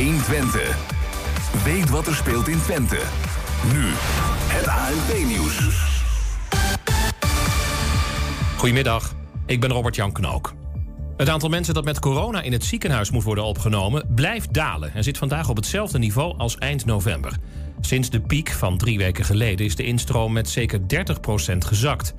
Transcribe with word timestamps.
120. 0.00 0.76
Weet 1.64 1.90
wat 1.90 2.06
er 2.06 2.14
speelt 2.14 2.48
in 2.48 2.60
Twente. 2.60 2.98
Nu, 3.72 3.84
het 4.46 4.66
ANP-nieuws. 4.66 5.58
Goedemiddag, 8.56 9.14
ik 9.46 9.60
ben 9.60 9.70
Robert-Jan 9.70 10.12
Knook. 10.12 10.54
Het 11.16 11.28
aantal 11.28 11.48
mensen 11.48 11.74
dat 11.74 11.84
met 11.84 11.98
corona 11.98 12.42
in 12.42 12.52
het 12.52 12.64
ziekenhuis 12.64 13.10
moet 13.10 13.22
worden 13.22 13.44
opgenomen 13.44 14.14
blijft 14.14 14.54
dalen 14.54 14.94
en 14.94 15.04
zit 15.04 15.18
vandaag 15.18 15.48
op 15.48 15.56
hetzelfde 15.56 15.98
niveau 15.98 16.38
als 16.38 16.58
eind 16.58 16.84
november. 16.84 17.36
Sinds 17.80 18.10
de 18.10 18.20
piek 18.20 18.50
van 18.50 18.78
drie 18.78 18.98
weken 18.98 19.24
geleden 19.24 19.66
is 19.66 19.76
de 19.76 19.84
instroom 19.84 20.32
met 20.32 20.48
zeker 20.48 20.80
30% 20.80 20.84
gezakt. 21.58 22.14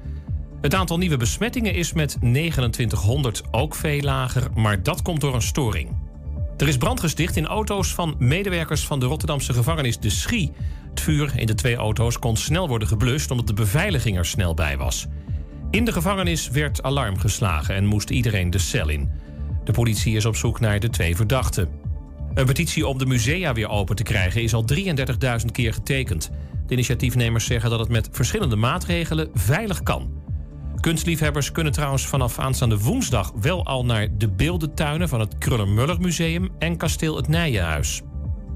Het 0.61 0.75
aantal 0.75 0.97
nieuwe 0.97 1.17
besmettingen 1.17 1.73
is 1.73 1.93
met 1.93 2.17
2900 2.19 3.41
ook 3.51 3.75
veel 3.75 4.01
lager, 4.01 4.47
maar 4.55 4.83
dat 4.83 5.01
komt 5.01 5.21
door 5.21 5.35
een 5.35 5.41
storing. 5.41 6.00
Er 6.61 6.67
is 6.67 6.77
brand 6.77 6.99
gesticht 6.99 7.35
in 7.35 7.45
auto's 7.45 7.93
van 7.93 8.15
medewerkers 8.19 8.85
van 8.85 8.99
de 8.99 9.05
Rotterdamse 9.05 9.53
gevangenis 9.53 9.99
De 9.99 10.09
Schie. 10.09 10.51
Het 10.89 10.99
vuur 10.99 11.31
in 11.35 11.45
de 11.45 11.55
twee 11.55 11.75
auto's 11.75 12.19
kon 12.19 12.37
snel 12.37 12.67
worden 12.67 12.87
geblust 12.87 13.31
omdat 13.31 13.47
de 13.47 13.53
beveiliging 13.53 14.17
er 14.17 14.25
snel 14.25 14.53
bij 14.53 14.77
was. 14.77 15.07
In 15.71 15.85
de 15.85 15.91
gevangenis 15.91 16.49
werd 16.49 16.83
alarm 16.83 17.17
geslagen 17.17 17.75
en 17.75 17.85
moest 17.85 18.09
iedereen 18.09 18.49
de 18.49 18.57
cel 18.57 18.89
in. 18.89 19.11
De 19.63 19.71
politie 19.71 20.15
is 20.15 20.25
op 20.25 20.35
zoek 20.35 20.59
naar 20.59 20.79
de 20.79 20.89
twee 20.89 21.15
verdachten. 21.15 21.69
Een 22.33 22.45
petitie 22.45 22.87
om 22.87 22.97
de 22.97 23.05
musea 23.05 23.53
weer 23.53 23.69
open 23.69 23.95
te 23.95 24.03
krijgen 24.03 24.41
is 24.41 24.53
al 24.53 24.65
33.000 24.73 25.45
keer 25.51 25.73
getekend. 25.73 26.31
De 26.67 26.73
initiatiefnemers 26.73 27.45
zeggen 27.45 27.69
dat 27.69 27.79
het 27.79 27.89
met 27.89 28.09
verschillende 28.11 28.55
maatregelen 28.55 29.29
veilig 29.33 29.83
kan. 29.83 30.20
Kunstliefhebbers 30.81 31.51
kunnen 31.51 31.73
trouwens 31.73 32.07
vanaf 32.07 32.39
aanstaande 32.39 32.79
woensdag 32.79 33.31
wel 33.41 33.65
al 33.65 33.85
naar 33.85 34.07
de 34.17 34.29
beeldentuinen 34.29 35.09
van 35.09 35.19
het 35.19 35.37
Kruller-Muller 35.37 35.99
Museum 35.99 36.49
en 36.59 36.77
kasteel 36.77 37.15
Het 37.15 37.27
Nijenhuis. 37.27 38.01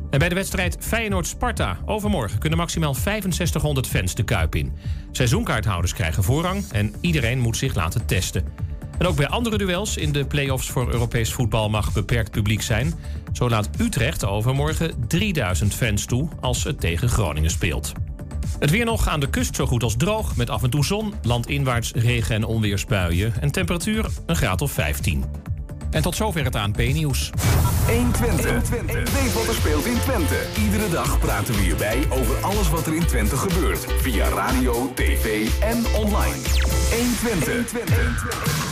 En 0.10 0.20
bij 0.20 0.30
de 0.30 0.36
wedstrijd 0.36 0.78
Feyenoord-Sparta 0.80 1.78
overmorgen 1.86 2.40
kunnen 2.40 2.60
maximaal 2.60 2.94
6500 2.94 3.88
fans 3.88 4.16
de 4.16 4.24
Kuip 4.24 4.56
in. 4.56 4.74
Seizoenkaarthouders 5.12 5.94
krijgen 5.94 6.24
voorrang 6.24 6.64
en 6.72 6.94
iedereen 7.02 7.40
moet 7.40 7.58
zich 7.58 7.76
laten 7.76 8.06
testen. 8.06 8.44
En 8.98 9.08
ook 9.08 9.16
bij 9.16 9.28
andere 9.28 9.58
duels 9.58 9.98
in 9.98 10.12
de 10.12 10.26
play-offs 10.26 10.70
voor 10.70 10.92
Europees 10.92 11.34
voetbal 11.34 11.70
mag 11.70 11.94
beperkt 11.94 12.32
publiek 12.32 12.62
zijn. 12.62 12.94
Zo 13.34 13.50
laat 13.50 13.70
Utrecht 13.78 14.26
overmorgen 14.26 15.08
3000 15.08 15.74
fans 15.74 16.06
toe 16.06 16.30
als 16.40 16.64
het 16.64 16.80
tegen 16.80 17.10
Groningen 17.10 17.52
speelt. 17.52 17.94
Het 18.60 18.70
weer 18.70 18.86
nog 18.86 19.08
aan 19.08 19.20
de 19.20 19.30
kust 19.30 19.56
zo 19.56 19.66
goed 19.66 19.84
als 19.84 19.96
droog, 19.98 20.36
met 20.36 20.50
af 20.50 20.64
en 20.64 20.70
toe 20.70 20.86
zon, 20.86 21.14
landinwaarts 21.22 21.92
regen- 21.92 22.36
en 22.36 22.44
onweersbuien 22.44 23.34
en 23.42 23.52
temperatuur 23.52 24.06
een 24.26 24.36
graad 24.36 24.62
of 24.62 24.72
15. 24.72 25.24
En 25.92 26.02
tot 26.02 26.16
zover 26.16 26.44
het 26.44 26.56
ANP-nieuws. 26.56 27.32
120. 27.88 28.70
Weet 28.90 29.34
wat 29.34 29.48
er 29.48 29.54
speelt 29.54 29.86
in 29.86 30.00
Twente. 30.00 30.46
Iedere 30.64 30.90
dag 30.90 31.20
praten 31.20 31.54
we 31.54 31.62
hierbij 31.62 32.04
over 32.10 32.36
alles 32.44 32.70
wat 32.70 32.88
er 32.88 32.96
in 32.96 33.06
Twente 33.06 33.38
gebeurt. 33.38 33.86
Via 34.02 34.30
radio, 34.30 34.92
tv 34.96 35.48
en 35.60 35.86
online. 35.96 36.42
120. 36.92 38.64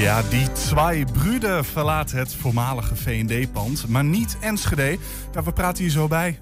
Ja, 0.00 0.22
die 0.30 0.52
twee 0.52 1.04
brüder 1.04 1.64
verlaat 1.64 2.10
het 2.10 2.34
voormalige 2.34 2.96
V&D-pand, 2.96 3.88
maar 3.88 4.04
niet 4.04 4.36
Enschede. 4.40 4.98
Ja, 5.32 5.42
we 5.42 5.52
praten 5.52 5.82
hier 5.82 5.92
zo 5.92 6.08
bij. 6.08 6.38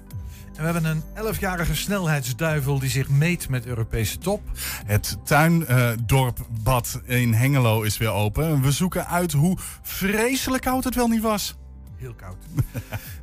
En 0.57 0.63
we 0.63 0.71
hebben 0.71 0.85
een 0.85 1.35
11-jarige 1.35 1.75
snelheidsduivel 1.75 2.79
die 2.79 2.89
zich 2.89 3.09
meet 3.09 3.49
met 3.49 3.65
Europese 3.65 4.17
top. 4.17 4.41
Het 4.85 5.17
tuindorpbad 5.23 7.01
in 7.05 7.33
Hengelo 7.33 7.81
is 7.81 7.97
weer 7.97 8.11
open. 8.11 8.61
We 8.61 8.71
zoeken 8.71 9.07
uit 9.07 9.31
hoe 9.31 9.57
vreselijk 9.81 10.63
koud 10.63 10.83
het 10.83 10.95
wel 10.95 11.07
niet 11.07 11.21
was. 11.21 11.55
Heel 11.97 12.13
koud. 12.13 12.35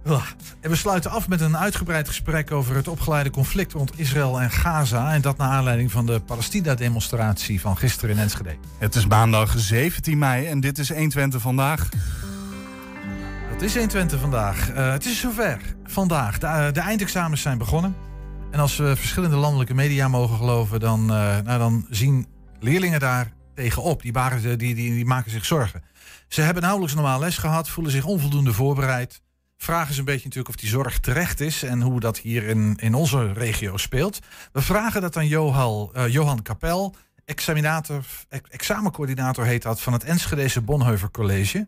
En 0.61 0.71
we 0.71 0.77
sluiten 0.77 1.11
af 1.11 1.29
met 1.29 1.41
een 1.41 1.57
uitgebreid 1.57 2.09
gesprek 2.09 2.53
over 2.53 2.77
het 2.77 2.89
opgeleide 2.89 3.31
conflict 3.31 3.73
rond 3.73 3.99
Israël 3.99 4.41
en 4.41 4.51
Gaza. 4.51 5.13
En 5.13 5.21
dat 5.21 5.37
naar 5.37 5.51
aanleiding 5.51 5.93
van 5.93 6.07
de 6.07 6.21
Palestina-demonstratie 6.21 7.61
van 7.61 7.77
gisteren 7.77 8.17
in 8.17 8.23
Enschede. 8.23 8.57
Het 8.79 8.95
is 8.95 9.07
maandag 9.07 9.55
17 9.57 10.19
mei 10.19 10.47
en 10.47 10.61
dit 10.61 10.79
is 10.79 10.89
120 10.89 11.41
vandaag. 11.41 11.89
Het 13.55 13.63
is 13.63 13.75
120 13.75 14.21
vandaag. 14.21 14.71
Uh, 14.71 14.93
het 14.93 15.05
is 15.05 15.21
zover. 15.21 15.61
Vandaag. 15.85 16.39
De, 16.39 16.47
uh, 16.47 16.73
de, 16.73 16.81
eindexamens 16.81 17.43
zijn 17.43 17.59
begonnen. 17.59 17.97
En 18.51 18.61
als 18.61 18.77
we 18.77 18.97
verschillende 18.97 19.37
landelijke 19.37 19.75
media 19.75 20.09
mogen 20.09 20.37
geloven, 20.37 20.81
dan, 20.81 21.01
uh, 21.01 21.39
nou, 21.39 21.59
dan 21.59 21.87
zien 21.91 22.27
leerlingen 22.61 23.01
daar 23.01 23.33
tegenop. 23.55 24.03
Die, 24.03 24.13
waren, 24.13 24.43
die, 24.43 24.75
die, 24.75 24.75
die 24.75 25.05
maken 25.05 25.31
zich 25.31 25.45
zorgen. 25.45 25.83
Ze 26.29 26.41
hebben 26.41 26.63
nauwelijks 26.63 26.95
normaal 26.95 27.19
les 27.19 27.39
gehad, 27.39 27.69
voelen 27.69 27.93
zich 27.93 28.05
onvoldoende 28.05 28.53
voorbereid. 28.53 29.21
Vragen 29.57 29.93
ze 29.93 29.99
een 29.99 30.05
beetje 30.05 30.25
natuurlijk 30.25 30.55
of 30.55 30.61
die 30.61 30.71
zorg 30.71 30.99
terecht 31.01 31.41
is 31.41 31.63
en 31.63 31.83
hoe 31.83 32.01
dat 32.01 32.19
hier 32.19 32.43
in, 32.43 32.77
in 32.81 32.95
onze 32.95 33.33
regio 33.33 33.77
speelt. 33.77 34.19
We 34.53 34.63
vragen 34.63 35.01
dat 35.01 35.17
aan 35.17 35.29
Johan, 35.29 35.91
Johan 36.09 36.43
Kapel, 36.43 36.95
examinator, 37.25 38.05
examencoördinator 38.49 39.45
heet 39.45 39.63
dat, 39.63 39.81
van 39.81 39.93
het 39.93 40.05
Enschedese 40.05 40.61
Bonheuver 40.61 41.11
College. 41.11 41.67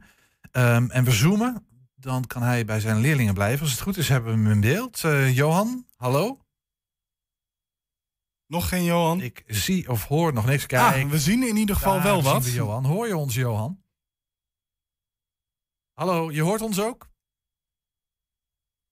Um, 0.52 0.90
en 0.90 1.04
we 1.04 1.10
zoomen 1.10 1.66
dan 1.96 2.26
kan 2.26 2.42
hij 2.42 2.64
bij 2.64 2.80
zijn 2.80 3.00
leerlingen 3.00 3.34
blijven. 3.34 3.60
Als 3.60 3.70
het 3.70 3.80
goed 3.80 3.96
is, 3.96 4.08
hebben 4.08 4.32
we 4.32 4.38
hem 4.38 4.50
in 4.50 4.60
beeld. 4.60 5.02
Uh, 5.02 5.36
Johan, 5.36 5.86
hallo? 5.96 6.40
Nog 8.46 8.68
geen 8.68 8.84
Johan? 8.84 9.20
Ik 9.20 9.44
zie 9.46 9.88
of 9.88 10.04
hoor 10.04 10.32
nog 10.32 10.46
niks. 10.46 10.66
Kijk. 10.66 11.04
Ah, 11.04 11.10
we 11.10 11.18
zien 11.18 11.42
in 11.42 11.56
ieder 11.56 11.76
geval 11.76 12.02
wel 12.02 12.22
wat. 12.22 12.44
We 12.44 12.52
Johan. 12.52 12.84
Hoor 12.84 13.06
je 13.06 13.16
ons, 13.16 13.34
Johan? 13.34 13.82
Hallo, 15.92 16.30
je 16.30 16.42
hoort 16.42 16.60
ons 16.60 16.80
ook? 16.80 17.08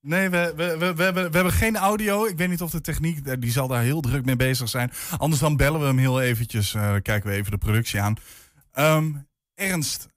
Nee, 0.01 0.29
we, 0.29 0.53
we, 0.57 0.77
we, 0.79 0.95
we, 0.95 1.03
hebben, 1.03 1.31
we 1.31 1.37
hebben 1.37 1.53
geen 1.53 1.77
audio. 1.77 2.25
Ik 2.25 2.37
weet 2.37 2.49
niet 2.49 2.63
of 2.63 2.71
de 2.71 2.81
techniek, 2.81 3.27
eh, 3.27 3.35
die 3.39 3.51
zal 3.51 3.69
daar 3.69 3.83
heel 3.83 4.01
druk 4.01 4.25
mee 4.25 4.37
bezig 4.37 4.69
zijn. 4.69 4.93
Anders 5.17 5.41
dan 5.41 5.57
bellen 5.57 5.81
we 5.81 5.87
hem 5.87 5.99
heel 5.99 6.21
eventjes. 6.21 6.75
Uh, 6.75 6.95
kijken 7.03 7.31
we 7.31 7.37
even 7.37 7.51
de 7.51 7.59
productie 7.59 8.01
aan. 8.01 8.17
Um, 8.75 9.29
Ernst, 9.55 10.09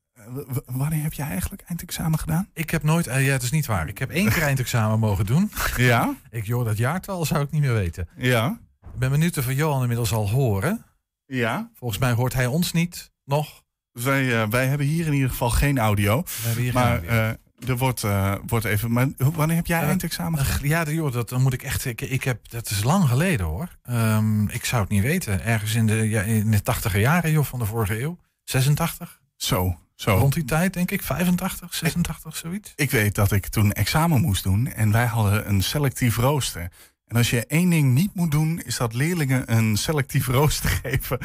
wanneer 0.66 1.04
heb 1.04 1.14
jij 1.14 1.28
eigenlijk 1.28 1.62
eindexamen 1.62 2.20
gedaan? 2.20 2.50
Ik 2.54 2.70
heb 2.70 2.84
nooit, 2.84 3.08
uh, 3.08 3.26
ja, 3.26 3.32
het 3.32 3.44
is 3.44 3.52
niet 3.52 3.66
waar. 3.66 3.88
Ik 3.88 3.98
heb 3.98 4.10
één 4.10 4.30
keer 4.30 4.42
eindexamen 4.42 5.00
mogen 5.00 5.26
doen. 5.26 5.52
Ja? 5.78 6.16
Ik, 6.32 6.46
joh, 6.46 6.66
dat 6.66 6.78
jaartal 6.78 7.26
zou 7.26 7.44
ik 7.44 7.52
niet 7.52 7.62
meer 7.62 7.74
weten. 7.74 8.10
Ja. 8.18 8.60
Ik 8.94 9.00
ben 9.00 9.12
benieuwd 9.12 9.38
of 9.38 9.52
Johan 9.52 9.82
inmiddels 9.82 10.14
al 10.14 10.30
horen. 10.30 10.86
Ja. 11.26 11.72
Volgens 11.74 12.00
mij 12.00 12.12
hoort 12.12 12.34
hij 12.34 12.46
ons 12.46 12.72
niet 12.72 13.12
nog. 13.24 13.64
Wij, 13.92 14.24
uh, 14.24 14.50
wij 14.50 14.68
hebben 14.68 14.88
hier 14.88 15.06
in 15.06 15.14
ieder 15.14 15.30
geval 15.30 15.50
geen 15.50 15.78
audio. 15.78 16.24
Hier 16.58 16.74
maar 16.74 17.00
geen 17.00 17.10
audio. 17.10 17.38
Uh, 17.60 17.70
er 17.70 17.78
wordt, 17.78 18.06
wordt 18.46 18.66
even. 18.66 18.92
Maar 18.92 19.08
wanneer 19.18 19.56
heb 19.56 19.66
jij 19.66 19.82
eindexamen 19.82 20.40
gedaan? 20.40 20.70
Ja, 20.70 20.92
joh, 20.92 21.14
dat 21.14 21.30
dan 21.30 21.42
moet 21.42 21.54
ik 21.54 21.64
echt. 21.64 21.86
Ik, 21.86 22.02
ik 22.02 22.24
heb, 22.24 22.50
dat 22.50 22.70
is 22.70 22.84
lang 22.84 23.08
geleden 23.08 23.46
hoor. 23.46 23.78
Um, 23.90 24.50
ik 24.50 24.66
zou 24.66 24.82
het 24.82 24.92
niet 24.92 25.02
weten. 25.02 25.44
Ergens 25.44 25.76
in 25.76 25.88
de, 25.88 26.10
ja, 26.10 26.22
in 26.22 26.52
de 26.52 26.62
tachtiger 26.62 27.00
jaren 27.00 27.32
joh, 27.32 27.46
van 27.46 27.60
de 27.60 27.66
vorige 27.66 28.02
eeuw. 28.02 28.18
86. 28.44 29.22
Zo. 29.36 29.78
Zo. 29.98 30.18
Rond 30.18 30.34
die 30.34 30.46
tijd, 30.46 30.74
denk 30.74 30.92
ik, 30.92 31.02
85, 31.02 31.74
86, 31.74 32.36
zoiets. 32.36 32.74
Ik 32.76 32.92
weet 32.92 33.16
dat 33.16 33.32
ik 33.32 33.48
toen 33.48 33.72
examen 33.72 34.22
moest 34.22 34.44
doen 34.44 34.68
en 34.68 34.92
wij 34.92 35.06
hadden 35.06 35.50
een 35.50 35.64
selectief 35.64 36.18
rooster. 36.18 36.72
En 37.08 37.16
als 37.16 37.30
je 37.30 37.46
één 37.46 37.70
ding 37.70 37.94
niet 37.94 38.14
moet 38.14 38.32
doen, 38.32 38.62
is 38.66 38.78
dat 38.78 38.94
leerlingen 38.94 39.56
een 39.56 39.78
selectief 39.78 40.28
rooster 40.38 40.70
geven. 40.70 41.18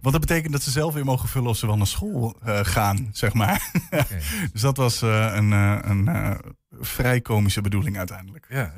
Want 0.00 0.12
dat 0.12 0.20
betekent 0.20 0.52
dat 0.52 0.62
ze 0.62 0.70
zelf 0.70 0.94
weer 0.94 1.04
mogen 1.04 1.28
vullen 1.28 1.48
of 1.48 1.56
ze 1.56 1.66
wel 1.66 1.76
naar 1.76 1.86
school 1.86 2.38
uh, 2.46 2.60
gaan, 2.62 3.08
zeg 3.12 3.32
maar. 3.32 3.70
Okay. 3.90 4.22
dus 4.52 4.60
dat 4.60 4.76
was 4.76 5.02
uh, 5.02 5.32
een, 5.34 5.50
uh, 5.50 5.78
een 5.82 6.38
vrij 6.80 7.20
komische 7.20 7.60
bedoeling 7.60 7.98
uiteindelijk. 7.98 8.46
Ja, 8.48 8.72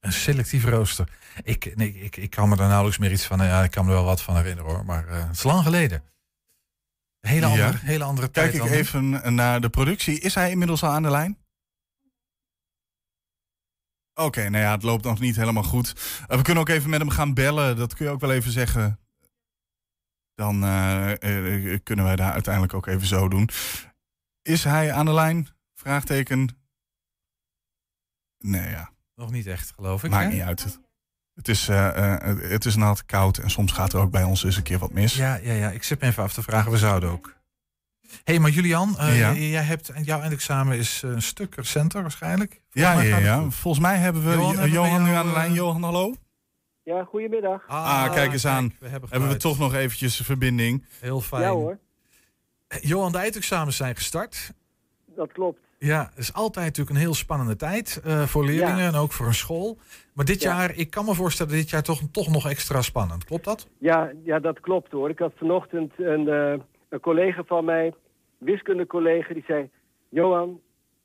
een 0.00 0.12
selectief 0.12 0.64
rooster. 0.64 1.08
Ik, 1.42 1.76
nee, 1.76 1.94
ik, 1.94 2.16
ik 2.16 2.30
kan 2.30 2.48
me 2.48 2.56
daar 2.56 2.68
nauwelijks 2.68 2.98
meer 2.98 3.12
iets 3.12 3.26
van, 3.26 3.38
ja, 3.38 3.62
ik 3.62 3.70
kan 3.70 3.84
me 3.84 3.90
er 3.90 3.96
wel 3.96 4.06
wat 4.06 4.22
van 4.22 4.36
herinneren 4.36 4.70
hoor, 4.70 4.84
maar 4.84 5.04
het 5.08 5.36
is 5.36 5.42
lang 5.42 5.62
geleden. 5.62 6.02
Hele 7.20 7.46
andere, 7.46 7.72
ja. 7.72 7.78
hele 7.78 8.04
andere 8.04 8.28
Kijk 8.28 8.52
tijd. 8.52 8.64
ik 8.64 8.70
even 8.70 9.34
naar 9.34 9.60
de 9.60 9.68
productie. 9.68 10.20
Is 10.20 10.34
hij 10.34 10.50
inmiddels 10.50 10.82
al 10.82 10.90
aan 10.90 11.02
de 11.02 11.10
lijn? 11.10 11.38
Oké, 14.14 14.28
okay, 14.28 14.46
nou 14.46 14.64
ja, 14.64 14.72
het 14.72 14.82
loopt 14.82 15.04
nog 15.04 15.20
niet 15.20 15.36
helemaal 15.36 15.62
goed. 15.62 15.92
Uh, 15.96 16.36
we 16.36 16.42
kunnen 16.42 16.62
ook 16.62 16.68
even 16.68 16.90
met 16.90 17.00
hem 17.00 17.10
gaan 17.10 17.34
bellen. 17.34 17.76
Dat 17.76 17.94
kun 17.94 18.06
je 18.06 18.12
ook 18.12 18.20
wel 18.20 18.32
even 18.32 18.52
zeggen. 18.52 19.00
Dan 20.34 20.64
uh, 20.64 21.12
uh, 21.20 21.78
kunnen 21.82 22.04
wij 22.04 22.16
daar 22.16 22.32
uiteindelijk 22.32 22.74
ook 22.74 22.86
even 22.86 23.06
zo 23.06 23.28
doen. 23.28 23.48
Is 24.42 24.64
hij 24.64 24.92
aan 24.92 25.04
de 25.04 25.12
lijn? 25.12 25.48
Vraagteken. 25.74 26.58
Nee, 28.38 28.70
ja. 28.70 28.90
Nog 29.14 29.30
niet 29.30 29.46
echt, 29.46 29.72
geloof 29.74 30.04
ik. 30.04 30.10
Maakt 30.10 30.24
hè? 30.24 30.32
niet 30.32 30.42
uit. 30.42 30.80
Het 31.40 31.48
is, 31.48 31.68
uh, 31.68 31.76
uh, 31.96 32.16
het 32.50 32.64
is 32.64 32.76
nat 32.76 33.06
koud 33.06 33.38
en 33.38 33.50
soms 33.50 33.72
gaat 33.72 33.92
er 33.92 34.00
ook 34.00 34.10
bij 34.10 34.22
ons 34.22 34.44
eens 34.44 34.56
een 34.56 34.62
keer 34.62 34.78
wat 34.78 34.92
mis. 34.92 35.14
Ja, 35.14 35.34
ja, 35.42 35.52
ja. 35.52 35.70
ik 35.70 35.82
zit 35.82 36.00
me 36.00 36.06
even 36.06 36.22
af 36.22 36.32
te 36.32 36.42
vragen. 36.42 36.70
We 36.70 36.78
zouden 36.78 37.10
ook. 37.10 37.34
Hé, 38.00 38.18
hey, 38.24 38.38
maar 38.38 38.50
Julian, 38.50 38.96
uh, 38.98 39.18
ja. 39.18 39.32
jij 39.32 39.62
hebt, 39.62 39.92
jouw 40.02 40.20
eindexamen 40.20 40.78
is 40.78 41.02
een 41.02 41.22
stuk 41.22 41.54
recenter 41.54 42.02
waarschijnlijk. 42.02 42.60
Volgens 42.70 42.94
ja, 42.94 43.02
ja, 43.02 43.18
ja. 43.18 43.50
Volgens 43.50 43.84
mij 43.84 43.96
hebben 43.96 44.24
we 44.24 44.30
Johan, 44.30 44.52
hebben 44.52 44.70
Johan 44.70 45.02
nu 45.02 45.10
aan 45.10 45.26
de 45.26 45.32
lijn. 45.32 45.52
Johan, 45.52 45.82
hallo? 45.82 46.14
Ja, 46.82 47.04
goedemiddag. 47.04 47.64
Ah, 47.66 48.04
ah 48.04 48.12
kijk 48.12 48.32
eens 48.32 48.46
aan. 48.46 48.68
Kijk, 48.68 48.80
we 48.80 48.88
hebben, 48.88 49.08
hebben, 49.10 49.28
we 49.28 49.36
toch 49.36 49.58
nog 49.58 49.74
eventjes 49.74 50.18
een 50.18 50.24
verbinding. 50.24 50.86
Heel 51.00 51.20
fijn. 51.20 51.42
Ja 51.42 51.50
hoor. 51.50 51.78
Johan, 52.80 53.12
de 53.12 53.18
eindexamens 53.18 53.76
zijn 53.76 53.96
gestart. 53.96 54.52
Dat 55.16 55.32
klopt. 55.32 55.60
Ja, 55.82 56.06
het 56.08 56.18
is 56.18 56.34
altijd 56.34 56.64
natuurlijk 56.66 56.96
een 56.96 57.02
heel 57.02 57.14
spannende 57.14 57.56
tijd 57.56 58.02
uh, 58.06 58.22
voor 58.22 58.44
leerlingen 58.44 58.76
Ja. 58.82 58.88
en 58.88 58.94
ook 58.94 59.12
voor 59.12 59.26
een 59.26 59.34
school. 59.34 59.78
Maar 60.14 60.24
dit 60.24 60.42
Ja. 60.42 60.50
jaar, 60.56 60.76
ik 60.76 60.90
kan 60.90 61.04
me 61.04 61.14
voorstellen, 61.14 61.52
dit 61.52 61.70
jaar 61.70 61.82
toch, 61.82 62.00
toch 62.12 62.28
nog 62.30 62.48
extra 62.50 62.82
spannend. 62.82 63.24
Klopt 63.24 63.44
dat? 63.44 63.68
Ja, 63.78 64.10
ja, 64.24 64.38
dat 64.38 64.60
klopt 64.60 64.92
hoor. 64.92 65.08
Ik 65.10 65.18
had 65.18 65.32
vanochtend 65.36 65.92
een, 65.96 66.28
eh, 66.28 66.54
een 66.88 67.00
collega 67.00 67.42
van 67.46 67.64
mij, 67.64 67.94
wiskundecollega, 68.38 69.34
die 69.34 69.44
zei... 69.46 69.70
Johan, 70.08 70.60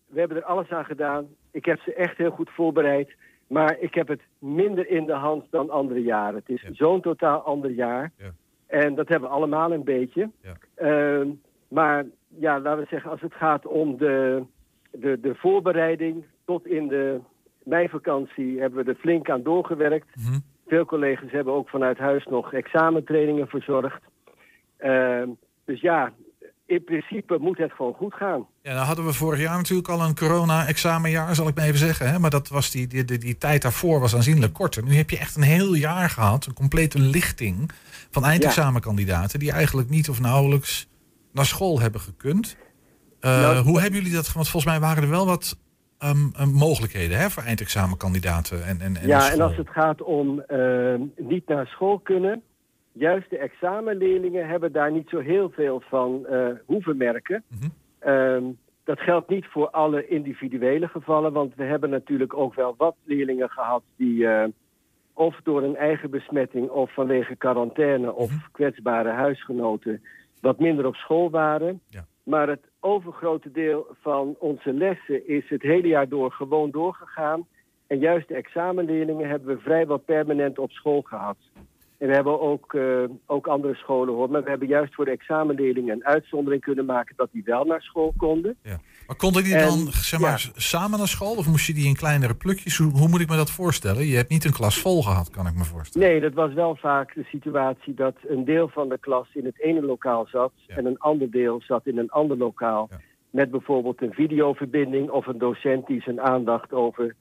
we 0.08 0.20
hebben 0.20 0.38
er 0.38 0.44
alles 0.44 0.70
aan 0.70 0.86
gedaan. 0.86 1.28
Ik 1.52 1.66
heb 1.66 1.80
ze 1.80 1.94
echt 1.94 2.18
heel 2.18 2.32
goed 2.32 2.50
voorbereid. 2.50 3.16
Maar 3.48 3.78
ik 3.80 3.94
heb 3.94 4.08
het 4.08 4.22
minder 4.40 4.90
in 4.90 5.06
de 5.06 5.14
hand 5.14 5.44
dan 5.50 5.70
andere 5.70 6.02
jaren. 6.02 6.36
Het 6.36 6.50
is 6.50 6.62
Ja. 6.62 6.70
zo'n 6.74 7.02
totaal 7.02 7.40
ander 7.42 7.72
jaar. 7.72 8.12
Ja. 8.18 8.32
En 8.68 8.96
dat 8.96 9.08
hebben 9.08 9.30
we 9.30 9.36
allemaal 9.36 9.72
een 9.72 9.84
beetje. 9.84 10.30
Ehm, 10.76 11.28
maar 11.68 12.06
ja, 12.40 12.60
laten 12.60 12.82
we 12.84 12.88
zeggen, 12.90 13.12
als 13.12 13.22
het 13.22 13.34
gaat 13.34 13.66
om 13.68 13.98
de, 13.98 14.44
de, 15.00 15.20
de 15.22 15.36
voorbereiding... 15.36 16.24
tot 16.46 16.68
in 16.68 16.88
de 16.88 17.20
meivakantie 17.64 18.60
hebben 18.60 18.86
we 18.86 18.92
er 18.92 18.98
flink 18.98 19.30
aan 19.30 19.44
doorgewerkt. 19.44 20.16
Mhm. 20.16 20.40
Veel 20.68 20.86
collega's 20.86 21.32
hebben 21.32 21.54
ook 21.54 21.70
vanuit 21.70 21.98
huis 21.98 22.26
nog 22.26 22.54
examentrainingen 22.54 23.48
verzorgd. 23.48 24.02
Ehm, 24.78 25.30
dus 25.66 25.82
ja, 25.82 26.14
in 26.66 26.84
principe 26.84 27.38
moet 27.40 27.58
het 27.58 27.72
gewoon 27.72 27.94
goed 27.94 28.14
gaan. 28.14 28.48
Ja, 28.62 28.74
nou 28.74 28.86
hadden 28.86 29.06
we 29.06 29.14
vorig 29.14 29.40
jaar 29.40 29.58
natuurlijk 29.58 29.90
al 29.90 30.02
een 30.02 30.16
corona-examenjaar, 30.16 31.36
zal 31.36 31.48
ik 31.48 31.56
maar 31.56 31.66
even 31.66 31.80
zeggen. 31.80 32.10
Hè? 32.10 32.20
Maar 32.20 32.30
dat 32.30 32.50
was 32.50 32.72
die, 32.72 32.88
die, 32.88 33.06
die, 33.06 33.18
die 33.18 33.38
tijd 33.38 33.62
daarvoor 33.62 34.00
was 34.00 34.16
aanzienlijk 34.16 34.54
korter. 34.54 34.84
Nu 34.84 34.96
heb 34.96 35.10
je 35.10 35.18
echt 35.18 35.36
een 35.36 35.42
heel 35.42 35.74
jaar 35.74 36.10
gehad, 36.10 36.46
een 36.46 36.54
complete 36.54 37.00
lichting 37.00 37.72
van 38.10 38.24
eindexamenkandidaten... 38.24 39.40
die 39.40 39.52
eigenlijk 39.52 39.90
niet 39.90 40.10
of 40.10 40.20
nauwelijks 40.20 40.90
naar 41.32 41.46
school 41.46 41.80
hebben 41.80 42.02
gekund. 42.02 42.58
Eh, 43.26 43.42
Nou, 43.42 43.58
hoe 43.58 43.80
hebben 43.82 44.00
jullie 44.00 44.16
dat? 44.16 44.34
Want 44.34 44.50
volgens 44.50 44.72
mij 44.72 44.80
waren 44.82 45.04
er 45.04 45.10
wel 45.10 45.26
wat 45.26 45.58
ehm, 46.00 46.18
eh, 46.36 46.46
mogelijkheden 46.48 47.18
hè, 47.18 47.30
voor 47.30 47.44
eindexamenkandidaten. 47.44 48.66
En, 48.66 48.80
en, 48.82 48.96
en 48.96 49.08
ja, 49.08 49.20
school. 49.20 49.34
en 49.34 49.42
als 49.42 49.58
het 49.58 49.70
gaat 49.70 50.02
om 50.02 50.40
ehm, 50.40 51.02
niet 51.18 51.48
naar 51.48 51.68
school 51.68 52.00
kunnen... 52.00 52.42
juist 52.92 53.30
de 53.30 53.38
examenleerlingen 53.38 54.48
hebben 54.48 54.72
daar 54.72 54.92
niet 54.92 55.10
zo 55.10 55.20
heel 55.20 55.50
veel 55.50 55.84
van 55.90 56.26
eh, 56.26 56.48
hoeven 56.66 56.98
merken. 56.98 57.44
Mhm. 57.48 57.70
Ehm, 58.00 58.44
dat 58.84 59.00
geldt 59.00 59.30
niet 59.30 59.46
voor 59.46 59.70
alle 59.70 60.08
individuele 60.08 60.88
gevallen... 60.88 61.34
want 61.34 61.56
we 61.56 61.64
hebben 61.64 61.90
natuurlijk 61.90 62.34
ook 62.34 62.54
wel 62.56 62.74
wat 62.78 62.96
leerlingen 63.04 63.50
gehad... 63.50 63.84
die 63.98 64.28
eh, 64.28 64.48
of 65.14 65.40
door 65.44 65.64
een 65.64 65.76
eigen 65.76 66.10
besmetting 66.10 66.70
of 66.70 66.94
vanwege 66.94 67.36
quarantaine... 67.36 68.14
of 68.14 68.30
Mhm. 68.32 68.40
kwetsbare 68.52 69.10
huisgenoten 69.12 70.02
wat 70.42 70.60
minder 70.60 70.86
op 70.86 70.96
school 70.96 71.30
waren... 71.30 71.82
Ja. 71.90 72.06
Maar 72.24 72.48
het 72.48 72.66
overgrote 72.86 73.52
deel 73.52 73.88
van 74.02 74.36
onze 74.40 74.74
lessen 74.74 75.28
is 75.28 75.50
het 75.50 75.62
hele 75.62 75.88
jaar 75.88 76.10
door 76.10 76.32
gewoon 76.32 76.72
doorgegaan. 76.72 77.48
En 77.88 78.00
juist 78.00 78.28
de 78.28 78.34
examenleerlingen 78.34 79.30
hebben 79.30 79.56
we 79.56 79.62
vrijwel 79.62 79.98
permanent 79.98 80.60
op 80.60 80.72
school 80.72 81.02
gehad. 81.02 81.38
En 81.98 82.08
we 82.08 82.14
hebben 82.14 82.42
ook, 82.42 82.74
eh, 82.74 83.04
ook 83.26 83.48
andere 83.48 83.76
scholen 83.76 84.14
hoor. 84.14 84.30
Maar 84.30 84.44
we 84.44 84.50
hebben 84.50 84.68
juist 84.68 84.94
voor 84.94 85.06
de 85.06 85.12
examenleerlingen 85.12 85.96
een 85.96 86.06
uitzondering 86.06 86.62
kunnen 86.62 86.86
maken 86.86 87.16
dat 87.16 87.30
die 87.32 87.44
wel 87.44 87.64
naar 87.66 87.82
school 87.82 88.14
konden. 88.18 88.58
Maar 89.08 89.16
konden 89.16 89.44
die 89.44 89.56
En, 89.56 89.68
dan 89.68 89.88
zeg 89.92 90.20
maar, 90.20 90.52
ja. 90.54 90.60
samen 90.62 90.98
naar 90.98 91.08
school? 91.08 91.36
Of 91.36 91.48
moest 91.48 91.68
je 91.68 91.74
die 91.74 91.88
in 91.88 91.96
kleinere 91.96 92.36
plukjes? 92.36 92.78
Hoe, 92.78 92.92
hoe 92.92 93.08
moet 93.08 93.20
ik 93.22 93.30
me 93.30 93.36
dat 93.36 93.52
voorstellen? 93.52 94.06
Je 94.06 94.16
hebt 94.16 94.30
niet 94.30 94.46
een 94.46 94.54
klas 94.54 94.80
vol 94.80 95.04
gehad, 95.04 95.30
kan 95.30 95.48
ik 95.48 95.56
me 95.56 95.64
voorstellen. 95.64 96.08
Nee, 96.08 96.20
dat 96.22 96.34
was 96.34 96.54
wel 96.54 96.76
vaak 96.76 97.14
de 97.16 97.24
situatie 97.24 97.94
dat 97.94 98.16
een 98.28 98.46
deel 98.46 98.68
van 98.68 98.90
de 98.90 98.98
klas 98.98 99.28
in 99.34 99.46
het 99.46 99.62
ene 99.62 99.82
lokaal 99.82 100.26
zat 100.28 100.52
Ja. 100.68 100.76
en 100.76 100.86
een 100.86 101.00
ander 101.00 101.32
deel 101.32 101.62
zat 101.62 101.88
in 101.88 101.98
een 101.98 102.10
ander 102.10 102.38
lokaal. 102.38 102.88
Ja. 102.92 102.98
Met 103.30 103.52
bijvoorbeeld 103.52 104.02
een 104.02 104.14
videoverbinding 104.14 105.10
of 105.10 105.28
een 105.28 105.38
docent 105.38 105.88
die 105.88 106.02
zijn 106.02 106.22
aandacht 106.22 106.74
over 106.74 107.16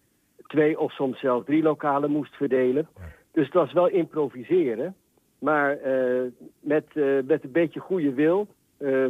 twee 0.47 0.79
of 0.79 0.93
soms 0.93 1.21
zelfs 1.21 1.47
drie 1.47 1.63
lokalen 1.63 2.11
moest 2.11 2.35
verdelen. 2.35 2.89
Dus 3.33 3.45
het 3.45 3.55
was 3.55 3.73
wel 3.73 3.89
improviseren. 3.89 4.95
Maar 5.39 5.77
eh, 5.79 6.23
met, 6.61 6.85
eh, 6.95 7.05
met 7.25 7.45
een 7.45 7.53
beetje 7.53 7.81
goede 7.81 8.13
wil 8.13 8.49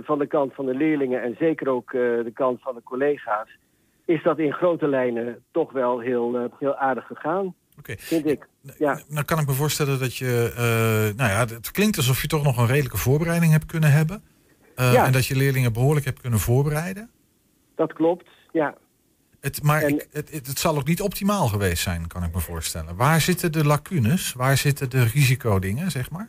van 0.05 0.19
de 0.19 0.27
kant 0.27 0.55
van 0.55 0.67
de 0.67 0.75
leerlingen 0.75 1.23
en 1.23 1.37
zeker 1.39 1.69
ook 1.69 1.93
eh, 1.93 2.01
de 2.01 2.31
kant 2.35 2.63
van 2.63 2.75
de 2.75 2.83
collega's, 2.83 3.59
is 4.05 4.23
dat 4.23 4.39
in 4.39 4.53
grote 4.53 4.89
lijnen 4.89 5.43
toch 5.53 5.73
wel 5.73 5.99
heel, 6.01 6.37
eh, 6.39 6.45
heel 6.59 6.77
aardig 6.77 7.07
gegaan, 7.07 7.55
Oké. 7.79 7.95
vind 7.99 8.27
ik. 8.27 8.47
Ja. 8.79 9.01
Nou 9.09 9.25
kan 9.25 9.39
ik 9.39 9.47
me 9.47 9.53
voorstellen 9.53 9.99
dat 9.99 10.17
je... 10.17 10.53
eh, 10.57 11.17
nou 11.17 11.31
ja, 11.31 11.39
het 11.55 11.71
klinkt 11.71 11.97
alsof 11.97 12.21
je 12.23 12.29
toch 12.29 12.43
nog 12.45 12.57
een 12.59 12.67
redelijke 12.67 12.97
voorbereiding 12.99 13.53
hebt 13.53 13.67
kunnen 13.67 13.93
hebben. 13.93 14.23
Eh, 14.77 14.93
Ja. 14.93 15.05
En 15.07 15.13
dat 15.13 15.27
je 15.27 15.37
leerlingen 15.37 15.73
behoorlijk 15.73 16.07
hebt 16.07 16.21
kunnen 16.21 16.39
voorbereiden. 16.39 17.11
Dat 17.75 17.93
klopt, 17.93 18.29
ja. 18.53 18.75
Het, 19.41 19.63
maar 19.63 19.83
En- 19.83 19.89
ik, 19.95 20.07
het, 20.13 20.31
het, 20.31 20.47
het 20.47 20.59
zal 20.59 20.77
ook 20.77 20.87
niet 20.87 21.01
optimaal 21.03 21.47
geweest 21.49 21.83
zijn, 21.83 22.07
kan 22.07 22.23
ik 22.25 22.35
me 22.35 22.41
voorstellen. 22.41 22.97
Waar 22.97 23.21
zitten 23.21 23.53
de 23.53 23.65
lacunes? 23.67 24.33
Waar 24.33 24.57
zitten 24.57 24.91
de 24.91 25.03
risicodingen, 25.05 25.91
zeg 25.91 26.11
maar? 26.11 26.29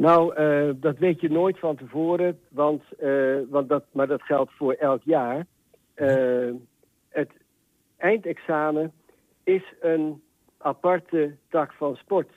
Nou, 0.00 0.34
eh, 0.34 0.70
dat 0.76 0.98
weet 0.98 1.20
je 1.20 1.30
nooit 1.30 1.58
van 1.58 1.76
tevoren, 1.76 2.38
want, 2.48 2.82
eh, 2.98 3.36
want 3.48 3.68
dat, 3.68 3.84
maar 3.92 4.06
dat 4.06 4.22
geldt 4.22 4.52
voor 4.52 4.72
elk 4.72 5.02
jaar. 5.04 5.46
Eh, 5.94 6.50
het 7.08 7.30
eindexamen 7.96 8.92
is 9.44 9.74
een 9.80 10.22
aparte 10.58 11.36
tak 11.48 11.72
van 11.72 11.96
sport. 11.96 12.30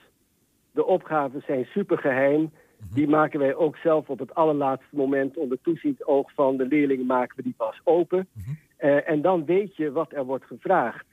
De 0.70 0.84
opgaven 0.84 1.42
zijn 1.46 1.64
supergeheim. 1.64 2.50
Die 2.94 3.08
maken 3.08 3.38
wij 3.38 3.54
ook 3.54 3.76
zelf 3.76 4.08
op 4.08 4.18
het 4.18 4.34
allerlaatste 4.34 4.96
moment 4.96 5.36
onder 5.36 5.58
toezicht 5.62 6.06
oog 6.06 6.32
van 6.32 6.56
de 6.56 6.66
leerlingen 6.66 7.06
maken 7.06 7.36
we 7.36 7.42
die 7.42 7.54
pas 7.56 7.80
open. 7.84 8.28
Mhm. 8.32 8.50
En 8.98 9.22
dan 9.22 9.44
weet 9.44 9.76
je 9.76 9.92
wat 9.92 10.12
er 10.12 10.24
wordt 10.24 10.44
gevraagd. 10.44 11.06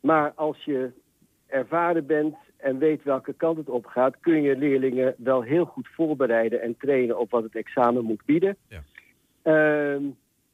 Maar 0.00 0.32
als 0.34 0.64
je 0.64 0.90
ervaren 1.46 2.06
bent 2.06 2.36
en 2.62 2.78
weet 2.78 3.02
welke 3.02 3.32
kant 3.32 3.56
het 3.56 3.68
op 3.68 3.86
gaat, 3.86 4.20
kun 4.20 4.42
je 4.42 4.56
leerlingen 4.56 5.14
wel 5.18 5.42
heel 5.42 5.64
goed 5.64 5.88
voorbereiden 5.88 6.60
en 6.60 6.76
trainen 6.76 7.18
op 7.18 7.30
wat 7.30 7.42
het 7.42 7.54
examen 7.54 8.04
moet 8.04 8.24
bieden. 8.24 8.56
Ja. 8.68 8.82
Ehm, 9.42 10.04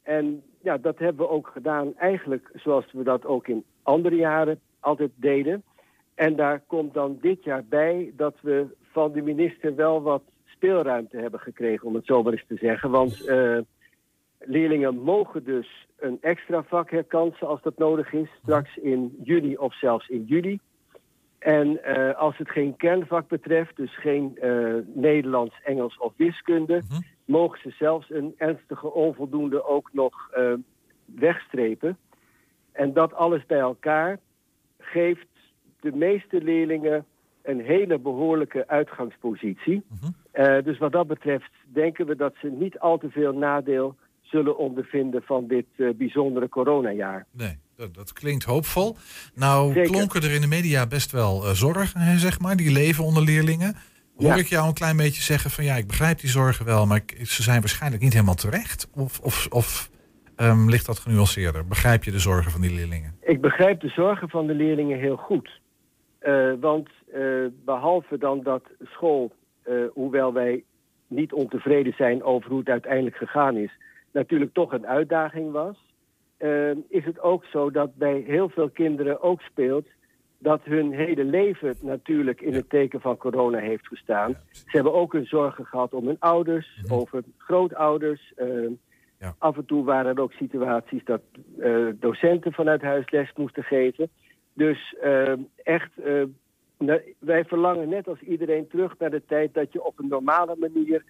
en 0.03 0.43
ja, 0.61 0.77
dat 0.77 0.99
hebben 0.99 1.25
we 1.25 1.31
ook 1.31 1.47
gedaan 1.47 1.95
eigenlijk 1.97 2.49
zoals 2.55 2.91
we 2.91 3.03
dat 3.03 3.25
ook 3.25 3.47
in 3.47 3.63
andere 3.83 4.15
jaren 4.15 4.59
altijd 4.79 5.11
deden. 5.15 5.63
En 6.15 6.35
daar 6.35 6.61
komt 6.67 6.93
dan 6.93 7.17
dit 7.21 7.43
jaar 7.43 7.63
bij 7.65 8.13
dat 8.15 8.35
we 8.41 8.65
van 8.91 9.11
de 9.11 9.21
minister 9.21 9.75
wel 9.75 10.01
wat 10.01 10.23
speelruimte 10.45 11.17
hebben 11.17 11.39
gekregen, 11.39 11.87
om 11.87 11.95
het 11.95 12.05
zo 12.05 12.23
maar 12.23 12.31
eens 12.31 12.45
te 12.47 12.57
zeggen. 12.57 12.89
Want 12.89 13.25
eh, 13.25 13.57
leerlingen 14.39 14.97
mogen 14.97 15.43
dus 15.43 15.87
een 15.99 16.17
extra 16.21 16.63
vak 16.63 16.91
herkansen 16.91 17.47
als 17.47 17.61
dat 17.61 17.77
nodig 17.77 18.13
is, 18.13 18.29
straks 18.41 18.77
in 18.77 19.15
juni 19.23 19.57
of 19.57 19.75
zelfs 19.75 20.07
in 20.07 20.23
juli. 20.23 20.59
En 21.47 21.83
eh, 21.83 22.15
als 22.17 22.37
het 22.37 22.49
geen 22.49 22.75
kernvak 22.75 23.27
betreft, 23.27 23.75
dus 23.75 23.97
geen 23.99 24.37
eh, 24.37 24.73
Nederlands, 24.93 25.55
Engels 25.63 25.97
of 25.97 26.13
wiskunde, 26.15 26.81
Mhm. 26.89 27.01
mogen 27.25 27.59
ze 27.59 27.69
zelfs 27.69 28.09
een 28.09 28.33
ernstige 28.37 28.93
onvoldoende 28.93 29.63
ook 29.65 29.89
nog 29.93 30.29
eh, 30.31 30.53
wegstrepen. 31.05 31.97
En 32.71 32.93
dat 32.93 33.13
alles 33.13 33.45
bij 33.45 33.59
elkaar 33.59 34.19
geeft 34.79 35.27
de 35.79 35.91
meeste 35.91 36.41
leerlingen 36.41 37.05
een 37.41 37.61
hele 37.61 37.99
behoorlijke 37.99 38.67
uitgangspositie. 38.67 39.83
Mhm. 39.87 40.63
Dus 40.63 40.77
wat 40.77 40.91
dat 40.91 41.07
betreft 41.07 41.51
denken 41.73 42.05
we 42.05 42.15
dat 42.15 42.33
ze 42.41 42.47
niet 42.47 42.79
al 42.79 42.97
te 42.97 43.09
veel 43.09 43.33
nadeel 43.33 43.95
zullen 44.21 44.57
ondervinden 44.57 45.21
van 45.23 45.47
dit 45.47 45.65
bijzondere 45.97 46.49
coronajaar. 46.49 47.25
Nee, 47.31 47.57
dat, 47.77 48.13
klinkt 48.13 48.43
hoopvol. 48.43 48.95
Nou 49.35 49.73
Zeker. 49.73 49.91
klonken 49.91 50.21
er 50.21 50.31
in 50.31 50.41
de 50.41 50.47
media 50.47 50.87
best 50.87 51.11
wel 51.11 51.45
eh, 51.45 51.51
zorgen, 51.51 51.99
hè, 51.99 52.17
zeg 52.17 52.39
maar, 52.39 52.55
die 52.55 52.71
leven 52.71 53.03
onder 53.03 53.23
leerlingen. 53.23 53.75
Hoor 54.15 54.27
Ja. 54.27 54.35
ik 54.35 54.47
jou 54.47 54.67
een 54.67 54.73
klein 54.73 54.97
beetje 54.97 55.21
zeggen 55.21 55.49
van 55.51 55.63
ja, 55.63 55.75
ik 55.75 55.87
begrijp 55.87 56.19
die 56.19 56.29
zorgen 56.29 56.65
wel, 56.65 56.85
maar 56.85 57.01
ze 57.23 57.43
zijn 57.43 57.59
waarschijnlijk 57.59 58.03
niet 58.03 58.13
helemaal 58.13 58.35
terecht? 58.35 58.89
Of, 58.95 59.19
of, 59.19 59.47
of 59.49 59.89
ehm, 60.35 60.69
ligt 60.69 60.85
dat 60.85 60.99
genuanceerder? 60.99 61.67
Begrijp 61.67 62.03
je 62.03 62.11
de 62.11 62.19
zorgen 62.19 62.51
van 62.51 62.61
die 62.61 62.73
leerlingen? 62.73 63.15
Ik 63.21 63.41
begrijp 63.41 63.81
de 63.81 63.89
zorgen 63.89 64.29
van 64.29 64.47
de 64.47 64.53
leerlingen 64.53 64.99
heel 64.99 65.15
goed. 65.15 65.61
Eh, 66.19 66.51
want 66.59 66.89
eh, 67.13 67.21
behalve 67.65 68.17
dan 68.17 68.43
dat 68.43 68.63
school, 68.83 69.31
hoewel 69.93 70.33
wij 70.33 70.63
niet 71.07 71.33
ontevreden 71.33 71.93
zijn 71.97 72.23
over 72.23 72.49
hoe 72.49 72.59
het 72.59 72.69
uiteindelijk 72.69 73.15
gegaan 73.15 73.57
is, 73.57 73.71
natuurlijk 74.11 74.53
toch 74.53 74.71
een 74.71 74.87
uitdaging 74.87 75.51
was, 75.51 75.77
eh, 76.37 76.71
is 76.89 77.05
het 77.05 77.19
ook 77.19 77.45
zo 77.45 77.71
dat 77.71 77.95
bij 77.95 78.23
heel 78.27 78.49
veel 78.49 78.69
kinderen 78.69 79.21
ook 79.21 79.41
speelt 79.41 79.87
dat 80.39 80.61
hun 80.63 80.91
hele 80.93 81.23
leven 81.23 81.75
natuurlijk 81.81 82.41
in 82.41 82.53
het 82.53 82.69
teken 82.69 83.01
van 83.01 83.17
corona 83.17 83.57
heeft 83.57 83.87
gestaan. 83.87 84.35
Ze 84.51 84.63
hebben 84.65 84.93
ook 84.93 85.13
hun 85.13 85.25
zorgen 85.25 85.65
gehad 85.65 85.93
om 85.93 86.05
hun 86.07 86.19
ouders, 86.19 86.79
Mhm. 86.83 86.93
over 86.93 87.23
grootouders. 87.37 88.33
eh, 88.35 88.47
Ja. 89.19 89.35
Af 89.37 89.57
en 89.57 89.65
toe 89.65 89.83
waren 89.83 90.15
er 90.15 90.21
ook 90.21 90.31
situaties 90.31 91.03
dat 91.03 91.21
eh, 91.59 91.87
docenten 91.99 92.53
vanuit 92.53 92.81
huis 92.81 93.11
les 93.11 93.31
moesten 93.35 93.63
geven. 93.63 94.09
Dus 94.53 94.95
eh, 95.01 95.33
echt, 95.63 95.91
wij 97.19 97.45
verlangen 97.45 97.89
net 97.89 98.07
als 98.07 98.19
iedereen 98.19 98.67
terug 98.67 98.97
naar 98.97 99.09
de 99.09 99.21
tijd 99.27 99.53
dat 99.53 99.71
je 99.73 99.83
op 99.83 99.99
een 99.99 100.07
normale 100.07 100.55
manier 100.59 101.03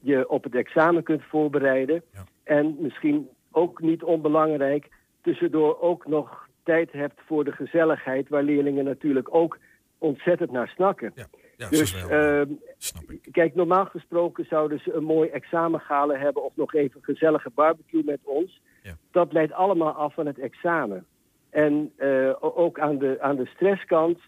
je 0.00 0.28
op 0.28 0.44
het 0.44 0.54
examen 0.54 1.02
kunt 1.02 1.22
voorbereiden. 1.24 2.02
Ja. 2.12 2.24
En 2.42 2.76
misschien 2.78 3.28
ook 3.52 3.80
niet 3.80 4.02
onbelangrijk, 4.02 4.88
tussendoor 5.22 5.80
ook 5.80 6.06
nog 6.06 6.48
tijd 6.62 6.92
hebt 6.92 7.20
voor 7.26 7.44
de 7.44 7.52
gezelligheid, 7.52 8.28
waar 8.28 8.42
leerlingen 8.42 8.84
natuurlijk 8.84 9.34
ook 9.34 9.58
ontzettend 9.98 10.50
naar 10.50 10.68
snakken. 10.68 11.12
Ja, 11.14 11.26
ja 11.56 11.68
Dus 11.68 12.06
eh, 12.06 12.40
ik. 12.40 13.28
kijk, 13.32 13.54
normaal 13.54 13.84
gesproken 13.84 14.44
zouden 14.44 14.78
ze 14.78 14.92
een 14.92 15.04
mooi 15.04 15.28
examengalen 15.28 16.20
hebben 16.20 16.44
of 16.44 16.52
nog 16.56 16.74
even 16.74 16.96
een 16.96 17.14
gezellige 17.14 17.50
barbecue 17.54 18.04
met 18.04 18.20
ons. 18.22 18.60
Ja. 18.82 18.96
Dat 19.10 19.32
leidt 19.32 19.52
allemaal 19.52 19.92
af 19.92 20.14
van 20.14 20.26
het 20.26 20.38
examen. 20.38 21.06
En 21.50 21.92
eh, 21.96 22.34
ook 22.40 22.78
aan 22.78 22.98
de, 22.98 23.16
aan 23.20 23.36
de 23.36 23.46
stresskant 23.46 24.18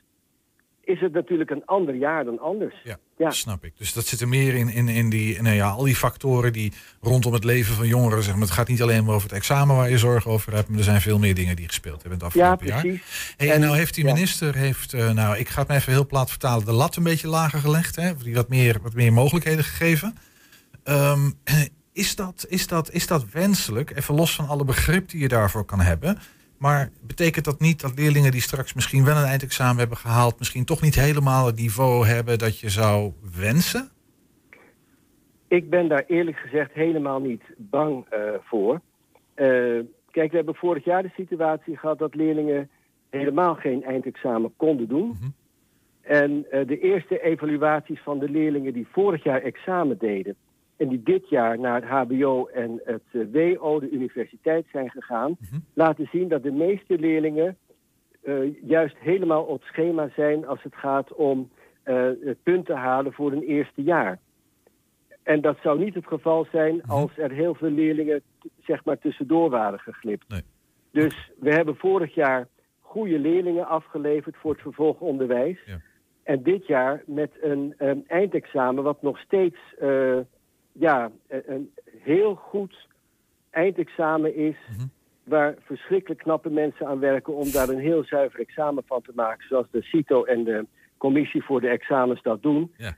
is 0.84 1.00
het 1.00 1.12
natuurlijk 1.12 1.50
een 1.50 1.62
ander 1.66 1.94
jaar 1.94 2.24
dan 2.24 2.38
anders. 2.40 2.74
Ja, 2.84 2.96
Ja. 3.18 3.30
snap 3.30 3.64
ik. 3.64 3.72
Dus 3.76 3.92
dat 3.92 4.06
zit 4.06 4.20
er 4.20 4.28
meer 4.28 4.54
in, 4.54 4.68
in, 4.68 4.88
in 4.88 5.10
die, 5.10 5.42
nou 5.42 5.54
ja, 5.56 5.68
al 5.68 5.84
die 5.84 5.96
factoren 5.96 6.52
die 6.52 6.72
rondom 7.00 7.32
het 7.32 7.44
leven 7.44 7.74
van 7.74 7.86
jongeren, 7.86 8.22
zeg 8.22 8.32
maar. 8.32 8.42
Het 8.42 8.50
gaat 8.50 8.68
niet 8.68 8.82
alleen 8.82 9.04
maar 9.04 9.14
over 9.14 9.28
het 9.28 9.36
examen 9.38 9.76
waar 9.76 9.90
je 9.90 9.98
zorgen 9.98 10.30
over 10.30 10.54
hebt, 10.54 10.68
maar 10.68 10.78
er 10.78 10.84
zijn 10.84 11.00
veel 11.00 11.18
meer 11.18 11.34
dingen 11.34 11.56
die 11.56 11.66
gespeeld 11.66 12.02
hebben 12.02 12.18
in 12.20 12.24
het 12.24 12.34
Ja, 12.34 12.50
afgelopen 12.50 12.66
jaar. 12.66 12.96
precies. 12.98 13.34
Hey, 13.36 13.48
en 13.48 13.54
En- 13.54 13.60
nou 13.60 13.76
heeft 13.76 13.94
die 13.94 14.04
ja. 14.06 14.12
minister, 14.12 14.54
heeft, 14.56 14.92
eh, 14.92 15.10
nou, 15.10 15.36
ik 15.36 15.48
ga 15.48 15.58
het 15.60 15.68
me 15.68 15.74
even 15.74 15.92
heel 15.92 16.06
plat 16.06 16.30
vertalen, 16.30 16.64
de 16.64 16.72
lat 16.72 16.96
een 16.96 17.02
beetje 17.02 17.28
lager 17.28 17.58
gelegd. 17.58 17.96
Hè? 17.96 18.16
Die 18.16 18.34
wat 18.34 18.48
meer, 18.48 18.78
wat 18.82 18.94
meer 18.94 19.12
mogelijkheden 19.12 19.64
gegeven. 19.64 20.16
Ehm, 20.84 21.30
is, 21.92 22.16
dat, 22.16 22.46
is, 22.48 22.66
dat, 22.66 22.90
is 22.92 23.06
dat 23.06 23.30
wenselijk? 23.30 23.96
Even 23.96 24.14
los 24.14 24.34
van 24.34 24.48
alle 24.48 24.64
begrip 24.64 25.08
die 25.10 25.20
je 25.20 25.28
daarvoor 25.28 25.64
kan 25.64 25.80
hebben. 25.80 26.18
Maar 26.62 26.90
betekent 27.06 27.44
dat 27.44 27.60
niet 27.60 27.80
dat 27.80 27.98
leerlingen 27.98 28.30
die 28.30 28.40
straks 28.40 28.74
misschien 28.74 29.04
wel 29.04 29.16
een 29.16 29.24
eindexamen 29.24 29.78
hebben 29.78 29.96
gehaald, 29.96 30.38
misschien 30.38 30.64
toch 30.64 30.82
niet 30.82 30.94
helemaal 30.94 31.46
het 31.46 31.56
niveau 31.56 32.06
hebben 32.06 32.38
dat 32.38 32.58
je 32.58 32.68
zou 32.68 33.12
wensen? 33.36 33.88
Ik 35.48 35.70
ben 35.70 35.88
daar 35.88 36.04
eerlijk 36.06 36.36
gezegd 36.36 36.72
helemaal 36.72 37.20
niet 37.20 37.42
bang 37.56 38.06
eh, 38.10 38.20
voor. 38.42 38.80
Eh, 39.34 39.46
kijk, 40.10 40.30
we 40.30 40.36
hebben 40.36 40.54
vorig 40.54 40.84
jaar 40.84 41.02
de 41.02 41.12
situatie 41.16 41.76
gehad 41.76 41.98
dat 41.98 42.14
leerlingen 42.14 42.70
helemaal 43.10 43.54
geen 43.54 43.84
eindexamen 43.84 44.52
konden 44.56 44.88
doen. 44.88 45.08
Mhm. 45.08 45.30
En 46.00 46.46
eh, 46.50 46.66
de 46.66 46.78
eerste 46.78 47.22
evaluaties 47.22 48.00
van 48.00 48.18
de 48.18 48.30
leerlingen 48.30 48.72
die 48.72 48.86
vorig 48.90 49.22
jaar 49.22 49.42
examen 49.42 49.98
deden 49.98 50.36
en 50.82 50.88
die 50.88 51.02
dit 51.02 51.28
jaar 51.28 51.58
naar 51.58 51.74
het 51.74 51.84
HBO 52.10 52.46
en 52.46 52.80
het 52.84 53.02
eh, 53.12 53.56
WO, 53.56 53.80
de 53.80 53.90
universiteit, 53.90 54.66
zijn 54.72 54.90
gegaan, 54.90 55.36
Mhm. 55.40 55.60
laten 55.74 56.08
zien 56.12 56.28
dat 56.28 56.42
de 56.42 56.50
meeste 56.52 56.98
leerlingen 56.98 57.56
eh, 58.22 58.62
juist 58.62 58.96
helemaal 58.98 59.42
op 59.44 59.62
schema 59.62 60.08
zijn 60.16 60.46
als 60.46 60.62
het 60.62 60.74
gaat 60.74 61.14
om 61.14 61.50
eh, 61.82 62.08
het 62.24 62.42
punten 62.42 62.76
halen 62.76 63.12
voor 63.12 63.32
een 63.32 63.42
eerste 63.42 63.82
jaar. 63.82 64.18
En 65.22 65.40
dat 65.40 65.56
zou 65.62 65.78
niet 65.78 65.94
het 65.94 66.06
geval 66.06 66.46
zijn 66.52 66.76
Mhm. 66.76 66.90
als 66.90 67.10
er 67.18 67.30
heel 67.30 67.54
veel 67.54 67.70
leerlingen 67.70 68.22
zeg 68.60 68.84
maar 68.84 68.98
tussendoor 68.98 69.50
waren 69.50 69.78
geglipt. 69.78 70.28
Nee. 70.28 70.42
Dus 70.90 71.30
we 71.38 71.50
hebben 71.50 71.76
vorig 71.76 72.14
jaar 72.14 72.48
goede 72.80 73.18
leerlingen 73.18 73.66
afgeleverd 73.66 74.36
voor 74.36 74.52
het 74.52 74.60
vervolgonderwijs. 74.60 75.58
Ja. 75.66 75.80
En 76.22 76.42
dit 76.42 76.66
jaar 76.66 77.02
met 77.06 77.30
een, 77.40 77.74
eindexamen 78.06 78.82
wat 78.84 79.02
nog 79.02 79.18
steeds 79.18 79.58
eh, 79.78 80.18
ja, 80.72 81.10
een, 81.28 81.42
een 81.46 81.72
heel 81.98 82.34
goed 82.34 82.88
eindexamen 83.50 84.34
is. 84.34 84.56
Mhm. 84.76 84.86
Waar 85.24 85.54
verschrikkelijk 85.60 86.20
knappe 86.20 86.50
mensen 86.50 86.86
aan 86.86 86.98
werken 86.98 87.34
om 87.34 87.50
daar 87.50 87.68
een 87.68 87.78
heel 87.78 88.04
zuiver 88.04 88.40
examen 88.40 88.82
van 88.86 89.02
te 89.02 89.12
maken. 89.14 89.46
Zoals 89.48 89.66
de 89.70 89.82
CITO 89.82 90.24
en 90.24 90.44
de 90.44 90.66
commissie 90.96 91.42
voor 91.42 91.60
de 91.60 91.68
examens 91.68 92.22
dat 92.22 92.42
doen. 92.42 92.72
Ja. 92.76 92.96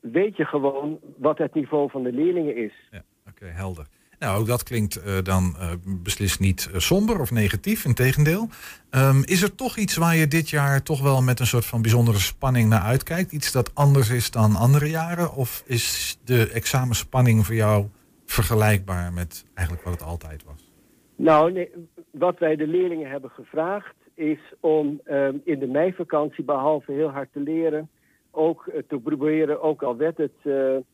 Weet 0.00 0.36
je 0.36 0.44
gewoon 0.44 1.00
wat 1.16 1.38
het 1.38 1.54
niveau 1.54 1.90
van 1.90 2.02
de 2.02 2.12
leerlingen 2.12 2.56
is. 2.56 2.72
Ja, 2.90 3.02
oké, 3.28 3.44
helder. 3.44 3.86
Nou, 4.18 4.40
ook 4.40 4.46
dat 4.46 4.62
klinkt 4.62 4.96
eh, 4.96 5.22
dan 5.22 5.54
eh, 5.58 5.70
beslist 6.02 6.40
niet 6.40 6.70
eh, 6.72 6.78
somber 6.78 7.20
of 7.20 7.30
negatief, 7.30 7.84
integendeel. 7.84 8.48
Ehm 8.90 9.22
is 9.24 9.42
er 9.42 9.54
toch 9.54 9.76
iets 9.76 9.96
waar 9.96 10.16
je 10.16 10.26
dit 10.26 10.50
jaar 10.50 10.82
toch 10.82 11.02
wel 11.02 11.22
met 11.22 11.40
een 11.40 11.46
soort 11.46 11.66
van 11.66 11.82
bijzondere 11.82 12.18
spanning 12.18 12.68
naar 12.68 12.80
uitkijkt? 12.80 13.32
Iets 13.32 13.52
dat 13.52 13.74
anders 13.74 14.10
is 14.10 14.30
dan 14.30 14.54
andere 14.54 14.90
jaren? 14.90 15.34
Of 15.34 15.62
is 15.66 16.18
de 16.24 16.50
examenspanning 16.50 17.46
voor 17.46 17.54
jou 17.54 17.86
vergelijkbaar 18.24 19.12
met 19.12 19.44
eigenlijk 19.54 19.86
wat 19.86 19.94
het 19.94 20.08
altijd 20.08 20.44
was? 20.44 20.72
Nou, 21.16 21.52
nee, 21.52 21.70
wat 22.10 22.38
wij 22.38 22.56
de 22.56 22.66
leerlingen 22.66 23.10
hebben 23.10 23.30
gevraagd 23.30 23.94
is 24.14 24.38
om 24.60 25.00
ehm, 25.04 25.36
in 25.44 25.58
de 25.58 25.66
meivakantie, 25.66 26.44
behalve 26.44 26.92
heel 26.92 27.10
hard 27.10 27.28
te 27.32 27.40
leren, 27.40 27.90
ook 28.30 28.70
te 28.88 28.98
proberen, 28.98 29.62
ook 29.62 29.82
al 29.82 29.96
werd 29.96 30.16
het 30.16 30.84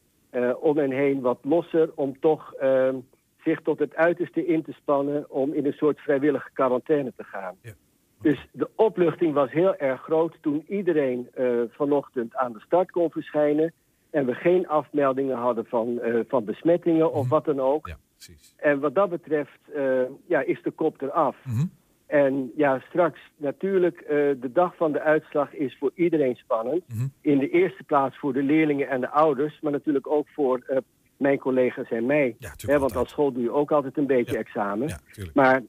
om 0.60 0.78
en 0.78 0.90
heen 0.90 1.20
wat 1.20 1.38
losser, 1.42 1.90
om 1.94 2.20
toch 2.20 2.52
ehm, 2.54 2.96
zich 3.44 3.60
tot 3.62 3.78
het 3.78 3.94
uiterste 3.94 4.46
in 4.46 4.62
te 4.62 4.72
spannen 4.72 5.30
om 5.30 5.52
in 5.52 5.66
een 5.66 5.72
soort 5.72 6.00
vrijwillige 6.00 6.50
quarantaine 6.52 7.12
te 7.16 7.24
gaan. 7.24 7.54
Ja. 7.62 7.72
Dus 8.20 8.48
de 8.52 8.68
opluchting 8.76 9.34
was 9.34 9.50
heel 9.50 9.76
erg 9.76 10.00
groot 10.02 10.36
toen 10.40 10.64
iedereen 10.68 11.28
eh, 11.34 11.46
vanochtend 11.70 12.36
aan 12.36 12.52
de 12.52 12.60
start 12.60 12.90
kon 12.90 13.10
verschijnen 13.10 13.72
en 14.10 14.26
we 14.26 14.34
geen 14.34 14.68
afmeldingen 14.68 15.36
hadden 15.36 15.66
van, 15.66 16.00
eh, 16.00 16.20
van 16.28 16.44
besmettingen 16.44 17.12
of 17.12 17.20
Mhm. 17.22 17.28
wat 17.30 17.44
dan 17.44 17.60
ook. 17.60 17.86
Ja, 17.86 17.96
precies. 18.12 18.54
En 18.56 18.80
wat 18.80 18.94
dat 18.94 19.10
betreft 19.10 19.58
eh, 19.74 20.02
ja, 20.26 20.40
is 20.40 20.62
de 20.62 20.70
kop 20.70 21.00
eraf. 21.02 21.36
Mhm. 21.44 21.64
En 22.12 22.52
ja, 22.56 22.82
straks 22.88 23.18
natuurlijk, 23.36 24.00
eh, 24.00 24.08
de 24.16 24.50
dag 24.52 24.76
van 24.76 24.92
de 24.92 25.00
uitslag 25.00 25.54
is 25.54 25.76
voor 25.78 25.90
iedereen 25.94 26.36
spannend. 26.36 26.82
Mhm. 26.88 27.06
In 27.20 27.38
de 27.38 27.50
eerste 27.50 27.82
plaats 27.82 28.18
voor 28.18 28.32
de 28.32 28.42
leerlingen 28.42 28.88
en 28.88 29.00
de 29.00 29.08
ouders, 29.10 29.60
maar 29.60 29.72
natuurlijk 29.72 30.06
ook 30.10 30.28
voor 30.28 30.62
eh, 30.66 30.76
mijn 31.16 31.38
collega's 31.38 31.90
en 31.90 32.06
mij. 32.06 32.36
Ja, 32.38 32.78
want 32.78 32.96
als 32.96 33.08
school 33.10 33.32
doe 33.32 33.42
je 33.42 33.52
ook 33.52 33.72
altijd 33.72 33.96
een 33.96 34.06
beetje 34.06 34.32
Ja. 34.32 34.38
examen. 34.38 34.88
Ja. 34.88 34.98
Maar 35.34 35.62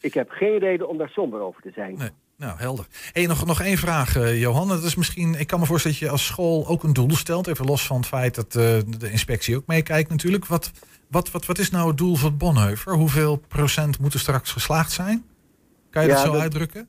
ik 0.00 0.14
heb 0.14 0.30
geen 0.30 0.58
reden 0.58 0.88
om 0.88 0.98
daar 0.98 1.08
somber 1.08 1.40
over 1.40 1.62
te 1.62 1.70
zijn. 1.74 1.96
Nee. 1.98 2.10
Nou, 2.36 2.58
helder. 2.58 2.86
Hey, 3.12 3.26
nog, 3.26 3.46
nog 3.46 3.60
één 3.60 3.78
vraag, 3.78 4.16
eh, 4.16 4.40
Johan. 4.40 4.68
Dat 4.68 4.82
is 4.82 4.94
misschien, 4.94 5.34
ik 5.34 5.46
kan 5.46 5.60
me 5.60 5.66
voorstellen 5.66 5.98
dat 5.98 6.06
je 6.06 6.12
als 6.12 6.26
school 6.26 6.66
ook 6.68 6.82
een 6.82 6.92
doel 6.92 7.10
stelt. 7.10 7.46
Even 7.46 7.66
los 7.66 7.86
van 7.86 7.96
het 7.96 8.06
feit 8.06 8.34
dat 8.34 8.52
de 8.52 9.10
inspectie 9.10 9.56
ook 9.56 9.66
meekijkt 9.66 10.10
natuurlijk. 10.10 10.46
Wat, 10.46 10.70
wat, 11.08 11.30
wat, 11.30 11.46
wat 11.46 11.58
is 11.58 11.70
nou 11.70 11.88
het 11.88 11.98
doel 11.98 12.16
van 12.16 12.36
Bonheuver? 12.36 12.92
Hoeveel 12.94 13.36
procent 13.48 13.98
moet 13.98 14.14
er 14.14 14.20
straks 14.20 14.52
geslaagd 14.52 14.92
zijn? 14.92 15.24
Kan 15.96 16.04
je 16.04 16.10
Ja, 16.10 16.14
dat 16.16 16.26
zo 16.26 16.32
dat- 16.32 16.40
uitdrukken? 16.40 16.88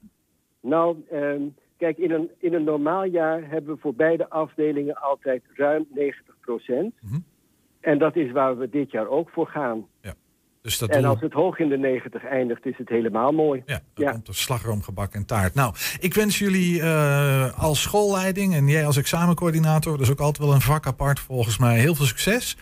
Nou, 0.62 0.98
ehm, 1.12 1.42
kijk, 1.78 1.98
in 1.98 2.12
een, 2.12 2.30
in 2.40 2.54
een 2.54 2.64
normaal 2.64 3.04
jaar 3.04 3.50
hebben 3.50 3.74
we 3.76 3.82
voor 3.82 3.94
beide 3.94 4.30
afdelingen 4.30 4.96
altijd 5.02 5.42
ruim 5.54 5.86
90 5.94 6.36
procent. 6.42 6.94
Mhm. 7.02 7.20
En 7.80 7.98
dat 8.00 8.16
is 8.16 8.32
waar 8.32 8.58
we 8.58 8.70
dit 8.70 8.92
jaar 8.92 9.08
ook 9.08 9.30
voor 9.30 9.48
gaan. 9.48 9.86
Dus 10.62 10.78
dat 10.78 10.90
En 10.90 11.06
als 11.06 11.20
het 11.22 11.34
hoog 11.34 11.60
in 11.60 11.70
de 11.70 11.78
90 11.78 12.24
eindigt, 12.26 12.66
is 12.66 12.78
het 12.78 12.90
helemaal 12.90 13.32
mooi. 13.32 13.62
ja, 13.66 13.80
dan 13.94 14.06
ja. 14.06 14.12
komt 14.12 14.28
er 14.28 14.36
slagroomgebak 14.36 15.14
en 15.14 15.26
taart. 15.26 15.54
Nou, 15.54 15.74
ik 16.00 16.14
wens 16.14 16.40
jullie 16.40 16.82
eh, 16.82 17.64
als 17.64 17.82
schoolleiding 17.82 18.54
en 18.54 18.68
jij 18.68 18.86
als 18.86 18.98
examencoördinator, 18.98 19.92
dat 19.92 20.02
is 20.02 20.12
ook 20.12 20.20
altijd 20.20 20.46
wel 20.46 20.56
een 20.56 20.62
vak 20.62 20.86
apart 20.88 21.20
volgens 21.20 21.58
mij, 21.58 21.80
heel 21.80 21.96
veel 21.96 22.06
succes. 22.06 22.58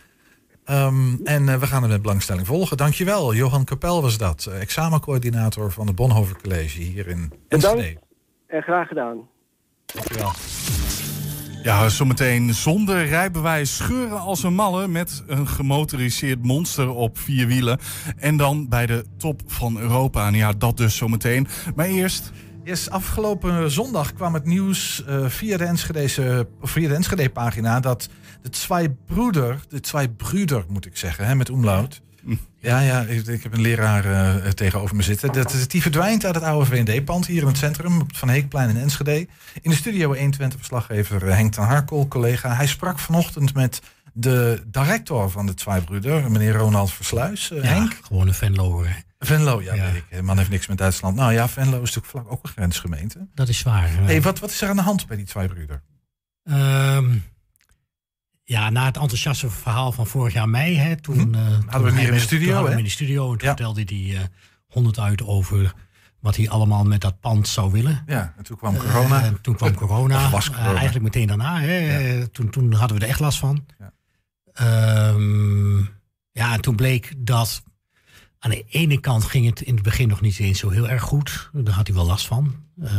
Ehm, 0.65 1.15
en 1.23 1.49
eh, 1.49 1.55
we 1.55 1.67
gaan 1.67 1.81
het 1.81 1.91
met 1.91 2.01
belangstelling 2.01 2.47
volgen. 2.47 2.77
Dankjewel. 2.77 3.35
Johan 3.35 3.63
Kapel 3.63 4.01
was 4.01 4.17
dat, 4.17 4.45
eh, 4.45 4.61
examencoördinator 4.61 5.71
van 5.71 5.87
het 5.87 5.95
Bonhoeffer 5.95 6.41
College 6.41 6.81
hier 6.81 7.07
in 7.07 7.31
Enschede. 7.47 7.97
En 8.47 8.61
graag 8.61 8.87
gedaan. 8.87 9.17
Dankjewel. 9.85 10.31
Ja, 11.63 11.89
zometeen 11.89 12.53
zonder 12.53 13.05
rijbewijs 13.05 13.75
scheuren 13.75 14.19
als 14.19 14.43
een 14.43 14.53
malle 14.53 14.87
met 14.87 15.23
een 15.27 15.47
gemotoriseerd 15.47 16.43
monster 16.43 16.89
op 16.89 17.17
vier 17.17 17.47
wielen. 17.47 17.79
En 18.17 18.37
dan 18.37 18.69
bij 18.69 18.85
de 18.85 19.05
top 19.17 19.41
van 19.45 19.79
Europa. 19.79 20.27
En 20.27 20.33
ja, 20.33 20.51
dat 20.53 20.77
dus 20.77 20.97
zometeen. 20.97 21.47
Maar 21.75 21.85
eerst... 21.85 22.31
Yes, 22.65 22.89
afgelopen 22.89 23.71
zondag 23.71 24.13
kwam 24.13 24.33
het 24.33 24.45
nieuws 24.45 25.03
eh, 25.05 25.25
via 25.27 25.57
de 25.57 25.63
Enschedese, 25.63 26.47
of 26.61 26.69
via 26.71 26.87
de 26.87 26.95
Enschede-pagina 26.95 27.79
dat 27.79 28.09
de 28.41 28.49
twee 28.49 28.89
broeder, 28.89 29.59
de 29.69 29.79
twee 29.79 30.09
broeder 30.09 30.65
moet 30.69 30.85
ik 30.85 30.97
zeggen, 30.97 31.25
hè, 31.25 31.35
met 31.35 31.49
omlaut. 31.49 32.01
Ja, 32.59 32.79
ja, 32.79 33.01
ik, 33.01 33.27
ik 33.27 33.43
heb 33.43 33.53
een 33.53 33.61
leraar 33.61 34.05
eh, 34.05 34.51
tegenover 34.51 34.95
me 34.95 35.01
zitten. 35.01 35.33
Dat, 35.33 35.65
die 35.67 35.81
verdwijnt 35.81 36.25
uit 36.25 36.35
het 36.35 36.43
oude 36.43 36.65
VND-pand 36.65 37.25
hier 37.27 37.41
in 37.41 37.47
het 37.47 37.57
centrum, 37.57 38.01
op 38.01 38.07
het 38.07 38.17
Van 38.17 38.29
Heekplein 38.29 38.69
in 38.69 38.77
Enschede. 38.77 39.27
In 39.61 39.69
de 39.69 39.75
studio 39.75 40.15
120-verslaggever 40.15 41.21
Henk 41.21 41.53
ten 41.53 41.63
Harkel, 41.63 42.07
collega. 42.07 42.55
Hij 42.55 42.67
sprak 42.67 42.99
vanochtend 42.99 43.53
met 43.53 43.81
de 44.13 44.63
director 44.67 45.29
van 45.29 45.45
de 45.45 45.53
twee 45.53 45.81
broeder, 45.81 46.31
meneer 46.31 46.53
Ronald 46.53 46.93
Versluis. 46.93 47.51
Eh, 47.51 47.63
Ja, 47.63 47.69
Henk? 47.69 47.99
gewoon 48.03 48.27
een 48.27 48.33
Venlo. 48.33 48.85
Venlo, 49.25 49.61
ja, 49.61 49.73
Ja. 49.73 49.83
weet 49.85 49.95
ik. 49.95 50.05
De 50.09 50.21
man 50.21 50.37
heeft 50.37 50.49
niks 50.49 50.67
met 50.67 50.77
Duitsland. 50.77 51.15
Nou 51.15 51.33
ja, 51.33 51.47
Venlo 51.49 51.71
is 51.81 51.93
natuurlijk 51.95 52.05
vlak 52.07 52.31
ook 52.31 52.43
een 52.43 52.49
grensgemeente. 52.49 53.27
Dat 53.33 53.47
is 53.47 53.61
waar. 53.61 53.89
Hey, 53.93 54.21
wat, 54.21 54.39
wat 54.39 54.49
is 54.49 54.61
er 54.61 54.69
aan 54.69 54.75
de 54.75 54.81
hand 54.81 55.07
bij 55.07 55.17
die 55.17 55.25
twee 55.25 55.47
broeder? 55.47 55.81
Ehm, 56.43 57.17
ja, 58.43 58.69
na 58.69 58.85
het 58.85 58.97
enthousiaste 58.97 59.49
verhaal 59.49 59.91
van 59.91 60.07
vorig 60.07 60.33
jaar 60.33 60.49
mei, 60.49 60.77
hè, 60.77 60.95
toen, 60.95 61.29
Mhm. 61.29 61.35
eh, 61.35 61.41
Hadden 61.67 61.81
we 61.83 61.87
hem 61.89 61.97
hier 61.97 62.07
in 62.07 62.13
de 62.13 62.19
studio, 62.19 62.53
hadden 62.53 62.71
we 62.71 62.77
in 62.77 62.83
de 62.83 62.89
studio 62.89 63.31
en 63.31 63.37
toen 63.37 63.47
Ja. 63.47 63.55
vertelde 63.55 63.83
hij 63.85 64.15
eh, 64.17 64.23
honderd 64.67 64.99
uit 64.99 65.21
over 65.23 65.73
wat 66.19 66.35
hij 66.35 66.49
allemaal 66.49 66.83
met 66.83 67.01
dat 67.01 67.19
pand 67.19 67.47
zou 67.47 67.71
willen. 67.71 68.03
Ja, 68.05 68.33
en 68.37 68.43
toen 68.43 68.57
kwam 68.57 68.77
corona. 68.77 69.19
Eh, 69.19 69.25
en 69.25 69.41
toen 69.41 69.55
kwam 69.55 69.73
corona. 69.75 70.29
Eh, 70.31 70.65
eigenlijk 70.65 71.01
meteen 71.01 71.27
daarna. 71.27 71.59
Hè, 71.59 71.77
Ja. 71.77 71.99
Eh, 71.99 72.23
toen, 72.23 72.49
toen 72.49 72.73
hadden 72.73 72.97
we 72.97 73.03
er 73.03 73.09
echt 73.09 73.19
last 73.19 73.37
van. 73.39 73.65
Ja. 73.79 73.93
Ehm, 74.53 75.77
ja, 76.31 76.53
en 76.53 76.61
toen 76.61 76.75
bleek 76.75 77.13
dat 77.17 77.63
aan 78.45 78.51
de 78.51 78.65
ene 78.69 78.99
kant 78.99 79.23
ging 79.23 79.45
het 79.45 79.61
in 79.61 79.73
het 79.73 79.83
begin 79.83 80.07
nog 80.07 80.21
niet 80.21 80.39
eens 80.39 80.59
zo 80.59 80.69
heel 80.69 80.89
erg 80.89 81.01
goed. 81.01 81.49
Daar 81.53 81.73
had 81.73 81.87
hij 81.87 81.95
wel 81.95 82.05
last 82.05 82.27
van. 82.27 82.55
Uh, 82.79 82.89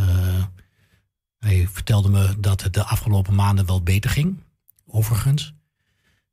hij 1.39 1.69
vertelde 1.73 2.09
me 2.09 2.35
dat 2.39 2.63
het 2.63 2.75
de 2.75 2.85
afgelopen 2.85 3.35
maanden 3.35 3.67
wel 3.67 3.83
beter 3.83 4.11
ging, 4.11 4.43
overigens. 4.87 5.55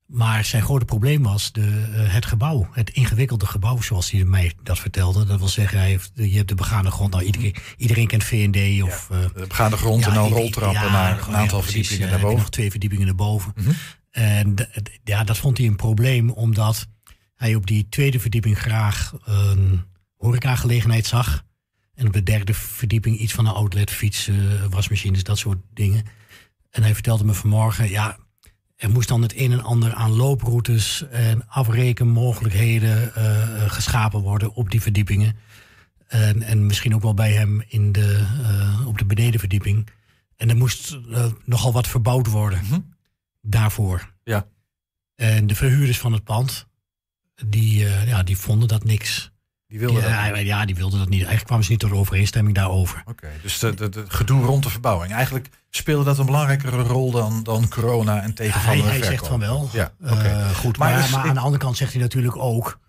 Maar 0.05 0.45
zijn 0.45 0.63
grote 0.63 0.85
probleem 0.85 1.23
was 1.23 1.51
de, 1.51 1.89
uh, 1.91 2.13
het 2.13 2.25
gebouw, 2.25 2.67
het 2.71 2.89
ingewikkelde 2.89 3.45
gebouw, 3.45 3.81
zoals 3.81 4.11
hij 4.11 4.23
mij 4.23 4.53
dat 4.63 4.79
vertelde. 4.79 5.25
Dat 5.25 5.39
wil 5.39 5.47
zeggen, 5.47 5.77
hij 5.77 5.87
heeft, 5.87 6.11
je 6.13 6.35
hebt 6.35 6.47
de 6.47 6.55
begane 6.55 6.91
grond. 6.91 7.11
Nou, 7.11 7.23
iedereen, 7.23 7.55
iedereen 7.77 8.07
kent 8.07 8.23
V&D 8.23 8.83
of... 8.83 9.07
Ja, 9.11 9.19
de 9.39 9.47
begane 9.47 9.77
grond 9.77 10.03
ja, 10.03 10.07
en 10.07 10.13
dan 10.13 10.29
roltrappen 10.29 10.91
naar 10.91 11.27
een 11.27 11.35
aantal 11.35 11.61
verdiepingen 11.61 12.09
naar 12.09 12.19
boven. 12.19 12.37
nog 12.37 12.49
twee 12.49 12.71
verdiepingen 12.71 13.05
naar 13.05 13.15
boven. 13.15 13.53
Mm 13.55 13.63
-hmm. 13.63 13.75
En 14.11 14.55
ja, 15.03 15.23
dat 15.23 15.37
vond 15.37 15.57
hij 15.57 15.67
een 15.67 15.75
probleem, 15.75 16.29
omdat 16.29 16.87
hij 17.43 17.55
op 17.55 17.67
die 17.67 17.89
tweede 17.89 18.19
verdieping 18.19 18.57
graag 18.57 19.13
een 19.23 19.81
horecagelegenheid 20.15 21.05
zag. 21.05 21.45
En 21.95 22.07
op 22.07 22.13
de 22.13 22.23
derde 22.23 22.53
verdieping 22.53 23.17
iets 23.17 23.33
van 23.33 23.45
een 23.45 23.53
outlet, 23.53 23.91
fietsen, 23.91 24.69
wasmachines, 24.69 25.23
dat 25.23 25.37
soort 25.37 25.59
dingen. 25.73 26.05
En 26.69 26.83
hij 26.83 26.93
vertelde 26.93 27.23
me 27.23 27.33
vanmorgen, 27.33 27.89
ja, 27.89 28.17
er 28.75 28.89
moest 28.89 29.07
dan 29.07 29.21
het 29.21 29.37
een 29.37 29.51
en 29.51 29.63
ander 29.63 29.93
aan 29.93 30.11
looproutes 30.11 31.07
en 31.09 31.47
afrekenmogelijkheden 31.47 33.11
uh, 33.17 33.71
geschapen 33.71 34.19
worden 34.19 34.53
op 34.53 34.71
die 34.71 34.81
verdiepingen. 34.81 35.35
En, 36.07 36.41
en 36.41 36.65
misschien 36.65 36.95
ook 36.95 37.01
wel 37.01 37.13
bij 37.13 37.31
hem 37.31 37.63
in 37.67 37.91
de, 37.91 38.25
uh, 38.41 38.87
op 38.87 38.97
de 38.97 39.05
benedenverdieping. 39.05 39.87
En 40.35 40.49
er 40.49 40.57
moest 40.57 40.99
nogal 41.45 41.71
wat 41.71 41.87
verbouwd 41.87 42.27
worden 42.27 42.59
mm 42.63 42.69
-hmm. 42.69 42.95
daarvoor. 43.41 44.13
Ja. 44.23 44.47
En 45.15 45.47
de 45.47 45.55
verhuurders 45.55 45.99
van 45.99 46.13
het 46.13 46.23
pand, 46.23 46.67
die, 47.45 47.87
ja, 48.05 48.23
die 48.23 48.37
vonden 48.37 48.67
dat 48.67 48.83
niks. 48.83 49.31
Die 49.67 49.79
wilde 49.79 50.01
die, 50.01 50.09
dat 50.09 50.35
niet. 50.35 50.45
Ja, 50.45 50.65
die 50.65 50.75
wilden 50.75 50.99
dat 50.99 51.09
niet. 51.09 51.17
Eigenlijk 51.17 51.45
kwamen 51.45 51.65
ze 51.65 51.71
niet 51.71 51.79
tot 51.79 51.91
overeenstemming 51.91 52.55
daarover. 52.55 52.99
Oké, 52.99 53.09
okay, 53.09 53.39
dus 53.41 53.59
de, 53.59 54.05
gedoe 54.07 54.43
rond 54.43 54.63
de 54.63 54.69
verbouwing. 54.69 55.13
Eigenlijk 55.13 55.49
speelde 55.69 56.03
dat 56.03 56.17
een 56.17 56.25
belangrijkere 56.25 56.81
rol 56.81 57.11
dan, 57.11 57.43
dan 57.43 57.67
corona 57.69 58.21
en 58.21 58.33
tegenvallende 58.33 58.83
ja, 58.83 58.89
hij, 58.89 58.99
hij 58.99 59.07
zegt 59.07 59.27
van 59.27 59.39
wel. 59.39 59.69
Ja, 59.73 59.93
okay. 60.01 60.25
uh, 60.25 60.49
goed, 60.49 60.77
maar, 60.77 60.99
maar, 60.99 61.09
maar 61.09 61.27
aan 61.27 61.33
de 61.33 61.39
andere 61.39 61.63
kant 61.63 61.77
zegt 61.77 61.93
hij 61.93 62.01
natuurlijk 62.01 62.37
ook 62.37 62.79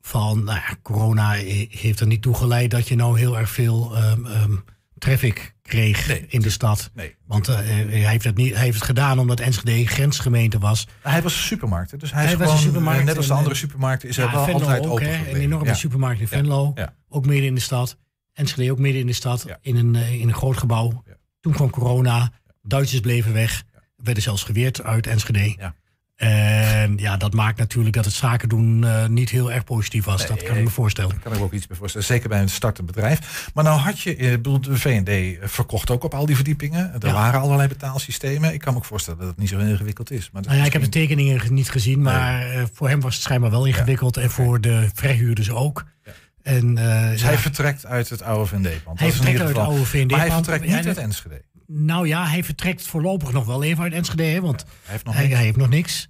van... 0.00 0.44
Nou 0.44 0.58
ja, 0.58 0.76
corona 0.82 1.30
heeft 1.68 2.00
er 2.00 2.06
niet 2.06 2.22
toe 2.22 2.34
geleid 2.34 2.70
dat 2.70 2.88
je 2.88 2.96
nou 2.96 3.18
heel 3.18 3.38
erg 3.38 3.50
veel 3.50 3.96
um, 3.96 4.26
um, 4.26 4.64
traffic 4.98 5.54
kreeg 5.68 6.08
nee, 6.08 6.24
in 6.28 6.40
de 6.40 6.50
stad. 6.50 6.90
Nee. 6.94 7.16
Want 7.26 7.48
uh, 7.48 7.54
hij, 7.56 7.86
heeft 7.86 8.24
het 8.24 8.36
niet, 8.36 8.54
hij 8.54 8.62
heeft 8.62 8.74
het 8.74 8.84
gedaan 8.84 9.18
omdat 9.18 9.40
Enschede 9.40 9.86
grensgemeente 9.86 10.58
was. 10.58 10.86
Hij 11.02 11.22
was 11.22 11.34
een 11.34 11.42
supermarkt. 11.42 12.00
Dus 12.00 12.12
hij, 12.12 12.22
hij 12.22 12.32
is 12.32 12.38
was 12.38 12.48
gewoon, 12.48 12.62
een 12.62 12.68
supermarkt. 12.68 13.04
Net 13.04 13.16
als 13.16 13.26
de 13.26 13.32
andere 13.32 13.54
supermarkten 13.54 14.08
is 14.08 14.16
ja, 14.16 14.22
hij 14.22 14.34
wel 14.34 14.44
Venlo 14.44 14.60
altijd 14.60 14.84
ook, 14.84 14.92
open 14.92 15.08
hè. 15.08 15.30
Een 15.30 15.40
enorme 15.40 15.66
ja. 15.66 15.74
supermarkt 15.74 16.20
in 16.20 16.28
Venlo. 16.28 16.72
Ja. 16.74 16.94
Ook 17.08 17.26
midden 17.26 17.46
in 17.46 17.54
de 17.54 17.60
stad. 17.60 17.96
Enschede 18.32 18.72
ook 18.72 18.78
midden 18.78 19.00
in 19.00 19.06
de 19.06 19.12
stad. 19.12 19.46
In, 19.60 19.76
een, 19.76 19.94
in 19.94 20.28
een 20.28 20.34
groot 20.34 20.56
gebouw. 20.56 21.02
Toen 21.40 21.52
kwam 21.52 21.70
corona. 21.70 22.32
Duitsers 22.62 23.00
bleven 23.00 23.32
weg. 23.32 23.64
Werden 23.96 24.22
zelfs 24.22 24.42
geweerd 24.42 24.82
uit 24.82 25.06
Enschede. 25.06 25.72
En 26.18 26.96
ja, 26.96 27.16
dat 27.16 27.32
maakt 27.32 27.58
natuurlijk 27.58 27.94
dat 27.94 28.04
het 28.04 28.14
zaken 28.14 28.48
doen 28.48 28.82
uh, 28.84 29.06
niet 29.06 29.30
heel 29.30 29.52
erg 29.52 29.64
positief 29.64 30.04
was. 30.04 30.18
Nee, 30.18 30.28
dat 30.28 30.42
kan 30.42 30.56
ik 30.56 30.64
me 30.64 30.70
voorstellen. 30.70 31.10
Daar 31.10 31.18
kan 31.20 31.32
ik 31.32 31.38
me 31.38 31.44
ook 31.44 31.52
iets 31.52 31.66
bij 31.66 31.76
voorstellen. 31.76 32.06
Zeker 32.06 32.28
bij 32.28 32.40
een 32.40 32.48
startend 32.48 32.86
bedrijf. 32.86 33.50
Maar 33.54 33.64
nou 33.64 33.78
had 33.80 34.00
je, 34.00 34.16
ik 34.16 34.30
bedoel, 34.30 34.60
de 34.60 34.76
V&D 34.76 35.38
verkocht 35.50 35.90
ook 35.90 36.04
op 36.04 36.14
al 36.14 36.26
die 36.26 36.34
verdiepingen. 36.36 36.92
Er 37.00 37.06
Ja. 37.06 37.12
waren 37.12 37.40
allerlei 37.40 37.68
betaalsystemen. 37.68 38.52
Ik 38.52 38.60
kan 38.60 38.72
me 38.72 38.78
ook 38.78 38.84
voorstellen 38.84 39.18
dat 39.18 39.28
het 39.28 39.38
niet 39.38 39.48
zo 39.48 39.58
ingewikkeld 39.58 40.10
is. 40.10 40.30
Maar 40.32 40.42
Nou 40.42 40.56
ja, 40.56 40.64
ik 40.64 40.72
heb 40.72 40.82
de 40.82 40.88
tekeningen 40.88 41.54
niet 41.54 41.70
gezien, 41.70 42.02
maar 42.02 42.50
eh, 42.50 42.62
voor 42.72 42.88
hem 42.88 43.00
was 43.00 43.14
het 43.14 43.22
schijnbaar 43.22 43.50
wel 43.50 43.64
ingewikkeld. 43.66 44.16
En 44.16 44.30
voor 44.30 44.60
de 44.60 44.88
verhuurders 44.94 45.50
ook. 45.50 45.84
Ja. 46.04 46.12
En, 46.42 46.78
eh, 46.78 47.10
Dus 47.10 47.22
hij 47.22 47.38
vertrekt 47.38 47.86
uit 47.86 48.08
het 48.08 48.22
oude 48.22 48.46
V&D-pand. 48.46 48.98
hij 49.00 49.12
vertrekt 49.12 49.40
uit 49.40 49.48
het 49.48 49.58
oude 49.58 49.84
VND. 49.84 50.10
Maar 50.10 50.20
hij 50.20 50.30
vertrekt 50.30 50.64
niet 50.66 50.86
uit 50.86 50.96
Enschede. 50.96 51.42
Nou 51.72 52.08
ja, 52.08 52.26
hij 52.26 52.44
vertrekt 52.44 52.82
voorlopig 52.82 53.32
nog 53.32 53.44
wel 53.46 53.62
even 53.62 53.82
uit 53.82 53.92
Enschede. 53.92 54.22
Hè, 54.22 54.40
want 54.40 54.64
Hij 54.82 54.92
heeft 54.92 55.04
nog 55.04 55.14
hij, 55.14 55.22
niks. 55.22 55.34
hij 55.34 55.44
heeft 55.44 55.56
nog 55.56 55.68
niks. 55.68 56.08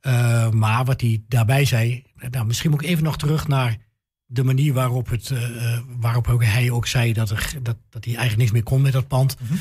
Eh, 0.00 0.50
maar 0.50 0.84
wat 0.84 1.00
hij 1.00 1.22
daarbij 1.28 1.64
zei. 1.64 2.04
Nou, 2.30 2.46
misschien 2.46 2.70
moet 2.70 2.82
ik 2.82 2.88
even 2.88 3.04
nog 3.04 3.16
terug 3.16 3.48
naar 3.48 3.76
de 4.26 4.44
manier 4.44 4.72
waarop, 4.72 5.08
het, 5.08 5.30
eh, 5.30 5.72
eh, 5.74 5.80
waarop 5.96 6.28
ook 6.28 6.44
hij 6.44 6.70
ook 6.70 6.86
zei 6.86 7.12
dat, 7.12 7.30
er, 7.30 7.52
dat, 7.62 7.76
dat 7.90 8.04
hij 8.04 8.14
eigenlijk 8.14 8.36
niks 8.36 8.50
meer 8.52 8.62
kon 8.62 8.80
met 8.82 8.92
dat 8.92 9.08
pand. 9.08 9.36
Mhm. 9.40 9.54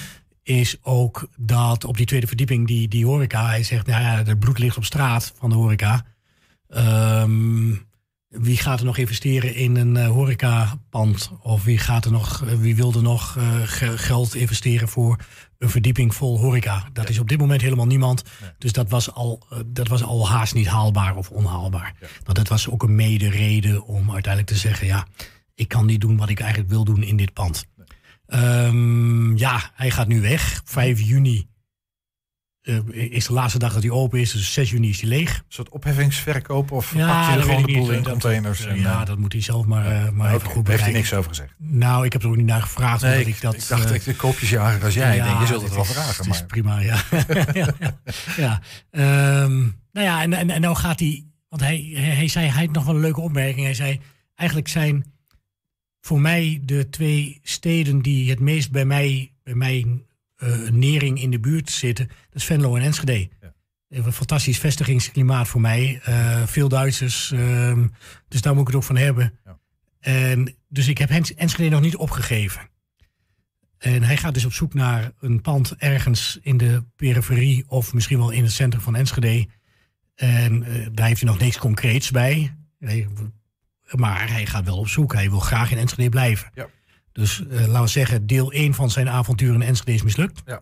Is 0.44 0.78
ook 0.82 1.28
dat 1.38 1.84
op 1.84 1.98
die 1.98 2.06
tweede 2.06 2.28
verdieping, 2.28 2.68
die, 2.68 2.88
die 2.88 3.06
horeca, 3.06 3.46
hij 3.48 3.64
zegt, 3.64 3.88
nou 3.88 4.02
ja, 4.02 4.24
het 4.24 4.40
bloed 4.40 4.60
ligt 4.60 4.78
op 4.78 4.86
straat 4.86 5.34
van 5.38 5.50
de 5.50 5.56
horeca. 5.56 6.06
Ehm, 6.70 7.72
wie 8.42 8.58
gaat 8.58 8.80
er 8.80 8.86
nog 8.86 8.98
investeren 8.98 9.56
in 9.56 9.76
een 9.76 9.98
eh, 9.98 10.08
horecapand? 10.08 11.32
Of 11.42 11.64
wie, 11.64 11.78
gaat 11.78 12.06
er 12.06 12.12
nog, 12.12 12.46
eh, 12.46 12.54
wie 12.56 12.76
wil 12.76 12.94
er 12.94 13.02
nog 13.02 13.38
eh, 13.38 13.62
ge- 13.64 13.98
geld 13.98 14.36
investeren 14.36 14.88
voor 14.90 15.18
een 15.58 15.70
verdieping 15.70 16.16
vol 16.16 16.40
horeca? 16.40 16.90
Dat 16.94 17.10
is 17.10 17.20
op 17.20 17.30
dit 17.30 17.40
moment 17.40 17.62
helemaal 17.62 17.86
niemand. 17.86 18.24
Nee. 18.42 18.50
Dus 18.58 18.72
dat 18.72 18.90
was, 18.90 19.12
al, 19.12 19.48
dat 19.66 19.88
was 19.88 20.04
al 20.04 20.30
haast 20.30 20.54
niet 20.54 20.68
haalbaar 20.68 21.16
of 21.16 21.30
onhaalbaar. 21.30 21.94
Want 22.24 22.38
dat 22.38 22.48
was 22.48 22.70
ook 22.70 22.84
een 22.84 22.96
mede 22.96 23.30
reden 23.30 23.86
om 23.86 24.12
uiteindelijk 24.12 24.54
te 24.54 24.60
zeggen... 24.60 24.88
ja, 24.88 25.08
ik 25.56 25.68
kan 25.68 25.86
niet 25.86 26.02
doen 26.02 26.18
wat 26.18 26.30
ik 26.30 26.40
eigenlijk 26.40 26.70
wil 26.70 26.84
doen 26.84 27.04
in 27.04 27.18
dit 27.18 27.34
pand. 27.34 27.66
Ehm, 28.28 29.38
ja, 29.38 29.72
hij 29.74 29.92
gaat 29.92 30.08
nu 30.08 30.22
weg. 30.22 30.62
5 30.66 31.00
juni 31.02 31.48
eh, 32.64 33.12
is 33.12 33.26
de 33.28 33.34
laatste 33.34 33.60
dag 33.60 33.74
dat 33.74 33.82
hij 33.84 33.92
open 33.92 34.20
is. 34.20 34.32
Dus 34.32 34.54
6 34.54 34.70
juni 34.70 34.90
is 34.90 35.02
hij 35.02 35.10
leeg. 35.10 35.38
Een 35.38 35.44
soort 35.48 35.70
opheffingsverkoop 35.70 36.72
of 36.72 36.92
pak 36.92 37.00
je 37.00 37.36
er 37.38 37.42
gewoon 37.42 37.64
de 37.66 37.72
boel 37.74 37.92
in 37.92 38.04
containers? 38.04 38.60
dat- 38.60 38.68
en, 38.68 38.80
ja, 38.80 39.00
eh, 39.00 39.06
dat 39.06 39.18
moet 39.18 39.34
hij 39.34 39.42
zelf 39.42 39.66
maar, 39.66 39.86
eh, 39.86 40.10
maar 40.10 40.34
even 40.34 40.48
goed 40.48 40.64
Daar 40.66 40.72
heeft 40.74 40.84
hij 40.86 40.94
niks 40.94 41.14
over 41.14 41.30
gezegd. 41.30 41.54
Nou, 41.58 42.06
ik 42.06 42.14
heb 42.14 42.24
er 42.24 42.30
ook 42.30 42.36
niet 42.36 42.46
naar 42.46 42.62
gevraagd. 42.62 43.02
Nee, 43.02 43.12
omdat 43.12 43.28
ik, 43.28 43.36
ik, 43.36 43.42
dat, 43.42 43.54
ik 43.54 43.68
dacht, 43.68 43.90
eh, 43.90 43.96
ik 43.96 44.04
de 44.04 44.16
koopjesjager 44.16 44.84
als 44.84 44.94
jij. 44.94 45.22
denk, 45.22 45.40
je 45.40 45.46
zult 45.46 45.62
het 45.62 45.76
wel 45.76 45.86
vragen. 45.86 46.10
Het 46.10 46.20
is 46.20 46.40
Maar 46.40 46.46
prima, 46.46 46.80
ja. 46.80 47.02
ja, 47.54 47.68
ja, 47.84 48.00
ja. 48.38 48.62
Ehm, 48.92 49.60
nou 49.92 50.08
ja, 50.08 50.22
en, 50.22 50.34
en, 50.34 50.50
en 50.50 50.62
nou 50.62 50.76
gaat 50.76 51.00
hij... 51.00 51.26
Want 51.50 51.62
hij, 51.62 51.92
hij, 51.94 52.04
hij 52.16 52.28
zei, 52.28 52.48
hij 52.48 52.66
had 52.66 52.74
nog 52.76 52.86
wel 52.86 52.96
een 52.96 53.02
leuke 53.02 53.22
opmerking. 53.22 53.66
Hij 53.66 53.74
zei, 53.74 54.00
eigenlijk 54.36 54.70
zijn 54.70 55.06
voor 56.02 56.22
mij 56.22 56.60
de 56.64 56.90
twee 56.90 57.40
steden 57.44 58.02
die 58.02 58.30
het 58.30 58.40
meest 58.40 58.72
bij 58.72 58.86
mij, 58.86 59.32
bij 59.44 59.54
mijn 59.54 60.06
eh, 60.44 60.72
nering 60.72 61.22
in 61.22 61.32
de 61.32 61.40
buurt 61.40 61.70
zitten. 61.70 62.08
Dat 62.08 62.18
is 62.36 62.46
Venlo 62.46 62.76
en 62.76 62.82
Enschede. 62.82 63.30
Ja. 63.42 63.54
Een 63.90 64.14
fantastisch 64.14 64.60
vestigingsklimaat 64.60 65.48
voor 65.48 65.62
mij. 65.62 66.00
Eh, 66.04 66.48
veel 66.48 66.70
Duitsers. 66.70 67.32
ehm, 67.32 67.88
dus 68.28 68.42
daar 68.42 68.54
moet 68.54 68.62
ik 68.62 68.68
het 68.68 68.76
ook 68.76 68.84
van 68.84 68.98
hebben. 68.98 69.40
Ja. 69.46 69.60
En, 70.00 70.56
dus 70.68 70.88
ik 70.88 70.98
heb 70.98 71.10
Enschede 71.10 71.70
nog 71.70 71.82
niet 71.82 71.96
opgegeven. 71.96 72.70
En 73.78 74.04
hij 74.04 74.18
gaat 74.18 74.34
dus 74.34 74.46
op 74.46 74.54
zoek 74.54 74.74
naar 74.74 75.12
een 75.20 75.42
pand 75.42 75.76
ergens 75.78 76.40
in 76.42 76.58
de 76.58 76.84
periferie 76.96 77.64
of 77.68 77.94
misschien 77.94 78.18
wel 78.18 78.30
in 78.30 78.44
het 78.44 78.52
centrum 78.52 78.82
van 78.82 78.96
Enschede. 78.96 79.48
En 80.16 80.64
eh, 80.64 80.88
daar 80.92 81.08
heeft 81.08 81.22
hij 81.22 81.30
nog 81.30 81.40
niks 81.40 81.58
concreets 81.58 82.12
bij. 82.12 82.56
Nee, 82.80 83.08
maar 83.92 84.30
hij 84.30 84.46
gaat 84.46 84.66
wel 84.66 84.78
op 84.78 84.88
zoek. 84.88 85.14
Hij 85.14 85.30
wil 85.30 85.40
graag 85.40 85.72
in 85.72 85.78
Enschede 85.78 86.10
blijven. 86.10 86.52
Ja. 86.54 86.68
Dus 87.14 87.44
eh, 87.50 87.60
laten 87.68 87.82
we 87.82 87.88
zeggen, 87.88 88.28
deel 88.28 88.52
1 88.52 88.74
van 88.74 88.90
zijn 88.92 89.10
avontuur 89.10 89.54
in 89.54 89.62
Enschede 89.62 89.94
is 89.94 90.04
mislukt. 90.04 90.42
Ja. 90.46 90.62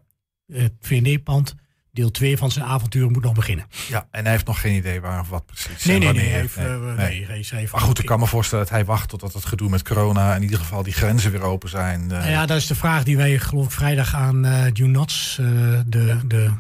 Het 0.53 0.73
VND-pand. 0.79 1.55
Deel 1.93 2.11
2 2.11 2.37
van 2.37 2.51
zijn 2.51 2.65
avontuur 2.65 3.11
moet 3.11 3.23
nog 3.23 3.33
beginnen. 3.33 3.65
ja, 3.89 4.07
en 4.11 4.23
hij 4.23 4.31
heeft 4.31 4.45
nog 4.45 4.61
geen 4.61 4.75
idee 4.75 5.01
waar 5.01 5.19
of 5.19 5.29
wat 5.29 5.45
precies. 5.45 5.85
Nee, 5.85 5.95
en 5.95 6.01
nee, 6.01 6.13
nee. 6.13 6.13
wanneer. 6.13 6.31
Hij 6.31 6.41
heeft, 6.41 6.55
eh, 6.57 6.63
Nee, 6.63 7.19
nee, 7.19 7.27
nee. 7.27 7.45
hij 7.49 7.67
Maar 7.71 7.81
goed, 7.81 7.99
ik 7.99 8.05
kan 8.05 8.19
me 8.19 8.27
voorstellen 8.27 8.63
dat 8.65 8.73
hij 8.73 8.85
wacht 8.85 9.09
totdat 9.09 9.33
het 9.33 9.45
gedoe 9.45 9.69
met 9.69 9.83
corona... 9.83 10.35
in 10.35 10.41
ieder 10.41 10.57
geval 10.57 10.83
die 10.83 10.93
grenzen 10.93 11.31
weer 11.31 11.41
open 11.41 11.69
zijn. 11.69 12.01
eh, 12.01 12.07
Nou 12.07 12.29
ja, 12.29 12.45
dat 12.45 12.57
is 12.57 12.67
de 12.67 12.75
vraag 12.75 13.03
die 13.03 13.17
wij 13.17 13.39
geloof 13.39 13.65
ik 13.65 13.71
vrijdag 13.71 14.15
aan 14.15 14.45
eh 14.45 14.65
June 14.73 14.91
Knots, 14.91 15.37
eh, 15.39 15.45
de, 15.85 16.17
de 16.27 16.51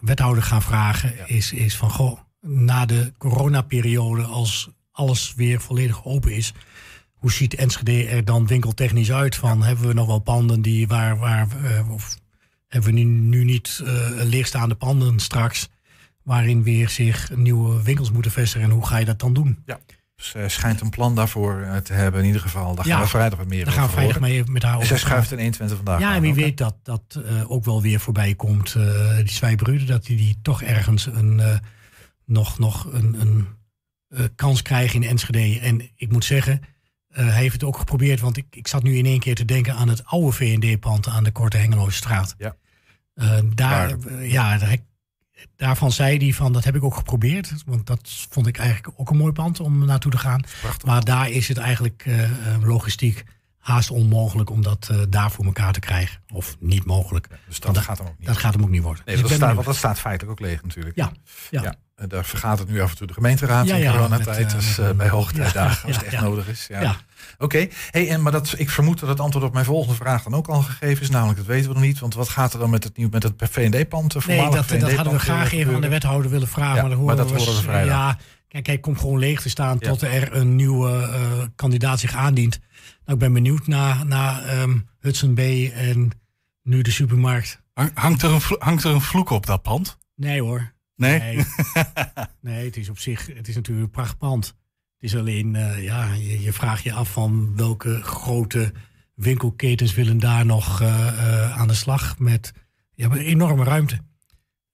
wethouder, 0.00 0.42
gaan 0.42 0.62
vragen. 0.62 1.14
Ja. 1.16 1.26
Is, 1.26 1.52
is 1.52 1.76
van, 1.76 1.90
goh, 1.90 2.18
na 2.40 2.86
de 2.86 3.12
coronaperiode, 3.18 4.22
als 4.22 4.68
alles 4.92 5.34
weer 5.36 5.60
volledig 5.60 6.04
open 6.04 6.32
is... 6.32 6.52
hoe 7.26 7.34
ziet 7.34 7.54
Enschede 7.54 8.06
er 8.06 8.24
dan 8.24 8.46
winkeltechnisch 8.46 9.12
uit? 9.12 9.36
Van, 9.36 9.62
Hebben 9.62 9.86
we 9.86 9.94
nog 9.94 10.06
wel 10.06 10.18
panden 10.18 10.62
die 10.62 10.86
waar... 10.86 11.18
waar 11.18 11.48
eh, 11.64 11.90
of 11.90 12.18
hebben 12.68 12.94
we 12.94 12.98
nu, 12.98 13.04
nu 13.04 13.44
niet 13.44 13.82
eh, 13.84 14.10
leegstaande 14.22 14.74
panden 14.74 15.18
straks... 15.18 15.68
waarin 16.22 16.62
weer 16.62 16.88
zich 16.88 17.36
nieuwe 17.36 17.82
winkels 17.82 18.10
moeten 18.10 18.30
vestigen? 18.30 18.66
En 18.68 18.74
hoe 18.74 18.86
ga 18.86 18.96
je 18.96 19.04
dat 19.04 19.18
dan 19.18 19.32
doen? 19.32 19.64
Dus 20.16 20.34
eh, 20.34 20.48
schijnt 20.48 20.80
een 20.80 20.90
plan 20.90 21.14
daarvoor 21.14 21.66
te 21.82 21.92
hebben. 21.92 22.20
In 22.20 22.26
ieder 22.26 22.40
geval, 22.40 22.74
daar 22.74 22.86
Ja, 22.86 22.94
gaan 22.94 23.02
we 23.02 23.08
vrijdag 23.08 23.38
wat 23.38 23.48
meer 23.48 23.64
Daar 23.64 23.74
gaan 23.74 23.86
we 23.86 23.92
vrijdag 23.92 24.20
mee 24.20 24.44
met 24.46 24.62
haar 24.62 24.74
over 24.76 24.86
zij 24.86 24.98
schuift 24.98 25.32
in 25.32 25.38
21 25.38 25.76
vandaag 25.76 26.00
Ja, 26.00 26.14
en 26.14 26.20
wie 26.20 26.34
weet 26.34 26.58
dat 26.58 26.76
dat 26.82 27.20
ook 27.46 27.64
wel 27.64 27.82
weer 27.82 28.00
voorbij 28.00 28.34
komt. 28.34 28.72
die 29.16 29.28
Zwijbruden, 29.28 29.86
dat 29.86 30.04
die, 30.04 30.16
die 30.16 30.38
toch 30.42 30.62
ergens 30.62 31.06
een, 31.06 31.60
nog, 32.24 32.58
nog 32.58 32.88
een, 32.92 33.20
een 33.20 33.46
kans 34.34 34.62
krijgen 34.62 35.02
in 35.02 35.08
Enschede. 35.08 35.60
En 35.60 35.90
ik 35.96 36.12
moet 36.12 36.24
zeggen, 36.24 36.60
hij 37.24 37.40
heeft 37.40 37.52
het 37.52 37.64
ook 37.64 37.78
geprobeerd. 37.78 38.20
Want 38.20 38.36
ik, 38.36 38.46
ik 38.50 38.68
zat 38.68 38.82
nu 38.82 38.96
in 38.96 39.06
één 39.06 39.20
keer 39.20 39.34
te 39.34 39.44
denken 39.44 39.74
aan 39.74 39.88
het 39.88 40.04
oude 40.04 40.32
VND-pand 40.32 41.08
aan 41.08 41.24
de 41.24 41.32
Korte 41.32 41.56
Hengeloze 41.56 41.96
straat. 41.96 42.34
Ja. 42.38 42.56
Eh, 43.14 43.38
daar, 43.54 43.98
Waar? 43.98 44.18
eh, 44.18 44.30
ja, 44.30 44.58
daar, 44.58 44.76
daarvan 45.56 45.92
zei 45.92 46.18
hij 46.18 46.32
van, 46.32 46.52
dat 46.52 46.64
heb 46.64 46.76
ik 46.76 46.84
ook 46.84 46.94
geprobeerd. 46.94 47.52
Want 47.66 47.86
dat 47.86 48.26
vond 48.30 48.46
ik 48.46 48.58
eigenlijk 48.58 49.00
ook 49.00 49.10
een 49.10 49.16
mooi 49.16 49.32
pand 49.32 49.60
om 49.60 49.84
naartoe 49.84 50.10
te 50.10 50.18
gaan. 50.18 50.44
Maar 50.84 51.04
daar 51.04 51.30
is 51.30 51.48
het 51.48 51.58
eigenlijk 51.58 52.02
eh, 52.06 52.22
eh, 52.24 52.62
logistiek 52.62 53.24
haast 53.58 53.90
onmogelijk 53.90 54.50
om 54.50 54.62
dat 54.62 54.88
uh, 54.92 55.02
daar 55.08 55.30
voor 55.30 55.44
elkaar 55.44 55.72
te 55.72 55.80
krijgen. 55.80 56.20
Of 56.32 56.56
niet 56.60 56.84
mogelijk. 56.84 57.28
dus 57.46 57.60
dat, 57.60 57.78
gaat 57.78 57.98
hem 57.98 58.06
ook 58.06 58.18
niet. 58.18 58.26
Dat 58.26 58.36
gaat 58.36 58.54
hem 58.54 58.62
ook 58.62 58.70
niet 58.70 58.82
worden. 58.82 59.02
Nee, 59.06 59.14
dus 59.16 59.28
dat, 59.28 59.36
staat, 59.36 59.54
want 59.54 59.66
dat 59.66 59.76
staat 59.76 59.98
feitelijk 59.98 60.40
ook 60.40 60.46
leeg 60.46 60.62
natuurlijk. 60.62 60.96
Ja, 60.96 61.12
ja. 61.50 61.62
ja. 61.62 61.74
En 61.96 62.08
daar 62.08 62.24
vergaat 62.24 62.58
het 62.58 62.68
nu 62.68 62.80
af 62.80 62.90
en 62.90 62.96
toe 62.96 63.06
de 63.06 63.12
gemeenteraad 63.12 63.66
in 63.66 63.90
coronatijd. 63.90 64.50
dus 64.50 64.78
uh, 64.78 64.90
bij 64.90 65.08
hoogtijdagen 65.08 65.86
als 65.86 65.96
het 65.96 66.04
echt 66.04 66.22
nodig 66.22 66.48
is. 66.48 66.66
Ja. 66.68 66.96
Oké, 67.38 67.68
hey, 67.90 68.08
en 68.10 68.22
maar 68.22 68.32
dat, 68.32 68.54
ik 68.56 68.70
vermoed 68.70 69.00
dat 69.00 69.08
het 69.08 69.20
antwoord 69.20 69.44
op 69.44 69.52
mijn 69.52 69.64
volgende 69.64 69.94
vraag 69.94 70.22
dan 70.22 70.34
ook 70.34 70.46
al 70.46 70.62
gegeven 70.62 71.02
is. 71.02 71.10
Namelijk, 71.10 71.38
dat 71.38 71.46
weten 71.46 71.68
we 71.68 71.74
nog 71.74 71.84
niet. 71.84 71.98
Want 71.98 72.14
wat 72.14 72.28
gaat 72.28 72.52
er 72.52 72.58
dan 72.58 72.70
met 72.70 72.84
het, 72.84 72.96
nieuw, 72.96 73.08
met 73.10 73.22
het 73.22 73.32
VND-pand? 73.36 74.26
Nee, 74.26 74.50
dat, 74.50 74.68
dat 74.68 74.92
hadden 74.92 75.12
we 75.12 75.18
graag 75.18 75.52
even 75.52 75.74
aan 75.74 75.80
de 75.80 75.88
wethouder 75.88 76.30
willen 76.30 76.48
vragen. 76.48 76.88
maar, 76.88 76.98
maar, 76.98 77.16
dat 77.16 77.30
horen 77.30 77.54
we 77.54 77.62
vrijdag. 77.62 77.88
Ja, 77.88 78.18
kijk, 78.48 78.66
hij 78.66 78.78
komt 78.78 78.98
gewoon 78.98 79.18
leeg 79.18 79.42
te 79.42 79.48
staan 79.48 79.78
tot 79.78 80.02
er 80.02 80.36
een 80.36 80.56
nieuwe 80.56 80.90
uh, 80.90 81.44
kandidaat 81.54 82.00
zich 82.00 82.14
aandient. 82.14 82.58
Nou, 83.04 83.18
ik 83.18 83.18
ben 83.18 83.32
benieuwd 83.32 83.66
naar, 83.66 84.06
naar 84.06 84.60
um, 84.60 84.88
Hudson 85.00 85.34
Bay 85.34 85.72
en 85.72 86.10
nu 86.62 86.82
de 86.82 86.90
supermarkt. 86.90 87.60
Hangt 87.94 88.22
er, 88.22 88.30
een, 88.30 88.40
hangt 88.58 88.84
er 88.84 88.90
een 88.90 89.00
vloek 89.00 89.30
op 89.30 89.46
dat 89.46 89.62
pand? 89.62 89.98
Nee 90.14 90.42
hoor. 90.42 90.74
Nee? 90.96 91.18
Nee, 91.18 91.44
nee 92.40 92.64
het 92.64 92.76
is 92.76 92.88
op 92.88 92.98
zich, 92.98 93.26
het 93.26 93.48
is 93.48 93.54
natuurlijk 93.54 93.86
een 93.86 93.92
prachtpand. 93.92 94.46
Het 94.46 95.12
is 95.12 95.16
alleen, 95.16 95.54
uh, 95.54 95.84
ja, 95.84 96.12
je, 96.12 96.42
je 96.42 96.52
vraagt 96.52 96.82
je 96.82 96.92
af 96.92 97.12
van 97.12 97.56
welke 97.56 98.02
grote 98.02 98.72
winkelketens 99.14 99.94
willen 99.94 100.18
daar 100.18 100.46
nog 100.46 100.82
uh, 100.82 100.88
uh, 100.88 101.58
aan 101.58 101.68
de 101.68 101.74
slag 101.74 102.18
met 102.18 102.52
hebt 103.02 103.14
een 103.14 103.20
enorme 103.20 103.64
ruimte. 103.64 103.98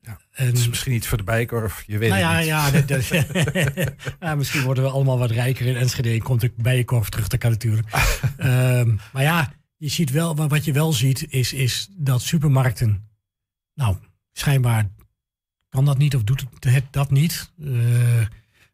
Ja, 0.01 0.19
en, 0.33 0.47
het 0.47 0.59
is 0.59 0.69
misschien 0.69 0.93
iets 0.93 1.07
voor 1.07 1.19
de 1.19 1.25
Bijenkorf, 1.25 1.83
je 1.87 1.99
weet 1.99 2.11
nou 2.11 2.23
het 2.23 2.31
ja, 2.31 2.39
niet. 2.39 2.47
Ja, 2.47 2.71
dat, 2.87 2.89
dat, 2.89 4.15
ja, 4.21 4.35
misschien 4.35 4.63
worden 4.63 4.85
we 4.85 4.91
allemaal 4.91 5.19
wat 5.19 5.31
rijker 5.31 5.67
in 5.67 5.77
Enschede. 5.77 6.11
En 6.11 6.23
komt 6.23 6.41
de 6.41 6.53
Bijenkorf 6.57 7.09
terug, 7.09 7.29
dat 7.29 7.41
kan 7.41 7.51
natuurlijk. 7.51 7.89
um, 8.39 9.01
maar 9.13 9.23
ja, 9.23 9.53
je 9.77 9.89
ziet 9.89 10.11
wel, 10.11 10.49
wat 10.49 10.65
je 10.65 10.73
wel 10.73 10.93
ziet, 10.93 11.27
is, 11.29 11.53
is 11.53 11.89
dat 11.97 12.23
supermarkten, 12.23 13.09
nou, 13.75 13.97
schijnbaar 14.33 14.91
kan 15.73 15.85
dat 15.85 15.99
niet 15.99 16.17
of 16.17 16.23
doet 16.23 16.45
het, 16.61 16.75
het 16.75 16.85
dat 16.91 17.11
niet. 17.11 17.51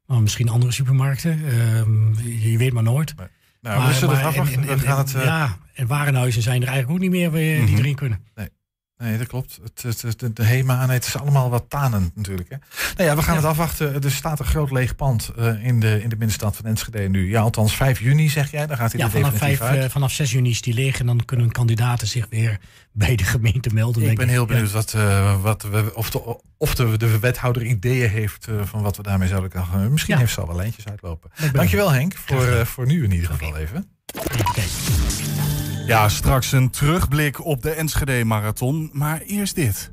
Maar 0.06 0.22
misschien 0.22 0.48
andere 0.48 0.72
supermarkten. 0.72 1.38
Uh, 1.38 2.52
je 2.52 2.58
weet 2.58 2.72
maar 2.72 2.82
nooit. 2.82 3.16
Nee. 3.16 3.26
Nou, 3.60 3.78
maar, 3.78 3.88
we 3.88 3.94
zullen 3.94 4.14
maar, 4.14 4.24
afwachten. 4.24 4.68
En, 4.68 4.78
het, 4.96 5.14
uh... 5.14 5.24
Ja, 5.24 5.56
en 5.74 5.86
warenhuizen 5.86 6.42
zijn 6.42 6.62
er 6.62 6.68
eigenlijk 6.68 6.96
ook 6.96 7.02
niet 7.02 7.20
meer 7.20 7.30
die 7.30 7.60
mm 7.60 7.66
-hmm. 7.66 7.76
erin 7.76 7.94
kunnen. 7.94 8.24
Nee. 8.34 8.48
Nee, 8.98 9.18
dat 9.18 9.26
klopt. 9.26 9.58
Het, 9.62 10.02
het, 10.02 10.20
het, 10.20 10.36
de 10.36 10.44
HEMA, 10.44 10.86
nee, 10.86 10.96
het 10.96 11.06
is 11.06 11.18
allemaal 11.18 11.50
wat 11.50 11.64
tanen 11.68 12.10
natuurlijk. 12.14 12.48
Hè. 12.48 12.56
Nou 12.96 13.08
ja, 13.08 13.16
we 13.16 13.22
gaan 13.22 13.34
ja. 13.34 13.40
het 13.40 13.48
afwachten. 13.50 14.02
Er 14.02 14.10
staat 14.10 14.38
een 14.38 14.44
groot 14.44 14.70
leeg 14.70 14.96
pand 14.96 15.32
uh, 15.38 15.64
in, 15.64 15.80
de, 15.80 16.02
in 16.02 16.08
de 16.08 16.16
binnenstad 16.16 16.56
van 16.56 16.64
Enschede 16.64 17.08
nu. 17.08 17.30
Ja, 17.30 17.40
althans 17.40 17.76
5 17.76 18.00
juni 18.00 18.28
zeg 18.28 18.50
jij, 18.50 18.66
dan 18.66 18.76
gaat 18.76 18.92
hij 18.92 19.00
ja, 19.00 19.10
vanaf, 19.10 19.30
definitief 19.30 19.58
5, 19.58 19.70
uit. 19.70 19.84
uh, 19.84 19.90
vanaf 19.90 20.12
6 20.12 20.32
juni 20.32 20.50
is 20.50 20.60
die 20.60 20.74
leeg 20.74 21.00
en 21.00 21.06
dan 21.06 21.24
kunnen 21.24 21.52
kandidaten 21.52 22.06
zich 22.06 22.26
weer 22.30 22.58
bij 22.92 23.16
de 23.16 23.24
gemeente 23.24 23.70
melden. 23.74 24.00
Ik 24.00 24.06
denk 24.06 24.18
ben 24.18 24.28
heel 24.28 24.46
benieuwd 24.46 24.72
wat, 24.72 24.92
uh, 24.96 25.42
wat 25.42 25.62
we, 25.62 25.94
of, 25.94 26.10
de, 26.10 26.40
of 26.56 26.74
de, 26.74 26.96
de 26.96 27.18
wethouder 27.18 27.64
ideeën 27.64 28.10
heeft 28.10 28.46
van 28.62 28.82
wat 28.82 28.96
we 28.96 29.02
daarmee 29.02 29.28
zouden 29.28 29.50
kunnen 29.50 29.68
gaan. 29.68 29.92
Misschien 29.92 30.14
ja. 30.14 30.20
heeft 30.20 30.32
ze 30.32 30.40
al 30.40 30.46
wel 30.46 30.56
lijntjes 30.56 30.86
uitlopen. 30.86 31.30
Dankjewel 31.52 31.90
Henk, 31.90 32.14
voor, 32.16 32.66
voor 32.66 32.86
nu 32.86 33.04
in 33.04 33.12
ieder 33.12 33.30
geval 33.30 33.48
okay. 33.48 33.60
even. 33.60 33.97
Ja, 35.86 36.08
straks 36.08 36.52
een 36.52 36.70
terugblik 36.70 37.44
op 37.44 37.62
de 37.62 37.70
Enschede 37.70 38.24
Marathon. 38.24 38.90
Maar 38.92 39.20
eerst 39.20 39.54
dit. 39.54 39.92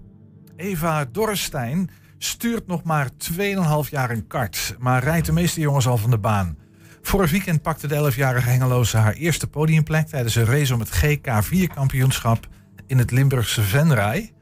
Eva 0.56 1.06
Dorrestein 1.12 1.90
stuurt 2.18 2.68
nog 2.68 2.84
maar 2.84 3.10
2,5 3.32 3.90
jaar 3.90 4.10
een 4.10 4.28
kart, 4.28 4.76
maar 4.80 5.04
rijdt 5.04 5.26
de 5.26 5.32
meeste 5.32 5.60
jongens 5.60 5.88
al 5.88 5.98
van 5.98 6.10
de 6.10 6.18
baan. 6.18 6.58
Vorig 7.02 7.32
weekend 7.32 7.62
pakte 7.62 7.88
de 7.88 8.12
11-jarige 8.12 8.50
Hengeloze 8.50 8.98
haar 8.98 9.14
eerste 9.14 9.48
podiumplek 9.48 10.08
tijdens 10.08 10.36
een 10.36 10.46
race 10.46 10.74
om 10.74 10.80
het 10.80 10.92
GK4-kampioenschap 11.04 12.48
in 12.88 12.98
het 12.98 13.12
Limburgse 13.12 13.62
Venray. 13.62 14.34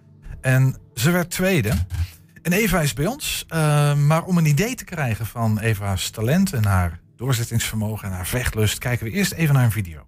En 0.42 0.76
ze 0.94 1.12
werd 1.12 1.30
tweede. 1.30 1.72
En 2.42 2.54
Eva 2.54 2.82
is 2.82 2.94
bij 2.94 3.06
ons, 3.06 3.46
uh, 3.50 3.96
maar 3.96 4.24
om 4.24 4.38
een 4.38 4.46
idee 4.46 4.76
te 4.76 4.84
krijgen 4.84 5.26
van 5.26 5.60
Eva's 5.60 6.10
talent 6.10 6.54
en 6.54 6.66
haar 6.66 7.00
doorzettingsvermogen 7.24 8.08
en 8.08 8.14
haar 8.14 8.28
vechtlust, 8.28 8.78
kijken 8.78 9.06
we 9.06 9.12
eerst 9.12 9.34
even 9.34 9.54
naar 9.54 9.64
een 9.64 9.72
video. 9.72 10.06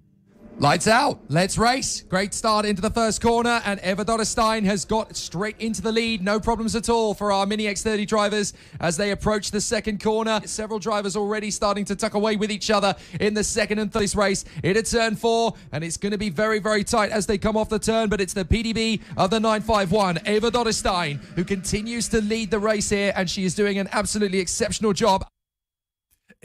Lights 0.58 0.88
out. 0.88 1.17
Let's 1.28 1.58
race. 1.58 2.06
Great 2.08 2.34
start 2.34 2.65
into 2.65 2.82
the 2.82 2.89
first 2.89 3.21
corner, 3.21 3.62
and 3.65 3.78
Eva 3.84 4.06
Dotterstein 4.06 4.65
has 4.65 4.86
got 4.86 5.13
straight 5.15 5.58
into 5.60 5.82
the 5.82 5.91
lead. 5.91 6.21
No 6.21 6.39
problems 6.39 6.75
at 6.75 6.88
all 6.88 7.13
for 7.13 7.30
our 7.30 7.45
Mini 7.45 7.65
X30 7.65 8.08
drivers 8.08 8.54
as 8.80 8.95
they 8.95 9.12
approach 9.12 9.51
the 9.51 9.60
second 9.60 10.01
corner. 10.01 10.39
Several 10.45 10.80
drivers 10.80 11.17
already 11.17 11.51
starting 11.51 11.84
to 11.86 11.95
tuck 11.95 12.13
away 12.13 12.38
with 12.38 12.51
each 12.51 12.71
other 12.71 12.95
in 13.19 13.34
the 13.34 13.43
second 13.43 13.80
and 13.80 13.91
third 13.91 14.15
race. 14.15 14.45
Into 14.63 14.82
turn 14.82 15.17
four, 15.17 15.56
and 15.73 15.84
it's 15.84 15.97
going 15.97 16.13
to 16.13 16.17
be 16.17 16.30
very, 16.30 16.60
very 16.60 16.86
tight 16.86 17.12
as 17.12 17.25
they 17.25 17.38
come 17.38 17.58
off 17.58 17.67
the 17.67 17.80
turn, 17.80 18.08
but 18.08 18.21
it's 18.21 18.34
the 18.34 18.45
PDB 18.45 19.01
of 19.17 19.32
the 19.32 19.39
951, 19.41 20.19
Eva 20.25 20.51
Dotterstein, 20.51 21.19
who 21.36 21.43
continues 21.43 22.08
to 22.08 22.21
lead 22.21 22.49
the 22.49 22.60
race 22.60 22.89
here, 22.89 23.12
and 23.17 23.30
she 23.30 23.43
is 23.43 23.56
doing 23.56 23.78
an 23.78 23.89
absolutely 23.91 24.39
exceptional 24.39 24.93
job. 24.93 25.25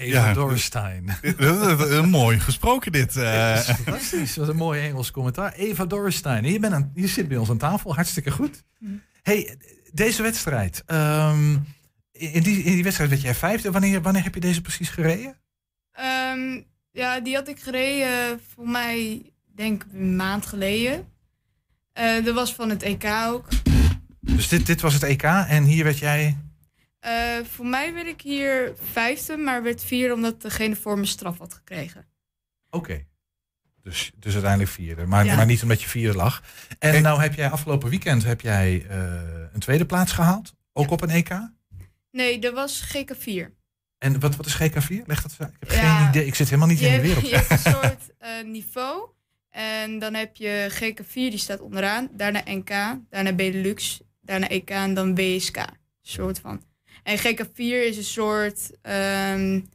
Eva 0.00 0.28
ja, 0.28 0.34
Dorstein. 0.34 1.10
mooi 2.08 2.40
gesproken 2.40 2.92
dit. 2.92 3.16
Uh. 3.16 3.56
Fantastisch, 3.56 4.36
wat 4.36 4.48
een 4.48 4.56
mooi 4.56 4.80
Engels 4.80 5.10
commentaar. 5.10 5.52
Eva 5.52 5.86
Dorstein, 5.86 6.44
je, 6.44 6.58
bent 6.58 6.72
aan, 6.72 6.90
je 6.94 7.06
zit 7.06 7.28
bij 7.28 7.36
ons 7.36 7.50
aan 7.50 7.58
tafel, 7.58 7.94
hartstikke 7.94 8.30
goed. 8.30 8.62
Mm. 8.78 9.02
hey, 9.22 9.56
deze 9.92 10.22
wedstrijd. 10.22 10.82
Um, 10.86 11.66
in, 12.12 12.42
die, 12.42 12.62
in 12.62 12.72
die 12.72 12.82
wedstrijd 12.82 13.10
werd 13.10 13.22
jij 13.22 13.34
vijfde. 13.34 13.70
Wanneer, 13.70 14.02
wanneer 14.02 14.22
heb 14.22 14.34
je 14.34 14.40
deze 14.40 14.60
precies 14.60 14.88
gereden? 14.88 15.36
Um, 16.32 16.64
ja, 16.92 17.20
die 17.20 17.34
had 17.34 17.48
ik 17.48 17.60
gereden 17.60 18.40
voor 18.54 18.68
mij, 18.68 19.22
denk 19.54 19.84
ik, 19.84 19.92
een 19.92 20.16
maand 20.16 20.46
geleden. 20.46 21.08
Uh, 22.00 22.24
dat 22.24 22.34
was 22.34 22.54
van 22.54 22.70
het 22.70 22.82
EK 22.82 23.04
ook. 23.26 23.48
Dus 24.20 24.48
dit, 24.48 24.66
dit 24.66 24.80
was 24.80 24.94
het 24.94 25.02
EK 25.02 25.22
en 25.22 25.64
hier 25.64 25.84
werd 25.84 25.98
jij... 25.98 26.36
Uh, 27.06 27.44
voor 27.44 27.66
mij 27.66 27.94
werd 27.94 28.06
ik 28.06 28.20
hier 28.20 28.74
vijfde, 28.92 29.36
maar 29.36 29.62
werd 29.62 29.84
vierde 29.84 30.14
omdat 30.14 30.42
degene 30.42 30.76
voor 30.76 30.98
me 30.98 31.06
straf 31.06 31.38
had 31.38 31.54
gekregen. 31.54 32.08
Oké. 32.70 32.76
Okay. 32.76 33.06
Dus, 33.82 34.10
dus 34.16 34.32
uiteindelijk 34.32 34.70
vierde, 34.70 35.06
maar, 35.06 35.24
ja. 35.24 35.36
maar 35.36 35.46
niet 35.46 35.62
omdat 35.62 35.82
je 35.82 35.88
vierde 35.88 36.16
lag. 36.16 36.42
En 36.78 37.02
nou 37.02 37.20
heb 37.20 37.34
jij 37.34 37.50
afgelopen 37.50 37.90
weekend 37.90 38.24
heb 38.24 38.40
jij 38.40 38.86
uh, 38.90 39.20
een 39.52 39.60
tweede 39.60 39.86
plaats 39.86 40.12
gehaald, 40.12 40.54
ook 40.72 40.86
ja. 40.86 40.90
op 40.90 41.02
een 41.02 41.10
EK? 41.10 41.50
Nee, 42.10 42.38
dat 42.38 42.54
was 42.54 42.96
GK4. 42.96 43.58
En 43.98 44.20
wat, 44.20 44.36
wat 44.36 44.46
is 44.46 44.54
GK4? 44.54 45.06
Leg 45.06 45.22
dat 45.22 45.32
Ik 45.32 45.56
heb 45.58 45.70
ja, 45.70 45.98
geen 45.98 46.08
idee, 46.08 46.26
ik 46.26 46.34
zit 46.34 46.48
helemaal 46.48 46.68
niet 46.68 46.80
in 46.80 46.92
de 46.92 47.00
wereld. 47.00 47.28
Je 47.28 47.36
hebt 47.36 47.50
een 47.50 47.72
soort 47.72 48.10
uh, 48.20 48.44
niveau 48.44 49.08
en 49.50 49.98
dan 49.98 50.14
heb 50.14 50.36
je 50.36 50.70
GK4, 50.70 51.12
die 51.12 51.38
staat 51.38 51.60
onderaan. 51.60 52.08
Daarna 52.12 52.42
NK, 52.44 52.70
daarna 53.08 53.32
Benelux, 53.32 54.00
daarna 54.20 54.48
EK 54.48 54.70
en 54.70 54.94
dan 54.94 55.14
BSK. 55.14 55.58
soort 56.02 56.40
van. 56.40 56.62
En 57.11 57.18
GK4 57.18 57.87
is 57.88 57.96
een 57.96 58.05
soort, 58.05 58.70
um, 59.33 59.68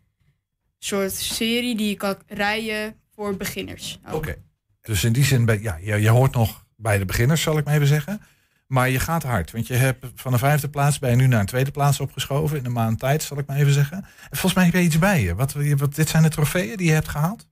soort 0.78 1.12
serie 1.12 1.76
die 1.76 1.90
je 1.90 1.96
kan 1.96 2.16
rijden 2.28 2.96
voor 3.16 3.38
beginners. 3.38 4.00
Oké. 4.06 4.16
Okay. 4.16 4.38
Dus 4.82 5.04
in 5.04 5.14
die 5.14 5.24
zin, 5.24 5.46
ben, 5.46 5.62
ja, 5.62 5.78
je, 5.82 5.96
je 6.02 6.10
hoort 6.10 6.34
nog 6.34 6.66
bij 6.76 6.98
de 6.98 7.06
beginners, 7.06 7.42
zal 7.42 7.58
ik 7.58 7.66
maar 7.66 7.74
even 7.74 7.88
zeggen. 7.88 8.22
Maar 8.68 8.90
je 8.90 9.00
gaat 9.00 9.24
hard, 9.24 9.52
want 9.52 9.68
je 9.68 9.74
hebt 9.74 10.06
van 10.16 10.34
een 10.34 10.40
vijfde 10.40 10.70
plaats 10.70 11.00
ben 11.00 11.10
je 11.10 11.16
nu 11.16 11.28
naar 11.28 11.40
een 11.40 11.46
tweede 11.46 11.72
plaats 11.72 12.00
opgeschoven 12.00 12.58
in 12.58 12.66
een 12.66 12.72
maand 12.72 13.00
tijd, 13.00 13.24
zal 13.24 13.38
ik 13.38 13.46
maar 13.46 13.58
even 13.58 13.74
zeggen. 13.74 13.98
En 13.98 14.38
volgens 14.38 14.54
mij 14.54 14.64
heb 14.64 14.74
je 14.74 14.82
iets 14.82 15.00
bij 15.00 15.22
je. 15.22 15.36
Wat, 15.36 15.54
wat, 15.54 15.96
dit 15.96 16.10
zijn 16.10 16.24
de 16.24 16.30
trofeeën 16.30 16.78
die 16.78 16.88
je 16.88 16.94
hebt 16.94 17.08
gehaald? 17.08 17.48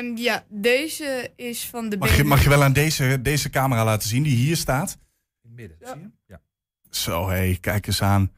Um, 0.00 0.16
ja, 0.16 0.44
deze 0.48 1.32
is 1.36 1.66
van 1.66 1.88
de. 1.88 1.96
Mag 1.96 2.16
je, 2.16 2.24
mag 2.24 2.42
je 2.42 2.48
wel 2.48 2.62
aan 2.62 2.72
deze, 2.72 3.18
deze 3.22 3.50
camera 3.50 3.84
laten 3.84 4.08
zien 4.08 4.22
die 4.22 4.36
hier 4.36 4.56
staat? 4.56 4.98
In 5.42 5.50
het 5.50 5.58
midden, 5.58 5.76
ja. 5.80 5.92
zie 5.92 6.00
je? 6.00 6.10
Ja. 6.26 6.40
Zo, 6.90 7.28
hé, 7.28 7.36
hey, 7.36 7.58
kijk 7.60 7.86
eens 7.86 8.02
aan. 8.02 8.30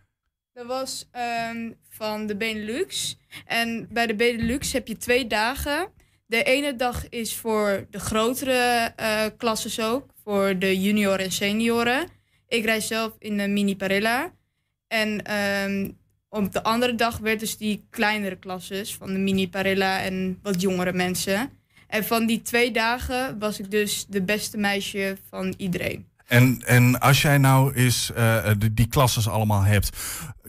Dat 0.58 0.66
was 0.66 1.08
um, 1.52 1.74
van 1.88 2.26
de 2.26 2.36
Benelux. 2.36 3.18
En 3.46 3.88
bij 3.90 4.06
de 4.06 4.14
Benelux 4.14 4.72
heb 4.72 4.88
je 4.88 4.96
twee 4.96 5.26
dagen. 5.26 5.88
De 6.26 6.42
ene 6.42 6.76
dag 6.76 7.08
is 7.08 7.36
voor 7.36 7.86
de 7.90 8.00
grotere 8.00 8.92
uh, 9.00 9.24
klasses 9.36 9.80
ook. 9.80 10.06
Voor 10.24 10.58
de 10.58 10.80
junioren 10.80 11.24
en 11.24 11.32
senioren. 11.32 12.08
Ik 12.48 12.64
rijd 12.64 12.82
zelf 12.82 13.12
in 13.18 13.36
de 13.36 13.48
Mini 13.48 13.76
Parilla. 13.76 14.32
En 14.88 15.34
um, 15.64 15.96
op 16.28 16.52
de 16.52 16.62
andere 16.62 16.94
dag 16.94 17.18
werd 17.18 17.40
dus 17.40 17.56
die 17.56 17.86
kleinere 17.90 18.36
klasses. 18.36 18.94
Van 18.94 19.12
de 19.12 19.18
Mini 19.18 19.48
Parilla 19.48 20.00
en 20.00 20.38
wat 20.42 20.60
jongere 20.60 20.92
mensen. 20.92 21.50
En 21.86 22.04
van 22.04 22.26
die 22.26 22.42
twee 22.42 22.70
dagen 22.70 23.38
was 23.38 23.58
ik 23.58 23.70
dus 23.70 24.06
de 24.08 24.22
beste 24.22 24.56
meisje 24.56 25.16
van 25.28 25.54
iedereen. 25.56 26.06
En, 26.28 26.62
en 26.66 27.00
als 27.00 27.22
jij 27.22 27.38
nou 27.38 27.74
eens 27.74 28.10
uh, 28.16 28.50
die, 28.58 28.74
die 28.74 28.88
klasses 28.88 29.28
allemaal 29.28 29.62
hebt, 29.62 29.96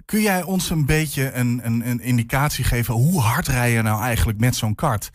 kun 0.10 0.22
jij 0.22 0.44
ons 0.44 0.70
een 0.70 0.86
beetje 0.86 1.32
een, 1.32 1.60
een, 1.64 1.90
een 1.90 2.02
indicatie 2.02 2.64
geven 2.64 2.94
hoe 2.94 3.22
hard 3.22 3.48
rij 3.48 3.72
je 3.72 3.82
nou 3.82 4.02
eigenlijk 4.02 4.40
met 4.40 4.56
zo'n 4.56 4.76
kart? 4.76 5.12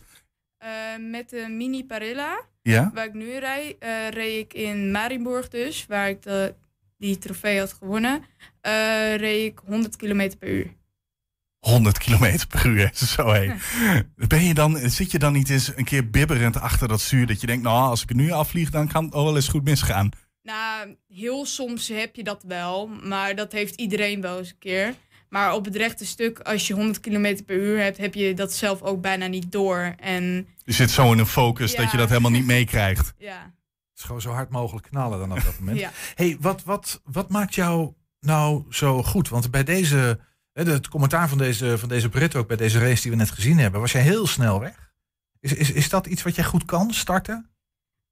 Uh, 0.63 0.69
met 1.11 1.29
de 1.29 1.47
Mini 1.49 1.85
Parilla, 1.85 2.41
ja? 2.61 2.91
waar 2.93 3.05
ik 3.05 3.13
nu 3.13 3.37
rijd, 3.37 3.75
uh, 3.79 4.09
reed 4.09 4.45
ik 4.45 4.53
in 4.53 4.91
Marienburg 4.91 5.47
dus, 5.47 5.85
waar 5.87 6.09
ik 6.09 6.21
de 6.21 6.55
die 6.97 7.17
trofee 7.17 7.59
had 7.59 7.73
gewonnen, 7.73 8.23
eh, 8.61 9.15
reed 9.15 9.51
ik 9.51 9.61
100 9.65 9.95
km 9.95 10.31
per 10.39 10.49
uur. 10.49 10.73
100 11.59 11.97
kilometer 11.97 12.47
per 12.47 12.65
uur. 12.65 12.89
Zo 13.15 13.27
hé. 13.31 13.53
Ben 14.27 14.43
je 14.43 14.53
dan, 14.53 14.77
zit 14.77 15.11
je 15.11 15.19
dan 15.19 15.33
niet 15.33 15.49
eens 15.49 15.77
een 15.77 15.83
keer 15.83 16.09
bibberend 16.09 16.59
achter 16.59 16.87
dat 16.87 17.01
stuur 17.01 17.27
dat 17.27 17.41
je 17.41 17.47
denkt, 17.47 17.63
nou, 17.63 17.89
als 17.89 18.03
ik 18.03 18.13
nu 18.13 18.31
afvlieg, 18.31 18.69
dan 18.69 18.87
kan 18.87 19.03
het 19.03 19.13
wel 19.13 19.35
eens 19.35 19.47
goed 19.47 19.63
misgaan. 19.63 20.09
Nou, 20.45 20.95
heel 21.07 21.45
soms 21.45 21.87
heb 21.87 22.15
je 22.15 22.23
dat 22.23 22.43
wel, 22.43 22.87
maar 22.87 23.35
dat 23.35 23.51
heeft 23.51 23.75
iedereen 23.75 24.21
wel 24.21 24.37
eens 24.37 24.49
een 24.49 24.57
keer. 24.57 24.93
Maar 25.29 25.53
op 25.53 25.65
het 25.65 25.75
rechte 25.75 26.05
stuk, 26.05 26.39
als 26.39 26.67
je 26.67 26.73
100 26.73 26.99
km 26.99 27.43
per 27.45 27.55
uur 27.55 27.79
hebt, 27.79 27.97
heb 27.97 28.13
je 28.13 28.33
dat 28.33 28.53
zelf 28.53 28.81
ook 28.81 29.01
bijna 29.01 29.27
niet 29.27 29.51
door. 29.51 29.93
En 29.99 30.47
Je 30.63 30.71
zit 30.71 30.91
zo 30.91 31.11
in 31.11 31.19
een 31.19 31.25
focus 31.25 31.71
Ja. 31.71 31.81
dat 31.81 31.91
je 31.91 31.97
dat 31.97 32.09
helemaal 32.09 32.31
niet 32.31 32.45
meekrijgt. 32.55 33.13
ja, 33.17 33.41
Het 33.41 33.97
is 33.97 34.03
gewoon 34.03 34.21
zo 34.21 34.31
hard 34.31 34.49
mogelijk 34.49 34.87
knallen 34.89 35.19
dan 35.19 35.31
op 35.31 35.43
dat 35.43 35.59
moment. 35.59 35.79
ja. 35.85 35.91
hey, 36.15 36.37
wat, 36.39 36.63
wat, 36.63 37.01
wat 37.03 37.29
maakt 37.29 37.55
jou 37.55 37.93
nou 38.19 38.63
zo 38.69 39.03
goed? 39.03 39.29
Want 39.29 39.51
bij 39.51 39.63
deze, 39.63 40.19
hè, 40.53 40.63
het 40.63 40.87
commentaar 40.87 41.29
van 41.29 41.37
deze, 41.37 41.77
van 41.77 41.89
deze 41.89 42.09
Brit 42.09 42.35
ook 42.35 42.47
bij 42.47 42.57
deze 42.57 42.79
race 42.79 43.01
die 43.01 43.11
we 43.11 43.17
net 43.17 43.31
gezien 43.31 43.57
hebben, 43.57 43.81
was 43.81 43.91
jij 43.91 44.01
heel 44.01 44.27
snel 44.27 44.59
weg. 44.59 44.93
Is, 45.39 45.53
is, 45.53 45.71
is 45.71 45.89
dat 45.89 46.07
iets 46.07 46.23
wat 46.23 46.35
jij 46.35 46.43
goed 46.45 46.65
kan, 46.65 46.93
starten? 46.93 47.49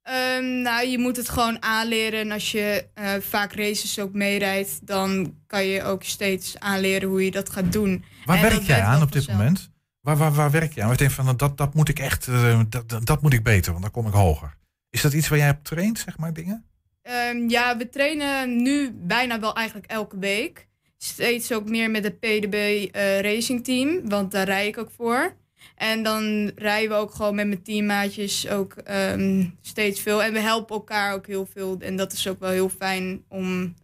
Ehm, 0.04 0.60
nou, 0.62 0.86
je 0.86 0.98
moet 0.98 1.16
het 1.16 1.28
gewoon 1.28 1.62
aanleren. 1.62 2.20
En 2.20 2.32
als 2.32 2.52
je 2.52 2.86
eh, 2.94 3.12
vaak 3.20 3.52
races 3.52 3.98
ook 3.98 4.12
meerijdt, 4.12 4.86
dan 4.86 5.34
kan 5.46 5.64
je 5.66 5.82
ook 5.82 6.02
steeds 6.02 6.58
aanleren 6.58 7.08
hoe 7.08 7.24
je 7.24 7.30
dat 7.30 7.50
gaat 7.50 7.72
doen. 7.72 8.04
Waar 8.24 8.36
En 8.36 8.42
werk 8.42 8.62
jij 8.62 8.82
aan 8.82 9.02
op 9.02 9.12
dit 9.12 9.28
moment? 9.28 9.70
Waar, 10.00 10.16
waar, 10.16 10.32
waar 10.32 10.50
werk 10.50 10.72
je 10.72 10.82
aan? 10.82 10.94
Denkt 10.94 11.14
van, 11.14 11.36
dat, 11.36 11.58
dat 11.58 11.74
moet 11.74 11.88
ik 11.88 11.98
echt, 11.98 12.28
eh, 12.28 12.60
dat, 12.68 12.88
dat, 12.88 13.06
dat 13.06 13.22
moet 13.22 13.32
ik 13.32 13.42
beter, 13.42 13.70
want 13.70 13.82
dan 13.82 13.92
kom 13.92 14.06
ik 14.06 14.12
hoger. 14.12 14.56
Is 14.90 15.00
dat 15.00 15.12
iets 15.12 15.28
waar 15.28 15.38
jij 15.38 15.50
op 15.50 15.64
traint, 15.64 15.98
zeg 15.98 16.18
maar, 16.18 16.32
dingen? 16.32 16.64
Ehm, 17.02 17.48
ja, 17.48 17.76
we 17.76 17.88
trainen 17.88 18.62
nu 18.62 18.92
bijna 18.92 19.40
wel 19.40 19.54
eigenlijk 19.54 19.86
elke 19.90 20.18
week. 20.18 20.68
Steeds 20.98 21.52
ook 21.52 21.68
meer 21.68 21.90
met 21.90 22.04
het 22.04 22.18
PDB 22.18 22.88
eh, 22.92 23.20
Racing 23.20 23.64
Team, 23.64 24.08
want 24.08 24.30
daar 24.30 24.44
rij 24.44 24.66
ik 24.66 24.78
ook 24.78 24.90
voor. 24.96 25.36
En 25.76 26.02
dan 26.02 26.50
rijden 26.56 26.88
we 26.90 26.96
ook 26.96 27.14
gewoon 27.14 27.34
met 27.34 27.46
mijn 27.46 27.62
teammaatjes 27.62 28.48
ook 28.48 28.72
ehm, 28.72 29.44
steeds 29.60 30.00
veel. 30.00 30.22
En 30.22 30.32
we 30.32 30.40
helpen 30.40 30.74
elkaar 30.74 31.14
ook 31.14 31.26
heel 31.26 31.48
veel. 31.54 31.76
En 31.80 31.96
dat 31.96 32.12
is 32.12 32.28
ook 32.28 32.40
wel 32.40 32.50
heel 32.50 32.68
fijn 32.68 33.22
om 33.28 33.74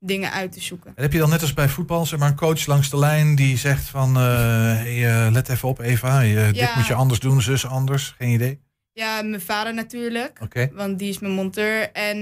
dingen 0.00 0.32
uit 0.32 0.52
te 0.52 0.60
zoeken. 0.62 0.92
En 0.94 1.02
heb 1.02 1.12
je 1.12 1.18
dan 1.18 1.30
net 1.30 1.40
als 1.42 1.54
bij 1.54 1.68
voetbal, 1.68 2.06
zeg 2.06 2.18
maar, 2.18 2.28
een 2.28 2.36
coach 2.36 2.66
langs 2.66 2.90
de 2.90 2.98
lijn 2.98 3.34
die 3.34 3.56
zegt 3.58 3.84
van, 3.88 4.16
eh, 4.16 4.22
hey, 4.22 5.24
eh, 5.26 5.32
let 5.32 5.48
even 5.48 5.68
op 5.68 5.78
Eva, 5.80 6.20
je, 6.20 6.44
dit 6.46 6.56
Ja. 6.56 6.72
moet 6.76 6.86
je 6.86 6.94
anders 6.94 7.20
doen, 7.20 7.42
zus 7.42 7.66
anders, 7.66 8.14
geen 8.18 8.30
idee? 8.30 8.60
Ja, 8.98 9.22
mijn 9.22 9.40
vader 9.40 9.74
natuurlijk, 9.74 10.38
Oké. 10.42 10.70
want 10.72 10.98
die 10.98 11.08
is 11.08 11.18
mijn 11.18 11.32
monteur. 11.32 11.92
En 11.92 12.16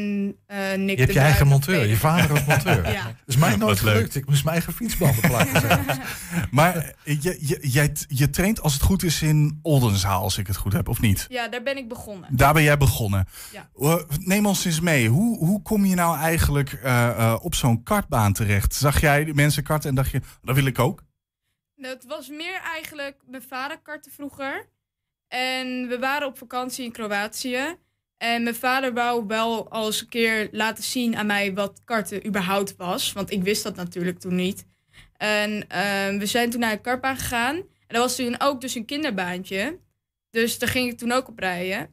eh 0.47 0.59
Nick 0.73 0.91
Je 0.91 0.97
hebt 0.97 1.07
de 1.07 1.13
je 1.13 1.25
eigen 1.25 1.47
monteur, 1.47 1.87
je 1.87 1.97
vader 1.97 2.31
als 2.31 2.45
monteur. 2.45 2.91
Ja. 2.93 3.05
Dat 3.05 3.15
is 3.27 3.37
mij 3.37 3.57
nooit 3.57 3.79
gelukt. 3.79 4.15
Ik 4.15 4.27
moest 4.27 4.45
mijn 4.45 4.57
eigen 4.57 4.73
fietsbanden. 4.73 5.31
Maar 6.51 6.77
eh, 7.05 7.23
je, 7.23 7.39
je, 7.41 7.59
jij, 7.69 7.93
je 8.09 8.31
traint 8.31 8.61
als 8.61 8.73
het 8.73 8.83
goed 8.83 9.03
is 9.03 9.23
in 9.23 9.59
Oldenzaal, 9.63 10.23
als 10.23 10.39
ik 10.39 10.47
het 10.47 10.57
goed 10.57 10.73
heb, 10.73 10.89
of 10.89 11.01
niet? 11.01 11.27
Ja, 11.29 11.49
daar 11.49 11.63
ben 11.63 11.77
ik 11.77 11.89
begonnen. 11.89 12.37
Daar 12.37 12.53
ben 12.53 12.63
jij 12.63 12.77
begonnen. 12.77 13.27
Ja. 13.53 13.69
Uh, 13.79 13.97
Neem 14.19 14.47
ons 14.47 14.65
eens 14.65 14.81
mee. 14.81 15.09
Hoe, 15.09 15.39
hoe 15.39 15.63
kom 15.63 15.85
je 15.85 15.95
nou 15.95 16.19
eigenlijk 16.19 16.73
eh, 16.73 17.09
eh, 17.09 17.39
op 17.43 17.55
zo'n 17.55 17.83
kartbaan 17.83 18.33
terecht? 18.33 18.75
Zag 18.75 19.01
jij 19.01 19.25
de 19.25 19.35
mensen 19.35 19.63
karten 19.63 19.89
en 19.89 19.95
dacht 19.95 20.11
je, 20.11 20.21
dat 20.43 20.55
wil 20.55 20.67
ik 20.67 20.79
ook? 20.79 21.03
Nou, 21.77 21.95
Het 21.95 22.05
was 22.07 22.29
meer 22.29 22.61
eigenlijk 22.75 23.17
mijn 23.27 23.43
vader 23.49 23.79
kartte 23.83 24.11
vroeger. 24.11 24.73
En 25.35 25.88
we 25.88 25.99
waren 25.99 26.27
op 26.27 26.38
vakantie 26.38 26.85
in 26.85 26.92
Kroatië. 26.92 27.77
En 28.16 28.42
mijn 28.42 28.55
vader 28.55 28.92
wou 28.92 29.27
wel 29.27 29.70
al 29.70 29.87
eens 29.87 30.01
een 30.01 30.09
keer 30.09 30.49
laten 30.53 30.85
zien 30.85 31.16
aan 31.16 31.27
mij 31.27 31.55
wat 31.55 31.81
karten 31.85 32.27
überhaupt 32.27 32.77
was. 32.77 33.12
Want 33.12 33.31
ik 33.31 33.42
wist 33.42 33.62
dat 33.62 33.77
natuurlijk 33.77 34.18
toen 34.18 34.35
niet. 34.35 34.66
En 35.16 35.68
ehm, 35.68 36.18
we 36.18 36.27
zijn 36.27 36.51
toen 36.51 36.61
naar 36.61 36.73
een 36.73 36.81
kartbaan 36.81 37.16
gegaan. 37.16 37.57
En 37.57 37.64
dat 37.87 37.99
was 37.99 38.16
toen 38.16 38.40
ook 38.40 38.61
dus 38.61 38.75
een 38.75 38.85
kinderbaantje. 38.85 39.79
Dus 40.31 40.59
daar 40.59 40.68
ging 40.68 40.90
ik 40.90 40.99
toen 40.99 41.12
ook 41.12 41.29
op 41.29 41.38
rijden. 41.38 41.90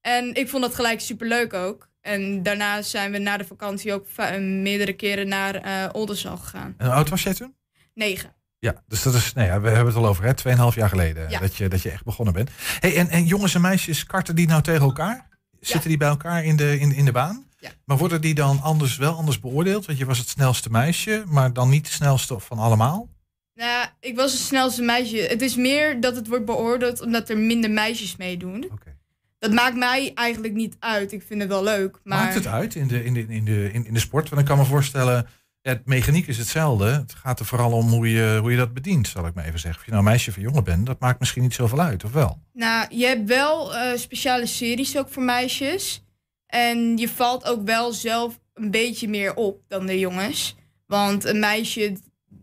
En 0.00 0.34
ik 0.34 0.48
vond 0.48 0.62
dat 0.62 0.74
gelijk 0.74 1.00
superleuk 1.00 1.52
ook. 1.52 1.88
En 2.00 2.42
daarna 2.42 2.82
zijn 2.82 3.12
we 3.12 3.18
na 3.18 3.36
de 3.36 3.44
vakantie 3.44 3.92
ook 3.92 4.06
meerdere 4.38 4.92
keren 4.92 5.28
naar 5.28 5.90
Oldenzaal 5.94 6.36
gegaan. 6.36 6.74
En 6.78 6.86
hoe 6.86 6.94
oud 6.94 7.08
was 7.08 7.22
jij 7.22 7.34
toen? 7.34 7.54
Negen. 7.94 8.37
Ja, 8.58 8.82
dus 8.86 9.02
dat 9.02 9.14
is, 9.14 9.32
nou 9.32 9.46
ja, 9.46 9.60
we 9.60 9.68
hebben 9.68 9.86
het 9.86 9.96
al 10.02 10.06
over, 10.08 10.24
hè, 10.24 10.34
2,5 10.34 10.74
jaar 10.74 10.88
geleden 10.88 11.30
Ja. 11.30 11.40
dat, 11.40 11.56
je, 11.56 11.68
dat 11.68 11.82
je 11.82 11.90
echt 11.90 12.04
begonnen 12.04 12.34
bent. 12.34 12.50
Hey, 12.80 12.96
en, 12.96 13.08
en 13.08 13.24
jongens 13.24 13.54
en 13.54 13.60
meisjes, 13.60 14.04
karten 14.06 14.34
die 14.34 14.46
nou 14.46 14.62
tegen 14.62 14.82
elkaar? 14.82 15.28
Zitten 15.60 15.88
die 15.88 15.98
bij 15.98 16.08
elkaar 16.08 16.44
in 16.44 16.56
de, 16.56 16.78
in, 16.78 16.92
in 16.92 17.04
de 17.04 17.12
baan? 17.12 17.46
Ja. 17.58 17.70
Maar 17.84 17.96
worden 17.96 18.20
die 18.20 18.34
dan 18.34 18.60
anders, 18.60 18.96
wel 18.96 19.14
anders 19.14 19.40
beoordeeld? 19.40 19.86
Want 19.86 19.98
je 19.98 20.04
was 20.04 20.18
het 20.18 20.28
snelste 20.28 20.70
meisje, 20.70 21.22
maar 21.26 21.52
dan 21.52 21.68
niet 21.68 21.84
de 21.86 21.92
snelste 21.92 22.38
van 22.38 22.58
allemaal? 22.58 23.08
Nou, 23.54 23.86
ik 24.00 24.16
was 24.16 24.32
het 24.32 24.40
snelste 24.40 24.82
meisje. 24.82 25.16
Het 25.16 25.42
is 25.42 25.56
meer 25.56 26.00
dat 26.00 26.16
het 26.16 26.28
wordt 26.28 26.44
beoordeeld 26.44 27.00
omdat 27.00 27.28
er 27.28 27.38
minder 27.38 27.70
meisjes 27.70 28.16
meedoen. 28.16 28.64
Oké. 28.72 28.96
Dat 29.38 29.52
maakt 29.52 29.76
mij 29.76 30.12
eigenlijk 30.14 30.54
niet 30.54 30.76
uit. 30.78 31.12
Ik 31.12 31.22
vind 31.26 31.40
het 31.40 31.48
wel 31.48 31.62
leuk. 31.62 31.98
Maar 32.04 32.18
Maakt 32.18 32.34
het 32.34 32.46
uit 32.46 32.74
in 32.74 32.88
de, 32.88 33.04
in 33.04 33.14
de, 33.14 33.26
in 33.28 33.44
de, 33.44 33.72
in, 33.72 33.86
in 33.86 33.94
de 33.94 34.00
sport? 34.00 34.28
Want 34.28 34.40
ik 34.40 34.46
kan 34.46 34.58
me 34.58 34.64
voorstellen, 34.64 35.26
ja, 35.68 35.74
het 35.74 35.86
mechaniek 35.86 36.26
is 36.26 36.38
hetzelfde. 36.38 36.84
Het 36.84 37.14
gaat 37.14 37.40
er 37.40 37.46
vooral 37.46 37.72
om 37.72 37.88
hoe 37.88 38.10
je, 38.10 38.38
hoe 38.40 38.50
je 38.50 38.56
dat 38.56 38.74
bedient, 38.74 39.08
zal 39.08 39.26
ik 39.26 39.34
maar 39.34 39.44
even 39.44 39.58
zeggen. 39.58 39.80
Of 39.80 39.84
je 39.84 39.92
nou 39.92 40.04
een 40.04 40.10
meisje 40.10 40.30
of 40.30 40.36
een 40.36 40.42
jongen 40.42 40.64
bent, 40.64 40.86
dat 40.86 41.00
maakt 41.00 41.18
misschien 41.18 41.42
niet 41.42 41.54
zoveel 41.54 41.80
uit, 41.80 42.04
of 42.04 42.12
wel? 42.12 42.42
Nou, 42.52 42.96
je 42.96 43.06
hebt 43.06 43.28
wel 43.28 43.74
eh, 43.74 43.98
speciale 43.98 44.46
series 44.46 44.98
ook 44.98 45.08
voor 45.08 45.22
meisjes. 45.22 46.04
En 46.46 46.96
je 46.96 47.08
valt 47.08 47.44
ook 47.44 47.64
wel 47.64 47.92
zelf 47.92 48.38
een 48.54 48.70
beetje 48.70 49.08
meer 49.08 49.34
op 49.34 49.60
dan 49.68 49.86
de 49.86 49.98
jongens. 49.98 50.56
Want 50.86 51.24
een 51.24 51.38
meisje, 51.38 51.96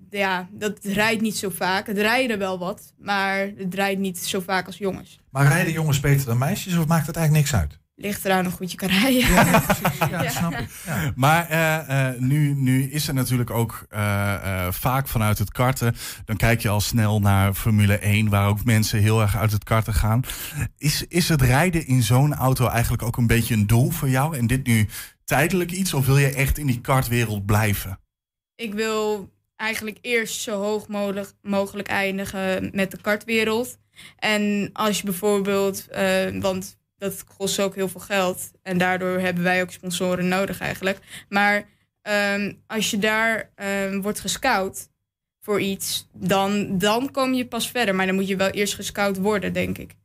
ja, 0.10 0.48
dat 0.52 0.80
rijdt 0.82 1.22
niet 1.22 1.38
zo 1.38 1.50
vaak. 1.50 1.88
Het 1.88 1.98
rijden 1.98 2.38
wel 2.38 2.60
wat, 2.60 2.94
maar 2.98 3.52
het 3.58 3.74
rijdt 3.74 4.00
niet 4.00 4.20
zo 4.20 4.40
vaak 4.40 4.66
als 4.66 4.78
jongens. 4.78 5.20
Maar 5.30 5.48
rijden 5.48 5.74
jongens 5.74 6.00
beter 6.00 6.26
dan 6.26 6.38
meisjes 6.38 6.78
of 6.78 6.88
maakt 6.88 7.08
het 7.08 7.16
eigenlijk 7.16 7.46
niks 7.48 7.62
uit? 7.62 7.80
Ligt 7.98 8.26
eraan 8.26 8.46
hoe 8.46 8.54
goed 8.54 8.72
je 8.72 8.78
kan 8.78 8.90
rijden. 8.90 9.34
Ja, 9.34 9.60
precies. 9.60 9.98
Ja, 10.10 10.24
Ja. 10.24 10.30
snap 10.30 10.54
ik. 10.54 10.70
Ja. 10.86 11.12
Maar 11.16 11.50
eh, 11.50 12.08
eh, 12.10 12.20
nu, 12.20 12.54
nu 12.54 12.84
is 12.92 13.08
er 13.08 13.14
natuurlijk 13.14 13.50
ook 13.50 13.86
eh, 13.90 14.34
eh, 14.66 14.74
vaak 14.74 15.08
vanuit 15.08 15.38
het 15.38 15.52
karten. 15.52 15.96
Dan 16.26 16.36
kijk 16.38 16.62
je 16.62 16.70
al 16.70 16.82
snel 16.82 17.20
naar 17.20 17.54
Formule 17.54 17.98
1, 17.98 18.30
waar 18.30 18.48
ook 18.48 18.64
mensen 18.64 19.00
heel 19.00 19.22
erg 19.22 19.38
uit 19.38 19.52
het 19.52 19.64
karten 19.64 19.94
gaan. 19.94 20.22
Is, 20.78 21.06
is 21.08 21.30
het 21.30 21.42
rijden 21.42 21.88
in 21.88 22.04
zo'n 22.04 22.34
auto 22.34 22.68
eigenlijk 22.68 23.04
ook 23.04 23.18
een 23.18 23.28
beetje 23.28 23.54
een 23.54 23.68
doel 23.68 23.90
voor 23.90 24.10
jou? 24.10 24.38
En 24.38 24.48
dit 24.48 24.68
nu 24.68 24.88
tijdelijk 25.26 25.72
iets? 25.72 25.94
Of 25.94 26.06
wil 26.06 26.18
je 26.18 26.34
echt 26.34 26.58
in 26.58 26.66
die 26.68 26.82
kartwereld 26.82 27.46
blijven? 27.46 28.00
ik 28.56 28.74
wil 28.74 29.30
eigenlijk 29.56 29.98
eerst 30.02 30.42
zo 30.42 30.62
hoog 30.62 30.88
mogelijk, 30.88 31.32
mogelijk 31.42 31.88
eindigen 31.88 32.70
met 32.74 32.92
de 32.92 33.02
kartwereld. 33.02 33.78
En 34.18 34.70
als 34.74 34.98
je 34.98 35.04
bijvoorbeeld, 35.06 35.88
eh, 35.88 36.42
want 36.42 36.78
dat 36.98 37.24
kost 37.24 37.60
ook 37.60 37.76
heel 37.76 37.90
veel 37.90 38.02
geld. 38.02 38.52
En 38.62 38.78
daardoor 38.78 39.20
hebben 39.20 39.44
wij 39.44 39.62
ook 39.62 39.72
sponsoren 39.72 40.28
nodig 40.28 40.60
eigenlijk. 40.60 41.26
Maar 41.30 41.66
ehm, 42.02 42.54
als 42.68 42.92
je 42.92 42.98
daar 42.98 43.52
ehm, 43.56 44.02
wordt 44.02 44.20
gescout 44.20 44.90
voor 45.40 45.62
iets, 45.62 46.10
dan, 46.14 46.78
dan 46.78 47.12
kom 47.12 47.34
je 47.34 47.48
pas 47.48 47.70
verder. 47.72 47.96
Maar 47.96 48.06
dan 48.06 48.16
moet 48.16 48.28
je 48.28 48.36
wel 48.36 48.50
eerst 48.50 48.76
gescout 48.76 49.18
worden, 49.18 49.54
denk 49.54 49.78
ik. 49.78 49.96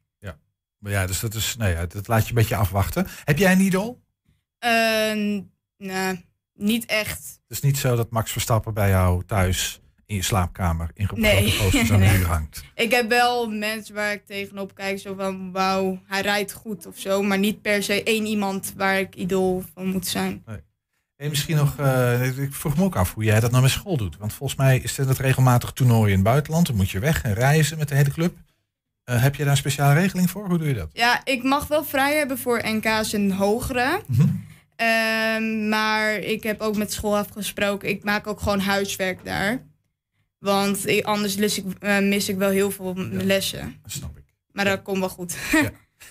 Maar 0.81 0.93
ja, 0.93 1.07
dus 1.07 1.21
dat 1.21 1.35
is, 1.35 1.57
nou 1.57 1.71
ja, 1.71 1.87
dat 1.87 2.09
laat 2.09 2.23
je 2.23 2.29
een 2.29 2.35
beetje 2.35 2.57
afwachten. 2.57 3.07
Heb 3.25 3.39
jij 3.39 3.53
een 3.53 3.61
idool? 3.61 4.03
Ehm, 4.59 5.41
nou, 5.77 6.25
niet 6.55 6.87
echt. 6.87 7.41
Het 7.49 7.59
is 7.59 7.61
niet 7.61 7.79
zo 7.79 7.97
dat 7.97 8.11
Max 8.11 8.33
Verstappen 8.33 8.75
bij 8.75 8.89
jou 8.89 9.25
thuis 9.25 9.81
in 10.11 10.17
je 10.17 10.23
slaapkamer 10.23 10.91
in 10.95 11.09
Nee. 11.15 11.55
posters 11.63 11.93
aan 11.93 12.01
de 12.01 12.07
Nee. 12.07 12.19
muur 12.19 12.27
hangt. 12.27 12.65
Ik 12.75 12.91
heb 12.91 13.09
wel 13.09 13.51
mensen 13.51 13.95
waar 13.95 14.13
ik 14.13 14.27
tegenop 14.27 14.75
kijk, 14.75 14.99
zo 14.99 15.15
van 15.15 15.53
wauw, 15.53 16.01
hij 16.07 16.21
rijdt 16.21 16.53
goed 16.53 16.87
of 16.87 16.99
zo. 16.99 17.23
Maar 17.23 17.39
niet 17.39 17.63
per 17.63 17.83
se 17.83 18.03
één 18.03 18.27
iemand 18.27 18.73
waar 18.77 18.99
ik 18.99 19.15
idool 19.15 19.65
van 19.75 19.87
moet 19.87 20.07
zijn. 20.07 20.45
En 21.17 21.29
misschien 21.29 21.57
nog, 21.57 21.79
eh, 21.79 22.39
ik 22.39 22.55
vroeg 22.55 22.77
me 22.77 22.85
ook 22.85 22.97
af 22.97 23.15
hoe 23.15 23.25
jij 23.25 23.41
dat 23.41 23.51
nou 23.51 23.63
met 23.63 23.71
school 23.71 23.97
doet. 23.97 24.17
Want 24.17 24.33
volgens 24.33 24.59
mij 24.59 24.79
is 24.79 24.97
het 24.97 25.19
regelmatig 25.19 25.71
toernooi 25.71 26.09
in 26.11 26.15
het 26.19 26.25
buitenland. 26.25 26.67
Dan 26.67 26.77
moet 26.77 26.91
je 26.91 26.99
weg 26.99 27.23
en 27.23 27.35
reizen 27.35 27.79
met 27.79 27.89
de 27.89 27.95
hele 27.95 28.11
club. 28.11 28.37
Eh, 29.05 29.23
heb 29.23 29.35
je 29.35 29.43
daar 29.43 29.51
een 29.53 29.57
speciale 29.57 29.95
regeling 30.01 30.31
voor? 30.31 30.47
Hoe 30.49 30.59
doe 30.59 30.69
je 30.69 30.75
dat? 30.75 30.89
Ja, 30.93 31.21
ik 31.25 31.43
mag 31.43 31.67
wel 31.67 31.85
vrij 31.85 32.17
hebben 32.17 32.39
voor 32.39 32.61
NK's 32.65 33.13
en 33.13 33.31
hogere. 33.31 34.01
Mhm. 34.07 34.29
Ehm, 34.77 35.69
maar 35.69 36.15
ik 36.15 36.43
heb 36.43 36.61
ook 36.61 36.77
met 36.77 36.93
school 36.93 37.17
afgesproken, 37.17 37.89
ik 37.89 38.05
maak 38.05 38.27
ook 38.27 38.41
gewoon 38.41 38.61
huiswerk 38.61 39.25
daar. 39.25 39.63
Want 40.41 40.87
ik- 40.87 41.05
anders 41.05 41.37
mis 41.37 41.59
ik, 41.59 41.65
eh, 41.81 41.99
mis 41.99 42.29
ik 42.29 42.37
wel 42.37 42.51
heel 42.51 42.71
veel 42.71 42.95
m- 42.95 43.11
lessen. 43.13 43.77
Dat 43.83 43.93
snap 43.93 44.17
ik. 44.17 44.25
Maar 44.53 44.65
dat 44.65 44.83
komt 44.83 44.99
wel 44.99 45.09
goed. 45.09 45.37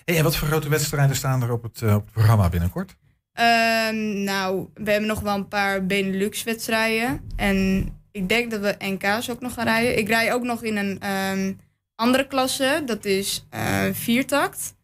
Hey, 0.05 0.17
en 0.17 0.23
wat 0.23 0.35
voor 0.35 0.47
grote 0.47 0.69
wedstrijden 0.69 1.15
staan 1.15 1.41
er 1.43 1.51
op 1.51 1.63
het, 1.63 1.81
eh, 1.81 1.95
op 1.95 2.03
het 2.03 2.11
programma 2.13 2.49
binnenkort? 2.49 2.95
Ehm, 3.33 4.23
nou, 4.23 4.67
we 4.73 4.91
hebben 4.91 5.09
nog 5.09 5.19
wel 5.19 5.35
een 5.35 5.47
paar 5.47 5.85
Benelux-wedstrijden. 5.85 7.21
En 7.35 7.87
ik 8.11 8.29
denk 8.29 8.51
dat 8.51 8.59
we 8.61 8.75
NK's 8.79 9.29
ook 9.29 9.39
nog 9.41 9.53
gaan 9.53 9.65
rijden. 9.65 9.97
Ik 9.97 10.07
rij 10.07 10.33
ook 10.33 10.43
nog 10.43 10.63
in 10.63 10.77
een 10.77 10.99
ehm, 10.99 11.53
andere 11.95 12.27
klasse. 12.27 12.81
Dat 12.85 13.05
is 13.05 13.45
eh 13.49 13.83
viertakt. 13.91 14.75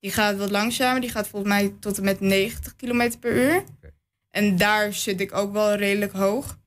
Die 0.00 0.10
gaat 0.10 0.36
wat 0.36 0.50
langzamer. 0.50 1.00
Die 1.00 1.10
gaat 1.10 1.28
volgens 1.28 1.52
mij 1.52 1.74
tot 1.80 1.98
en 1.98 2.04
met 2.04 2.20
90 2.20 2.76
km 2.76 3.10
per 3.20 3.32
uur. 3.32 3.64
En 4.30 4.56
daar 4.56 4.92
zit 4.92 5.20
ik 5.20 5.34
ook 5.34 5.52
wel 5.52 5.74
redelijk 5.74 6.12
hoog. 6.12 6.58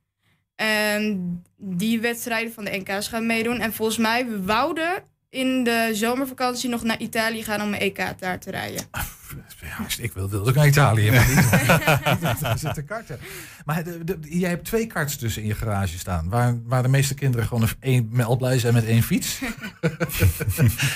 En 0.60 1.42
die 1.58 2.00
wedstrijden 2.02 2.54
van 2.54 2.64
de 2.66 2.84
NK's 2.86 3.08
gaan 3.08 3.26
meedoen. 3.26 3.60
En 3.60 3.74
volgens 3.74 3.98
mij, 3.98 4.26
we 4.28 4.42
wouden 4.44 5.04
in 5.30 5.64
de 5.64 5.90
zomervakantie 5.94 6.70
nog 6.70 6.84
naar 6.84 7.00
Italië 7.00 7.44
gaan 7.44 7.62
om 7.62 7.74
een 7.74 7.80
EK 7.80 8.20
daar 8.20 8.40
te 8.40 8.52
rijden. 8.52 8.82
Ja, 9.62 9.86
ik 10.04 10.14
wil, 10.14 10.30
wil 10.30 10.48
ook 10.48 10.56
naar 10.56 10.68
Italië. 10.68 11.12
Maar 11.12 11.28
niet, 12.64 12.84
karten. 12.88 13.20
Maar 13.66 13.84
de, 13.84 14.04
de- 14.04 14.18
jij 14.22 14.50
hebt 14.50 14.66
twee 14.66 14.88
karts 14.88 15.18
dus 15.18 15.38
in 15.38 15.46
je 15.46 15.56
garage 15.56 15.98
staan. 15.98 16.30
Waar, 16.30 16.60
waar 16.64 16.84
de 16.84 16.90
meeste 16.90 17.14
kinderen 17.14 17.48
gewoon 17.48 17.70
een- 17.80 18.24
al 18.24 18.38
blij 18.38 18.60
zijn 18.60 18.74
met 18.74 18.86
één 18.86 19.04
fiets. 19.04 19.40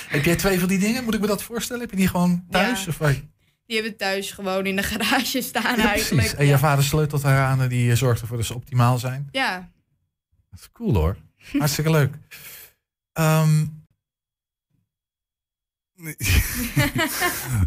heb 0.08 0.24
jij 0.24 0.36
twee 0.36 0.58
van 0.58 0.68
die 0.68 0.78
dingen? 0.78 1.04
Moet 1.04 1.14
ik 1.14 1.20
me 1.20 1.26
dat 1.26 1.42
voorstellen? 1.42 1.82
Heb 1.82 1.90
je 1.90 1.96
die 1.96 2.08
gewoon 2.08 2.44
thuis? 2.50 2.80
Ja. 2.84 2.88
Of 2.90 2.98
waar- 2.98 3.20
Die 3.66 3.76
hebben 3.80 3.96
thuis 3.96 4.30
gewoon 4.30 4.66
in 4.66 4.76
de 4.76 4.82
garage 4.82 5.40
staan 5.50 5.76
Ja, 5.76 5.86
eigenlijk. 5.88 6.08
precies. 6.20 6.34
En 6.38 6.44
je 6.44 6.50
Ja. 6.50 6.58
vader 6.58 6.84
sleutelt 6.84 7.22
haar 7.22 7.44
aan 7.46 7.60
en 7.62 7.68
die 7.68 7.90
eh, 7.90 7.96
zorgt 7.96 8.20
ervoor 8.20 8.36
dat 8.36 8.46
ze 8.46 8.54
optimaal 8.54 8.98
zijn. 8.98 9.28
ja, 9.30 9.70
Dat 10.50 10.60
is 10.60 10.68
cool 10.72 10.94
hoor. 10.94 11.16
Hartstikke 11.58 11.90
leuk. 11.90 12.14
Ehm, 13.12 13.64
nee, 15.94 16.14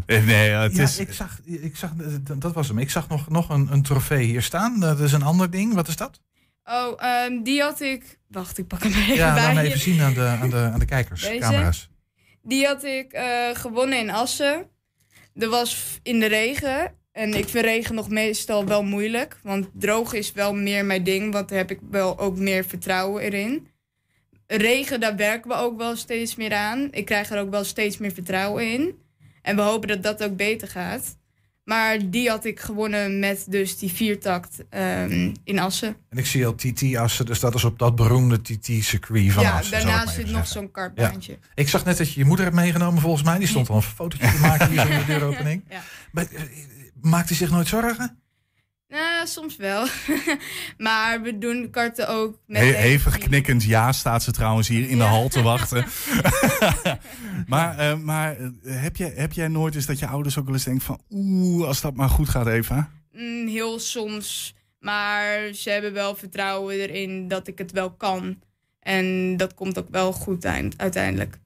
het 0.51 0.75
ja, 0.75 0.83
is... 0.83 0.99
ik 0.99 1.13
zag, 1.13 1.39
ik 1.45 1.75
zag, 1.77 1.91
dat 2.37 2.53
was 2.53 2.67
hem. 2.67 2.77
Ik 2.77 2.89
zag 2.89 3.07
nog, 3.09 3.29
nog 3.29 3.49
een, 3.49 3.71
een 3.71 3.81
trofee 3.81 4.25
hier 4.25 4.41
staan. 4.41 4.79
Dat 4.79 4.99
is 4.99 5.11
een 5.11 5.23
ander 5.23 5.49
ding. 5.51 5.73
Wat 5.73 5.87
is 5.87 5.95
dat? 5.95 6.21
Oh, 6.63 7.03
ehm, 7.03 7.43
die 7.43 7.61
had 7.61 7.81
ik. 7.81 8.19
Wacht, 8.27 8.57
ik 8.57 8.67
pak 8.67 8.83
hem 8.83 8.91
even 8.91 9.15
Ja, 9.15 9.33
bij. 9.33 9.43
laat 9.43 9.53
me 9.53 9.61
je. 9.61 9.67
even 9.67 9.79
zien 9.79 10.01
aan 10.01 10.13
de, 10.13 10.25
aan 10.41 10.49
de, 10.49 10.57
aan 10.73 10.79
de 10.79 10.85
kijkers, 10.85 11.21
Deze? 11.21 11.39
camera's. 11.39 11.89
Die 12.41 12.65
had 12.65 12.83
ik 12.83 13.11
eh, 13.11 13.49
gewonnen 13.55 13.99
in 13.99 14.09
Assen. 14.09 14.69
Dat 15.37 15.49
was 15.49 15.99
in 16.03 16.19
de 16.19 16.25
regen. 16.25 16.95
En 17.11 17.33
ik 17.33 17.47
vind 17.47 17.65
regen 17.65 17.95
nog 17.95 18.09
meestal 18.09 18.65
wel 18.65 18.83
moeilijk. 18.83 19.39
Want 19.43 19.69
droog 19.73 20.13
is 20.13 20.31
wel 20.31 20.53
meer 20.53 20.85
mijn 20.85 21.03
ding. 21.03 21.33
Want 21.33 21.49
daar 21.49 21.57
heb 21.57 21.71
ik 21.71 21.79
wel 21.89 22.19
ook 22.19 22.37
meer 22.37 22.65
vertrouwen 22.65 23.21
erin. 23.21 23.67
Regen, 24.47 24.99
daar 24.99 25.15
werken 25.15 25.49
we 25.49 25.55
ook 25.55 25.77
wel 25.77 25.95
steeds 25.95 26.35
meer 26.35 26.53
aan. 26.53 26.87
Ik 26.91 27.05
krijg 27.05 27.29
er 27.29 27.39
ook 27.39 27.49
wel 27.49 27.63
steeds 27.63 27.97
meer 27.97 28.11
vertrouwen 28.11 28.71
in. 28.71 29.01
En 29.41 29.55
we 29.55 29.61
hopen 29.61 29.87
dat 29.87 30.03
dat 30.03 30.23
ook 30.23 30.35
beter 30.35 30.67
gaat. 30.67 31.16
Maar 31.67 32.09
die 32.09 32.29
had 32.29 32.45
ik 32.45 32.59
gewonnen 32.59 33.19
met 33.19 33.45
dus 33.49 33.77
die 33.77 33.91
viertakt 33.91 34.63
ehm, 34.69 35.33
in 35.43 35.59
Assen. 35.59 35.95
En 36.09 36.17
ik 36.17 36.25
zie 36.25 36.45
al 36.45 36.55
TT-assen, 36.55 37.25
dus 37.25 37.39
dat 37.39 37.55
is 37.55 37.63
op 37.63 37.79
dat 37.79 37.95
beroemde 37.95 38.41
TT-circuit 38.41 39.31
van 39.31 39.43
ja, 39.43 39.57
Assen, 39.57 39.71
daarnaast 39.71 40.15
zit 40.15 40.29
nog 40.29 40.47
zo'n 40.47 40.71
kartbaantje. 40.71 41.39
Ik 41.55 41.69
zag 41.69 41.85
net 41.85 41.97
dat 41.97 42.13
je 42.13 42.19
je 42.19 42.25
moeder 42.25 42.45
hebt 42.45 42.57
meegenomen 42.57 43.01
volgens 43.01 43.23
mij. 43.23 43.37
Die 43.37 43.47
stond 43.47 43.69
al 43.69 43.75
een 43.75 43.81
fotootje 43.99 44.31
te 44.31 44.39
maken 44.39 44.69
hier 44.69 44.81
zo 44.81 44.87
in 44.87 44.99
de 44.99 45.05
deuropening. 45.05 45.63
Ja. 45.69 45.81
Maar, 46.11 46.27
eh, 46.31 46.41
maakt 47.01 47.27
hij 47.27 47.37
zich 47.37 47.51
nooit 47.51 47.67
zorgen? 47.67 48.21
Nou, 48.87 49.27
soms 49.27 49.55
wel. 49.55 49.87
maar 50.77 51.21
we 51.21 51.37
doen 51.37 51.69
karten 51.69 52.07
ook 52.09 52.39
met... 52.45 52.61
He- 52.61 52.65
hevig 52.73 53.17
knikkend 53.17 53.63
ja 53.63 53.91
staat 53.91 54.23
ze 54.23 54.31
trouwens 54.31 54.67
hier 54.67 54.81
in 54.89 54.97
de 54.97 55.03
Ja. 55.03 55.09
hal 55.09 55.27
te 55.29 55.41
wachten. 55.41 55.85
maar 57.47 57.77
eh, 57.77 57.97
maar 57.99 58.37
eh, 58.37 58.49
heb, 58.63 58.95
jij, 58.95 59.11
heb 59.15 59.33
jij 59.33 59.47
nooit 59.47 59.75
eens 59.75 59.85
dat 59.85 59.99
je 59.99 60.07
ouders 60.07 60.37
ook 60.37 60.45
wel 60.45 60.53
eens 60.53 60.63
denken 60.63 60.83
van... 60.85 61.01
Oeh, 61.09 61.67
als 61.67 61.81
dat 61.81 61.95
maar 61.95 62.09
goed 62.09 62.29
gaat 62.29 62.47
Eva. 62.47 62.89
Mm, 63.11 63.47
heel 63.47 63.79
soms. 63.79 64.55
Maar 64.79 65.53
ze 65.53 65.69
hebben 65.69 65.93
wel 65.93 66.15
vertrouwen 66.15 66.75
erin 66.75 67.27
dat 67.27 67.47
ik 67.47 67.57
het 67.57 67.71
wel 67.71 67.91
kan. 67.91 68.39
En 68.79 69.37
dat 69.37 69.53
komt 69.53 69.79
ook 69.79 69.89
wel 69.89 70.11
goed 70.13 70.45
eind- 70.45 70.77
uiteindelijk. 70.77 71.39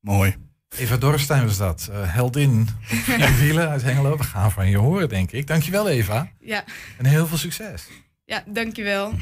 Mooi. 0.00 0.36
Eva 0.76 0.96
Dorrestein 0.96 1.46
was 1.46 1.56
dat. 1.56 1.88
eh, 1.92 1.98
heldin 2.02 2.68
vier 2.82 3.36
wielen 3.38 3.68
uit 3.68 3.82
Hengelo. 3.82 4.16
We 4.16 4.22
gaan 4.22 4.52
van 4.52 4.68
je 4.68 4.78
horen, 4.78 5.08
denk 5.08 5.30
ik. 5.32 5.46
Dankjewel, 5.46 5.88
Eva. 5.88 6.28
Ja, 6.40 6.64
En 6.98 7.04
heel 7.06 7.26
veel 7.26 7.38
succes. 7.38 7.88
ja 8.24 8.42
dankjewel. 8.46 9.12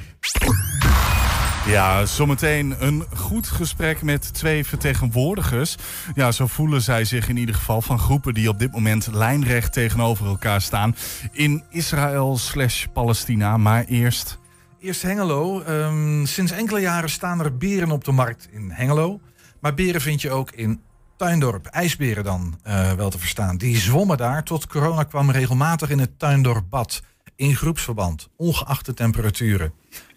Ja, 1.66 2.06
zometeen 2.06 2.74
een 2.78 3.04
goed 3.16 3.46
gesprek 3.48 4.02
met 4.02 4.34
twee 4.34 4.64
vertegenwoordigers. 4.66 5.76
Ja, 6.14 6.32
zo 6.32 6.46
voelen 6.46 6.82
zij 6.82 7.04
zich 7.04 7.28
in 7.28 7.36
ieder 7.36 7.54
geval 7.54 7.82
van 7.82 7.98
groepen 7.98 8.34
die 8.34 8.48
op 8.48 8.58
dit 8.58 8.72
moment 8.72 9.06
lijnrecht 9.12 9.72
tegenover 9.72 10.26
elkaar 10.26 10.60
staan. 10.60 10.96
In 11.32 11.64
Israël 11.70 12.38
slash 12.38 12.84
Palestina. 12.92 13.56
Maar 13.56 13.84
eerst... 13.84 14.38
Eerst 14.80 15.02
Hengelo. 15.02 15.60
Ehm, 15.62 16.24
sinds 16.24 16.52
enkele 16.52 16.80
jaren 16.80 17.10
staan 17.10 17.40
er 17.44 17.56
beren 17.56 17.90
op 17.90 18.04
de 18.04 18.12
markt 18.12 18.48
in 18.50 18.70
Hengelo. 18.70 19.20
Maar 19.60 19.74
beren 19.74 20.00
vind 20.00 20.20
je 20.22 20.30
ook 20.30 20.50
in 20.50 20.80
Tuindorp. 21.20 21.66
IJsberen 21.66 22.24
dan 22.24 22.58
eh, 22.62 22.92
wel 22.92 23.10
te 23.10 23.18
verstaan. 23.18 23.56
Die 23.56 23.76
zwommen 23.76 24.16
daar 24.16 24.44
tot 24.44 24.66
corona 24.66 25.02
kwam 25.02 25.30
regelmatig 25.30 25.90
in 25.90 25.98
het 25.98 26.18
Tuindorp 26.18 26.70
bad. 26.70 27.02
In 27.36 27.54
groepsverband, 27.54 28.28
ongeacht 28.36 28.86
de 28.86 28.94
temperaturen. 28.94 29.72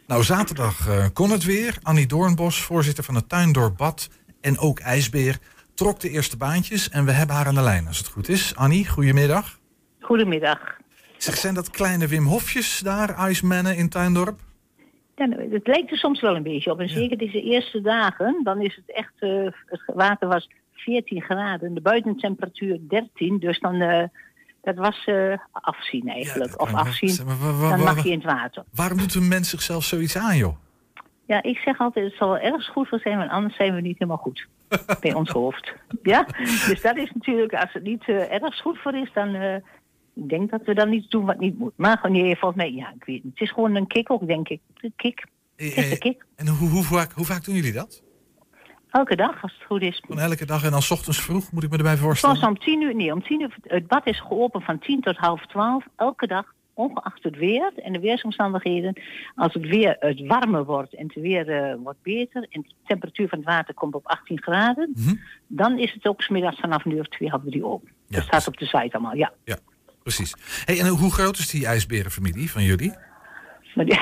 Nou, 0.07 0.23
zaterdag 0.23 0.87
eh, 0.87 1.05
kon 1.13 1.29
het 1.29 1.43
weer. 1.43 1.77
Annie 1.81 2.07
Doornbos, 2.07 2.61
voorzitter 2.61 3.03
van 3.03 3.15
het 3.15 3.29
Tuindorp 3.29 3.77
bad 3.77 4.09
en 4.41 4.57
ook 4.57 4.79
IJsbeer, 4.79 5.37
trok 5.73 5.99
de 5.99 6.09
eerste 6.09 6.37
baantjes. 6.37 6.89
En 6.89 7.05
we 7.05 7.11
hebben 7.11 7.35
haar 7.35 7.47
aan 7.47 7.55
de 7.55 7.61
lijn 7.61 7.87
als 7.87 7.97
het 7.97 8.07
goed 8.07 8.29
is. 8.29 8.55
Annie, 8.55 8.87
goedemiddag. 8.87 9.59
Goedemiddag. 9.99 10.59
Zeg, 11.17 11.37
zijn 11.37 11.53
dat 11.53 11.69
kleine 11.69 12.07
Wim 12.07 12.25
Hofjes 12.25 12.79
daar, 12.79 13.15
ijsmannen 13.15 13.75
in 13.75 13.89
Tuindorp? 13.89 14.39
Ja, 15.15 15.25
nou, 15.25 15.53
het 15.53 15.67
lijkt 15.67 15.91
er 15.91 15.97
soms 15.97 16.21
wel 16.21 16.35
een 16.35 16.43
beetje 16.43 16.71
op. 16.71 16.79
En 16.79 16.89
zeker 16.89 17.17
deze 17.17 17.41
eerste 17.41 17.81
dagen, 17.81 18.41
dan 18.43 18.61
is 18.61 18.75
het 18.75 18.95
echt... 18.95 19.13
eh, 19.19 19.29
het 19.65 19.81
water 19.85 20.27
was 20.27 20.47
14 20.83 21.21
graden, 21.21 21.73
de 21.73 21.81
buitentemperatuur 21.81 22.79
13. 22.87 23.39
Dus 23.39 23.59
dan, 23.59 23.81
eh, 23.81 24.07
dat 24.61 24.75
was 24.75 25.05
eh, 25.05 25.37
afzien 25.51 26.07
eigenlijk. 26.07 26.49
Ja, 26.49 26.55
of 26.57 26.73
afzien, 26.73 27.25
maar 27.25 27.69
dan 27.69 27.79
mag 27.79 28.03
je 28.03 28.09
in 28.09 28.17
het 28.17 28.25
water. 28.25 28.63
Waarom 28.73 28.97
doet 28.97 29.15
een 29.15 29.27
mens 29.27 29.49
zichzelf 29.49 29.83
zoiets 29.83 30.17
aan, 30.17 30.37
joh? 30.37 30.55
Ja, 31.25 31.43
ik 31.43 31.57
zeg 31.57 31.79
altijd, 31.79 32.05
het 32.05 32.15
zal 32.15 32.29
wel 32.29 32.37
ergens 32.37 32.69
goed 32.69 32.87
voor 32.87 32.99
zijn, 32.99 33.17
want 33.17 33.31
anders 33.31 33.55
zijn 33.55 33.75
we 33.75 33.81
niet 33.81 33.99
helemaal 33.99 34.21
goed. 34.21 34.47
Bij 35.01 35.13
ons 35.13 35.29
hoofd. 35.29 35.73
Ja, 36.03 36.27
dus 36.67 36.81
dat 36.81 36.97
is 36.97 37.11
natuurlijk, 37.13 37.53
als 37.53 37.73
het 37.73 37.83
niet 37.83 38.03
eh, 38.07 38.31
ergens 38.31 38.61
goed 38.61 38.77
voor 38.77 38.95
is, 38.95 39.09
dan... 39.13 39.35
ik 40.15 40.29
denk 40.29 40.51
dat 40.51 40.61
we 40.65 40.73
dan 40.73 40.93
iets 40.93 41.09
doen 41.09 41.25
wat 41.25 41.39
niet 41.39 41.59
moet. 41.59 41.73
Maar 41.75 41.99
nee, 42.09 42.37
volgens 42.37 42.61
mij, 42.61 42.71
ja, 42.71 42.93
ik 42.95 43.03
weet 43.05 43.23
niet. 43.23 43.33
Het 43.33 43.41
is 43.41 43.51
gewoon 43.51 43.75
een 43.75 43.87
kick 43.87 44.11
ook, 44.11 44.27
denk 44.27 44.49
ik. 44.49 44.61
Een 44.75 44.93
kick. 44.95 45.25
Het 45.55 45.91
een 45.91 45.97
kick. 45.97 46.25
En 46.35 46.47
hoe, 46.47 46.69
hoe, 46.69 46.83
vaak, 46.83 47.11
hoe 47.11 47.25
vaak 47.25 47.45
doen 47.45 47.55
jullie 47.55 47.73
dat? 47.73 48.03
Elke 48.93 49.15
dag, 49.15 49.41
als 49.43 49.53
het 49.57 49.63
goed 49.67 49.81
is. 49.81 50.01
Gewoon 50.05 50.21
elke 50.23 50.45
dag 50.45 50.63
en 50.63 50.71
dan 50.71 50.81
ochtends 50.89 51.21
vroeg, 51.21 51.51
moet 51.51 51.63
ik 51.63 51.69
me 51.69 51.77
erbij 51.77 51.97
voorstellen? 51.97 52.47
om 52.47 52.57
tien 52.59 52.81
uur, 52.81 52.95
nee, 52.95 53.13
om 53.13 53.23
tien 53.23 53.41
uur. 53.41 53.55
Het 53.63 53.87
bad 53.87 54.07
is 54.07 54.19
geopend 54.19 54.63
van 54.63 54.79
tien 54.79 55.01
tot 55.01 55.17
half 55.17 55.45
twaalf, 55.45 55.85
elke 55.95 56.27
dag, 56.27 56.45
ongeacht 56.73 57.23
het 57.23 57.35
weer 57.37 57.71
en 57.83 57.93
de 57.93 57.99
weersomstandigheden. 57.99 59.01
Als 59.35 59.53
het 59.53 59.65
weer 59.67 59.95
het 59.99 60.25
warmer 60.27 60.65
wordt 60.65 60.95
en 60.95 61.03
het 61.07 61.15
weer 61.23 61.49
eh, 61.49 61.75
wordt 61.83 62.01
beter 62.01 62.47
en 62.49 62.61
de 62.61 62.73
temperatuur 62.87 63.27
van 63.29 63.37
het 63.37 63.47
water 63.47 63.73
komt 63.73 63.93
op 63.95 64.07
18 64.07 64.41
graden, 64.41 64.91
Mhm. 64.95 65.15
dan 65.47 65.79
is 65.79 65.93
het 65.93 66.07
ook 66.07 66.21
smiddags 66.21 66.59
vanaf 66.59 66.85
een 66.85 66.91
uur 66.91 66.99
of 66.99 67.07
twee 67.07 67.29
half 67.29 67.41
drie 67.45 67.65
open. 67.65 67.89
Ja, 68.07 68.15
dat 68.17 68.23
staat 68.25 68.47
op 68.47 68.57
de 68.57 68.65
site 68.65 68.89
allemaal, 68.91 69.15
ja. 69.15 69.33
Ja, 69.43 69.57
precies. 70.03 70.33
Hey, 70.65 70.79
en 70.79 70.87
hoe 70.87 71.11
groot 71.11 71.37
is 71.37 71.49
die 71.49 71.65
ijsberenfamilie 71.65 72.51
van 72.51 72.63
jullie? 72.63 72.93
Maar 73.75 73.85
die 73.91 73.99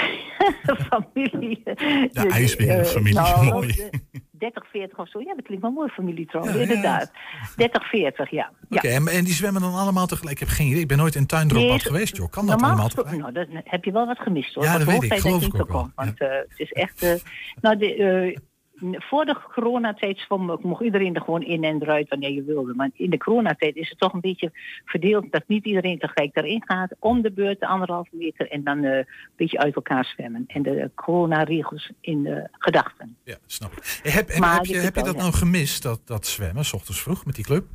familie. 0.90 1.62
Ja, 2.12 2.26
ijsberenfamilie, 2.26 3.14
nou, 3.14 3.46
mooi. 3.46 3.68
de 3.68 4.21
30, 4.42 4.68
40 4.72 4.98
of 4.98 5.10
zo. 5.10 5.20
Ja, 5.20 5.36
dat 5.36 5.46
klinkt 5.46 5.64
wel 5.64 5.72
mooi, 5.72 5.90
familie 5.90 6.26
trouwens. 6.26 6.56
Ja, 6.58 6.62
ja. 6.64 6.68
inderdaad. 6.68 7.12
30, 7.56 7.90
40, 7.90 8.32
ja. 8.32 8.52
Oké, 8.70 8.88
ja. 8.88 8.94
en, 9.06 9.24
die 9.24 9.34
zwemmen 9.34 9.62
dan 9.62 9.74
allemaal 9.74 10.08
tegelijk? 10.08 10.40
Ik 10.40 10.48
heb 10.48 10.58
geen 10.58 10.68
idee, 10.68 10.82
ik 10.82 10.88
ben 10.88 10.98
nooit 10.98 11.16
in 11.16 11.26
Tuindorp 11.26 11.62
Nee, 11.62 11.80
geweest, 11.80 12.18
joh. 12.18 12.30
Kan 12.30 12.46
dat 12.48 12.62
allemaal 12.62 12.88
tegelijk? 12.88 13.18
Nou, 13.18 13.32
dan 13.32 13.46
heb 13.64 13.84
je 13.84 13.92
wel 13.92 14.06
wat 14.06 14.20
gemist 14.20 14.56
hoor. 14.56 14.64
Ja, 14.64 14.74
Want 14.74 14.86
dat 14.86 15.00
weet 15.00 15.12
ik. 15.12 15.20
Geloof 15.20 15.46
ik 15.46 15.62
ook 15.62 15.72
wel. 15.72 15.92
Want 15.96 16.20
eh, 16.20 16.30
het 16.30 16.60
is 16.60 16.72
echt. 16.72 17.04
eh, 17.04 17.14
nou, 17.62 17.78
de, 17.78 17.96
eh, 17.96 18.38
voor 18.82 19.26
de 19.26 19.36
coronatijd 19.54 20.26
mocht 20.62 20.84
iedereen 20.84 21.15
er 21.15 21.22
gewoon 21.22 21.44
in 21.44 21.63
en 21.63 21.82
eruit 21.82 22.10
wanneer 22.10 22.32
je 22.32 22.44
wilde. 22.44 22.74
Maar 22.74 22.89
in 22.94 23.10
de 23.10 23.17
coronatijd 23.17 23.76
is 23.76 23.89
het 23.89 24.00
toch 24.00 24.13
een 24.13 24.20
beetje 24.20 24.52
verdeeld 24.86 25.32
dat 25.32 25.44
niet 25.48 25.65
iedereen 25.65 26.00
tegelijk 26.00 26.36
erin 26.36 26.63
gaat. 26.65 26.96
Om 27.00 27.22
de 27.22 27.32
beurt 27.32 27.60
de 27.60 27.67
anderhalve 27.67 28.10
meter 28.12 28.50
en 28.50 28.63
dan 28.63 28.84
eh, 28.84 28.98
een 28.98 29.06
beetje 29.36 29.60
uit 29.60 29.76
elkaar 29.76 30.06
zwemmen. 30.06 30.43
En 30.47 30.62
de 30.62 30.91
coronaregels 30.95 31.91
in 32.01 32.24
de 32.24 32.47
gedachten. 32.51 33.16
Ja, 33.24 33.38
snap 33.45 33.72
ik. 33.72 33.99
Heb, 34.03 34.28
heb, 34.28 34.66
je, 34.66 34.78
heb 34.78 34.95
je 34.95 35.03
dat 35.03 35.18
nou 35.18 35.34
gemist, 35.34 35.84
dat, 35.84 36.01
dat 36.06 36.28
zwemmen, 36.28 36.66
s 36.66 36.74
ochtends 36.74 37.01
vroeg 37.01 37.26
met 37.26 37.36
die 37.36 37.45
club? 37.45 37.66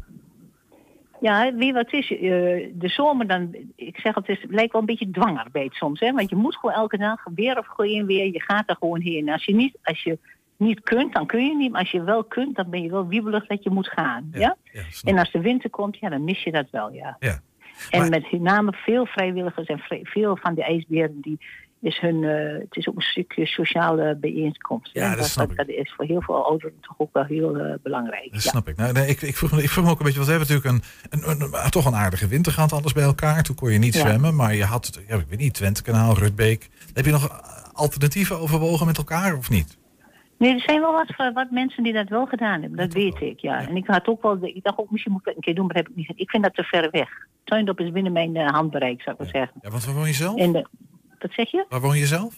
Ja, 1.20 1.54
wie 1.54 1.72
wat 1.72 1.92
is, 1.92 2.10
eh, 2.10 2.18
de 2.72 2.88
zomer 2.88 3.26
dan, 3.26 3.54
ik 3.76 3.96
zeg 3.96 4.14
het, 4.14 4.28
is, 4.28 4.42
het 4.42 4.50
lijkt 4.50 4.72
wel 4.72 4.80
een 4.80 4.86
beetje 4.86 5.10
dwangarbeid 5.10 5.72
soms. 5.72 6.00
Hè? 6.00 6.12
Want 6.12 6.30
je 6.30 6.36
moet 6.36 6.56
gewoon 6.56 6.74
elke 6.74 6.98
dag, 6.98 7.24
weer 7.34 7.58
of 7.58 7.66
geen 7.66 8.06
weer, 8.06 8.32
je 8.32 8.42
gaat 8.42 8.70
er 8.70 8.76
gewoon 8.78 9.00
heen. 9.00 9.28
Als 9.28 9.44
je 9.44 9.54
niet, 9.54 9.78
als 9.82 10.02
je 10.02 10.18
niet 10.58 10.80
kunt, 10.80 11.12
dan 11.14 11.26
kun 11.26 11.44
je 11.46 11.56
niet. 11.56 11.70
Maar 11.70 11.80
als 11.80 11.90
je 11.90 12.02
wel 12.02 12.24
kunt, 12.24 12.56
dan 12.56 12.70
ben 12.70 12.82
je 12.82 12.90
wel 12.90 13.06
wiebelig 13.06 13.46
dat 13.46 13.62
je 13.62 13.70
moet 13.70 13.88
gaan. 13.88 14.28
Ja? 14.32 14.56
En 15.04 15.18
als 15.18 15.30
de 15.32 15.40
winter 15.40 15.70
komt, 15.70 15.98
ja, 15.98 16.08
dan 16.08 16.24
mis 16.24 16.42
je 16.42 16.52
dat 16.52 16.66
wel, 16.70 16.92
ja. 16.92 17.16
Ja. 17.18 17.40
En 17.90 18.00
Maar- 18.00 18.08
met 18.08 18.32
name 18.40 18.72
veel 18.72 19.06
vrijwilligers 19.06 19.66
en 19.66 19.78
vrij- 19.78 20.00
veel 20.04 20.36
van 20.36 20.54
de 20.54 20.64
ijsberen 20.64 21.20
die 21.20 21.38
is 21.80 21.98
hun, 21.98 22.24
eh, 22.24 22.52
het 22.60 22.76
is 22.76 22.88
ook 22.88 22.96
een 22.96 23.02
stukje 23.02 23.46
sociale 23.46 24.16
bijeenkomst. 24.20 24.92
Ja, 24.92 25.16
dat 25.16 25.26
snap 25.26 25.56
dat, 25.56 25.68
is 25.68 25.92
voor 25.96 26.04
heel 26.04 26.22
veel 26.22 26.46
ouderen 26.46 26.80
toch 26.80 26.94
ook 26.98 27.12
wel 27.12 27.24
heel 27.24 27.56
eh, 27.56 27.74
belangrijk. 27.82 28.32
Dat 28.32 28.42
ja. 28.42 28.50
snap 28.50 28.68
ik. 28.68 28.76
Nou, 28.76 28.92
nee, 28.92 29.06
ik, 29.08 29.22
ik, 29.22 29.36
vroeg, 29.36 29.52
me- 29.52 29.62
ik 29.62 29.68
vroeg 29.70 29.84
me 29.84 29.90
ook 29.90 29.98
een 29.98 30.04
beetje, 30.04 30.20
want 30.24 30.30
we 30.30 30.36
hebben 30.38 30.54
natuurlijk 30.56 30.84
een, 31.10 31.30
een, 31.40 31.40
een- 31.64 31.70
toch 31.70 31.84
een 31.84 31.94
aardige 31.94 32.26
winter 32.26 32.52
gehad, 32.52 32.72
alles 32.72 32.92
bij 32.92 33.02
elkaar. 33.04 33.42
Toen 33.42 33.56
kon 33.56 33.72
je 33.72 33.78
niet 33.78 33.94
Ja. 33.94 34.00
zwemmen, 34.00 34.34
maar 34.36 34.54
je 34.54 34.64
had, 34.64 35.00
ja, 35.08 35.16
ik 35.16 35.26
weet 35.28 35.38
niet, 35.38 35.54
Twentekanaal, 35.54 36.18
Rutbeek. 36.18 36.68
Heb 36.94 37.04
je 37.04 37.10
nog 37.10 37.40
alternatieven 37.72 38.38
overwogen 38.38 38.86
met 38.86 38.96
elkaar 38.98 39.36
of 39.36 39.50
niet? 39.50 39.78
Nee, 40.38 40.54
er 40.54 40.60
zijn 40.60 40.80
wel 40.80 40.92
wat, 40.92 41.32
wat 41.34 41.50
mensen 41.50 41.82
die 41.82 41.92
dat 41.92 42.08
wel 42.08 42.26
gedaan 42.26 42.60
hebben, 42.60 42.78
dat 42.78 42.92
weet 42.92 43.20
ik, 43.20 43.40
ja. 43.40 43.68
En 43.68 43.76
ik 43.76 43.86
had 43.86 44.06
ook 44.06 44.22
wel, 44.22 44.38
ik 44.42 44.62
dacht 44.62 44.78
ook, 44.78 44.90
misschien 44.90 45.12
moet 45.12 45.20
ik 45.20 45.26
het 45.26 45.36
een 45.36 45.42
keer 45.42 45.54
doen, 45.54 45.66
maar 45.66 45.74
dat 45.74 45.84
heb 45.84 45.92
ik 45.92 45.98
niet. 45.98 46.20
Ik 46.20 46.30
vind 46.30 46.42
dat 46.42 46.54
te 46.54 46.62
ver 46.62 46.88
weg. 46.90 47.08
Tuindorp 47.44 47.80
is 47.80 47.90
binnen 47.92 48.12
mijn 48.12 48.36
eh, 48.36 48.48
handbereik, 48.50 49.02
zou 49.02 49.16
ik 49.16 49.22
maar 49.22 49.30
zeggen. 49.32 49.60
Ja, 49.62 49.70
want 49.70 49.84
waar 49.84 49.94
woon 49.94 50.06
je 50.06 50.12
zelf? 50.12 50.38
En 50.38 50.52
de, 50.52 50.66
wat 51.18 51.32
zeg 51.32 51.50
je? 51.50 51.64
Waar 51.68 51.80
woon 51.80 51.96
je 51.98 52.06
zelf? 52.06 52.34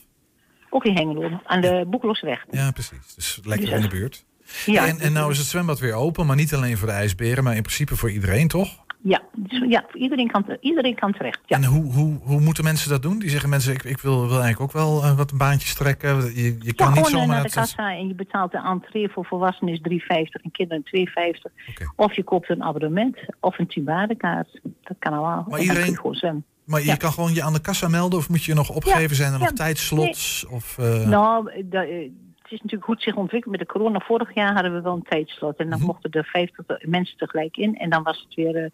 Ook 0.70 0.84
in 0.84 0.96
Hengelo, 0.96 1.40
aan 1.44 1.61
de 1.61 1.84
Boekelosweg. 1.88 2.44
Ja, 2.51 2.70
precies. 2.70 3.14
Dus 3.14 3.40
lekker 3.44 3.68
Ja. 3.68 3.74
in 3.76 3.82
de 3.82 3.88
buurt. 3.88 4.24
Ja, 4.66 4.86
en, 4.86 4.99
en 4.99 5.12
nou 5.12 5.30
is 5.30 5.38
het 5.38 5.46
zwembad 5.46 5.78
weer 5.78 5.94
open, 5.94 6.26
maar 6.26 6.36
niet 6.36 6.55
alleen 6.55 6.76
voor 6.76 6.88
de 6.88 6.94
ijsberen, 6.94 7.44
maar 7.44 7.57
in 7.57 7.62
principe 7.62 7.96
voor 7.96 8.11
iedereen, 8.11 8.49
toch? 8.49 8.86
Ja, 9.09 9.22
dus, 9.36 9.64
ja 9.68 9.84
iedereen, 9.92 10.30
kan, 10.30 10.44
iedereen 10.61 10.94
kan 10.94 11.12
terecht. 11.12 11.40
Ja. 11.46 11.56
En 11.56 11.64
hoe, 11.64 11.92
hoe, 11.92 12.18
hoe 12.22 12.40
moeten 12.40 12.64
mensen 12.64 12.90
dat 12.90 13.02
doen? 13.02 13.18
Die 13.18 13.30
zeggen 13.30 13.48
mensen, 13.48 13.72
ik, 13.72 13.82
ik 13.84 13.98
wil, 14.00 14.28
wil 14.28 14.40
eigenlijk 14.40 14.61
ook 14.61 14.72
wel 14.72 15.02
eh, 15.02 15.16
wat 15.16 15.36
baantjes 15.36 15.74
trekken. 15.74 16.16
Je, 16.24 16.42
je 16.42 16.56
Ja, 16.61 16.72
kan 16.74 16.92
niet 16.92 16.96
gewoon 16.96 17.02
eh, 17.04 17.11
zomaar... 17.11 17.26
naar 17.26 17.42
de 17.42 17.50
kassa 17.50 17.92
en 17.96 18.09
je 18.09 18.14
betaalt 18.14 18.52
de 18.52 18.59
entree 18.59 19.09
voor 19.09 19.24
volwassenen 19.24 19.72
is 19.74 19.80
3,50 19.80 20.42
en 20.42 20.50
kinderen 20.50 20.82
2,50. 20.96 21.52
Oké. 21.68 21.92
Of 21.96 22.14
je 22.16 22.22
koopt 22.22 22.50
een 22.50 22.62
abonnement 22.62 23.16
of 23.40 23.59
een 23.59 23.66
tubadekaart. 23.66 24.61
Dat 24.82 24.96
kan 24.98 25.12
allemaal. 25.12 25.46
Je 25.56 25.62
iedereen-. 25.62 26.44
Maar 26.64 26.80
je 26.80 26.86
Ja. 26.86 26.96
kan 26.96 27.12
gewoon 27.12 27.34
je 27.34 27.42
aan 27.42 27.52
de 27.52 27.61
kassa 27.61 27.88
melden 27.88 28.18
of 28.18 28.28
moet 28.28 28.44
je 28.44 28.54
nog 28.54 28.70
opgeven? 28.70 29.16
Zijn 29.16 29.32
er 29.32 29.38
nog 29.38 29.52
tijdslots? 29.52 30.46
Of, 30.50 30.78
eh, 30.78 31.06
Nou, 31.06 31.50
is 32.53 32.61
natuurlijk 32.61 32.84
goed 32.90 33.03
zich 33.03 33.14
ontwikkeld. 33.16 33.57
Met 33.57 33.66
de 33.66 33.72
corona 33.72 33.99
vorig 34.01 34.34
jaar 34.34 34.53
hadden 34.53 34.74
we 34.74 34.80
wel 34.80 34.94
een 34.94 35.03
tijdslot. 35.03 35.57
En 35.57 35.68
dan 35.70 35.78
Mhm. 35.78 35.86
mochten 35.86 36.11
er 36.11 36.24
50 36.24 36.64
mensen 36.82 37.16
tegelijk 37.16 37.57
in. 37.57 37.76
En 37.76 37.90
dan 37.90 38.03
was 38.03 38.20
het 38.24 38.34
weer 38.34 38.57
eh, 38.57 38.70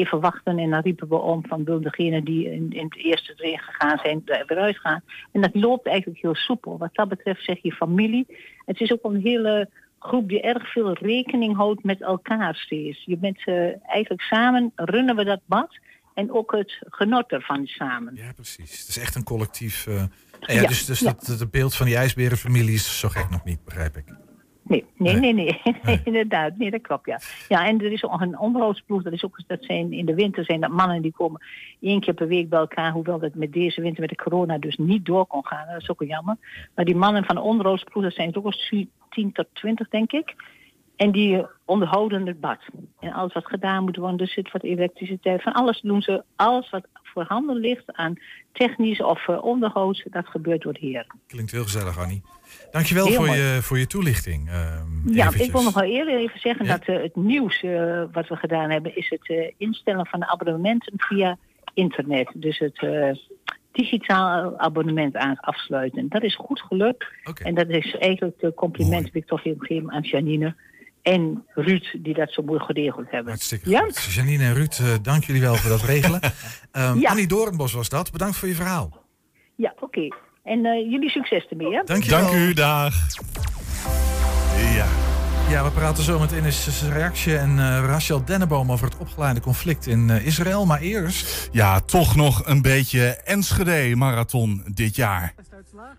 even 0.00 0.20
wachten. 0.20 0.58
En 0.58 0.70
dan 0.70 0.80
riepen 0.80 1.08
we 1.08 1.16
om 1.16 1.46
van 1.46 1.64
wil 1.64 1.80
degene 1.80 2.22
die 2.22 2.52
in, 2.52 2.72
in 2.72 2.84
het 2.84 2.96
eerste 2.96 3.32
erin 3.36 3.58
gegaan 3.58 3.98
zijn 4.02 4.22
er 4.24 4.44
weer 4.46 4.58
uitgaan. 4.58 5.02
En 5.32 5.40
dat 5.40 5.54
loopt 5.54 5.86
eigenlijk 5.86 6.22
heel 6.22 6.34
soepel. 6.34 6.78
Wat 6.78 6.94
dat 6.94 7.08
betreft 7.08 7.44
zeg 7.44 7.58
je 7.62 7.72
familie. 7.72 8.26
Het 8.66 8.80
is 8.80 8.92
ook 8.92 9.04
een 9.04 9.20
hele 9.20 9.68
groep 9.98 10.28
die 10.28 10.40
erg 10.40 10.72
veel 10.72 10.92
rekening 10.92 11.56
houdt 11.56 11.84
met 11.84 12.00
elkaar 12.02 12.54
steeds. 12.54 13.02
Je 13.04 13.16
bent 13.16 13.40
eh, 13.44 13.86
eigenlijk 13.88 14.22
samen 14.22 14.72
runnen 14.76 15.16
we 15.16 15.24
dat 15.24 15.40
bad. 15.46 15.78
En 16.14 16.32
ook 16.32 16.52
het 16.52 16.78
genot 16.80 17.30
ervan 17.30 17.66
samen. 17.66 18.14
Ja, 18.14 18.32
precies. 18.34 18.78
Het 18.80 18.88
is 18.88 18.98
echt 18.98 19.14
een 19.14 19.24
collectief... 19.24 19.86
eh, 19.86 20.02
ja, 20.40 20.66
dus 20.66 20.84
dus 20.84 21.00
ja. 21.00 21.12
dat, 21.12 21.26
het 21.26 21.50
beeld 21.50 21.74
van 21.74 21.86
die 21.86 21.96
ijsberenfamilie 21.96 22.74
is 22.74 22.98
zo 22.98 23.08
gek 23.08 23.30
nog 23.30 23.44
niet, 23.44 23.64
begrijp 23.64 23.96
ik. 23.96 24.04
Nee, 24.68 24.84
nee, 24.96 25.14
Nee. 25.14 25.34
nee, 25.34 25.62
nee. 25.82 26.00
inderdaad. 26.04 26.56
Nee, 26.56 26.70
dat 26.70 26.80
klopt, 26.80 27.06
ja. 27.06 27.20
Ja, 27.48 27.66
en 27.66 27.84
er 27.84 27.92
is 27.92 28.04
ook 28.04 28.20
een 28.20 28.38
onderhoudsploeg. 28.38 29.02
Dat, 29.02 29.12
is 29.12 29.24
ook, 29.24 29.40
dat 29.46 29.64
zijn, 29.64 29.92
in 29.92 30.06
de 30.06 30.14
winter 30.14 30.44
zijn 30.44 30.60
dat 30.60 30.70
mannen 30.70 31.02
die 31.02 31.12
komen 31.12 31.42
één 31.80 32.00
keer 32.00 32.14
per 32.14 32.28
week 32.28 32.48
bij 32.48 32.58
elkaar. 32.58 32.92
Hoewel 32.92 33.18
dat 33.18 33.34
met 33.34 33.52
deze 33.52 33.80
winter 33.80 34.00
met 34.00 34.10
de 34.10 34.22
corona 34.24 34.58
dus 34.58 34.76
niet 34.76 35.04
door 35.04 35.26
kon 35.26 35.46
gaan. 35.46 35.66
Dat 35.66 35.82
is 35.82 35.90
ook 35.90 36.02
jammer. 36.02 36.36
Maar 36.74 36.84
die 36.84 36.96
mannen 36.96 37.24
van 37.24 37.34
de 37.34 37.42
onderhoudsploeg, 37.42 38.02
dat 38.02 38.14
zijn 38.14 38.32
er 38.32 38.38
ook 38.38 38.44
al 38.44 38.86
10 39.10 39.32
tot 39.32 39.46
20, 39.52 39.88
denk 39.88 40.12
ik. 40.12 40.34
En 40.98 41.10
die 41.12 41.46
onderhouden 41.64 42.26
het 42.26 42.40
bad. 42.40 42.58
En 43.00 43.12
alles 43.12 43.32
wat 43.32 43.46
gedaan 43.46 43.84
moet 43.84 43.96
worden, 43.96 44.18
er 44.18 44.28
zit 44.28 44.52
wat 44.52 44.62
elektriciteit. 44.62 45.42
Van 45.42 45.52
alles 45.52 45.80
doen 45.80 46.02
ze. 46.02 46.22
Alles 46.36 46.70
wat 46.70 46.86
voorhanden 47.02 47.56
ligt 47.56 47.92
aan 47.92 48.14
technisch 48.52 49.02
of 49.02 49.28
eh, 49.28 49.44
onderhoud, 49.44 50.04
dat 50.10 50.26
gebeurt 50.26 50.62
door 50.62 50.72
de 50.72 50.78
heer. 50.86 51.06
Klinkt 51.26 51.50
heel 51.50 51.62
gezellig, 51.62 51.98
Annie. 51.98 52.22
Dankjewel 52.70 53.06
Heel 53.06 53.14
voor 53.16 53.26
mooi. 53.26 53.38
je, 53.40 53.58
voor 53.62 53.78
je 53.78 53.86
toelichting. 53.86 54.48
ehm, 54.48 54.54
Ja, 55.04 55.24
eventjes. 55.24 55.46
ik 55.46 55.52
wil 55.52 55.62
nog 55.62 55.74
wel 55.74 55.84
eerder 55.90 56.16
even 56.16 56.40
zeggen 56.40 56.64
Ja? 56.66 56.76
dat 56.76 56.86
eh, 56.86 57.02
het 57.02 57.16
nieuws 57.16 57.62
eh, 57.62 58.02
wat 58.12 58.28
we 58.28 58.36
gedaan 58.36 58.70
hebben, 58.70 58.96
is 58.96 59.08
het 59.08 59.52
instellen 59.56 60.06
van 60.06 60.20
de 60.20 60.26
abonnementen 60.28 60.92
via 60.96 61.38
internet. 61.74 62.30
Dus 62.34 62.58
het 62.58 62.78
digitaal 63.72 64.58
abonnement 64.58 65.16
aan, 65.16 65.40
afsluiten. 65.40 66.08
Dat 66.08 66.22
is 66.22 66.34
goed 66.36 66.60
gelukt. 66.60 67.06
En 67.42 67.54
dat 67.54 67.68
is 67.68 67.96
eigenlijk 67.96 68.40
de 68.40 68.54
compliment 68.54 69.00
Mooi. 69.00 69.12
die 69.12 69.22
ik 69.22 69.28
toch 69.28 69.42
wil 69.42 69.54
geven 69.58 69.90
aan 69.90 70.02
Janine 70.02 70.54
en 71.12 71.44
Ruud, 71.54 71.94
die 72.02 72.14
dat 72.14 72.32
zo 72.32 72.42
mooi 72.42 72.60
geregeld 72.60 73.06
hebben. 73.10 73.28
Hartstikke 73.32 73.70
Ja? 73.70 73.80
goed. 73.80 74.02
Janine 74.02 74.44
en 74.44 74.54
Ruud, 74.54 74.78
eh, 74.80 74.86
dank 75.02 75.24
jullie 75.24 75.40
wel 75.42 75.54
voor 75.54 75.70
dat 75.70 75.82
regelen. 75.82 76.20
Ehm, 76.72 76.98
Ja. 76.98 77.10
Annie 77.10 77.26
Doornbos 77.26 77.72
was 77.72 77.88
dat. 77.88 78.10
Bedankt 78.12 78.36
voor 78.36 78.48
je 78.48 78.54
verhaal. 78.54 79.02
Ja, 79.56 79.74
oké. 79.80 80.08
En 80.44 80.64
eh, 80.64 80.90
jullie 80.90 81.10
succes 81.10 81.46
ermee, 81.50 81.74
hè? 81.74 81.82
Dank 81.84 82.02
je 82.04 82.10
wel. 82.10 82.20
Dank 82.20 82.32
u, 82.34 82.52
dag. 82.54 82.94
Ja. 84.74 84.86
Ja, 85.50 85.64
we 85.64 85.70
praten 85.70 86.04
zo 86.04 86.18
met 86.18 86.32
Ines 86.32 86.82
Reactie 86.92 87.36
en 87.38 87.58
eh 87.58 87.84
Rachel 87.86 88.24
Denneboom 88.24 88.72
over 88.72 88.86
het 88.86 88.96
opgeleide 88.98 89.40
conflict 89.40 89.86
in 89.86 90.10
eh, 90.10 90.26
Israël. 90.26 90.66
Maar 90.66 90.80
eerst... 90.80 91.48
ja, 91.52 91.80
toch 91.80 92.16
nog 92.16 92.46
een 92.46 92.62
beetje 92.62 93.06
Enschede-marathon 93.24 94.62
dit 94.74 94.96
jaar. 94.96 95.34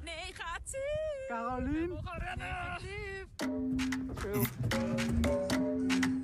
Nee, 0.04 0.14
gaat 0.34 0.62
ie! 0.74 1.28
Carolien! 1.28 1.90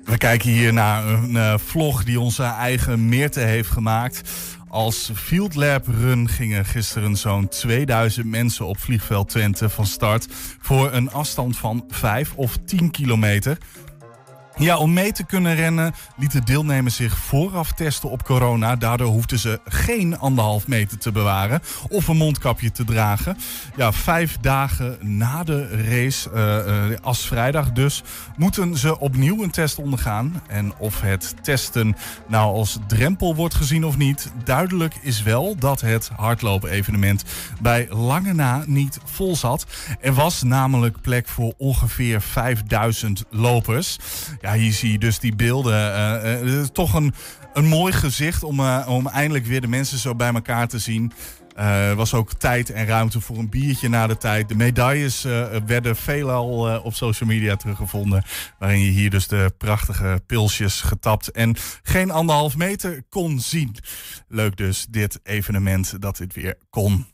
We 0.04 0.18
kijken 0.18 0.50
hier 0.50 0.72
naar 0.72 1.06
een 1.06 1.36
eh, 1.36 1.58
vlog 1.58 2.04
die 2.04 2.20
onze 2.20 2.42
eigen 2.42 3.08
Meerte 3.08 3.40
heeft 3.40 3.70
gemaakt. 3.70 4.30
Als 4.68 5.10
Field 5.14 5.54
Lab 5.54 5.86
Run 5.86 6.28
gingen 6.28 6.64
gisteren 6.64 7.16
zo'n 7.16 7.48
2000 7.48 8.26
mensen 8.26 8.66
op 8.66 8.78
vliegveld 8.78 9.28
Twente 9.28 9.68
van 9.68 9.86
start... 9.86 10.26
voor 10.60 10.92
een 10.92 11.10
afstand 11.10 11.56
van 11.56 11.84
5 11.88 12.34
of 12.34 12.56
10 12.64 12.90
kilometer. 12.90 13.58
Ja, 14.58 14.76
om 14.76 14.92
mee 14.92 15.12
te 15.12 15.24
kunnen 15.24 15.54
rennen 15.54 15.94
lieten 16.16 16.44
deelnemers 16.44 16.96
zich 16.96 17.18
vooraf 17.18 17.72
testen 17.72 18.10
op 18.10 18.24
corona. 18.24 18.76
Daardoor 18.76 19.08
hoefden 19.08 19.38
ze 19.38 19.60
geen 19.64 20.18
anderhalf 20.18 20.66
meter 20.66 20.98
te 20.98 21.12
bewaren 21.12 21.60
of 21.88 22.08
een 22.08 22.16
mondkapje 22.16 22.72
te 22.72 22.84
dragen. 22.84 23.36
Ja, 23.76 23.92
vijf 23.92 24.36
dagen 24.40 24.98
na 25.00 25.44
de 25.44 25.68
race, 25.68 26.30
eh, 26.30 26.92
eh, 26.92 26.98
als 27.02 27.26
vrijdag 27.26 27.72
dus, 27.72 28.02
moeten 28.36 28.76
ze 28.76 28.98
opnieuw 28.98 29.42
een 29.42 29.50
test 29.50 29.78
ondergaan. 29.78 30.42
En 30.48 30.76
of 30.78 31.00
het 31.00 31.34
testen 31.42 31.96
nou 32.26 32.54
als 32.54 32.78
drempel 32.86 33.34
wordt 33.34 33.54
gezien 33.54 33.84
of 33.84 33.96
niet, 33.96 34.30
duidelijk 34.44 34.94
is 35.02 35.22
wel 35.22 35.56
dat 35.58 35.80
het 35.80 36.10
hardloop-evenement 36.16 37.24
bij 37.60 37.86
lange 37.90 38.32
na 38.32 38.62
niet 38.66 38.98
vol 39.04 39.36
zat. 39.36 39.66
Er 40.00 40.14
was 40.14 40.42
namelijk 40.42 41.00
plek 41.00 41.28
voor 41.28 41.54
ongeveer 41.56 42.20
5000 42.20 43.24
lopers. 43.30 43.98
Ja, 44.46 44.54
hier 44.54 44.72
zie 44.72 44.92
je 44.92 44.98
dus 44.98 45.18
die 45.18 45.36
beelden. 45.36 45.72
eh, 45.72 46.60
eh, 46.60 46.66
toch 46.66 46.94
een, 46.94 47.14
een 47.52 47.66
mooi 47.66 47.92
gezicht 47.92 48.42
om, 48.42 48.60
eh, 48.60 48.86
om 48.88 49.08
eindelijk 49.08 49.46
weer 49.46 49.60
de 49.60 49.66
mensen 49.68 49.98
zo 49.98 50.14
bij 50.14 50.32
elkaar 50.32 50.68
te 50.68 50.78
zien. 50.78 51.12
Er 51.54 51.94
was 51.96 52.14
ook 52.14 52.32
tijd 52.32 52.70
en 52.70 52.86
ruimte 52.86 53.20
voor 53.20 53.38
een 53.38 53.48
biertje 53.48 53.88
na 53.88 54.06
de 54.06 54.16
tijd. 54.16 54.48
De 54.48 54.56
medailles 54.56 55.22
werden 55.66 55.96
veelal 55.96 56.80
op 56.82 56.94
social 56.94 57.28
media 57.28 57.56
teruggevonden. 57.56 58.24
Waarin 58.58 58.80
je 58.80 58.90
hier 58.90 59.10
dus 59.10 59.28
de 59.28 59.52
prachtige 59.58 60.22
pilsjes 60.26 60.80
getapt 60.80 61.30
en 61.30 61.56
geen 61.82 62.10
anderhalf 62.10 62.56
meter 62.56 63.02
kon 63.08 63.40
zien. 63.40 63.76
Leuk 64.28 64.56
dus, 64.56 64.86
dit 64.90 65.20
evenement 65.22 66.02
dat 66.02 66.16
dit 66.16 66.34
weer 66.34 66.54
kon. 66.70 67.06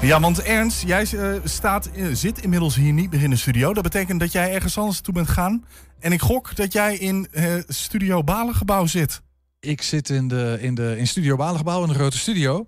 Ja, 0.00 0.20
want 0.20 0.42
Ernst, 0.42 0.82
jij 0.82 1.06
eh, 1.12 1.32
staat, 1.44 1.90
eh, 1.90 2.06
zit 2.12 2.42
inmiddels 2.42 2.74
hier 2.74 2.92
niet 2.92 3.10
meer 3.10 3.22
in 3.22 3.30
de 3.30 3.36
studio. 3.36 3.74
Dat 3.74 3.82
betekent 3.82 4.20
dat 4.20 4.32
jij 4.32 4.54
ergens 4.54 4.78
anders 4.78 5.00
toe 5.00 5.14
bent 5.14 5.28
gaan. 5.28 5.64
En 5.98 6.12
ik 6.12 6.20
gok 6.20 6.56
dat 6.56 6.72
jij 6.72 6.96
in 6.96 7.28
eh, 7.30 7.54
Studio 7.68 8.24
Balengebouw 8.24 8.86
zit. 8.86 9.20
Ik 9.60 9.82
zit 9.82 10.08
in, 10.10 10.28
de, 10.28 10.58
in, 10.60 10.74
de, 10.74 10.98
in 10.98 11.06
Studio 11.06 11.36
Balengebouw, 11.36 11.82
in 11.82 11.88
de 11.88 11.94
grote 11.94 12.18
studio. 12.18 12.66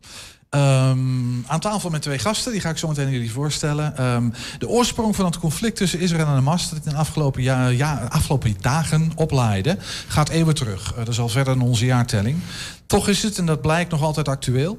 Ehm, 0.51 1.47
aan 1.47 1.61
tafel 1.61 1.91
met 1.91 2.03
twee 2.03 2.19
gasten, 2.19 2.53
die 2.53 2.61
ga 2.61 2.71
ik 2.71 2.79
zo 2.79 2.89
meteen 2.89 3.11
jullie 3.11 3.33
voorstellen. 3.33 3.97
Ehm, 3.97 4.31
de 4.59 4.69
oorsprong 4.69 5.17
van 5.17 5.25
het 5.25 5.39
conflict 5.39 5.77
tussen 5.77 6.01
Israël 6.01 6.27
en 6.27 6.33
Hamas, 6.33 6.71
dat 6.71 6.85
in 6.85 6.91
de 6.91 6.97
afgelopen, 6.97 7.43
ja, 7.43 7.67
ja, 7.67 8.09
afgelopen 8.09 8.55
dagen 8.61 9.13
oplaaide, 9.15 9.77
gaat 10.07 10.29
eeuwen 10.29 10.55
terug. 10.55 10.95
Dat 10.95 11.09
is 11.09 11.21
al 11.21 11.29
verder 11.29 11.55
in 11.55 11.61
onze 11.61 11.85
jaartelling. 11.85 12.39
Toch 12.87 13.09
is 13.09 13.23
het, 13.23 13.39
en 13.39 13.47
dat 13.47 13.61
blijkt 13.61 13.91
nog 13.91 14.03
altijd 14.03 14.29
actueel, 14.29 14.79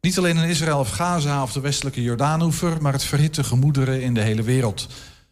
niet 0.00 0.18
alleen 0.18 0.36
in 0.36 0.48
Israël 0.48 0.78
of 0.78 0.90
Gaza 0.90 1.42
of 1.42 1.52
de 1.52 1.60
westelijke 1.60 2.02
Jordaanoever, 2.02 2.82
maar 2.82 2.92
het 2.92 3.04
verhitte 3.04 3.44
gemoederen 3.44 4.02
in 4.02 4.14
de 4.14 4.20
hele 4.20 4.42
wereld. 4.42 4.88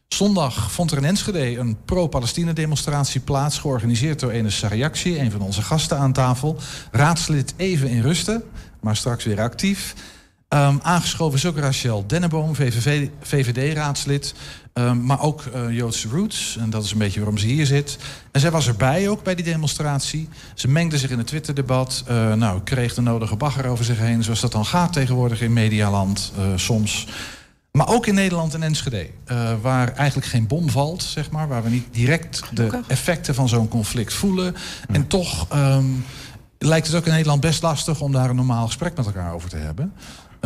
Zondag 0.08 0.72
vond 0.72 0.90
er 0.90 0.96
in 0.96 1.04
Enschede 1.04 1.58
een 1.58 1.76
pro-Palestina-demonstratie 1.84 3.20
plaats, 3.20 3.58
georganiseerd 3.58 4.20
door 4.20 4.30
Enes 4.30 4.58
Sariaxi, 4.58 5.18
een 5.18 5.30
van 5.30 5.40
onze 5.40 5.62
gasten 5.62 5.98
aan 5.98 6.12
tafel. 6.12 6.56
Raadslid 6.90 7.54
even 7.56 7.88
in 7.88 8.02
rusten, 8.02 8.42
maar 8.80 8.96
straks 8.96 9.24
weer 9.24 9.40
actief. 9.40 9.94
Ehm, 10.48 10.76
aangeschoven 10.82 11.38
is 11.38 11.46
ook 11.46 11.58
Rachel 11.58 12.06
Denneboom, 12.06 12.54
VVV, 12.54 13.08
VVD-raadslid. 13.20 14.34
Ehm, 14.72 15.04
maar 15.04 15.20
ook 15.20 15.44
eh, 15.44 15.70
Joodse 15.70 16.08
Roots. 16.08 16.56
En 16.60 16.70
dat 16.70 16.84
is 16.84 16.92
een 16.92 16.98
beetje 16.98 17.20
waarom 17.20 17.38
ze 17.38 17.46
hier 17.46 17.66
zit. 17.66 17.98
En 18.32 18.40
zij 18.40 18.50
was 18.50 18.66
erbij 18.66 19.08
ook 19.08 19.22
bij 19.22 19.34
die 19.34 19.44
demonstratie. 19.44 20.28
Ze 20.54 20.68
mengde 20.68 20.98
zich 20.98 21.10
in 21.10 21.18
het 21.18 21.26
Twitter-debat. 21.26 22.04
Eh, 22.06 22.32
nou, 22.32 22.60
kreeg 22.60 22.94
de 22.94 23.00
nodige 23.00 23.36
bagger 23.36 23.66
over 23.66 23.84
zich 23.84 23.98
heen. 23.98 24.22
Zoals 24.22 24.40
dat 24.40 24.52
dan 24.52 24.66
gaat 24.66 24.92
tegenwoordig 24.92 25.40
in 25.40 25.52
Medialand 25.52 26.32
uh, 26.38 26.44
soms. 26.56 27.06
Maar 27.72 27.88
ook 27.88 28.06
in 28.06 28.14
Nederland 28.14 28.54
en 28.54 28.62
Enschede. 28.62 29.10
waar 29.62 29.92
eigenlijk 29.92 30.28
geen 30.28 30.46
bom 30.46 30.70
valt, 30.70 31.02
zeg 31.02 31.30
maar. 31.30 31.48
Waar 31.48 31.62
we 31.62 31.70
niet 31.70 31.86
direct 31.90 32.42
de 32.52 32.80
effecten 32.86 33.34
van 33.34 33.48
zo'n 33.48 33.68
conflict 33.68 34.12
voelen. 34.12 34.54
En 34.88 35.06
toch 35.06 35.46
um, 35.54 36.04
lijkt 36.58 36.86
het 36.86 36.96
ook 36.96 37.06
in 37.06 37.12
Nederland 37.12 37.40
best 37.40 37.62
lastig... 37.62 38.00
om 38.00 38.12
daar 38.12 38.30
een 38.30 38.36
normaal 38.36 38.66
gesprek 38.66 38.96
met 38.96 39.06
elkaar 39.06 39.32
over 39.32 39.48
te 39.48 39.56
hebben. 39.56 39.92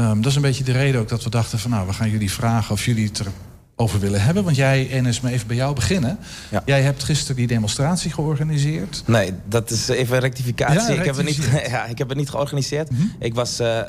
Um, 0.01 0.16
dat 0.22 0.30
is 0.30 0.36
een 0.36 0.42
beetje 0.42 0.64
de 0.64 0.72
reden 0.72 1.01
ook 1.01 1.09
dat 1.09 1.24
we 1.24 1.30
dachten 1.30 1.59
van... 1.59 1.70
nou, 1.70 1.86
we 1.86 1.92
gaan 1.92 2.11
jullie 2.11 2.32
vragen 2.32 2.72
of 2.72 2.84
jullie 2.84 3.07
het 3.07 3.22
over 3.81 4.01
willen 4.01 4.22
hebben. 4.22 4.45
Want 4.45 4.57
jij, 4.57 4.89
Enes, 4.89 5.20
me 5.20 5.31
even 5.31 5.47
bij 5.47 5.57
jou 5.57 5.74
beginnen. 5.74 6.18
Ja. 6.49 6.62
Jij 6.64 6.83
hebt 6.83 7.05
gisteren 7.05 7.37
die 7.37 7.47
demonstratie 7.47 8.12
georganiseerd. 8.12 9.03
Nee, 9.07 9.33
dat 9.49 9.70
is 9.70 9.89
even 9.89 10.18
rectificatie. 10.18 10.95
ik, 10.95 11.05
heb 11.05 11.16
het 11.16 11.26
niet, 11.26 11.49
ja, 11.70 11.85
ik 11.85 11.99
heb 11.99 12.09
het 12.09 12.18
niet 12.18 12.31
georganiseerd. 12.31 12.91
Mhm. 12.91 13.03
Ik 13.18 13.35
was 13.35 13.61
uh, 13.61 13.81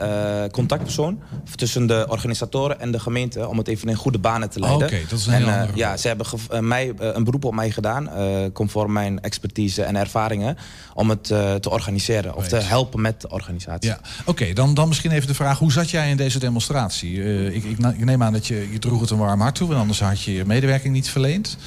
contactpersoon 0.52 1.20
tussen 1.56 1.88
de 1.88 2.06
organisatoren 2.10 2.80
en 2.80 2.92
de 2.92 3.00
gemeente... 3.00 3.48
om 3.48 3.58
het 3.58 3.68
even 3.68 3.88
in 3.89 3.96
goede 3.96 4.20
banen 4.20 4.50
te 4.50 4.60
leiden. 4.60 4.88
Oké, 4.88 5.00
dat 5.10 5.20
is 5.20 5.26
een 5.26 5.34
en, 5.34 5.68
uh, 5.70 5.76
Ja, 5.76 5.98
ze 5.98 6.08
hebben 6.08 6.28
mij, 6.68 6.94
een 6.98 7.24
beroep 7.24 7.46
op 7.46 7.54
mij 7.54 7.72
gedaan... 7.72 8.10
conform 8.54 8.92
mijn 8.92 9.22
expertise 9.22 9.84
en 9.84 9.96
ervaringen... 9.96 10.58
om 10.94 11.10
het 11.10 11.24
te 11.24 11.70
organiseren 11.70 12.36
of 12.36 12.48
te 12.48 12.56
helpen 12.56 13.02
met 13.02 13.22
de 13.22 13.30
organisatie. 13.30 13.89
Ja. 13.89 14.00
Oké, 14.26 14.54
dan, 14.54 14.74
dan 14.74 14.88
misschien 14.88 15.12
even 15.12 15.28
de 15.28 15.34
vraag... 15.34 15.60
hoe 15.60 15.72
zat 15.72 15.89
jij 15.89 16.10
in 16.10 16.18
deze 16.18 16.39
demonstratie? 16.39 17.24
ik, 17.54 17.64
ik, 17.64 17.78
ik, 17.78 18.06
neem 18.06 18.24
aan 18.24 18.34
dat 18.34 18.48
je, 18.48 18.72
je 18.72 18.80
droeg 18.80 19.02
het 19.02 19.10
een 19.10 19.18
warm 19.18 19.42
hart 19.42 19.56
toe 19.56 19.80
anders 19.82 20.00
had 20.00 20.22
je 20.22 20.34
je 20.34 20.46
medewerking 20.46 20.94
niet 20.94 21.10
verleend. 21.10 21.58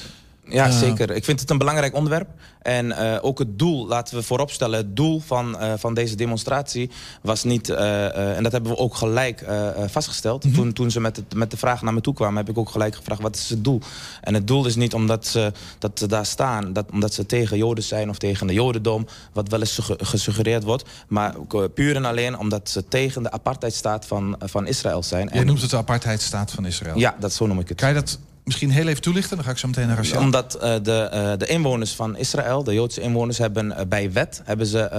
Ja, 0.49 0.71
zeker. 0.71 1.11
Ik 1.11 1.25
vind 1.25 1.41
het 1.41 1.51
een 1.51 1.59
belangrijk 1.59 1.95
onderwerp. 1.95 2.29
En 2.63 2.87
uh, 2.87 3.17
ook 3.21 3.39
het 3.39 3.59
doel, 3.59 3.87
laten 3.87 4.17
we 4.17 4.23
vooropstellen... 4.23 4.79
het 4.79 4.97
doel 4.97 5.21
van, 5.21 5.57
uh, 5.61 5.73
van 5.77 5.95
deze 5.95 6.15
demonstratie 6.15 6.91
was 7.23 7.45
niet... 7.45 7.69
en 7.69 8.43
dat 8.43 8.53
hebben 8.53 8.71
we 8.71 8.79
ook 8.79 8.95
gelijk 8.95 9.45
vastgesteld. 9.87 10.45
Mm 10.45 10.51
-hmm. 10.51 10.61
toen, 10.61 10.73
toen 10.73 10.91
ze 10.91 11.01
met, 11.01 11.17
het, 11.17 11.35
met 11.35 11.51
de 11.51 11.57
vraag 11.57 11.83
naar 11.83 11.95
me 11.95 12.01
toe 12.01 12.15
kwamen... 12.15 12.37
heb 12.37 12.49
ik 12.49 12.59
ook 12.59 12.69
gelijk 12.69 12.95
gevraagd, 12.95 13.21
wat 13.21 13.37
is 13.37 13.49
het 13.49 13.65
doel? 13.65 13.81
En 14.21 14.35
het 14.35 14.47
doel 14.47 14.67
is 14.67 14.77
niet 14.77 14.95
omdat 14.95 15.27
ze, 15.27 15.53
dat 15.79 15.99
ze 15.99 16.07
daar 16.07 16.27
staan... 16.27 16.73
Dat, 16.73 16.87
omdat 16.93 17.15
ze 17.15 17.27
tegen 17.27 17.57
Joden 17.57 17.85
zijn 17.85 18.09
of 18.09 18.19
tegen 18.19 18.47
de 18.47 18.53
Jodendom... 18.53 19.07
wat 19.33 19.49
wel 19.49 19.61
eens 19.61 19.79
gesuggereerd 19.99 20.63
wordt. 20.63 20.85
Maar 21.09 21.35
puur 21.75 21.97
en 21.97 22.05
alleen 22.05 22.39
omdat 22.39 22.69
ze 22.69 22.89
tegen 22.89 23.23
de 23.23 23.31
apartheidstaat 23.31 24.07
van, 24.07 24.37
van 24.39 24.67
Israël 24.67 25.03
zijn. 25.03 25.31
Je 25.33 25.45
noemt 25.45 25.61
het 25.61 25.71
de 25.71 25.77
apartheidstaat 25.77 26.51
van 26.51 26.67
Israël? 26.67 26.99
Ja, 26.99 27.17
dat, 27.21 27.33
zo 27.33 27.47
noem 27.47 27.59
ik 27.59 27.69
het. 27.69 27.79
Kan 27.79 27.89
je 27.89 27.95
dat 27.95 28.19
misschien 28.45 28.71
heel 28.71 28.87
even 28.87 29.03
toelichten? 29.03 29.37
Dan 29.37 29.45
ga 29.45 29.51
ik 29.51 29.59
zo 29.59 29.69
meteen 29.69 29.87
naar 29.87 29.97
Rachel. 29.97 30.21
Omdat 30.21 30.57
uh, 30.57 30.75
de, 30.83 31.11
uh, 31.15 31.33
de 31.39 31.47
inwoners 31.47 31.93
van 31.93 32.17
Israël, 32.17 32.65
de 32.65 32.75
Joodse 32.75 33.01
inwoners... 33.01 33.39
hebben 33.39 33.67
uh, 33.67 33.79
bij 33.89 34.13
wet 34.13 34.43
hebben 34.45 34.67
ze, 34.67 34.91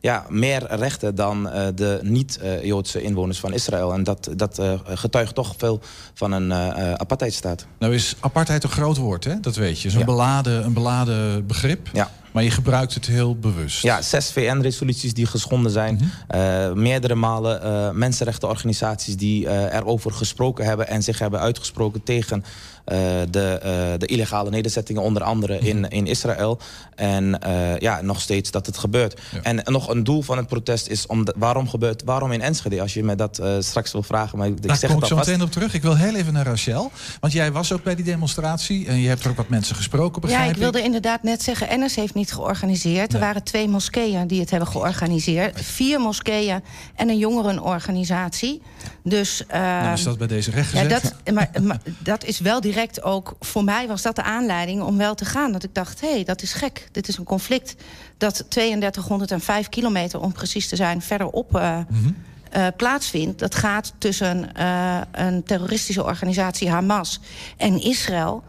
ja, 0.00 0.26
meer 0.28 0.66
rechten 0.68 1.14
dan 1.14 1.42
de 1.74 2.00
niet-Joodse 2.02 3.02
inwoners 3.02 3.38
van 3.38 3.52
Israël. 3.52 3.92
En 3.92 4.04
dat, 4.04 4.28
dat 4.36 4.60
getuigt 4.84 5.34
toch 5.34 5.54
veel 5.56 5.80
van 6.14 6.32
een 6.32 6.52
apartheidstaat. 6.98 7.66
Nou 7.78 7.94
is 7.94 8.16
apartheid 8.20 8.62
een 8.62 8.70
groot 8.70 8.96
woord, 8.96 9.24
hè? 9.24 9.40
dat 9.40 9.56
weet 9.56 9.80
je. 9.80 9.90
Zo'n 9.90 9.98
ja. 9.98 10.06
beladen, 10.06 10.64
een 10.64 10.72
beladen 10.72 11.46
begrip. 11.46 11.88
Ja. 11.92 12.10
Maar 12.32 12.42
je 12.42 12.50
gebruikt 12.50 12.94
het 12.94 13.06
heel 13.06 13.36
bewust. 13.36 13.82
Ja, 13.82 14.02
zes 14.02 14.30
VN-resoluties 14.30 15.14
die 15.14 15.26
geschonden 15.26 15.72
zijn. 15.72 15.94
Mm 15.94 16.10
-hmm. 16.28 16.82
meerdere 16.82 17.14
malen 17.14 17.98
mensenrechtenorganisaties 17.98 19.16
die 19.16 19.48
erover 19.72 20.12
gesproken 20.12 20.64
hebben... 20.64 20.88
en 20.88 21.02
zich 21.02 21.18
hebben 21.18 21.40
uitgesproken 21.40 22.02
tegen 22.02 22.44
uh, 22.44 22.71
de, 22.84 23.60
uh, 23.64 23.98
de, 23.98 24.06
illegale 24.06 24.50
nederzettingen, 24.50 25.02
onder 25.02 25.22
andere 25.22 25.58
in, 25.58 25.80
Mhm. 25.80 25.92
in 25.92 26.06
Israël. 26.06 26.58
En 26.94 27.38
uh, 27.46 27.78
ja, 27.78 28.00
nog 28.00 28.20
steeds 28.20 28.50
dat 28.50 28.66
het 28.66 28.78
gebeurt. 28.78 29.20
Ja. 29.32 29.42
En 29.42 29.60
nog 29.64 29.88
een 29.88 30.04
doel 30.04 30.22
van 30.22 30.36
het 30.36 30.46
protest 30.46 30.88
is 30.88 31.06
om 31.06 31.24
de, 31.24 31.34
waarom 31.36 31.68
gebeurt, 31.68 32.02
waarom 32.04 32.32
in 32.32 32.40
Enschede? 32.40 32.80
Als 32.80 32.94
je 32.94 33.04
me 33.04 33.14
dat 33.14 33.42
straks 33.58 33.92
wil 33.92 34.02
vragen, 34.02 34.38
maar 34.38 34.46
ik 34.46 34.62
Daar 34.62 34.76
zeg 34.76 34.90
kom 34.90 35.00
ik 35.00 35.06
zo 35.06 35.16
meteen 35.16 35.42
op 35.42 35.50
terug. 35.50 35.74
Ik 35.74 35.82
wil 35.82 35.96
heel 35.96 36.14
even 36.14 36.32
naar 36.32 36.46
Rachel. 36.46 36.90
Want 37.20 37.32
jij 37.32 37.52
was 37.52 37.72
ook 37.72 37.82
bij 37.82 37.94
die 37.94 38.04
demonstratie 38.04 38.86
en 38.86 39.00
je 39.00 39.08
hebt 39.08 39.24
er 39.24 39.30
ook 39.30 39.36
wat 39.36 39.48
mensen 39.48 39.76
gesproken, 39.76 40.20
begrijp 40.20 40.44
Ja, 40.44 40.50
ik 40.50 40.56
wilde 40.56 40.82
inderdaad 40.82 41.22
net 41.22 41.42
zeggen, 41.42 41.68
Ennis 41.68 41.94
heeft 41.94 42.14
niet 42.14 42.32
georganiseerd. 42.32 43.14
Er 43.14 43.20
waren 43.20 43.42
twee 43.42 43.68
moskeeën 43.68 44.26
die 44.26 44.40
het 44.40 44.50
hebben 44.50 44.68
georganiseerd. 44.68 45.60
Vier 45.60 46.00
moskeeën 46.00 46.62
en 46.94 47.08
een 47.08 47.18
jongerenorganisatie. 47.18 48.62
Dus, 49.02 49.44
uh, 49.54 49.82
Dan 49.82 49.92
is 49.92 50.02
dat 50.02 50.18
bij 50.18 50.26
deze 50.26 50.50
recht 50.50 50.72
ja, 50.72 50.84
dat, 50.84 51.14
maar, 51.32 51.50
maar 51.62 51.80
dat 51.98 52.24
is 52.24 52.38
wel 52.38 52.60
direct 52.72 53.02
ook... 53.02 53.34
Voor 53.40 53.64
mij 53.64 53.86
was 53.88 54.02
dat 54.02 54.16
de 54.16 54.22
aanleiding 54.22 54.82
om 54.82 54.96
wel 54.96 55.14
te 55.14 55.24
gaan. 55.24 55.52
Dat 55.52 55.62
ik 55.62 55.74
dacht, 55.74 56.00
hé, 56.00 56.10
hey, 56.12 56.24
dat 56.24 56.42
is 56.42 56.52
gek. 56.52 56.88
Dit 56.92 57.08
is 57.08 57.16
een 57.16 57.24
conflict 57.24 57.74
dat 58.18 58.44
3205 58.48 59.68
kilometer, 59.68 60.20
om 60.20 60.32
precies 60.32 60.68
te 60.68 60.76
zijn... 60.76 61.02
verderop 61.02 61.56
uh, 61.56 61.78
Mhm. 61.88 62.10
uh, 62.56 62.66
plaatsvindt. 62.76 63.38
Dat 63.38 63.54
gaat 63.54 63.92
tussen 63.98 64.50
uh, 64.58 65.00
een 65.12 65.42
terroristische 65.42 66.04
organisatie 66.04 66.70
Hamas 66.70 67.20
en 67.56 67.80
Israël. 67.80 68.42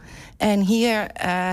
En 0.44 0.60
hier 0.60 1.02
uh, 1.02 1.06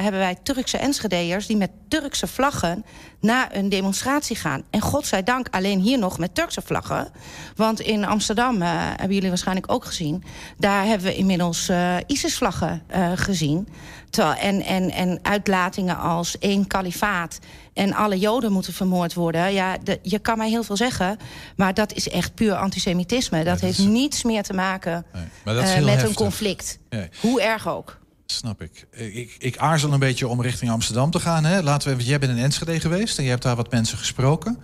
hebben 0.02 0.20
wij 0.20 0.36
Turkse 0.42 0.78
Enschedeërs 0.78 1.46
die 1.46 1.56
met 1.56 1.70
Turkse 1.88 2.26
vlaggen 2.26 2.84
naar 3.20 3.48
een 3.52 3.68
demonstratie 3.68 4.36
gaan. 4.36 4.62
En 4.70 4.80
godzijdank 4.80 5.48
alleen 5.50 5.80
hier 5.80 5.98
nog 5.98 6.18
met 6.18 6.34
Turkse 6.34 6.62
vlaggen. 6.62 7.08
Want 7.56 7.80
in 7.80 8.04
Amsterdam, 8.04 8.62
uh, 8.62 8.68
hebben 8.72 9.14
jullie 9.14 9.28
waarschijnlijk 9.28 9.72
ook 9.72 9.84
gezien... 9.84 10.24
daar 10.58 10.84
hebben 10.86 11.06
we 11.06 11.16
inmiddels 11.16 11.68
uh, 11.68 11.96
ISIS-vlaggen 12.06 12.82
gezien. 13.14 13.68
Terwijl, 14.10 14.34
en, 14.38 14.62
en, 14.62 14.90
en 14.90 15.18
uitlatingen 15.22 15.98
als 15.98 16.38
één 16.38 16.66
kalifaat 16.66 17.38
en 17.74 17.94
alle 17.94 18.18
Joden 18.18 18.52
moeten 18.52 18.72
vermoord 18.72 19.14
worden. 19.14 19.52
Ja, 19.52 19.76
de, 19.82 19.98
je 20.02 20.18
kan 20.18 20.38
mij 20.38 20.48
heel 20.48 20.62
veel 20.62 20.76
zeggen, 20.76 21.16
maar 21.56 21.74
dat 21.74 21.92
is 21.92 22.08
echt 22.08 22.34
puur 22.34 22.54
antisemitisme. 22.54 23.36
Dat, 23.36 23.46
Ja, 23.46 23.52
dat 23.52 23.60
heeft 23.60 23.78
is- 23.78 23.84
niets 23.84 24.22
meer 24.22 24.42
te 24.42 24.52
maken 24.52 25.04
Nee, 25.12 25.22
maar 25.44 25.54
dat 25.54 25.64
is 25.64 25.70
heel 25.72 25.84
met 25.84 25.90
heftig. 25.92 26.08
een 26.08 26.14
conflict. 26.16 26.78
Nee. 26.90 27.08
Hoe 27.20 27.42
erg 27.42 27.68
ook. 27.68 27.98
Snap 28.30 28.62
ik. 28.62 28.86
ik. 28.90 29.36
Ik 29.38 29.58
aarzel 29.58 29.92
een 29.92 29.98
beetje 29.98 30.28
om 30.28 30.42
richting 30.42 30.70
Amsterdam 30.70 31.10
te 31.10 31.20
gaan. 31.20 31.44
Hè? 31.44 31.62
Laten 31.62 31.88
we 31.88 31.94
even, 31.94 32.06
jij 32.06 32.18
bent 32.18 32.32
in 32.32 32.44
Enschede 32.44 32.80
geweest 32.80 33.18
en 33.18 33.24
je 33.24 33.30
hebt 33.30 33.42
daar 33.42 33.56
wat 33.56 33.70
mensen 33.70 33.98
gesproken. 33.98 34.58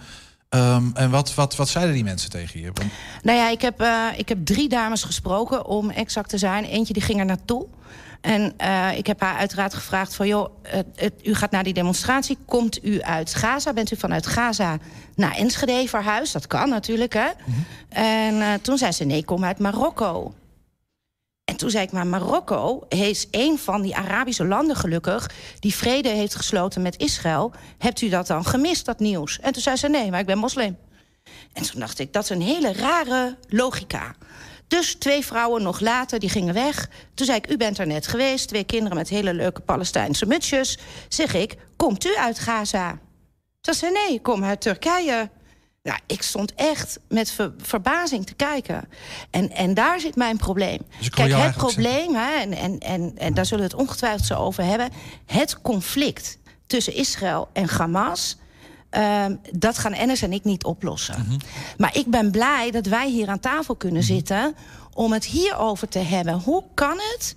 Um, 0.51 0.91
en 0.95 1.11
wat, 1.11 1.35
wat, 1.35 1.57
wat 1.57 1.69
zeiden 1.69 1.95
die 1.95 2.05
mensen 2.05 2.31
tegen 2.31 2.61
je? 2.61 2.71
Want, 2.73 2.91
Nou 3.23 3.39
ja, 3.39 3.49
ik 3.49 3.61
heb, 3.61 3.83
uh, 3.83 4.07
ik 4.17 4.29
heb 4.29 4.45
drie 4.45 4.69
dames 4.69 5.03
gesproken, 5.03 5.67
om 5.67 5.91
exact 5.91 6.29
te 6.29 6.39
zijn. 6.39 6.65
Eentje 6.65 6.93
die 6.93 7.03
ging 7.03 7.19
er 7.19 7.25
naartoe. 7.25 7.67
En 8.21 8.55
uh, 8.61 8.97
ik 8.97 9.07
heb 9.07 9.21
haar 9.21 9.37
uiteraard 9.37 9.75
gevraagd 9.75 10.15
van... 10.15 10.27
joh, 10.27 10.49
het, 10.63 10.87
het, 10.95 11.13
u 11.23 11.35
gaat 11.35 11.51
naar 11.51 11.65
die 11.65 11.75
demonstratie. 11.75 12.39
Komt 12.47 12.85
u 12.85 13.03
uit 13.03 13.35
Gaza? 13.35 13.73
Bent 13.73 13.93
u 13.93 13.97
vanuit 13.97 14.27
Gaza 14.27 14.79
naar 15.15 15.35
Enschede 15.35 15.89
verhuisd? 15.89 16.33
Dat 16.33 16.47
kan 16.47 16.69
natuurlijk, 16.69 17.13
hè? 17.13 17.27
Mm 17.27 17.55
-hmm. 17.55 17.65
En 17.89 18.35
uh, 18.35 18.55
toen 18.63 18.79
zei 18.79 18.93
ze, 18.93 19.05
nee, 19.05 19.19
ik 19.19 19.27
kom 19.27 19.45
uit 19.45 19.59
Marokko. 19.59 20.35
En 21.47 21.57
toen 21.57 21.71
zei 21.71 21.85
ik, 21.85 21.93
maar 21.93 22.07
Marokko 22.07 22.87
is 22.89 23.27
een 23.31 23.59
van 23.59 23.83
die 23.83 23.97
Arabische 23.97 24.45
landen 24.45 24.77
gelukkig... 24.77 25.31
die 25.59 25.75
vrede 25.75 26.09
heeft 26.09 26.35
gesloten 26.35 26.83
met 26.83 26.97
Israël. 26.97 27.53
Hebt 27.79 28.01
u 28.01 28.09
dat 28.09 28.27
dan 28.27 28.45
gemist, 28.45 28.85
dat 28.85 28.99
nieuws? 28.99 29.41
En 29.41 29.53
toen 29.53 29.63
zei 29.63 29.77
ze, 29.77 29.89
nee, 29.89 30.11
maar 30.11 30.21
ik 30.21 30.27
ben 30.27 30.39
moslim. 30.39 30.77
En 31.53 31.63
toen 31.63 31.81
dacht 31.81 31.99
ik, 31.99 32.13
dat 32.13 32.23
is 32.23 32.31
een 32.31 32.43
hele 32.43 32.73
rare 32.73 33.37
logica. 33.49 34.15
Dus 34.69 34.95
twee 34.95 35.25
vrouwen 35.25 35.63
nog 35.63 35.81
later, 35.81 36.19
die 36.19 36.29
gingen 36.29 36.55
weg. 36.55 36.89
Toen 37.15 37.27
zei 37.27 37.39
ik, 37.39 37.51
u 37.51 37.57
bent 37.57 37.79
er 37.79 37.87
net 37.87 38.07
geweest. 38.07 38.49
Twee 38.49 38.65
kinderen 38.65 38.97
met 38.97 39.09
hele 39.09 39.35
leuke 39.35 39.61
Palestijnse 39.61 40.27
mutsjes. 40.27 40.79
Zeg 41.09 41.35
ik, 41.35 41.57
komt 41.77 42.07
u 42.07 42.17
uit 42.17 42.39
Gaza? 42.39 42.99
Ze 43.61 43.73
zei, 43.73 43.93
nee, 43.93 44.15
ik 44.15 44.23
kom 44.23 44.45
uit 44.45 44.61
Turkije. 44.61 45.31
Nou, 45.87 45.99
ik 46.07 46.23
stond 46.23 46.55
echt 46.55 46.99
met 47.09 47.31
ver 47.31 47.53
verbazing 47.59 48.27
te 48.27 48.35
kijken. 48.35 48.89
En, 49.31 49.51
en 49.51 49.75
daar 49.75 50.01
zit 50.01 50.17
mijn 50.17 50.37
probleem. 50.37 50.79
Dus 50.99 51.07
ik 51.07 51.13
Kijk, 51.13 51.33
het 51.33 51.57
probleem, 51.57 52.15
hè, 52.15 52.33
en, 52.41 52.53
en, 52.53 52.79
en, 52.79 53.13
en 53.17 53.35
daar 53.35 53.47
zullen 53.47 53.65
we 53.65 53.71
het 53.71 53.81
ongetwijfeld 53.81 54.27
zo 54.27 54.35
over 54.35 54.65
hebben... 54.65 54.91
het 55.27 55.61
conflict 55.63 56.39
tussen 56.67 56.95
Israël 56.95 57.49
en 57.53 57.69
Hamas... 57.69 58.37
Um, 58.91 59.41
dat 59.53 59.79
gaan 59.79 59.93
Ennis 59.93 60.23
en 60.23 60.33
ik 60.33 60.45
niet 60.45 60.65
oplossen. 60.65 61.25
Mhm. 61.29 61.39
Maar 61.77 61.97
ik 61.97 62.07
ben 62.07 62.31
blij 62.31 62.71
dat 62.71 62.87
wij 62.87 63.11
hier 63.11 63.29
aan 63.29 63.41
tafel 63.41 63.77
kunnen 63.77 64.03
zitten... 64.03 64.57
om 64.93 65.13
het 65.13 65.25
hierover 65.25 65.89
te 65.89 65.99
hebben. 65.99 66.35
Hoe 66.35 66.65
kan 66.75 66.97
het 66.97 67.35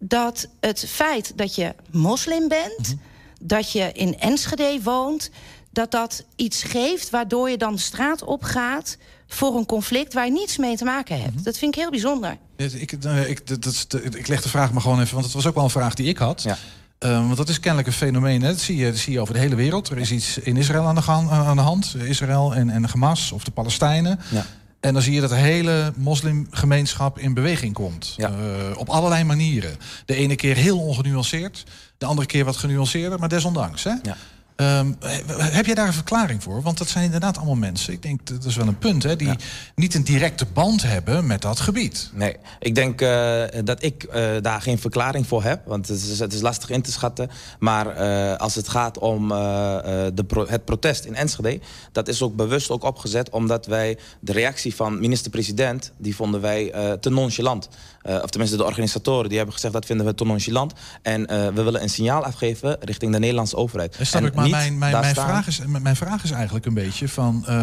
dat 0.00 0.48
het 0.60 0.84
feit 0.88 1.32
dat 1.36 1.54
je 1.54 1.74
moslim 1.90 2.48
bent... 2.48 2.78
Mhm. 2.78 2.96
dat 3.40 3.72
je 3.72 3.92
in 3.92 4.18
Enschede 4.18 4.78
woont... 4.82 5.30
dat 5.76 5.90
dat 5.90 6.24
iets 6.36 6.62
geeft 6.62 7.10
waardoor 7.10 7.50
je 7.50 7.56
dan 7.56 7.72
de 7.72 7.80
straat 7.80 8.24
opgaat... 8.24 8.96
voor 9.26 9.56
een 9.56 9.66
conflict 9.66 10.14
waar 10.14 10.24
je 10.24 10.32
niets 10.32 10.56
mee 10.56 10.76
te 10.76 10.84
maken 10.84 11.20
hebt. 11.20 11.44
Dat 11.44 11.58
vind 11.58 11.74
ik 11.74 11.80
heel 11.80 11.90
bijzonder. 11.90 12.36
ik, 12.56 12.92
eh, 12.92 13.28
ik, 13.28 13.46
dat, 13.46 13.62
dat, 13.88 14.04
ik 14.14 14.26
leg 14.26 14.42
de 14.42 14.48
vraag 14.48 14.72
maar 14.72 14.82
gewoon 14.82 15.00
even, 15.00 15.12
want 15.12 15.24
het 15.24 15.34
was 15.34 15.46
ook 15.46 15.54
wel 15.54 15.64
een 15.64 15.70
vraag 15.70 15.94
die 15.94 16.08
ik 16.08 16.18
had. 16.18 16.42
Ja. 16.42 16.56
Um, 16.98 17.24
want 17.24 17.36
dat 17.36 17.48
is 17.48 17.60
kennelijk 17.60 17.88
een 17.88 17.94
fenomeen, 17.94 18.42
hè? 18.42 18.48
Dat, 18.48 18.60
zie 18.60 18.76
je, 18.76 18.90
dat 18.90 19.00
zie 19.00 19.12
je 19.12 19.20
over 19.20 19.34
de 19.34 19.40
hele 19.40 19.54
wereld. 19.54 19.88
Er 19.88 19.98
is 19.98 20.10
iets 20.10 20.38
in 20.38 20.56
Israël 20.56 20.84
aan 20.84 20.94
de, 20.94 21.02
gang, 21.02 21.30
aan 21.30 21.56
de 21.56 21.62
hand. 21.62 21.94
Israël 22.04 22.54
en, 22.54 22.70
en 22.70 22.84
Hamas 22.84 23.32
of 23.32 23.44
de 23.44 23.50
Palestijnen. 23.50 24.20
Ja. 24.30 24.46
En 24.80 24.92
dan 24.92 25.02
zie 25.02 25.14
je 25.14 25.20
dat 25.20 25.30
de 25.30 25.36
hele 25.36 25.92
moslimgemeenschap 25.96 27.18
in 27.18 27.34
beweging 27.34 27.74
komt. 27.74 28.14
Ja. 28.16 28.28
Eh, 28.28 28.78
op 28.78 28.88
allerlei 28.88 29.24
manieren. 29.24 29.76
De 30.04 30.14
ene 30.14 30.36
keer 30.36 30.56
heel 30.56 30.78
ongenuanceerd. 30.78 31.64
De 31.98 32.06
andere 32.06 32.26
keer 32.26 32.44
wat 32.44 32.56
genuanceerder, 32.56 33.18
maar 33.18 33.28
desondanks. 33.28 33.84
Hè? 33.84 33.94
Ja. 34.02 34.16
Ehm, 34.56 34.92
he- 35.00 35.42
heb 35.42 35.66
jij 35.66 35.74
daar 35.74 35.86
een 35.86 35.92
verklaring 35.92 36.42
voor? 36.42 36.62
Want 36.62 36.78
dat 36.78 36.88
zijn 36.88 37.04
inderdaad 37.04 37.36
allemaal 37.36 37.54
mensen. 37.54 37.92
Ik 37.92 38.02
denk 38.02 38.26
dat 38.26 38.44
is 38.44 38.56
wel 38.56 38.66
een 38.66 38.78
punt, 38.78 39.02
hè, 39.02 39.16
die 39.16 39.30
niet 39.74 39.94
een 39.94 40.04
directe 40.04 40.46
band 40.52 40.82
hebben 40.82 41.26
met 41.26 41.42
dat 41.42 41.60
gebied. 41.60 42.10
Nee, 42.14 42.36
ik 42.58 42.74
denk 42.74 43.00
eh, 43.00 43.42
dat 43.64 43.82
ik 43.82 44.02
eh, 44.02 44.30
daar 44.42 44.60
geen 44.62 44.78
verklaring 44.78 45.26
voor 45.26 45.42
heb. 45.42 45.66
Want 45.66 45.88
het 45.88 46.02
is, 46.02 46.18
het 46.18 46.32
is 46.32 46.40
lastig 46.40 46.70
in 46.70 46.82
te 46.82 46.92
schatten. 46.92 47.30
Maar 47.58 47.86
eh, 47.86 48.36
als 48.36 48.54
het 48.54 48.68
gaat 48.68 48.98
om 48.98 49.28
de 49.28 50.24
pro- 50.26 50.46
het 50.48 50.64
protest 50.64 51.04
in 51.04 51.14
Enschede... 51.14 51.60
dat 51.92 52.08
is 52.08 52.22
ook 52.22 52.36
bewust 52.36 52.70
ook 52.70 52.84
opgezet 52.84 53.30
omdat 53.30 53.66
wij 53.66 53.98
de 54.20 54.32
reactie 54.32 54.74
van 54.74 55.00
minister-president... 55.00 55.92
die 55.98 56.16
vonden 56.16 56.40
wij 56.40 56.72
te 57.00 57.10
nonchalant. 57.10 57.68
Eh, 58.06 58.22
of 58.22 58.30
tenminste 58.30 58.56
de 58.56 58.64
organisatoren 58.64 59.28
die 59.28 59.36
hebben 59.36 59.54
gezegd 59.54 59.74
dat 59.74 59.86
vinden 59.86 60.06
we 60.06 60.14
te 60.14 60.24
nonchalant. 60.24 60.72
En 61.02 61.26
eh, 61.26 61.46
we 61.46 61.62
willen 61.62 61.82
een 61.82 61.88
signaal 61.88 62.24
afgeven 62.24 62.76
richting 62.80 63.12
de 63.12 63.18
Nederlandse 63.18 63.56
overheid. 63.56 63.98
Dat 63.98 64.06
snap 64.06 64.22
En 64.22 64.28
ik, 64.28 64.34
maar 64.34 64.48
mijn, 64.48 64.78
mijn, 64.78 64.92
mijn, 65.00 65.14
staan- 65.14 65.28
vraag 65.28 65.46
is, 65.46 65.60
mijn 65.66 65.96
vraag 65.96 66.24
is 66.24 66.30
eigenlijk 66.30 66.66
een 66.66 66.74
beetje 66.74 67.08
van... 67.08 67.44
eh, 67.46 67.54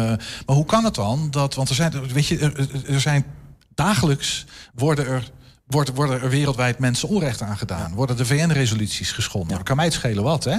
maar 0.46 0.56
hoe 0.56 0.64
kan 0.64 0.84
het 0.84 0.94
dan 0.94 1.30
dat... 1.30 1.54
Want 1.54 1.68
er 1.68 1.74
zijn, 1.74 1.92
weet 2.12 2.26
je, 2.26 2.38
er, 2.38 2.68
er 2.88 3.00
zijn 3.00 3.24
dagelijks 3.74 4.44
worden 4.74 5.06
er... 5.06 5.30
Worden, 5.66 5.94
worden 5.94 6.20
er 6.20 6.30
wereldwijd 6.30 6.78
mensen 6.78 7.08
onrecht 7.08 7.42
aangedaan? 7.42 7.94
Worden 7.94 8.16
de 8.16 8.26
VN-resoluties 8.26 9.12
geschonden? 9.12 9.56
Dat 9.56 9.66
kan 9.66 9.76
mij 9.76 9.84
het 9.84 9.94
schelen 9.94 10.22
wat, 10.24 10.44
hè? 10.44 10.56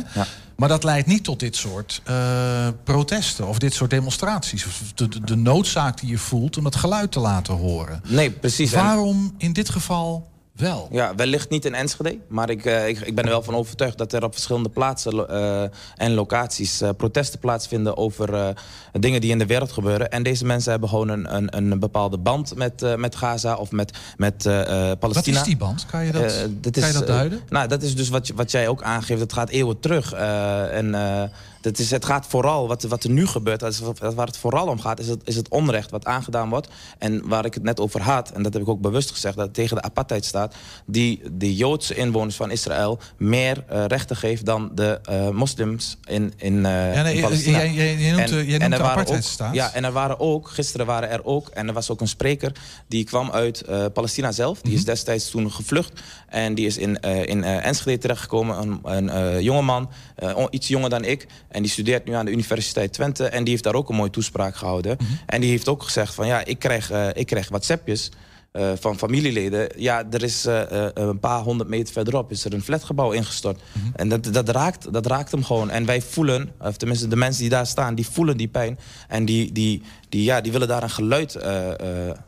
Maar 0.56 0.70
dat 0.70 0.84
leidt 0.84 1.08
niet 1.08 1.24
tot 1.24 1.40
dit 1.40 1.56
soort 1.56 2.02
eh, 2.04 2.68
protesten 2.84 3.48
of 3.48 3.60
dit 3.60 3.74
soort 3.74 3.90
demonstraties. 3.90 4.66
Of 4.66 4.82
de, 4.96 5.08
de, 5.08 5.22
de 5.22 5.36
noodzaak 5.36 6.00
die 6.00 6.10
je 6.10 6.18
voelt 6.18 6.58
om 6.58 6.64
dat 6.64 6.76
geluid 6.76 7.12
te 7.12 7.20
laten 7.20 7.54
horen. 7.54 8.02
Nee, 8.08 8.32
precies. 8.32 8.72
Waarom 8.72 9.36
in 9.38 9.54
dit 9.54 9.70
geval 9.70 10.30
wel? 10.56 10.88
Ja, 10.92 11.16
wellicht 11.16 11.50
niet 11.50 11.66
in 11.66 11.74
Enschede. 11.74 12.18
Maar 12.28 12.50
ik, 12.50 12.66
eh, 12.66 12.88
ik, 12.88 13.00
ik 13.00 13.16
ben 13.16 13.24
er 13.24 13.30
wel 13.30 13.44
van 13.44 13.56
overtuigd 13.56 13.98
dat 13.98 14.14
er 14.14 14.24
op 14.24 14.34
verschillende 14.34 14.70
plaatsen 14.70 15.30
eh, 15.30 15.64
en 15.96 16.14
locaties 16.14 16.82
eh, 16.82 16.90
protesten 16.98 17.40
plaatsvinden 17.40 17.98
over 17.98 18.56
dingen 18.92 19.22
die 19.22 19.32
in 19.32 19.38
de 19.38 19.46
wereld 19.46 19.72
gebeuren. 19.72 20.12
En 20.12 20.24
deze 20.24 20.46
mensen 20.46 20.72
hebben 20.72 20.90
gewoon 20.90 21.10
een, 21.10 21.36
een, 21.36 21.58
een 21.58 21.80
bepaalde 21.80 22.18
band 22.18 22.56
met, 22.56 22.98
met 22.98 23.16
Gaza 23.16 23.56
of 23.56 23.72
met, 23.72 23.98
met 24.18 24.44
Palestina. 24.44 25.00
Wat 25.00 25.28
is 25.28 25.44
die 25.44 25.58
band? 25.58 25.86
Kan 25.86 26.06
je 26.06 26.12
dat, 26.12 26.22
kan 26.62 26.72
is, 26.74 26.88
je 26.88 26.94
dat 26.94 27.08
duiden? 27.08 27.42
nou, 27.50 27.68
dat 27.68 27.82
is 27.82 27.96
dus 27.96 28.10
wat, 28.10 28.32
wat 28.36 28.52
jij 28.52 28.68
ook 28.68 28.84
aangeeft. 28.84 29.22
Het 29.22 29.34
gaat 29.34 29.50
eeuwen 29.50 29.80
terug. 29.80 30.14
En 30.14 30.96
dat 31.66 31.80
is, 31.80 31.92
het 31.92 32.06
gaat 32.06 32.26
vooral, 32.28 32.68
wat, 32.68 32.84
wat 32.84 33.04
er 33.04 33.10
nu 33.10 33.28
gebeurt, 33.28 33.60
dat 33.60 33.72
is, 33.72 33.82
waar 34.16 34.26
het 34.26 34.38
vooral 34.38 34.68
om 34.68 34.80
gaat, 34.80 35.00
is 35.00 35.08
het, 35.08 35.22
is 35.24 35.36
het 35.36 35.48
onrecht 35.50 35.92
wat 35.92 36.06
aangedaan 36.06 36.50
wordt. 36.50 36.68
En 36.98 37.28
waar 37.28 37.46
ik 37.46 37.54
het 37.54 37.64
net 37.64 37.80
over 37.80 38.02
had, 38.02 38.32
en 38.32 38.44
dat 38.44 38.54
heb 38.54 38.62
ik 38.62 38.68
ook 38.68 38.82
bewust 38.82 39.12
gezegd, 39.12 39.36
dat 39.36 39.46
het 39.46 39.54
tegen 39.54 39.76
de 39.76 39.82
apartheidstaat, 39.82 40.56
die 40.86 41.22
de 41.32 41.56
Joodse 41.56 41.96
inwoners 41.96 42.36
van 42.36 42.52
Israël 42.52 43.00
meer 43.18 43.64
eh, 43.68 43.86
rechten 43.86 44.16
geeft 44.16 44.46
dan 44.46 44.72
de 44.76 45.00
eh, 45.04 45.30
moslims 45.30 45.98
in, 46.08 46.34
in, 46.38 46.66
eh 46.66 46.94
Ja, 46.96 47.02
nee, 47.02 47.16
in 47.16 47.22
Palestina. 47.22 47.58
jij- 47.58 47.72
jij- 47.74 47.96
jij 47.98 48.12
noemt, 48.12 48.32
eh, 48.32 48.50
jij 48.50 48.58
noemt 48.58 48.76
de 48.76 48.84
apartheidstaat. 48.84 49.54
Ja, 49.54 49.74
en 49.74 49.84
er 49.84 49.92
waren 49.92 50.20
ook, 50.20 50.50
gisteren 50.50 50.86
waren 50.86 51.10
er 51.10 51.26
ook, 51.26 51.48
en 51.48 51.68
er 51.68 51.74
was 51.74 51.90
ook 51.90 52.02
een 52.02 52.08
spreker 52.08 52.52
die 52.88 53.04
kwam 53.04 53.32
uit 53.32 53.64
Palestina 53.94 54.32
zelf. 54.32 54.62
Die 54.62 54.74
is 54.74 54.80
Mhm. 54.80 54.90
destijds 54.90 55.30
toen 55.30 55.52
gevlucht 55.52 56.02
en 56.30 56.56
die 56.56 56.66
is 56.66 56.78
in, 56.78 57.00
in 57.26 57.44
Enschede 57.44 57.98
terechtgekomen. 57.98 58.80
Een, 58.84 59.10
een 59.18 59.44
jongeman, 59.44 59.90
on- 60.36 60.48
iets 60.50 60.68
jonger 60.68 60.90
dan 60.90 61.04
ik. 61.04 61.28
En 61.56 61.62
die 61.62 61.72
studeert 61.72 62.06
nu 62.06 62.14
aan 62.14 62.26
de 62.26 62.32
Universiteit 62.32 62.94
Twente 62.94 63.26
en 63.28 63.44
die 63.44 63.52
heeft 63.52 63.64
daar 63.64 63.74
ook 63.76 63.90
een 63.90 63.96
mooie 63.96 64.10
toespraak 64.10 64.56
gehouden. 64.56 64.98
Mhm. 65.00 65.12
En 65.26 65.42
die 65.42 65.50
heeft 65.50 65.68
ook 65.68 65.84
gezegd 65.84 66.14
van 66.14 66.28
ja, 66.28 66.46
ik 66.46 66.60
krijg, 66.60 66.92
eh, 66.92 67.08
ik 67.14 67.26
krijg 67.26 67.50
WhatsAppjes. 67.50 68.12
eh, 68.52 68.72
van 68.80 68.98
familieleden. 68.98 69.70
Ja, 69.78 70.04
er 70.12 70.24
is 70.24 70.46
eh, 70.46 70.62
een 70.94 71.20
paar 71.20 71.42
honderd 71.42 71.70
meter 71.70 71.94
verderop 71.94 72.32
is 72.32 72.46
er 72.46 72.54
een 72.54 72.62
flatgebouw 72.64 73.12
ingestort. 73.12 73.62
Mhm. 73.72 73.86
En 73.96 74.10
dat, 74.10 74.34
dat, 74.34 74.50
raakt, 74.50 74.94
dat 74.94 75.06
raakt 75.06 75.32
hem 75.32 75.44
gewoon. 75.44 75.70
En 75.70 75.86
wij 75.86 76.02
voelen, 76.02 76.52
of 76.60 76.78
tenminste 76.78 77.08
de 77.08 77.16
mensen 77.16 77.42
die 77.42 77.50
daar 77.50 77.68
staan, 77.68 77.96
die 77.96 78.08
voelen 78.08 78.38
die 78.38 78.48
pijn. 78.48 78.80
En 79.08 79.26
die, 79.26 79.52
die, 79.52 79.82
die, 80.10 80.24
ja, 80.24 80.42
die 80.42 80.52
willen 80.52 80.68
daar 80.68 80.84
een 80.84 80.90
geluid 80.90 81.38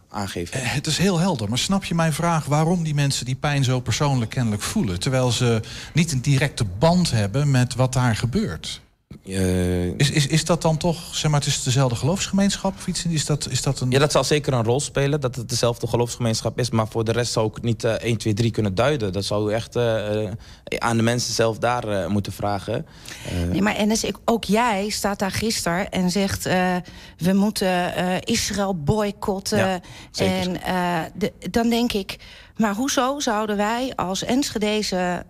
aangeven. 0.09 0.61
Eh, 0.61 0.73
Het 0.73 0.87
is 0.87 0.97
heel 0.97 1.19
helder, 1.19 1.49
maar 1.49 1.57
snap 1.57 1.83
je 1.83 1.95
mijn 1.95 2.13
vraag 2.13 2.45
waarom 2.45 2.83
die 2.83 2.93
mensen 2.93 3.25
die 3.25 3.35
pijn 3.35 3.63
zo 3.63 3.79
persoonlijk 3.79 4.31
kennelijk 4.31 4.61
voelen, 4.61 4.99
terwijl 4.99 5.31
ze 5.31 5.61
niet 5.93 6.11
een 6.11 6.21
directe 6.21 6.65
band 6.79 7.11
hebben 7.11 7.51
met 7.51 7.75
wat 7.75 7.93
daar 7.93 8.15
gebeurt? 8.15 8.81
Eh, 9.25 9.85
Is, 9.99 10.11
is, 10.11 10.27
is 10.27 10.45
dat 10.45 10.61
dan 10.61 10.77
toch, 10.77 11.15
zeg 11.15 11.31
maar, 11.31 11.39
het 11.39 11.49
is 11.49 11.63
dezelfde 11.63 11.95
geloofsgemeenschap 11.95 12.73
of 12.75 12.87
iets? 12.87 13.05
Is 13.05 13.25
dat, 13.25 13.47
is 13.49 13.61
dat 13.61 13.79
een... 13.79 13.91
Ja, 13.91 13.99
dat 13.99 14.11
zal 14.11 14.23
zeker 14.23 14.53
een 14.53 14.63
rol 14.63 14.79
spelen, 14.79 15.21
dat 15.21 15.35
het 15.35 15.49
dezelfde 15.49 15.87
geloofsgemeenschap 15.87 16.59
is. 16.59 16.69
Maar 16.69 16.87
voor 16.87 17.03
de 17.03 17.11
rest 17.11 17.31
zou 17.31 17.47
ik 17.47 17.61
niet 17.61 17.83
eh 17.83 17.91
1, 17.93 18.17
2, 18.17 18.33
3 18.33 18.51
kunnen 18.51 18.75
duiden. 18.75 19.13
Dat 19.13 19.25
zou 19.25 19.51
u 19.51 19.53
echt 19.53 19.75
eh, 19.75 20.23
eh, 20.25 20.31
aan 20.77 20.97
de 20.97 21.03
mensen 21.03 21.33
zelf 21.33 21.57
daar 21.57 22.11
moeten 22.11 22.31
vragen. 22.31 22.85
Eh, 23.25 23.49
Nee, 23.51 23.61
maar 23.61 23.75
en 23.75 23.89
dus 23.89 24.03
ik, 24.03 24.15
ook 24.25 24.43
jij 24.43 24.89
staat 24.89 25.19
daar 25.19 25.31
gisteren 25.31 25.89
en 25.91 26.09
zegt... 26.11 26.45
eh, 26.45 26.75
we 27.17 27.33
moeten 27.33 27.95
eh, 27.95 28.15
Israël 28.23 28.75
boycotten. 28.83 29.57
Ja, 29.57 29.79
en 30.17 30.61
eh, 30.63 30.99
de- 31.15 31.33
dan 31.51 31.69
denk 31.69 31.91
ik... 31.93 32.17
maar 32.57 32.75
hoezo 32.75 33.19
zouden 33.19 33.57
wij 33.57 33.93
als 33.95 34.23
Enschedeze 34.23 35.25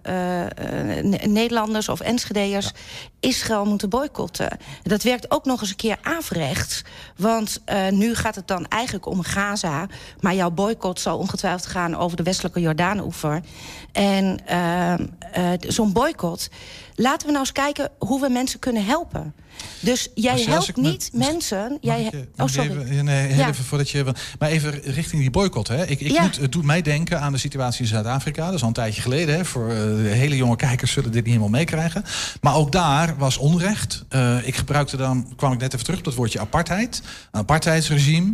Ne- 1.02 1.20
Nederlanders 1.26 1.90
of 1.90 2.00
Enschedeërs... 2.00 2.72
Israël 3.20 3.66
moeten 3.66 3.90
boycotten? 3.90 4.58
Dat 4.84 5.04
werkt 5.04 5.32
ook 5.32 5.46
nog 5.46 5.62
eens 5.62 5.70
een 5.70 5.76
keer 5.76 5.98
averechts. 6.02 6.84
Want 7.16 7.62
eh, 7.66 7.88
nu 7.88 8.16
gaat 8.16 8.36
het 8.36 8.48
dan 8.48 8.68
eigenlijk 8.68 9.06
om 9.06 9.22
Gaza... 9.22 9.88
maar 10.20 10.36
jouw 10.36 10.52
boycott 10.52 11.00
zal 11.00 11.18
ongetwijfeld 11.18 11.66
gaan 11.66 11.96
over 11.96 12.18
de 12.18 12.24
westelijke 12.24 12.60
Jordaanoever. 12.60 13.42
En 13.92 14.40
ehm, 14.46 15.06
eh, 15.32 15.52
zo'n 15.60 15.94
boycott... 15.94 16.50
Laten 17.00 17.26
we 17.26 17.32
nou 17.34 17.40
eens 17.46 17.52
kijken 17.52 17.90
hoe 18.00 18.22
we 18.22 18.30
mensen 18.30 18.60
kunnen 18.60 18.86
helpen. 18.86 19.34
Dus 19.80 20.10
jij 20.16 20.42
helpt 20.42 20.78
me- 20.78 20.90
niet 20.90 21.10
mensen. 21.14 21.78
Jij, 21.82 22.28
oh, 22.38 22.48
sorry. 22.48 22.70
Even, 22.70 23.06
nee, 23.06 23.36
Ja. 23.36 23.48
even 23.50 23.64
voordat 23.64 23.90
je. 23.90 24.06
Maar 24.40 24.50
even 24.50 24.72
richting 24.82 25.22
die 25.22 25.32
boycott. 25.32 25.68
Hè. 25.68 25.86
Ik, 25.88 26.00
ik 26.00 26.12
Ja. 26.12 26.22
moet, 26.22 26.38
het 26.38 26.52
doet 26.52 26.64
mij 26.64 26.82
denken 26.82 27.22
aan 27.22 27.32
de 27.32 27.38
situatie 27.38 27.82
in 27.82 27.88
Zuid-Afrika. 27.88 28.46
Dat 28.46 28.54
is 28.54 28.62
al 28.62 28.68
een 28.68 28.74
tijdje 28.74 29.02
geleden. 29.02 29.36
Hè. 29.36 29.46
Voor 29.46 29.70
eh, 29.72 29.78
hele 30.12 30.36
jonge 30.36 30.56
kijkers 30.56 30.92
zullen 30.92 31.12
dit 31.12 31.24
niet 31.24 31.34
helemaal 31.34 31.58
meekrijgen. 31.60 32.04
Maar 32.42 32.56
ook 32.56 32.72
daar 32.72 33.18
was 33.18 33.38
onrecht. 33.38 34.06
Eh, 34.10 34.48
ik 34.48 34.56
gebruikte 34.56 34.98
dan, 34.98 35.34
kwam 35.36 35.54
ik 35.54 35.60
net 35.60 35.74
even 35.74 35.86
terug 35.86 36.00
op 36.00 36.06
dat 36.06 36.16
woordje 36.16 36.40
apartheid. 36.40 37.02
Een 37.32 37.40
apartheidsregime. 37.40 38.34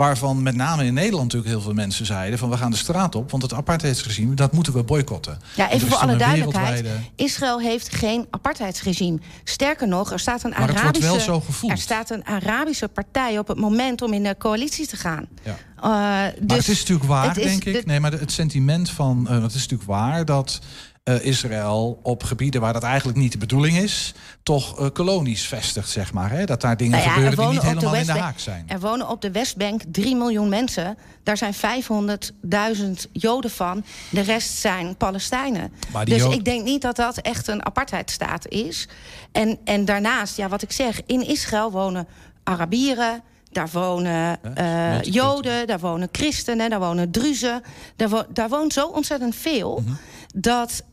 Waarvan 0.00 0.42
met 0.42 0.54
name 0.54 0.84
in 0.84 0.94
Nederland 0.94 1.22
natuurlijk 1.24 1.50
heel 1.52 1.60
veel 1.60 1.72
mensen 1.74 2.06
zeiden: 2.06 2.38
van 2.38 2.50
we 2.50 2.56
gaan 2.56 2.70
de 2.70 2.76
straat 2.76 3.14
op. 3.14 3.30
Want 3.30 3.42
het 3.42 3.52
apartheidsregime, 3.54 4.34
dat 4.34 4.52
moeten 4.52 4.72
we 4.72 4.82
boycotten. 4.82 5.38
Ja, 5.56 5.70
even 5.70 5.88
voor 5.88 5.96
alle 5.96 6.16
duidelijkheid. 6.16 6.80
wereldwijde- 6.80 7.08
Israël 7.16 7.60
heeft 7.60 7.94
geen 7.94 8.26
apartheidsregime. 8.30 9.18
Sterker 9.44 9.88
nog, 9.88 10.12
er 10.12 10.18
staat 10.18 10.44
een 10.44 10.50
Maar 10.50 10.58
het 10.58 10.68
wordt 10.70 10.82
Arabische... 10.82 11.08
wel 11.10 11.20
zo 11.20 11.40
gevoeld. 11.40 11.72
Er 11.72 11.78
staat 11.78 12.10
een 12.10 12.26
Arabische 12.26 12.88
partij 12.88 13.38
op 13.38 13.48
het 13.48 13.58
moment 13.58 14.02
om 14.02 14.12
in 14.12 14.22
de 14.22 14.36
coalitie 14.38 14.86
te 14.86 14.96
gaan. 14.96 15.26
Ja. 15.42 15.50
Eh, 15.76 15.82
Maar 15.82 16.32
dus 16.40 16.56
het 16.56 16.68
is 16.68 16.78
natuurlijk 16.78 17.08
waar, 17.08 17.34
denk 17.34 17.64
ik. 17.64 17.86
Nee, 17.86 18.00
maar 18.00 18.12
het 18.12 18.32
sentiment 18.32 18.90
van. 18.90 19.28
eh 19.28 19.42
het 19.42 19.54
is 19.54 19.60
natuurlijk 19.62 19.90
waar 19.90 20.24
dat 20.24 20.60
eh, 21.02 21.24
Israël 21.24 22.00
op 22.02 22.22
gebieden 22.22 22.60
waar 22.60 22.72
dat 22.72 22.82
eigenlijk 22.82 23.18
niet 23.18 23.32
de 23.32 23.38
bedoeling 23.38 23.76
is. 23.76 24.14
toch 24.42 24.78
eh, 24.80 24.86
kolonies 24.92 25.46
vestigt, 25.46 25.88
zeg 25.88 26.12
maar. 26.12 26.30
Hè? 26.30 26.44
Dat 26.44 26.60
daar 26.60 26.76
dingen 26.76 26.92
Nou 26.98 27.04
ja, 27.04 27.10
gebeuren 27.14 27.36
die 27.38 27.46
niet 27.48 27.60
de 27.60 27.66
helemaal 27.66 27.94
in 27.94 28.06
de 28.06 28.12
haak 28.12 28.38
zijn. 28.38 28.64
Er 28.68 28.80
wonen 28.80 29.08
op 29.08 29.20
de 29.20 29.30
Westbank 29.30 29.82
3 29.92 30.16
miljoen 30.16 30.48
mensen. 30.48 30.96
Daar 31.22 31.36
zijn 31.36 31.54
500.000 31.54 33.10
Joden 33.12 33.50
van. 33.50 33.84
De 34.10 34.20
rest 34.20 34.56
zijn 34.58 34.96
Palestijnen. 34.96 35.72
Dus 36.04 36.24
ik 36.24 36.44
denk 36.44 36.64
niet 36.64 36.82
dat 36.82 36.96
dat 36.96 37.16
echt 37.18 37.48
een 37.48 37.66
apartheidstaat 37.66 38.48
is. 38.48 38.88
En, 39.32 39.58
en 39.64 39.84
daarnaast, 39.84 40.36
ja, 40.36 40.48
wat 40.48 40.62
ik 40.62 40.72
zeg, 40.72 41.00
in 41.06 41.26
Israël 41.26 41.70
wonen 41.70 42.06
Arabieren. 42.44 43.22
Daar 43.52 43.68
wonen 43.72 44.38
eh, 44.54 45.02
Joden, 45.02 45.66
daar 45.66 45.78
wonen 45.80 46.08
christenen, 46.12 46.70
daar 46.70 46.78
wonen 46.80 47.10
Druzen. 47.10 47.62
Daar, 47.96 48.08
wo- 48.08 48.26
daar 48.32 48.48
woont 48.48 48.72
zo 48.72 48.86
ontzettend 48.86 49.34
veel 49.36 49.82
Mhm. 49.84 49.92
Dat. 50.34 50.84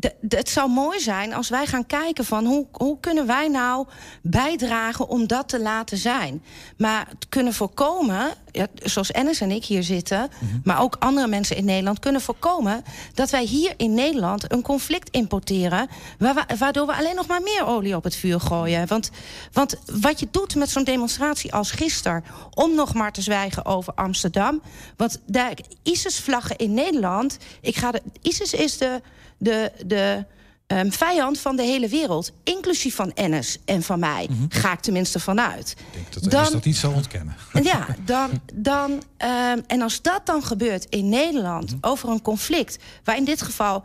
De- 0.00 0.14
de- 0.20 0.36
het 0.36 0.48
zou 0.48 0.70
mooi 0.70 1.00
zijn 1.00 1.34
als 1.34 1.48
wij 1.48 1.66
gaan 1.66 1.86
kijken 1.86 2.24
van 2.24 2.44
hoe, 2.46 2.66
hoe 2.72 3.00
kunnen 3.00 3.26
wij 3.26 3.48
nou 3.48 3.86
bijdragen 4.22 5.08
om 5.08 5.26
dat 5.26 5.48
te 5.48 5.60
laten 5.60 5.98
zijn. 5.98 6.42
Maar 6.76 7.06
het 7.08 7.26
kunnen 7.28 7.52
voorkomen, 7.54 8.34
ja, 8.50 8.66
zoals 8.82 9.10
Ennis 9.10 9.40
en 9.40 9.50
ik 9.50 9.64
hier 9.64 9.82
zitten, 9.82 10.28
maar 10.64 10.80
ook 10.80 10.96
andere 10.98 11.26
mensen 11.26 11.56
in 11.56 11.64
Nederland 11.64 11.98
kunnen 11.98 12.20
voorkomen 12.20 12.84
dat 13.14 13.30
wij 13.30 13.44
hier 13.44 13.74
in 13.76 13.94
Nederland 13.94 14.52
een 14.52 14.62
conflict 14.62 15.10
importeren, 15.10 15.88
waardoor 16.58 16.86
we 16.86 16.94
alleen 16.94 17.14
nog 17.14 17.26
maar 17.26 17.42
meer 17.42 17.66
olie 17.66 17.96
op 17.96 18.04
het 18.04 18.16
vuur 18.16 18.40
gooien. 18.40 18.86
Want, 18.86 19.10
want 19.52 19.76
wat 20.00 20.20
je 20.20 20.28
doet 20.30 20.54
met 20.54 20.70
zo'n 20.70 20.84
demonstratie 20.84 21.52
als 21.54 21.70
gisteren, 21.70 22.24
om 22.54 22.74
nog 22.74 22.94
maar 22.94 23.12
te 23.12 23.22
zwijgen 23.22 23.64
over 23.64 23.92
Amsterdam, 23.94 24.62
want 24.96 25.20
de 25.26 25.54
ISIS-vlaggen 25.82 26.56
in 26.56 26.74
Nederland, 26.74 27.38
ik 27.60 27.76
ga 27.76 27.90
de, 27.90 28.02
ISIS 28.22 28.52
is 28.52 28.78
de 28.78 29.00
de, 29.40 29.72
de, 29.86 30.24
ehm, 30.66 30.90
vijand 30.90 31.38
van 31.38 31.56
de 31.56 31.62
hele 31.62 31.88
wereld, 31.88 32.32
inclusief 32.44 32.94
van 32.94 33.12
Ennis 33.12 33.58
en 33.64 33.82
van 33.82 33.98
mij. 33.98 34.28
Ga 34.48 34.72
ik 34.72 34.80
tenminste 34.80 35.20
vanuit. 35.20 35.76
Dat 36.10 36.30
dan, 36.30 36.52
dat 36.52 36.64
niet 36.64 36.76
zou 36.76 36.94
ontkennen. 36.94 37.36
Ja, 37.62 37.86
dan, 38.04 38.30
dan, 38.54 39.02
ehm, 39.16 39.60
en 39.66 39.82
als 39.82 40.02
dat 40.02 40.26
dan 40.26 40.42
gebeurt 40.42 40.84
in 40.84 41.08
Nederland 41.08 41.76
over 41.80 42.08
een 42.08 42.22
conflict, 42.22 42.78
waar 43.04 43.16
in 43.16 43.24
dit 43.24 43.42
geval 43.42 43.84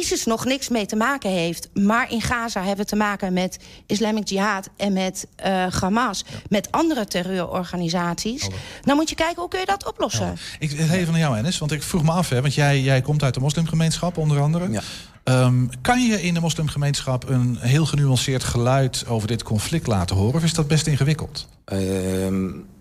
ISIS 0.00 0.24
nog 0.24 0.44
niks 0.44 0.68
mee 0.68 0.86
te 0.86 0.96
maken 0.96 1.30
heeft. 1.30 1.68
Maar 1.74 2.10
in 2.10 2.20
Gaza 2.20 2.60
hebben 2.60 2.84
we 2.84 2.90
te 2.90 2.96
maken 2.96 3.32
met 3.32 3.58
Islamic 3.86 4.28
Jihad 4.28 4.68
en 4.76 4.92
met 4.92 5.26
eh, 5.36 5.66
Hamas. 5.80 6.24
Met 6.48 6.70
andere 6.70 7.06
terreurorganisaties. 7.06 8.48
Dan 8.82 8.96
moet 8.96 9.08
je 9.08 9.14
kijken 9.14 9.40
hoe 9.40 9.48
kun 9.48 9.60
je 9.60 9.66
dat 9.66 9.86
oplossen. 9.86 10.36
Ik 10.58 10.72
even 10.72 11.10
naar 11.10 11.20
jou, 11.20 11.36
Ennis, 11.36 11.58
want 11.58 11.72
ik 11.72 11.82
vroeg 11.82 12.02
me 12.02 12.10
af, 12.10 12.28
hè, 12.28 12.40
want 12.40 12.54
jij, 12.54 12.80
jij 12.80 13.00
komt 13.00 13.22
uit 13.22 13.34
de 13.34 13.40
moslimgemeenschap 13.40 14.16
onder 14.16 14.40
andere. 14.40 14.70
Ja. 14.70 14.82
Um, 15.24 15.70
kan 15.80 16.06
je 16.06 16.22
in 16.22 16.34
de 16.34 16.40
moslimgemeenschap 16.40 17.28
een 17.28 17.56
heel 17.60 17.86
genuanceerd 17.86 18.44
geluid 18.44 19.04
over 19.06 19.28
dit 19.28 19.42
conflict 19.42 19.86
laten 19.86 20.16
horen? 20.16 20.34
Of 20.34 20.44
is 20.44 20.54
dat 20.54 20.68
best 20.68 20.86
ingewikkeld? 20.86 21.48
Uh, 21.72 21.78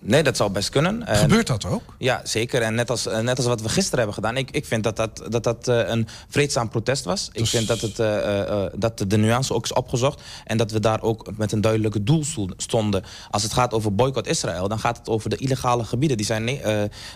nee, 0.01 0.23
dat 0.23 0.37
zou 0.37 0.51
best 0.51 0.69
kunnen. 0.69 1.07
Gebeurt 1.07 1.47
dat 1.47 1.65
ook? 1.65 1.95
Ja, 1.97 2.21
zeker. 2.23 2.61
En 2.61 2.75
net 2.75 2.89
als, 2.89 3.07
eh, 3.07 3.19
net 3.19 3.37
als 3.37 3.45
wat 3.45 3.61
we 3.61 3.69
gisteren 3.69 3.97
hebben 3.97 4.15
gedaan. 4.15 4.37
Ik, 4.37 4.51
ik 4.51 4.65
vind 4.65 4.83
dat 4.83 4.95
dat, 4.95 5.23
dat, 5.29 5.43
dat 5.43 5.67
uh, 5.67 5.87
een 5.87 6.07
vreedzaam 6.29 6.69
protest 6.69 7.03
was. 7.03 7.29
Dus... 7.31 7.41
Ik 7.41 7.47
vind 7.47 7.67
dat, 7.67 7.81
het, 7.81 7.99
uh, 7.99 8.65
dat 8.75 9.03
de 9.07 9.17
nuance 9.17 9.53
ook 9.53 9.63
is 9.63 9.73
opgezocht. 9.73 10.21
En 10.45 10.57
dat 10.57 10.71
we 10.71 10.79
daar 10.79 11.01
ook 11.01 11.37
met 11.37 11.51
een 11.51 11.61
duidelijke 11.61 12.03
doel 12.03 12.23
stonden. 12.57 13.03
Als 13.29 13.43
het 13.43 13.53
gaat 13.53 13.73
over 13.73 13.95
boycott 13.95 14.27
Israël, 14.27 14.67
dan 14.67 14.79
gaat 14.79 14.97
het 14.97 15.09
over 15.09 15.29
de 15.29 15.37
illegale 15.37 15.83
gebieden. 15.83 16.17
Die 16.17 16.25
zijn 16.25 16.45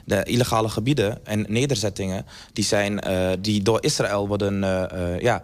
de 0.05 0.23
illegale 0.23 0.69
gebieden 0.69 1.25
en 1.25 1.45
nederzettingen 1.47 2.25
die, 2.53 2.63
zijn, 2.63 3.03
die 3.41 3.61
door 3.61 3.83
Israël 3.83 4.27
worden. 4.27 4.59
ja, 5.21 5.41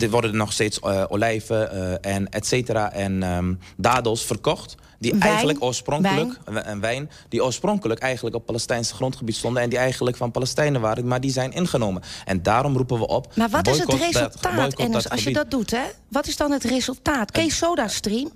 er 0.00 0.10
worden 0.10 0.36
nog 0.36 0.52
steeds 0.52 0.82
olijven 0.82 2.02
en 2.02 2.28
et 2.28 2.46
cetera 2.46 2.92
en 2.92 3.22
um, 3.22 3.58
dadels 3.76 4.24
verkocht 4.24 4.76
die 5.02 5.18
eigenlijk 5.18 5.62
oorspronkelijk, 5.62 6.38
wijn. 6.44 6.64
en 6.64 6.80
wijn, 6.80 7.10
die 7.28 7.44
oorspronkelijk 7.44 8.00
eigenlijk 8.00 8.36
op 8.36 8.46
Palestijnse 8.46 8.94
grondgebied 8.94 9.36
stonden 9.36 9.62
en 9.62 9.68
die 9.68 9.78
eigenlijk 9.78 10.16
van 10.16 10.30
Palestijnen 10.30 10.80
waren, 10.80 11.06
maar 11.06 11.20
die 11.20 11.30
zijn 11.30 11.52
ingenomen. 11.52 12.02
En 12.24 12.42
daarom 12.42 12.76
roepen 12.76 12.98
we 12.98 13.06
op. 13.06 13.36
Maar 13.36 13.48
wat 13.48 13.68
is 13.68 13.78
het 13.78 13.92
resultaat, 13.92 14.74
Ennis, 14.74 15.08
als 15.08 15.24
je 15.24 15.32
dat 15.32 15.50
doet, 15.50 15.70
hè? 15.70 15.82
Wat 16.08 16.26
is 16.26 16.36
dan 16.36 16.50
het 16.50 16.64
resultaat? 16.64 17.30
Ken 17.30 17.44
je 17.44 17.52
SodaStream? 17.52 18.30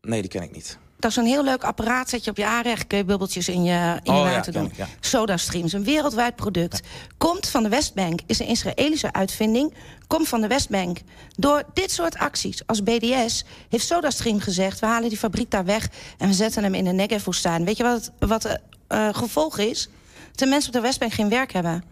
Nee, 0.00 0.20
die 0.20 0.30
ken 0.30 0.42
ik 0.42 0.52
niet. 0.52 0.78
Dat 0.98 1.10
is 1.10 1.16
een 1.16 1.26
heel 1.26 1.44
leuk 1.44 1.64
apparaat. 1.64 2.08
Zet 2.08 2.24
je 2.24 2.30
op 2.30 2.36
je 2.36 2.46
aanrecht, 2.46 2.86
kun 2.86 2.98
je 2.98 3.04
bubbeltjes 3.04 3.48
in 3.48 3.64
je, 3.64 4.00
in 4.02 4.12
je 4.12 4.18
oh, 4.18 4.32
water 4.32 4.52
doen. 4.52 4.72
Ja. 4.76 4.86
SodaStream 5.00 5.64
is 5.64 5.72
een 5.72 5.84
wereldwijd 5.84 6.36
product. 6.36 6.80
Komt 7.16 7.48
van 7.48 7.62
de 7.62 7.68
Westbank, 7.68 8.20
is 8.26 8.38
een 8.38 8.46
Israëlische 8.46 9.12
uitvinding. 9.12 9.74
Komt 10.06 10.28
van 10.28 10.40
de 10.40 10.46
Westbank. 10.46 10.98
Door 11.36 11.62
dit 11.74 11.90
soort 11.90 12.16
acties 12.16 12.66
als 12.66 12.82
BDS 12.82 13.44
heeft 13.68 13.86
SodaStream 13.86 14.40
gezegd... 14.40 14.80
we 14.80 14.86
halen 14.86 15.08
die 15.08 15.18
fabriek 15.18 15.50
daar 15.50 15.64
weg 15.64 15.88
en 16.18 16.28
we 16.28 16.34
zetten 16.34 16.62
hem 16.62 16.74
in 16.74 16.84
de 16.84 16.92
Negev-woestijn. 16.92 17.64
Weet 17.64 17.76
je 17.76 17.82
wat 17.82 17.94
het, 17.94 18.28
wat 18.28 18.42
het 18.42 18.60
uh, 18.88 19.08
gevolg 19.12 19.58
is? 19.58 19.88
Dat 20.28 20.38
de 20.38 20.46
mensen 20.46 20.68
op 20.68 20.74
de 20.74 20.82
Westbank 20.82 21.12
geen 21.12 21.28
werk 21.28 21.52
hebben. 21.52 21.84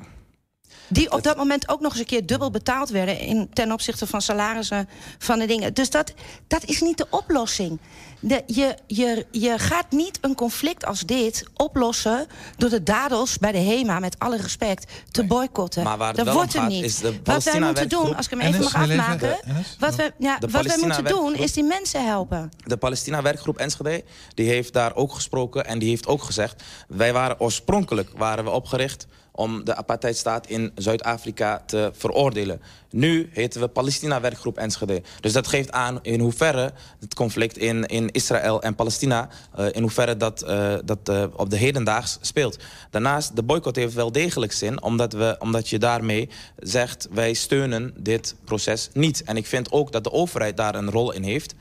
Die 0.88 1.12
op 1.12 1.22
dat 1.22 1.36
moment 1.36 1.68
ook 1.68 1.80
nog 1.80 1.90
eens 1.90 2.00
een 2.00 2.06
keer 2.06 2.26
dubbel 2.26 2.50
betaald 2.50 2.88
werden... 2.88 3.18
In, 3.18 3.48
ten 3.52 3.72
opzichte 3.72 4.06
van 4.06 4.20
salarissen 4.20 4.88
van 5.18 5.38
de 5.38 5.46
dingen. 5.46 5.74
Dus 5.74 5.90
dat, 5.90 6.12
dat 6.46 6.64
is 6.64 6.80
niet 6.80 6.98
de 6.98 7.06
oplossing. 7.10 7.80
De, 8.20 8.42
je, 8.46 8.74
je, 8.86 9.26
je 9.30 9.58
gaat 9.58 9.90
niet 9.90 10.18
een 10.20 10.34
conflict 10.34 10.84
als 10.84 11.00
dit 11.00 11.44
oplossen... 11.54 12.26
door 12.56 12.70
de 12.70 12.82
dadels 12.82 13.38
bij 13.38 13.52
de 13.52 13.58
HEMA, 13.58 13.98
met 13.98 14.18
alle 14.18 14.36
respect, 14.36 14.92
te 15.10 15.24
boycotten. 15.24 15.82
Maar 15.82 15.98
waar 15.98 16.08
het 16.08 16.16
dat 16.16 16.26
wel 16.26 16.34
wordt 16.34 16.54
om 16.54 16.60
gaat, 16.60 16.70
niet. 16.70 16.84
is 16.84 16.98
de 16.98 17.14
Wat 17.24 17.44
wij 17.44 17.60
moeten 17.60 17.88
doen, 17.88 18.16
als 18.16 18.24
ik 18.26 18.30
hem 18.30 18.40
even 18.40 18.60
mag 18.60 18.74
afmaken... 18.74 19.38
wat, 19.78 19.94
we, 19.94 20.12
ja, 20.18 20.38
wat 20.50 20.66
wij 20.66 20.78
moeten 20.78 21.04
doen, 21.04 21.34
is 21.34 21.52
die 21.52 21.64
mensen 21.64 22.06
helpen. 22.06 22.50
De 22.64 22.76
Palestina-werkgroep 22.76 23.58
Enschede 23.58 24.04
die 24.34 24.48
heeft 24.48 24.72
daar 24.72 24.94
ook 24.94 25.12
gesproken... 25.12 25.66
en 25.66 25.78
die 25.78 25.88
heeft 25.88 26.06
ook 26.06 26.22
gezegd... 26.22 26.62
wij 26.88 27.12
waren 27.12 27.40
oorspronkelijk 27.40 28.10
waren 28.16 28.44
we 28.44 28.50
opgericht 28.50 29.06
om 29.36 29.64
de 29.64 29.76
apartheidstaat 29.76 30.46
in 30.46 30.72
Zuid-Afrika 30.74 31.62
te 31.66 31.90
veroordelen. 31.94 32.60
Nu 32.90 33.28
heten 33.32 33.60
we 33.60 33.68
Palestina-werkgroep 33.68 34.58
Enschede. 34.58 35.02
Dus 35.20 35.32
dat 35.32 35.46
geeft 35.46 35.72
aan 35.72 35.98
in 36.02 36.20
hoeverre 36.20 36.72
het 37.00 37.14
conflict 37.14 37.58
in, 37.58 37.86
in 37.86 38.10
Israël 38.10 38.62
en 38.62 38.74
Palestina... 38.74 39.28
Uh, 39.58 39.66
in 39.70 39.82
hoeverre 39.82 40.16
dat, 40.16 40.44
uh, 40.48 40.74
dat 40.84 40.98
uh, 41.10 41.24
op 41.36 41.50
de 41.50 41.56
hedendaags 41.56 42.18
speelt. 42.20 42.58
Daarnaast, 42.90 43.36
de 43.36 43.42
boycott 43.42 43.76
heeft 43.76 43.94
wel 43.94 44.12
degelijk 44.12 44.52
zin... 44.52 44.82
omdat, 44.82 45.12
we, 45.12 45.36
omdat 45.38 45.68
je 45.68 45.78
daarmee 45.78 46.28
zegt, 46.58 47.08
wij 47.10 47.34
steunen 47.34 47.94
dit 47.98 48.34
proces 48.44 48.88
niet. 48.92 49.22
En 49.22 49.36
ik 49.36 49.46
vind 49.46 49.72
ook 49.72 49.92
dat 49.92 50.04
de 50.04 50.12
overheid 50.12 50.56
daar 50.56 50.74
een 50.74 50.90
rol 50.90 51.12
in 51.12 51.22
heeft. 51.22 51.54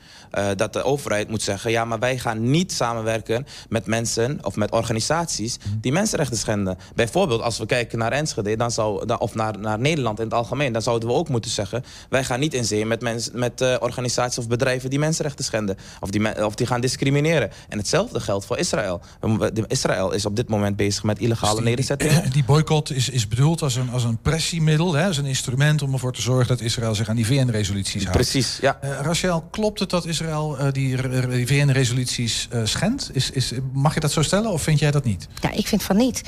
dat 0.56 0.72
de 0.72 0.82
overheid 0.82 1.28
moet 1.28 1.42
zeggen, 1.42 1.70
ja, 1.70 1.84
maar 1.84 1.98
wij 1.98 2.18
gaan 2.18 2.50
niet 2.50 2.72
samenwerken... 2.72 3.46
met 3.68 3.86
mensen 3.86 4.38
of 4.42 4.56
met 4.56 4.70
organisaties 4.70 5.58
die 5.80 5.92
mensenrechten 5.92 6.36
schenden. 6.36 6.78
Bijvoorbeeld, 6.94 7.42
als 7.42 7.58
we 7.58 7.66
kijken 7.66 7.98
naar 7.98 8.12
Enschede, 8.12 8.56
dan 8.56 8.70
zou, 8.70 9.14
of 9.18 9.34
naar, 9.34 9.58
naar 9.58 9.78
Nederland 9.78 10.18
in 10.18 10.24
het 10.24 10.34
algemeen... 10.34 10.72
dan 10.72 10.82
zouden 10.82 11.08
we 11.08 11.14
ook 11.14 11.25
moeten 11.28 11.50
zeggen... 11.50 11.84
wij 12.08 12.24
gaan 12.24 12.40
niet 12.40 12.54
in 12.54 12.64
zee 12.64 12.86
met, 12.86 13.00
mens, 13.00 13.30
met 13.32 13.60
uh, 13.60 13.76
organisaties 13.80 14.38
of 14.38 14.48
bedrijven 14.48 14.90
die 14.90 14.98
mensenrechten 14.98 15.44
schenden. 15.44 15.76
Of 16.00 16.10
die, 16.10 16.44
of 16.44 16.54
die 16.54 16.66
gaan 16.66 16.80
discrimineren. 16.80 17.50
En 17.68 17.78
hetzelfde 17.78 18.20
geldt 18.20 18.46
voor 18.46 18.58
Israël. 18.58 19.00
Israël 19.66 20.12
is 20.12 20.26
op 20.26 20.36
dit 20.36 20.48
moment 20.48 20.76
bezig 20.76 21.02
met 21.02 21.18
illegale 21.18 21.50
dus 21.50 21.60
die, 21.60 21.68
nederzettingen. 21.68 22.30
Die 22.30 22.44
boycott 22.44 22.90
is, 22.90 23.08
is 23.08 23.28
bedoeld 23.28 23.62
als 23.62 23.74
een, 23.74 23.90
als 23.90 24.04
een 24.04 24.18
pressiemiddel, 24.18 24.94
hè, 24.94 25.06
als 25.06 25.16
een 25.16 25.26
instrument 25.26 25.82
om 25.82 25.92
ervoor 25.92 26.12
te 26.12 26.22
zorgen 26.22 26.46
dat 26.46 26.60
Israël 26.60 26.94
zich 26.94 27.08
aan 27.08 27.16
die 27.16 27.26
VN-resoluties 27.26 28.02
houdt. 28.02 28.18
Precies, 28.18 28.58
ja. 28.60 28.78
Uh, 28.84 29.00
Rachel, 29.00 29.42
klopt 29.50 29.80
het 29.80 29.90
dat 29.90 30.06
Israël 30.06 30.56
uh, 30.60 30.72
die, 30.72 31.08
die 31.28 31.46
VN-resoluties 31.46 32.48
schendt? 32.64 33.10
Is, 33.12 33.30
is, 33.30 33.52
mag 33.72 33.94
je 33.94 34.00
dat 34.00 34.12
zo 34.12 34.22
stellen 34.22 34.50
of 34.50 34.62
vind 34.62 34.78
jij 34.78 34.90
dat 34.90 35.04
niet? 35.04 35.28
Ja, 35.40 35.50
ik 35.50 35.66
vind 35.66 35.82
van 35.82 35.96
niet. 35.96 36.22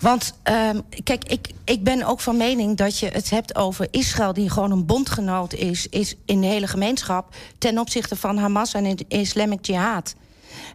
Want 0.00 0.34
ehm, 0.42 0.80
kijk, 1.02 1.24
ik, 1.24 1.48
ik 1.64 1.82
ben 1.82 2.04
ook 2.04 2.20
van 2.20 2.36
mening 2.36 2.76
dat 2.76 2.98
je 2.98 3.06
het 3.06 3.30
hebt 3.30 3.56
over 3.56 3.86
Israël 3.90 4.27
die 4.32 4.50
gewoon 4.50 4.70
een 4.70 4.86
bondgenoot 4.86 5.52
is, 5.52 5.86
is 5.86 6.14
in 6.24 6.40
de 6.40 6.46
hele 6.46 6.66
gemeenschap 6.66 7.34
ten 7.58 7.78
opzichte 7.78 8.16
van 8.16 8.36
Hamas 8.36 8.74
en 8.74 8.96
de 8.96 9.04
Islamic 9.08 9.66
Jihad. 9.66 10.14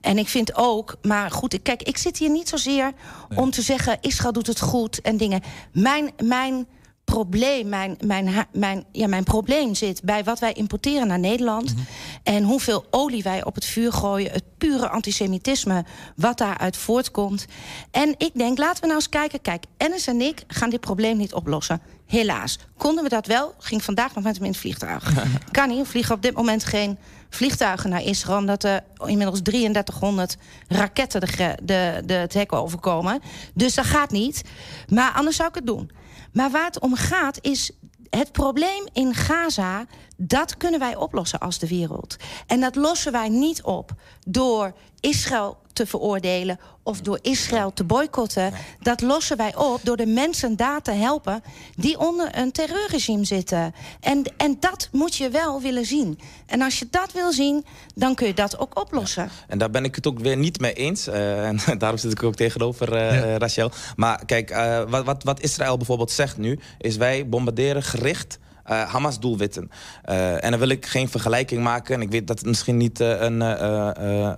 En 0.01 0.18
ik 0.18 0.28
vind 0.28 0.56
ook, 0.56 0.95
maar 1.01 1.32
goed, 1.32 1.62
kijk, 1.62 1.84
ik 1.84 1.97
zit 1.97 2.18
hier 2.18 2.30
niet 2.30 2.49
zozeer 2.49 2.91
nee. 3.30 3.39
om 3.39 3.51
te 3.51 3.62
zeggen 3.62 3.97
Israël 4.01 4.34
doet 4.34 4.47
het 4.47 4.60
goed 4.60 5.01
en 5.01 5.18
dingen. 5.18 5.41
Mijn, 5.72 6.12
mijn 6.24 6.68
probleem, 7.14 7.70
mijn, 7.70 7.97
mijn, 8.05 8.47
mijn, 8.51 8.86
ja, 8.91 9.07
mijn 9.07 9.24
probleem 9.24 9.76
zit 9.76 10.01
bij 10.03 10.24
wat 10.24 10.39
wij 10.39 10.53
importeren 10.53 11.07
naar 11.07 11.20
Nederland. 11.20 11.70
Mm 11.70 11.76
-hmm. 11.76 11.86
En 12.24 12.43
hoeveel 12.43 12.86
olie 12.89 13.24
wij 13.24 13.43
op 13.43 13.55
het 13.55 13.66
vuur 13.66 13.93
gooien. 13.93 14.32
Het 14.32 14.43
pure 14.57 14.89
antisemitisme 14.89 15.86
wat 16.16 16.38
daaruit 16.38 16.78
voortkomt. 16.78 17.45
En 17.91 18.16
ik 18.18 18.32
denk, 18.34 18.57
laten 18.57 18.82
we 18.82 18.88
nou 18.88 18.99
eens 18.99 19.09
kijken. 19.09 19.41
Kijk, 19.41 19.64
Ennis 19.78 20.07
en 20.07 20.22
ik 20.22 20.43
gaan 20.47 20.70
dit 20.70 20.80
probleem 20.80 21.18
niet 21.18 21.34
oplossen. 21.34 21.82
Helaas. 22.05 22.59
Konden 22.78 23.03
we 23.03 23.09
dat 23.09 23.28
wel? 23.28 23.53
Ging 23.57 23.84
vandaag 23.84 24.16
nog 24.16 24.24
met 24.24 24.36
hem 24.36 24.43
in 24.43 24.51
het 24.51 24.59
vliegtuig. 24.59 25.14
kan 25.51 25.70
niet. 25.70 25.78
We 25.78 25.86
vliegen 25.86 26.16
op 26.16 26.22
dit 26.22 26.36
moment 26.36 26.66
geen 26.66 26.97
vliegtuigen 27.30 27.89
naar 27.89 28.03
Israël... 28.03 28.39
omdat 28.39 28.64
er 28.64 28.84
inmiddels 29.05 29.41
3300 29.41 30.38
raketten 30.68 31.22
de, 31.22 31.57
de, 31.64 32.01
de, 32.05 32.14
het 32.14 32.34
hek 32.34 32.53
overkomen. 32.53 33.22
Dus 33.53 33.74
dat 33.74 33.86
gaat 33.86 34.11
niet. 34.11 34.41
Maar 34.88 35.11
anders 35.11 35.36
zou 35.36 35.49
ik 35.49 35.55
het 35.55 35.68
doen. 35.68 35.91
Maar 36.34 36.52
waar 36.52 36.66
het 36.66 36.80
om 36.80 36.96
gaat 36.96 37.38
is 37.42 37.72
het 38.10 38.32
probleem 38.32 38.88
in 38.94 39.14
Gaza, 39.14 39.86
dat 40.18 40.58
kunnen 40.58 40.80
wij 40.80 40.96
oplossen 40.96 41.40
als 41.40 41.60
de 41.60 41.68
wereld. 41.68 42.16
En 42.48 42.60
dat 42.60 42.76
lossen 42.76 43.12
wij 43.12 43.30
niet 43.30 43.64
op 43.64 43.92
door 44.28 44.74
Israël 45.00 45.58
te 45.74 45.86
veroordelen 45.86 46.60
of 46.84 47.02
door 47.02 47.20
Israël 47.22 47.74
te 47.74 47.84
boycotten. 47.84 48.54
Dat 48.82 49.02
lossen 49.02 49.38
wij 49.38 49.56
op 49.56 49.80
door 49.84 49.98
de 49.98 50.06
mensen 50.06 50.56
daar 50.56 50.82
te 50.82 50.92
helpen 50.92 51.44
die 51.76 52.00
onder 52.00 52.38
een 52.38 52.52
terreurregime 52.52 53.26
zitten. 53.26 53.74
En, 54.00 54.24
en 54.38 54.58
dat 54.60 54.90
moet 54.92 55.16
je 55.16 55.30
wel 55.30 55.62
willen 55.62 55.86
zien. 55.86 56.20
En 56.46 56.62
als 56.62 56.80
je 56.80 56.88
dat 56.90 57.12
wil 57.12 57.32
zien, 57.32 57.66
dan 57.96 58.16
kun 58.16 58.28
je 58.28 58.34
dat 58.34 58.60
ook 58.60 58.80
oplossen. 58.80 59.24
Ja. 59.24 59.30
En 59.48 59.58
daar 59.58 59.70
ben 59.70 59.84
ik 59.84 59.96
het 59.96 60.08
ook 60.08 60.20
weer 60.20 60.38
niet 60.38 60.60
mee 60.60 60.74
eens. 60.74 61.08
Uh, 61.08 61.48
en 61.48 61.60
daarom 61.78 62.00
zit 62.00 62.12
ik 62.12 62.24
ook 62.24 62.36
tegenover 62.36 62.94
uh, 62.94 63.14
ja. 63.14 63.38
Rachel. 63.38 63.72
Maar 63.96 64.26
kijk, 64.26 64.52
uh, 64.52 64.82
wat, 64.90 65.06
wat, 65.06 65.24
wat 65.24 65.42
Israël 65.42 65.78
bijvoorbeeld 65.78 66.12
zegt 66.12 66.38
nu... 66.38 66.60
is 66.80 66.98
wij 66.98 67.30
bombarderen 67.30 67.84
gericht 67.84 68.40
uh, 68.70 68.82
Hamas-doelwitten. 68.82 69.72
Uh, 70.09 70.43
en 70.43 70.51
dan 70.51 70.59
wil 70.59 70.70
ik 70.70 70.86
geen 70.86 71.09
vergelijking 71.09 71.64
maken. 71.64 71.95
En 71.95 72.01
ik 72.01 72.09
weet 72.09 72.28
dat 72.28 72.38
het 72.38 72.47
misschien 72.47 72.78
niet 72.78 72.99
uh, 72.99 73.22
een, 73.22 73.41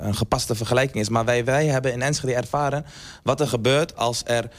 een, 0.06 0.16
gepaste 0.16 0.56
vergelijking 0.56 1.04
is. 1.04 1.10
Maar 1.10 1.26
wij, 1.26 1.46
wij 1.46 1.66
hebben 1.66 1.94
in 1.94 2.02
Enschede 2.02 2.34
ervaren 2.34 2.86
wat 3.24 3.40
er 3.40 3.48
gebeurt 3.48 3.98
als 3.98 4.24
er 4.26 4.50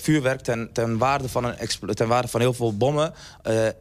vuurwerk 0.00 0.40
ten, 0.40 0.68
ten, 0.72 0.98
waarde 0.98 1.28
van 1.28 1.44
een 1.44 1.94
ten 1.94 2.08
waarde 2.08 2.28
van 2.28 2.40
heel 2.40 2.52
veel 2.52 2.76
bommen 2.76 3.12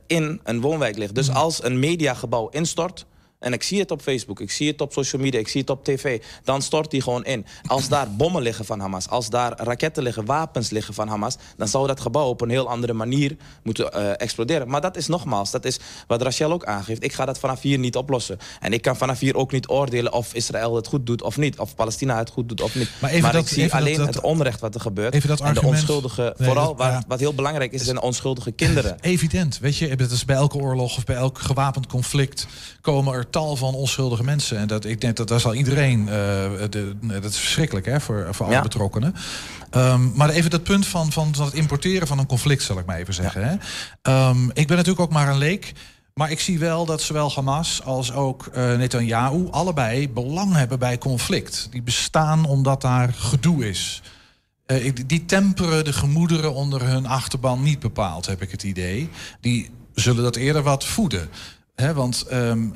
in 0.07 0.39
een 0.43 0.61
woonwijk 0.61 0.97
ligt. 0.97 1.15
Dus 1.15 1.33
als 1.33 1.63
een 1.63 1.79
mediagebouw 1.79 2.49
instort 2.49 3.05
en 3.43 3.53
ik 3.53 3.63
zie 3.63 3.79
het 3.79 3.91
op 3.91 4.01
Facebook, 4.01 4.39
ik 4.39 4.51
zie 4.51 4.67
het 4.71 4.81
op 4.81 4.93
social 4.93 5.21
media, 5.21 5.39
ik 5.39 5.47
zie 5.47 5.61
het 5.61 5.69
op 5.69 5.83
tv, 5.83 6.21
dan 6.43 6.61
stort 6.61 6.91
die 6.91 7.01
gewoon 7.01 7.25
in. 7.25 7.45
Als 7.65 7.87
daar 7.87 8.11
bommen 8.15 8.41
liggen 8.41 8.65
van 8.65 8.79
Hamas, 8.79 9.09
als 9.09 9.29
daar 9.29 9.53
raketten 9.57 10.03
liggen, 10.03 10.25
wapens 10.25 10.69
liggen 10.69 10.93
van 10.93 11.07
Hamas, 11.07 11.35
dan 11.57 11.67
zou 11.67 11.87
dat 11.87 11.99
gebouw 11.99 12.27
op 12.27 12.41
een 12.41 12.49
heel 12.49 12.69
andere 12.69 12.93
manier 12.93 13.35
moeten 13.63 13.93
eh, 13.93 14.09
exploderen. 14.17 14.67
Maar 14.69 14.81
dat 14.81 14.97
is 14.97 15.07
nogmaals, 15.07 15.51
dat 15.51 15.65
is 15.65 15.79
wat 16.07 16.21
Rachel 16.21 16.51
ook 16.51 16.65
aangeeft. 16.65 17.03
Ik 17.03 17.13
ga 17.13 17.25
dat 17.25 17.39
vanaf 17.39 17.61
hier 17.61 17.77
niet 17.79 17.95
oplossen. 17.95 18.37
En 18.59 18.73
ik 18.73 18.81
kan 18.81 18.95
vanaf 18.97 19.19
hier 19.19 19.35
ook 19.35 19.51
niet 19.51 19.67
oordelen 19.69 20.13
of 20.13 20.33
Israël 20.33 20.75
het 20.75 20.87
goed 20.87 21.05
doet 21.05 21.21
of 21.21 21.37
niet, 21.37 21.59
of 21.59 21.75
Palestina 21.75 22.17
het 22.17 22.29
goed 22.29 22.47
doet 22.49 22.61
of 22.61 22.75
niet. 22.75 22.89
Maar 22.99 23.21
dat- 23.21 23.35
ik 23.41 23.47
zie 23.47 23.63
dat- 23.63 23.71
alleen 23.71 23.97
dat- 23.97 24.07
het 24.07 24.21
onrecht 24.21 24.59
wat 24.59 24.75
er 24.75 24.81
gebeurt. 24.81 25.13
Even 25.13 25.29
dat 25.29 25.39
en 25.41 25.53
de 25.53 25.63
onschuldige, 25.65 26.21
Nee, 26.37 26.47
vooral 26.47 26.67
dat- 26.67 26.77
waar- 26.77 26.91
ja. 26.91 27.03
wat 27.07 27.19
heel 27.19 27.33
belangrijk 27.33 27.71
is, 27.71 27.83
zijn 27.83 27.95
de 27.95 28.01
onschuldige 28.01 28.51
kinderen. 28.51 28.97
Evident, 29.01 29.59
weet 29.59 29.77
je, 29.77 29.95
dat 29.95 30.11
is 30.11 30.25
bij 30.25 30.35
elke 30.35 30.57
oorlog 30.57 30.97
of 30.97 31.03
bij 31.03 31.15
elk 31.15 31.39
gewapend 31.39 31.87
conflict 31.87 32.47
komen 32.81 33.13
er 33.13 33.29
tal 33.33 33.55
van 33.55 33.73
onschuldige 33.73 34.23
mensen. 34.23 34.57
En 34.57 34.67
dat, 34.67 34.85
ik 34.85 35.01
denk 35.01 35.15
dat 35.17 35.27
daar 35.27 35.39
zal 35.39 35.53
iedereen, 35.53 35.99
eh, 35.99 36.13
de, 36.69 36.95
nee, 36.99 37.19
dat 37.19 37.31
is 37.31 37.37
verschrikkelijk 37.37 37.85
hè, 37.85 37.99
voor, 38.01 38.27
voor 38.31 38.45
alle 38.45 38.55
Ja. 38.55 38.61
betrokkenen. 38.61 39.15
Ehm, 39.69 40.11
maar 40.15 40.29
even 40.29 40.49
dat 40.49 40.63
punt 40.63 40.85
van, 40.87 41.11
van 41.11 41.33
het 41.37 41.53
importeren 41.53 42.07
van 42.07 42.19
een 42.19 42.25
conflict, 42.25 42.63
zal 42.63 42.77
ik 42.79 42.85
maar 42.85 42.97
even 42.97 43.13
zeggen. 43.13 43.43
Hè. 43.47 43.55
Ehm, 44.01 44.43
ik 44.45 44.67
ben 44.67 44.77
natuurlijk 44.77 44.99
ook 44.99 45.11
maar 45.11 45.27
een 45.29 45.37
leek. 45.37 45.73
Maar 46.13 46.31
ik 46.31 46.39
zie 46.39 46.59
wel 46.59 46.85
dat 46.85 47.01
zowel 47.01 47.31
Hamas 47.33 47.83
als 47.83 48.11
ook 48.11 48.45
eh 48.45 48.75
Netanyahu 48.75 49.47
allebei 49.51 50.09
belang 50.09 50.53
hebben 50.55 50.79
bij 50.79 50.97
conflict. 50.97 51.67
Die 51.71 51.81
bestaan 51.81 52.45
omdat 52.45 52.81
daar 52.81 53.13
gedoe 53.13 53.69
is. 53.69 54.01
Eh, 54.65 54.85
ik- 54.85 55.09
die 55.09 55.25
temperen 55.25 55.83
de 55.85 55.93
gemoederen 55.93 56.53
onder 56.53 56.81
hun 56.87 57.05
achterban 57.05 57.63
niet 57.63 57.79
bepaald, 57.79 58.25
heb 58.25 58.41
ik 58.41 58.51
het 58.51 58.63
idee. 58.63 59.09
Die 59.41 59.69
zullen 59.93 60.23
dat 60.23 60.35
eerder 60.35 60.63
wat 60.63 60.85
voeden. 60.85 61.29
Hè, 61.75 61.93
want 61.93 62.21
ehm, 62.21 62.67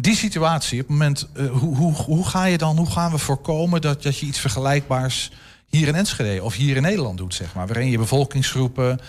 die 0.00 0.16
situatie, 0.16 0.80
op 0.80 0.88
het 0.88 0.96
moment, 0.96 1.28
eh, 1.34 1.50
hoe, 1.50 1.76
hoe, 1.76 1.92
hoe 1.92 2.26
ga 2.26 2.44
je 2.44 2.58
dan, 2.58 2.76
hoe 2.76 2.90
gaan 2.90 3.10
we 3.10 3.18
voorkomen 3.18 3.80
dat, 3.80 4.02
dat 4.02 4.18
je 4.18 4.26
iets 4.26 4.38
vergelijkbaars 4.38 5.30
hier 5.68 5.88
in 5.88 5.94
Enschede 5.94 6.42
of 6.42 6.54
hier 6.54 6.76
in 6.76 6.82
Nederland 6.82 7.18
doet, 7.18 7.34
zeg 7.34 7.54
maar, 7.54 7.66
waarin 7.66 7.90
je 7.90 7.98
bevolkingsgroepen, 7.98 9.00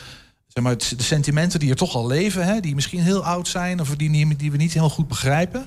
zeg 0.47 0.63
maar, 0.63 0.77
de 0.77 1.03
sentimenten 1.03 1.59
die 1.59 1.69
er 1.69 1.75
toch 1.75 1.95
al 1.95 2.07
leven, 2.07 2.45
hè, 2.45 2.59
die 2.59 2.75
misschien 2.75 3.01
heel 3.01 3.25
oud 3.25 3.47
zijn 3.47 3.79
of 3.79 3.95
die, 3.95 4.35
die 4.35 4.51
we 4.51 4.57
niet 4.57 4.73
heel 4.73 4.89
goed 4.89 5.07
begrijpen, 5.07 5.65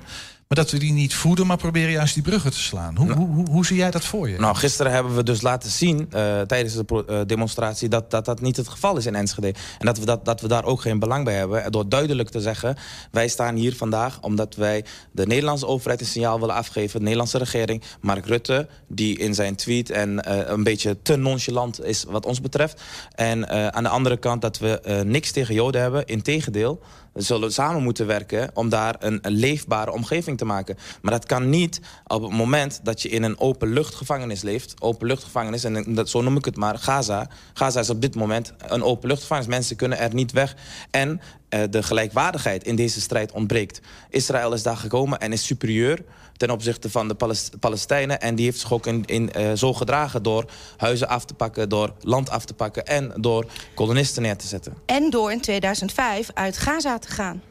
maar 0.55 0.65
dat 0.65 0.71
we 0.71 0.79
die 0.79 0.93
niet 0.93 1.15
voeden, 1.15 1.47
maar 1.47 1.57
proberen 1.57 1.93
juist 1.93 2.15
die 2.15 2.23
bruggen 2.23 2.51
te 2.51 2.59
slaan. 2.59 2.97
Hoe, 2.97 3.13
hoe, 3.13 3.29
hoe, 3.29 3.51
hoe 3.51 3.67
zie 3.67 3.77
jij 3.77 3.91
dat 3.91 4.05
voor 4.05 4.29
je? 4.29 4.39
Nou, 4.39 4.57
gisteren 4.57 4.93
hebben 4.93 5.15
we 5.15 5.23
dus 5.23 5.41
laten 5.41 5.71
zien 5.71 6.07
eh, 6.11 6.41
tijdens 6.41 6.75
de 6.75 7.05
eh, 7.07 7.21
demonstratie 7.27 7.89
dat, 7.89 8.11
dat 8.11 8.25
dat 8.25 8.41
niet 8.41 8.57
het 8.57 8.69
geval 8.69 8.97
is 8.97 9.07
in 9.07 9.15
Enschede. 9.15 9.55
En 9.79 9.87
dat 9.87 9.99
we, 9.99 10.05
dat, 10.05 10.25
dat 10.25 10.41
we 10.41 10.49
daar 10.49 10.65
ook 10.65 10.81
geen 10.81 10.99
belang 10.99 11.25
bij 11.25 11.35
hebben. 11.35 11.65
En 11.65 11.71
Door 11.71 11.89
duidelijk 11.89 12.29
te 12.29 12.41
zeggen, 12.41 12.77
wij 13.11 13.29
staan 13.29 13.55
hier 13.55 13.77
vandaag 13.77 14.21
omdat 14.21 14.55
wij 14.55 14.85
de 15.13 15.27
Nederlandse 15.27 15.67
overheid 15.67 16.01
een 16.01 16.07
signaal 16.07 16.41
willen 16.41 16.55
afgeven. 16.55 16.99
De 16.99 17.05
Nederlandse 17.05 17.39
regering, 17.39 17.83
Mark 18.01 18.27
Rutte, 18.27 18.69
die 18.89 19.19
in 19.19 19.35
zijn 19.35 19.57
tweet 19.57 19.91
en 19.91 20.25
eh, 20.25 20.49
een 20.49 20.63
beetje 20.63 21.03
te 21.03 21.17
nonchalant 21.17 21.85
is 21.85 22.05
wat 22.09 22.27
ons 22.27 22.41
betreft. 22.41 22.83
En 23.15 23.49
aan 23.75 23.83
de 23.83 23.89
andere 23.89 24.17
kant 24.17 24.43
dat 24.43 24.59
we 24.59 25.03
niks 25.07 25.31
tegen 25.31 25.55
Joden 25.55 25.81
hebben, 25.81 26.07
integendeel. 26.07 26.81
We 27.13 27.23
zullen 27.23 27.53
samen 27.53 27.83
moeten 27.83 28.07
werken 28.07 28.51
om 28.55 28.69
daar 28.69 28.97
een, 28.99 29.19
leefbare 29.23 29.93
omgeving 29.93 30.39
te 30.39 30.45
maken. 30.45 30.77
Maar 31.03 31.13
dat 31.13 31.27
kan 31.27 31.51
niet 31.51 31.81
op 32.07 32.23
het 32.23 32.33
moment 32.33 32.81
dat 32.83 33.03
je 33.03 33.09
in 33.09 33.23
een 33.23 33.39
openluchtgevangenis 33.39 34.43
leeft. 34.43 34.75
Openluchtgevangenis, 34.79 35.65
en 35.65 35.95
dat, 35.95 36.09
zo 36.09 36.23
noem 36.23 36.37
ik 36.37 36.45
het 36.45 36.57
maar, 36.57 36.79
Gaza. 36.79 37.29
Gaza 37.53 37.81
is 37.81 37.91
op 37.91 38.01
dit 38.01 38.15
moment 38.15 38.53
een 38.59 38.83
openluchtgevangenis. 38.83 39.51
Mensen 39.51 39.77
kunnen 39.77 39.99
er 39.99 40.15
niet 40.15 40.33
weg. 40.33 40.57
En 40.91 41.21
eh, 41.49 41.63
de 41.71 41.83
gelijkwaardigheid 41.83 42.65
in 42.65 42.77
deze 42.77 43.01
strijd 43.01 43.33
ontbreekt. 43.33 43.81
Israël 44.09 44.53
is 44.53 44.63
daar 44.63 44.77
gekomen 44.77 45.19
en 45.19 45.33
is 45.33 45.47
superieur 45.47 46.05
ten 46.41 46.51
opzichte 46.51 46.91
van 46.91 47.09
de 47.09 47.15
Palest- 47.15 47.59
Palestijnen. 47.61 48.21
En 48.21 48.35
die 48.35 48.45
heeft 48.45 48.59
zich 48.61 48.73
ook 48.73 48.87
in, 48.87 49.05
in, 49.05 49.33
eh, 49.33 49.53
zo 49.53 49.73
gedragen 49.73 50.23
door 50.23 50.45
huizen 50.77 51.09
af 51.09 51.25
te 51.25 51.35
pakken, 51.35 51.69
door 51.69 51.95
land 52.01 52.31
af 52.31 52.45
te 52.45 52.55
pakken 52.55 52.87
en 52.87 53.13
door 53.17 53.47
kolonisten 53.75 54.23
neer 54.23 54.37
te 54.37 54.47
zetten. 54.47 54.75
En 54.87 55.11
door 55.11 55.33
in 55.33 55.41
2005 55.41 56.31
uit 56.35 56.59
Gaza 56.59 56.99
te 56.99 57.09
gaan. 57.09 57.43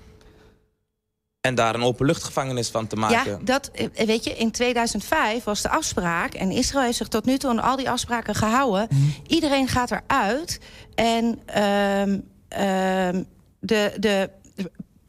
En 1.42 1.56
daar 1.56 1.76
een 1.76 1.84
openluchtgevangenis 1.84 2.70
van 2.70 2.88
te 2.88 2.96
maken. 2.96 3.32
Ja, 3.32 3.40
dat, 3.42 3.72
eh, 3.74 4.06
weet 4.06 4.24
je, 4.24 4.36
in 4.36 4.52
2005 4.52 5.44
was 5.44 5.62
de 5.62 5.70
afspraak... 5.70 6.34
en 6.34 6.52
Israël 6.52 6.86
heeft 6.86 6.98
zich 6.98 7.08
tot 7.08 7.26
nu 7.26 7.38
toe 7.38 7.50
aan 7.50 7.60
al 7.60 7.76
die 7.76 7.90
afspraken 7.90 8.36
gehouden. 8.36 8.88
Iedereen 9.28 9.68
gaat 9.68 9.92
eruit 9.92 10.60
en 10.96 11.40
ehm, 11.46 12.20
ehm, 12.48 13.24
de, 13.60 13.94
de 14.00 14.30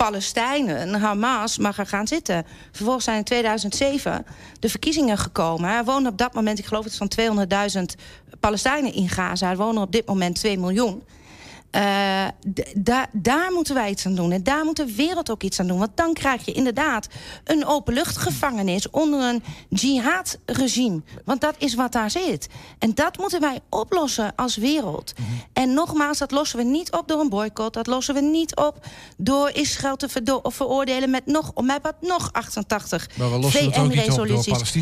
Palestijnen, 0.06 0.94
Hamas, 0.94 1.58
mag 1.58 1.78
er 1.78 1.86
gaan 1.86 2.06
zitten. 2.06 2.46
Vervolgens 2.72 3.04
zijn 3.04 3.16
in 3.16 3.24
2007 3.24 4.26
de 4.60 4.68
verkiezingen 4.68 5.18
gekomen. 5.18 5.70
Er 5.70 5.84
wonen 5.84 6.10
op 6.10 6.18
dat 6.18 6.34
moment, 6.34 6.58
ik 6.58 6.66
geloof 6.66 6.84
het 6.84 6.96
van 6.96 7.10
200.000 7.78 8.00
Palestijnen 8.40 8.92
in 8.92 9.08
Gaza. 9.08 9.50
Er 9.50 9.56
wonen 9.56 9.82
op 9.82 9.92
dit 9.92 10.06
moment 10.06 10.34
2 10.34 10.58
miljoen. 10.58 11.02
Eh, 11.70 12.26
da- 12.76 13.06
daar 13.12 13.52
moeten 13.52 13.74
wij 13.74 13.90
iets 13.90 14.06
aan 14.06 14.14
doen. 14.14 14.32
En 14.32 14.42
daar 14.42 14.64
moet 14.64 14.76
de 14.76 14.94
wereld 14.94 15.30
ook 15.30 15.42
iets 15.42 15.60
aan 15.60 15.66
doen. 15.66 15.78
Want 15.78 15.90
dan 15.94 16.12
krijg 16.14 16.44
je 16.44 16.52
inderdaad 16.52 17.06
een 17.44 17.66
openluchtgevangenis 17.66 18.90
onder 18.90 19.20
een 19.20 19.42
jihad-regime. 19.68 21.02
Want 21.24 21.40
dat 21.40 21.54
is 21.58 21.74
wat 21.74 21.92
daar 21.92 22.10
zit. 22.10 22.48
En 22.78 22.94
dat 22.94 23.18
moeten 23.18 23.40
wij 23.40 23.60
oplossen 23.68 24.32
als 24.36 24.56
wereld. 24.56 25.12
En 25.52 25.74
nogmaals, 25.74 26.18
dat 26.18 26.30
lossen 26.30 26.58
we 26.58 26.64
niet 26.64 26.92
op 26.92 27.08
door 27.08 27.20
een 27.20 27.28
boycott. 27.28 27.74
Dat 27.74 27.86
lossen 27.86 28.14
we 28.14 28.20
niet 28.20 28.56
op 28.56 28.86
door 29.16 29.50
Israël 29.50 29.96
te 29.96 30.08
veroordelen 30.42 31.10
met, 31.10 31.26
nog, 31.26 31.52
met 31.62 31.78
wat 31.82 31.94
nog 32.00 32.32
88 32.32 33.08
Maar 33.18 33.30
we 33.30 33.38
lossen 33.38 33.64
het 33.64 33.78
ook 33.78 33.88
niet 33.88 33.98
op 34.00 34.06
door 34.06 34.26
VN-resoluties. 34.26 34.72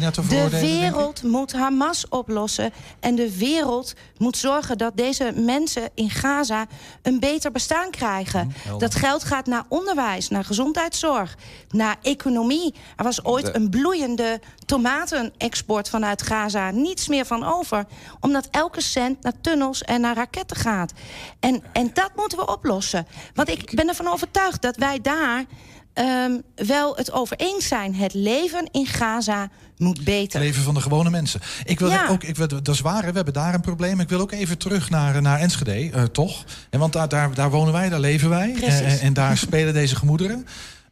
De 0.51 0.61
wereld 0.61 1.23
moet 1.23 1.53
Hamas 1.53 2.09
oplossen. 2.09 2.73
En 3.01 3.15
de 3.15 3.39
wereld 3.39 3.95
moet 4.17 4.37
zorgen 4.37 4.79
dat 4.79 4.97
deze 4.97 5.33
mensen 5.35 5.91
in 5.95 6.11
Gaza 6.11 6.67
een 7.03 7.21
beter 7.21 7.51
bestaan 7.53 7.91
krijgen. 7.91 8.53
helder. 8.57 8.89
dat 8.89 8.99
geld 8.99 9.25
gaat 9.25 9.47
naar 9.47 9.65
onderwijs, 9.69 10.29
naar 10.29 10.45
gezondheidszorg, 10.45 11.37
naar 11.71 11.97
economie. 12.03 12.75
Er 12.97 13.05
was 13.05 13.25
ooit 13.25 13.47
De- 13.47 13.55
een 13.57 13.71
bloeiende 13.71 14.41
tomatenexport 14.67 15.89
vanuit 15.89 16.23
Gaza. 16.23 16.71
Niets 16.71 17.09
meer 17.09 17.27
van 17.27 17.45
over. 17.45 17.87
Omdat 18.21 18.49
elke 18.51 18.81
cent 18.81 19.23
naar 19.23 19.41
tunnels 19.41 19.83
en 19.83 20.01
naar 20.01 20.15
raketten 20.17 20.57
gaat. 20.57 20.93
En, 21.41 21.63
en 21.73 21.91
dat 21.95 22.11
moeten 22.17 22.39
we 22.39 22.47
oplossen. 22.53 23.07
Want 23.35 23.49
ik 23.49 23.75
ben 23.75 23.89
ervan 23.89 24.09
overtuigd 24.09 24.63
dat 24.63 24.77
wij 24.77 25.01
daar 25.01 25.45
ehm, 25.93 26.33
wel 26.55 26.97
het 26.97 27.13
over 27.13 27.37
eens 27.37 27.69
zijn. 27.69 27.95
Het 27.95 28.15
leven 28.15 28.69
in 28.73 28.87
Gaza 28.87 29.49
moet 29.77 30.05
beter. 30.05 30.39
Het 30.39 30.49
leven 30.49 30.63
van 30.63 30.75
de 30.75 30.81
gewone 30.81 31.11
mensen. 31.11 31.41
Ik 31.65 31.79
wil 31.79 31.89
Ja. 31.91 32.09
ook, 32.09 32.23
ik, 32.25 32.37
wil- 32.37 32.47
dat 32.49 32.69
is 32.69 32.81
waar, 32.81 33.01
we 33.07 33.13
hebben 33.13 33.33
daar 33.33 33.55
een 33.55 33.61
probleem. 33.61 34.01
Ik 34.01 34.09
wil 34.09 34.21
ook 34.21 34.33
even 34.33 34.59
terug 34.59 34.91
naar, 34.91 35.23
naar 35.23 35.39
Enschede, 35.41 35.91
eh, 35.91 36.03
toch? 36.03 36.45
En 36.71 36.79
want 36.79 36.93
daar, 36.93 37.09
daar, 37.09 37.35
daar 37.35 37.51
wonen 37.51 37.73
wij, 37.73 37.89
daar 37.89 38.01
leven 38.01 38.29
wij. 38.29 38.51
Precies. 38.53 38.81
En, 38.81 38.87
en, 38.87 39.01
en 39.01 39.13
daar 39.13 39.37
spelen 39.47 39.75
deze 39.75 39.97
gemoederen. 39.97 40.47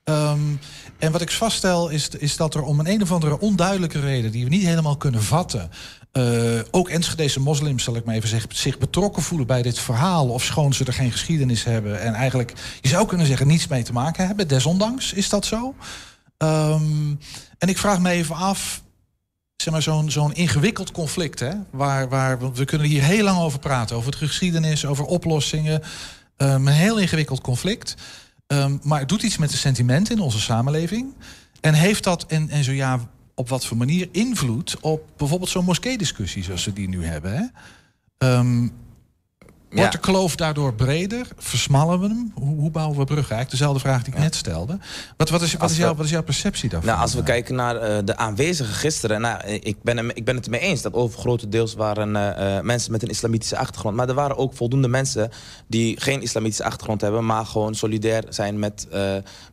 Ehm, 0.05 0.41
en 0.99 1.13
wat 1.13 1.21
ik 1.21 1.31
vaststel 1.31 1.89
is, 1.89 2.09
is 2.09 2.37
dat 2.37 2.55
er 2.55 2.63
om 2.63 2.81
een 2.81 2.89
een 2.91 3.03
of 3.03 3.13
andere 3.13 3.41
onduidelijke 3.41 4.01
reden... 4.01 4.31
die 4.33 4.45
we 4.45 4.51
niet 4.51 4.65
helemaal 4.67 4.97
kunnen 4.97 5.23
vatten... 5.23 5.71
eh, 6.17 6.61
ook 6.71 6.89
Enschedese 6.89 7.41
moslims, 7.41 7.85
zal 7.85 7.97
ik 7.97 8.05
maar 8.05 8.15
even 8.15 8.29
zeggen... 8.29 8.51
zich 8.57 8.79
betrokken 8.79 9.23
voelen 9.23 9.47
bij 9.47 9.63
dit 9.63 9.79
verhaal... 9.79 10.29
of 10.29 10.43
schoon 10.43 10.75
ze 10.75 10.85
er 10.85 10.93
geen 10.93 11.13
geschiedenis 11.13 11.65
hebben... 11.65 12.01
en 12.01 12.15
eigenlijk, 12.15 12.53
je 12.81 12.89
zou 12.89 13.07
kunnen 13.07 13.27
zeggen, 13.27 13.47
niets 13.47 13.67
mee 13.67 13.83
te 13.83 13.93
maken 13.93 14.27
hebben. 14.27 14.49
Desondanks, 14.49 15.13
is 15.13 15.29
dat 15.29 15.45
zo? 15.45 15.75
Ehm, 16.37 17.15
en 17.59 17.69
ik 17.69 17.79
vraag 17.79 18.01
me 18.01 18.11
even 18.11 18.35
af, 18.35 18.83
zeg 19.57 19.73
maar, 19.73 19.83
zo'n 19.83 20.11
zo'n 20.11 20.35
ingewikkeld 20.35 20.93
conflict, 20.93 21.41
hè? 21.41 21.53
Waar, 21.71 22.09
waar, 22.09 22.53
we 22.53 22.65
kunnen 22.65 22.87
hier 22.87 23.03
heel 23.03 23.25
lang 23.25 23.39
over 23.39 23.59
praten, 23.59 23.97
over 23.97 24.11
de 24.11 24.17
geschiedenis, 24.17 24.87
over 24.87 25.05
oplossingen. 25.05 25.83
Ehm, 26.37 26.67
een 26.67 26.73
heel 26.73 26.99
ingewikkeld 26.99 27.41
conflict. 27.41 27.95
Ehm, 28.47 28.77
maar 28.83 29.01
het 29.01 29.09
doet 29.09 29.23
iets 29.23 29.39
met 29.39 29.51
de 29.51 29.57
sentimenten 29.57 30.17
in 30.17 30.23
onze 30.23 30.41
samenleving. 30.41 31.15
En 31.61 31.75
heeft 31.75 32.05
dat, 32.05 32.27
en, 32.27 32.49
en 32.49 32.65
zo 32.65 32.73
ja, 32.73 33.01
op 33.37 33.49
wat 33.49 33.67
voor 33.67 33.77
manier 33.77 34.09
invloed 34.11 34.77
op 34.81 35.09
bijvoorbeeld 35.17 35.51
zo'n 35.51 35.65
moskee-discussie 35.65 36.43
zoals 36.43 36.65
we 36.65 36.73
die 36.73 36.89
nu 36.89 37.05
hebben? 37.05 37.37
Hè? 37.37 37.45
Ehm, 38.19 38.69
Wordt 39.71 39.93
de 39.93 39.99
kloof 39.99 40.37
daardoor 40.37 40.75
breder? 40.75 41.29
Versmallen 41.37 42.01
we 42.01 42.07
hem? 42.07 42.33
Hoe, 42.35 42.57
hoe 42.57 42.71
bouwen 42.71 42.99
we 42.99 43.05
bruggen? 43.05 43.37
Eigenlijk 43.37 43.51
dezelfde 43.51 43.81
vraag 43.81 44.03
die 44.03 44.15
ik 44.15 44.19
net 44.19 44.35
stelde. 44.35 44.79
Wat, 45.17 45.31
wat, 45.31 45.43
is, 45.43 45.55
wat, 45.55 45.71
is, 45.71 45.77
jouw, 45.77 45.95
wat 45.95 46.05
is 46.05 46.11
jouw 46.11 46.23
perceptie 46.23 46.69
daarvan? 46.69 46.91
Nou, 46.91 47.03
als 47.03 47.15
we 47.15 47.23
kijken 47.23 47.55
naar 47.55 47.77
eh, 47.77 47.99
de 48.05 48.17
aanwezigen 48.17 48.75
gisteren. 48.75 49.21
Nou, 49.21 49.47
ik, 49.47 49.77
ben, 49.83 50.17
ik 50.17 50.25
ben 50.25 50.37
het 50.37 50.45
ermee 50.45 50.61
eens 50.61 50.83
dat 50.83 50.93
overgrote 50.93 51.49
deels 51.49 51.75
waren 51.75 52.17
eh, 52.17 52.57
eh, 52.57 52.65
mensen 52.65 52.93
met 52.93 53.03
een 53.03 53.09
islamitische 53.09 53.57
achtergrond. 53.57 53.97
Maar 53.97 54.09
er 54.09 54.15
waren 54.15 54.37
ook 54.37 54.55
voldoende 54.55 54.89
mensen 54.89 55.31
die 55.67 56.01
geen 56.01 56.23
islamitische 56.23 56.65
achtergrond 56.65 57.01
hebben. 57.01 57.27
Maar 57.27 57.47
gewoon 57.47 57.75
solidair 57.75 58.25
zijn 58.29 58.59
met, 58.59 58.89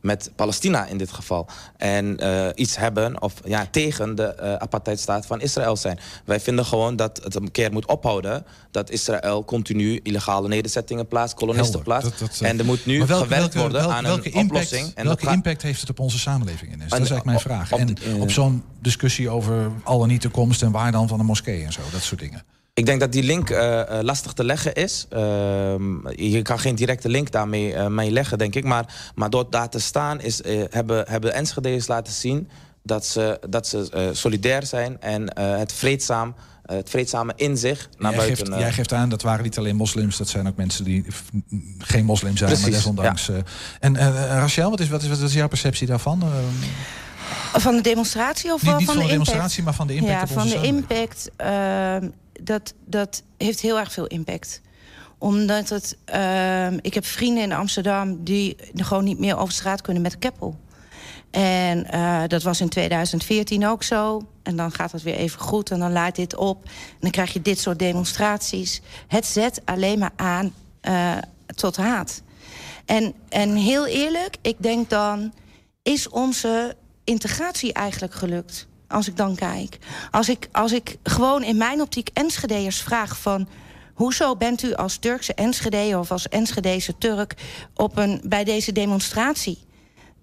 met 0.00 0.30
Palestina 0.36 0.86
in 0.86 0.98
dit 0.98 1.12
geval. 1.12 1.46
En 1.76 2.18
iets 2.54 2.76
hebben 2.76 3.22
of 3.22 3.34
ja, 3.44 3.66
tegen 3.70 4.14
de 4.14 4.58
apartheidstaat 4.58 5.26
van 5.26 5.40
Israël 5.40 5.76
zijn. 5.76 5.98
Wij 6.24 6.40
vinden 6.40 6.64
gewoon 6.64 6.96
dat 6.96 7.20
het 7.22 7.34
een 7.34 7.50
keer 7.50 7.72
moet 7.72 7.86
ophouden 7.86 8.44
dat 8.74 8.90
Israël 8.90 9.44
continu 9.44 10.00
illegale 10.02 10.48
nederzettingen 10.48 11.08
plaats, 11.08 11.34
kolonisten 11.34 11.80
Helder. 11.80 11.84
plaats. 12.00 12.04
Dat- 12.18 12.28
dat, 12.28 12.40
eh, 12.40 12.48
en 12.48 12.58
er 12.58 12.64
moet 12.64 12.86
nu 12.86 12.98
welke- 12.98 13.22
gewerkt 13.22 13.54
worden 13.54 13.78
welke- 13.80 13.94
aan 13.94 14.04
welke 14.04 14.26
een 14.28 14.32
impact, 14.34 14.64
oplossing. 14.64 14.92
En 14.94 15.04
welke 15.04 15.24
gaat- 15.24 15.34
impact 15.34 15.62
heeft 15.62 15.80
het 15.80 15.90
op 15.90 15.98
onze 16.00 16.18
samenleving 16.18 16.72
in? 16.72 16.78
Dat 16.78 16.86
is 16.86 16.92
En, 16.92 16.98
eigenlijk 16.98 17.24
mijn 17.24 17.36
op- 17.36 17.42
vraag. 17.42 17.72
op 17.72 17.78
en 17.78 17.96
eh, 18.14 18.20
op 18.20 18.30
zo'n 18.30 18.62
discussie 18.82 19.28
over 19.30 19.70
al 19.84 20.02
en 20.02 20.08
niet 20.08 20.22
de 20.22 20.28
komst 20.28 20.62
en 20.62 20.70
waar 20.70 20.92
dan 20.92 21.08
van 21.08 21.18
de 21.18 21.24
moskee 21.24 21.64
en 21.64 21.72
zo, 21.72 21.80
dat 21.92 22.02
soort 22.02 22.20
dingen. 22.20 22.42
Ik 22.74 22.86
denk 22.86 23.00
dat 23.00 23.12
die 23.12 23.22
link 23.22 23.50
eh, 23.50 23.80
eh, 23.80 24.04
lastig 24.04 24.32
te 24.32 24.44
leggen 24.44 24.74
is. 24.74 25.06
Ehm, 25.10 26.08
je 26.16 26.42
kan 26.42 26.58
geen 26.58 26.74
directe 26.74 27.08
link 27.08 27.30
daarmee 27.30 27.74
eh, 27.74 27.86
mee 27.86 28.10
leggen, 28.10 28.38
denk 28.38 28.54
ik. 28.54 28.64
Maar, 28.64 29.10
maar 29.14 29.30
door 29.30 29.46
daar 29.50 29.68
te 29.68 29.78
staan 29.80 30.20
is, 30.20 30.42
eh, 30.42 30.62
hebben, 30.70 31.04
hebben 31.08 31.34
Enschede's 31.34 31.86
laten 31.86 32.12
zien... 32.12 32.48
dat 32.86 33.06
ze, 33.06 33.38
dat 33.48 33.66
ze 33.68 33.88
eh, 33.92 34.02
solidair 34.12 34.66
zijn 34.66 35.00
en 35.00 35.28
eh, 35.28 35.56
het, 35.58 35.72
vreedzaam, 35.72 36.28
eh, 36.36 36.42
het 36.66 36.90
vreedzame 36.90 37.32
in 37.36 37.56
zich 37.56 37.88
naar 37.98 38.10
jij, 38.10 38.18
buiten... 38.20 38.36
geeft, 38.46 38.56
eh, 38.56 38.60
jij 38.60 38.72
geeft 38.72 38.92
aan, 38.92 39.08
dat 39.08 39.22
waren 39.22 39.44
niet 39.44 39.58
alleen 39.58 39.76
moslims, 39.76 40.16
dat 40.16 40.28
zijn 40.28 40.48
ook 40.48 40.56
mensen 40.56 40.84
die 40.84 41.04
geen 41.78 42.04
moslim 42.04 42.36
zijn, 42.36 42.60
maar 42.60 42.70
desondanks. 42.70 43.28
eh, 43.28 43.36
en 43.80 43.96
eh, 43.96 44.06
Rachel, 44.28 44.70
wat 44.70 44.80
is, 44.80 44.88
wat, 44.88 45.02
is, 45.02 45.08
wat 45.08 45.18
is 45.20 45.32
jouw 45.34 45.48
perceptie 45.48 45.86
daarvan? 45.86 46.22
Eh, 46.22 46.28
Van 47.60 47.74
de 47.76 47.80
demonstratie 47.82 48.52
of 48.52 48.62
Niet- 48.62 48.76
niet 48.76 48.84
van 48.86 48.94
van 48.94 49.02
de 49.02 49.08
de 49.08 49.12
impact? 49.12 49.28
demonstratie, 49.28 49.62
maar 49.62 49.74
van 49.74 49.86
de 49.86 49.94
impact 49.94 50.12
ja, 50.12 50.22
op 50.22 50.28
van 50.28 50.42
onze 50.42 50.60
de 50.60 50.66
impact. 50.66 51.30
ehm, 51.36 52.08
dat, 52.42 52.74
dat 52.86 53.22
heeft 53.38 53.60
heel 53.60 53.78
erg 53.78 53.92
veel 53.92 54.06
impact. 54.06 54.60
Omdat 55.18 55.68
het... 55.68 55.96
ehm, 56.04 56.78
ik 56.82 56.94
heb 56.94 57.04
vrienden 57.06 57.42
in 57.42 57.52
Amsterdam 57.52 58.24
die 58.24 58.56
gewoon 58.74 59.04
niet 59.04 59.18
meer 59.18 59.36
over 59.36 59.54
straat 59.54 59.80
kunnen 59.80 60.02
met 60.02 60.18
keppel. 60.18 60.58
En 61.34 61.90
eh, 61.90 62.22
dat 62.26 62.42
was 62.42 62.60
in 62.60 62.68
2014 62.68 63.66
ook 63.66 63.82
zo. 63.82 64.26
En 64.42 64.56
dan 64.56 64.72
gaat 64.72 64.92
het 64.92 65.02
weer 65.02 65.14
even 65.14 65.40
goed 65.40 65.70
en 65.70 65.78
dan 65.78 65.92
laait 65.92 66.16
dit 66.16 66.36
op. 66.36 66.64
En 66.64 66.98
dan 67.00 67.10
krijg 67.10 67.32
je 67.32 67.42
dit 67.42 67.58
soort 67.58 67.78
demonstraties. 67.78 68.80
Het 69.06 69.26
zet 69.26 69.60
alleen 69.64 69.98
maar 69.98 70.12
aan 70.16 70.54
eh, 70.80 71.16
tot 71.46 71.76
haat. 71.76 72.22
En, 72.84 73.14
en 73.28 73.54
heel 73.54 73.86
eerlijk, 73.86 74.36
ik 74.42 74.56
denk 74.58 74.90
dan... 74.90 75.32
is 75.82 76.08
onze 76.08 76.76
integratie 77.04 77.72
eigenlijk 77.72 78.14
gelukt? 78.14 78.66
Als 78.88 79.08
ik 79.08 79.16
dan 79.16 79.34
kijk. 79.34 79.78
Als 80.10 80.28
ik, 80.28 80.48
als 80.52 80.72
ik 80.72 80.96
gewoon 81.02 81.42
in 81.42 81.56
mijn 81.56 81.80
optiek 81.80 82.10
Enschede'ers 82.12 82.80
vraag 82.80 83.18
van... 83.18 83.48
Hoezo 83.94 84.36
bent 84.36 84.62
u 84.62 84.74
als 84.74 84.96
Turkse 84.96 85.34
Enschede 85.34 85.98
of 85.98 86.10
als 86.10 86.28
Enschedese 86.28 86.98
Turk 86.98 87.34
op 87.74 87.96
een, 87.96 88.20
bij 88.24 88.44
deze 88.44 88.72
demonstratie? 88.72 89.63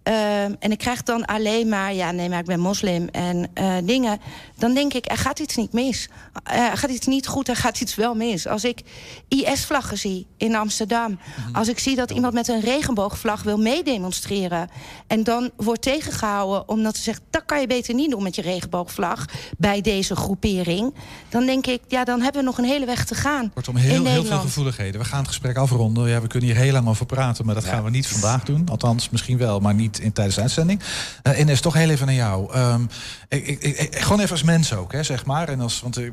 Ehm, 0.03 0.53
en 0.59 0.71
ik 0.71 0.77
krijg 0.77 1.03
dan 1.03 1.25
alleen 1.25 1.69
maar, 1.69 1.93
ja, 1.93 2.11
nee, 2.11 2.29
maar 2.29 2.39
ik 2.39 2.45
ben 2.45 2.59
moslim 2.59 3.07
en 3.11 3.49
eh, 3.53 3.73
dingen. 3.83 4.19
Dan 4.57 4.73
denk 4.73 4.93
ik, 4.93 5.11
er 5.11 5.17
gaat 5.17 5.39
iets 5.39 5.55
niet 5.55 5.73
mis. 5.73 6.09
Eh, 6.43 6.59
Er 6.71 6.77
gaat 6.77 6.89
iets 6.89 7.07
niet 7.07 7.27
goed, 7.27 7.47
er 7.47 7.55
gaat 7.55 7.81
iets 7.81 7.95
wel 7.95 8.15
mis. 8.15 8.47
Als 8.47 8.63
ik 8.63 8.81
IS-vlaggen 9.27 9.97
zie 9.97 10.27
in 10.37 10.55
Amsterdam. 10.55 11.19
Als 11.53 11.67
ik 11.67 11.79
zie 11.79 11.95
dat 11.95 12.11
iemand 12.11 12.33
met 12.33 12.47
een 12.47 12.59
regenboogvlag 12.61 13.43
wil 13.43 13.57
meedemonstreren. 13.57 14.69
En 15.07 15.23
dan 15.23 15.49
wordt 15.55 15.81
tegengehouden 15.81 16.69
omdat 16.69 16.95
ze 16.97 17.03
zegt... 17.03 17.21
dat 17.29 17.45
kan 17.45 17.59
je 17.61 17.67
beter 17.67 17.93
niet 17.93 18.11
doen 18.11 18.23
met 18.23 18.35
je 18.35 18.41
regenboogvlag 18.41 19.25
bij 19.57 19.81
deze 19.81 20.15
groepering. 20.15 20.93
Dan 21.29 21.45
denk 21.45 21.67
ik, 21.67 21.81
ja, 21.87 22.03
dan 22.03 22.21
hebben 22.21 22.41
we 22.41 22.47
nog 22.47 22.57
een 22.57 22.63
hele 22.65 22.85
weg 22.85 23.05
te 23.05 23.15
gaan 23.15 23.51
Kortom, 23.53 23.77
in 23.77 23.81
heel, 23.83 24.05
heel 24.05 24.25
veel 24.25 24.39
gevoeligheden. 24.39 25.01
We 25.01 25.05
gaan 25.07 25.19
het 25.19 25.27
gesprek 25.27 25.57
afronden. 25.57 26.09
Ja, 26.09 26.21
we 26.21 26.27
kunnen 26.27 26.49
hier 26.49 26.57
heel 26.57 26.71
lang 26.73 26.87
over 26.87 27.05
praten, 27.05 27.45
maar 27.45 27.55
dat 27.55 27.65
gaan 27.65 27.83
we 27.83 27.89
niet 27.89 28.07
vandaag 28.07 28.43
doen. 28.43 28.67
Althans, 28.69 29.09
misschien 29.09 29.37
wel, 29.37 29.59
maar 29.59 29.73
niet 29.73 29.99
in, 30.01 30.11
tijdens 30.11 30.35
de 30.35 30.41
uitzending. 30.41 30.81
Eh 31.23 31.39
Ines, 31.39 31.61
toch 31.61 31.73
heel 31.73 31.89
even 31.89 32.05
naar 32.05 32.15
jou. 32.15 32.53
Ehm, 32.53 32.83
ik, 33.27 33.47
ik, 33.47 33.61
ik- 33.61 33.95
gewoon 33.99 34.19
even 34.19 34.31
als 34.31 34.43
mens 34.43 34.73
ook, 34.73 34.91
hè, 34.91 35.03
zeg 35.03 35.25
maar. 35.25 35.49
En 35.49 35.59
als, 35.59 35.81
want, 35.81 35.97
eh, 35.97 36.09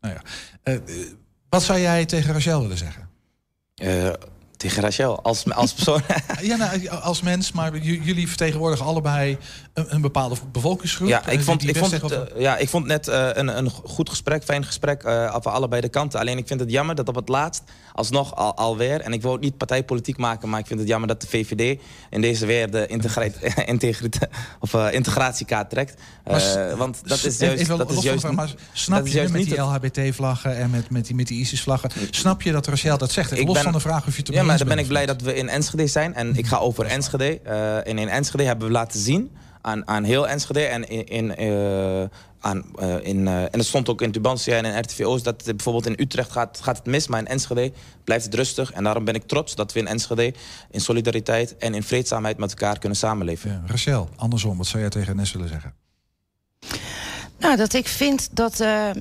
nou 0.00 0.14
ja. 0.14 0.22
Eh, 0.62 0.78
wat 1.48 1.62
zou 1.62 1.78
jij 1.78 2.04
tegen 2.06 2.32
Rachel 2.32 2.60
willen 2.60 2.78
zeggen? 2.78 3.08
Eh, 4.62 4.68
tegen 4.70 4.82
Rachel, 4.82 5.22
als, 5.22 5.50
als 5.50 5.72
persoon. 5.82 6.02
Ja, 6.40 6.56
nou, 6.56 6.88
als 6.88 7.22
mens, 7.22 7.52
maar 7.52 7.76
jullie 7.78 8.28
vertegenwoordigen 8.28 8.86
allebei 8.86 9.38
een, 9.74 9.94
een 9.94 10.00
bepaalde 10.00 10.34
bevolkingsgroep. 10.52 11.08
Ja, 11.08 11.20
eh, 11.26 11.32
ik 11.32 11.36
die- 11.38 11.44
vond, 11.46 11.68
ik 11.68 11.76
vond, 11.76 11.90
het, 11.90 12.12
eh, 12.12 12.40
ja, 12.40 12.56
ik 12.56 12.68
vond 12.68 12.86
net 12.86 13.08
eh, 13.08 13.28
een, 13.32 13.58
een 13.58 13.70
goed 13.70 14.08
gesprek, 14.08 14.44
fijn 14.44 14.64
gesprek, 14.64 15.02
eh 15.02 15.36
van 15.42 15.52
allebei 15.52 15.80
de 15.80 15.88
kanten. 15.88 16.20
Alleen 16.20 16.38
ik 16.38 16.46
vind 16.46 16.60
het 16.60 16.70
jammer 16.70 16.94
dat 16.94 17.08
op 17.08 17.14
het 17.14 17.28
laatst, 17.28 17.62
alsnog 17.92 18.34
al, 18.36 18.56
alweer... 18.56 19.00
en 19.00 19.12
ik 19.12 19.22
wil 19.22 19.32
het 19.32 19.40
niet 19.40 19.56
partijpolitiek 19.56 20.16
maken, 20.16 20.48
maar 20.48 20.60
ik 20.60 20.66
vind 20.66 20.78
het 20.78 20.88
jammer 20.88 21.08
dat 21.08 21.20
de 21.20 21.26
VVD... 21.26 21.80
in 22.10 22.20
deze 22.20 22.46
weer 22.46 22.70
de 22.70 22.86
of, 24.60 24.74
eh, 24.74 24.92
integratiekaart 24.92 25.70
trekt. 25.70 26.00
Maar 26.24 26.40
Eh, 26.40 26.76
want 26.76 27.00
dat 27.04 27.24
is 27.24 27.38
juist, 27.38 27.60
even 27.60 27.78
dat 27.78 27.90
is 27.90 28.02
juist, 28.02 28.30
maar 28.30 28.54
snap 28.72 29.06
je 29.06 29.12
juist 29.12 29.32
met 29.32 29.44
die 29.44 29.60
LHBT-vlaggen 29.60 30.56
en 30.56 30.70
met, 30.70 30.90
met 30.90 31.06
die, 31.06 31.14
met 31.14 31.26
die 31.26 31.40
ISIS-vlaggen... 31.40 31.90
snap 32.10 32.42
je 32.42 32.52
dat 32.52 32.66
Rachel 32.66 32.98
dat 32.98 33.12
zegt? 33.12 33.32
Ik 33.32 33.46
los 33.46 33.54
ben- 33.54 33.62
van 33.62 33.72
de 33.72 33.80
vraag 33.80 34.06
of 34.06 34.16
je 34.16 34.22
Ja, 34.32 34.42
eens 34.52 34.60
dan 34.60 34.68
ben 34.76 34.78
ik 34.84 34.88
blij 34.88 35.06
dat 35.06 35.20
we 35.22 35.34
in 35.34 35.48
Enschede 35.48 35.86
zijn. 35.86 36.14
En 36.14 36.36
ik 36.36 36.46
ga 36.46 36.56
over 36.58 36.86
Enschede. 36.86 37.40
Eh, 37.40 37.86
en 37.86 37.98
in 37.98 38.08
Enschede 38.08 38.42
hebben 38.44 38.66
we 38.66 38.72
laten 38.72 39.00
zien 39.00 39.30
aan, 39.60 39.88
aan 39.88 40.04
heel 40.04 40.28
Enschede. 40.28 40.60
En, 40.64 40.88
in, 40.88 41.06
in, 41.06 41.36
eh, 41.36 42.08
aan, 42.40 42.64
eh, 42.78 42.94
in, 43.02 43.28
eh, 43.28 43.42
en 43.42 43.48
het 43.58 43.64
stond 43.66 43.88
ook 43.88 44.02
in 44.02 44.12
Tubantia 44.12 44.56
en 44.56 44.64
in 44.64 44.78
RTVO's... 44.78 45.22
dat 45.22 45.34
het 45.46 45.56
bijvoorbeeld 45.56 45.86
in 45.86 45.94
Utrecht 46.04 46.30
gaat, 46.30 46.58
gaat 46.62 46.76
het 46.76 46.86
mis, 46.86 47.06
maar 47.08 47.20
in 47.20 47.26
Enschede 47.26 47.72
blijft 48.04 48.24
het 48.24 48.34
rustig. 48.34 48.72
En 48.72 48.84
daarom 48.84 49.04
ben 49.04 49.14
ik 49.14 49.22
trots 49.26 49.54
dat 49.54 49.72
we 49.72 49.78
in 49.80 49.86
Enschede 49.86 50.34
in 50.70 50.80
solidariteit... 50.80 51.56
en 51.56 51.74
in 51.74 51.82
vreedzaamheid 51.82 52.38
met 52.38 52.50
elkaar 52.50 52.78
kunnen 52.78 52.98
samenleven. 52.98 53.50
Ja, 53.50 53.62
Rachel, 53.66 54.08
andersom, 54.16 54.56
wat 54.56 54.66
zou 54.66 54.80
jij 54.82 54.90
tegen 54.90 55.16
Nes 55.16 55.32
willen 55.32 55.48
zeggen? 55.48 55.74
Nou, 57.38 57.56
dat 57.56 57.72
ik 57.72 57.88
vind 57.88 58.28
dat. 58.36 58.60
eh, 58.60 58.90
eh, 58.90 58.94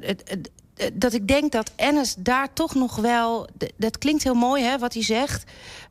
het- 0.00 0.50
dat 0.92 1.12
ik 1.12 1.28
denk 1.28 1.52
dat 1.52 1.72
Ennis 1.76 2.14
daar 2.18 2.52
toch 2.52 2.74
nog 2.74 2.96
wel. 2.96 3.46
Dat 3.76 3.98
klinkt 3.98 4.22
heel 4.22 4.34
mooi, 4.34 4.62
hè, 4.64 4.78
wat 4.78 4.94
hij 4.94 5.02
zegt. 5.02 5.44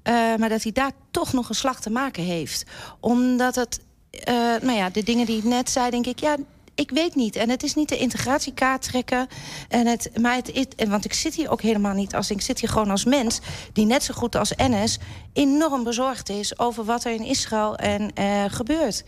eh, 0.04 0.14
maar 0.14 0.50
dat 0.50 0.64
hij 0.64 0.72
daar 0.72 0.92
toch 1.12 1.34
nog 1.34 1.50
een 1.50 1.56
slag 1.56 1.82
te 1.82 1.90
maken 1.90 2.24
heeft. 2.24 2.64
Omdat 3.00 3.56
het. 3.56 3.80
eh, 4.12 4.34
nou 4.62 4.72
ja, 4.72 4.90
de 4.90 5.04
dingen 5.04 5.26
die 5.26 5.38
ik 5.38 5.44
net 5.44 5.70
zei, 5.70 5.90
denk 5.90 6.06
ik. 6.06 6.20
Ja, 6.20 6.36
ik 6.76 6.92
weet 6.92 7.16
niet. 7.16 7.36
En 7.36 7.50
het 7.50 7.64
is 7.64 7.74
niet 7.76 7.90
de 7.90 7.98
integratiekaart 7.98 8.82
trekken. 8.82 9.28
En 9.70 9.88
het, 9.88 10.10
maar 10.22 10.36
het, 10.36 10.76
en 10.76 10.90
want 10.90 11.06
ik 11.06 11.14
zit 11.14 11.36
hier 11.36 11.50
ook 11.52 11.62
helemaal 11.62 11.94
niet 11.94 12.16
als. 12.16 12.30
Ik 12.32 12.42
zit 12.42 12.60
hier 12.60 12.70
gewoon 12.70 12.90
als 12.90 13.06
mens. 13.06 13.40
die 13.74 13.86
net 13.86 14.04
zo 14.04 14.14
goed 14.14 14.36
als 14.36 14.56
Ennis. 14.56 14.98
enorm 15.34 15.84
bezorgd 15.84 16.30
is 16.30 16.60
over 16.60 16.84
wat 16.86 17.04
er 17.04 17.12
in 17.12 17.26
Israël 17.26 17.76
en, 17.76 18.12
eh, 18.14 18.44
gebeurt. 18.48 19.04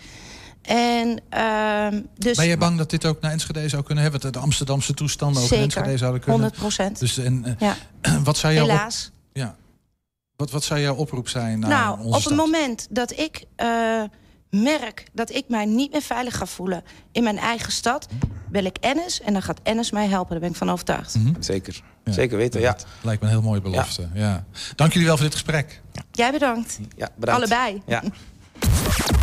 En 0.62 1.20
ehm, 1.30 2.02
dus. 2.18 2.38
Ben 2.38 2.48
je 2.48 2.58
bang 2.58 2.78
dat 2.78 2.90
dit 2.90 3.06
ook 3.06 3.22
naar 3.22 3.32
Enschede 3.32 3.70
zou 3.70 3.84
kunnen 3.84 4.04
hebben? 4.04 4.22
Dat 4.22 4.34
de 4.34 4.40
Amsterdamse 4.40 4.94
toestanden 4.94 5.44
ook 5.44 5.50
naar 5.50 5.60
Enschede 5.60 5.98
zouden 5.98 6.22
kunnen? 6.22 6.52
100%. 6.54 7.00
Dus, 7.00 7.18
en, 7.18 7.46
eh, 7.46 7.54
Ja. 7.60 7.76
wat 8.24 8.38
zou 8.38 8.54
jouw 8.54 8.64
op- 8.64 8.70
Helaas. 8.70 9.12
ja. 9.34 9.56
wat, 10.36 10.52
wat 10.52 10.64
zou 10.64 10.80
jouw 10.80 10.96
oproep 10.96 11.30
zijn 11.30 11.60
naar 11.60 11.70
nou, 11.70 12.00
onze 12.00 12.18
op 12.18 12.24
het 12.24 12.36
moment 12.36 12.88
dat 12.90 13.12
ik 13.20 13.44
eh, 13.56 14.04
merk 14.50 15.06
dat 15.14 15.30
ik 15.30 15.44
mij 15.48 15.66
niet 15.66 15.92
meer 15.92 16.02
veilig 16.02 16.38
ga 16.38 16.46
voelen 16.46 16.84
in 17.12 17.24
mijn 17.24 17.38
eigen 17.38 17.72
stad, 17.72 18.08
bel 18.50 18.64
ik 18.64 18.78
Ennis 18.78 19.22
en 19.22 19.34
dan 19.34 19.42
gaat 19.42 19.60
Ennis 19.64 19.92
mij 19.92 20.08
helpen. 20.08 20.30
Daar 20.32 20.40
ben 20.40 20.50
ik 20.50 20.56
van 20.56 20.70
overtuigd. 20.72 21.18
Zeker. 21.40 21.82
Zeker 22.04 22.38
weten, 22.38 22.62
ja. 22.62 22.78
Lijkt 23.02 23.22
me 23.22 23.28
een 23.28 23.34
heel 23.34 23.44
mooie 23.44 23.62
belofte. 23.62 24.10
Ja. 24.14 24.46
Dank 24.76 24.92
jullie 24.94 25.08
wel 25.08 25.16
voor 25.18 25.26
dit 25.26 25.34
gesprek. 25.34 25.82
Jij 26.12 26.32
bedankt. 26.32 26.80
Ja, 26.96 27.10
bedankt. 27.16 27.42
Allebei. 27.42 27.82
Ja. 27.86 28.02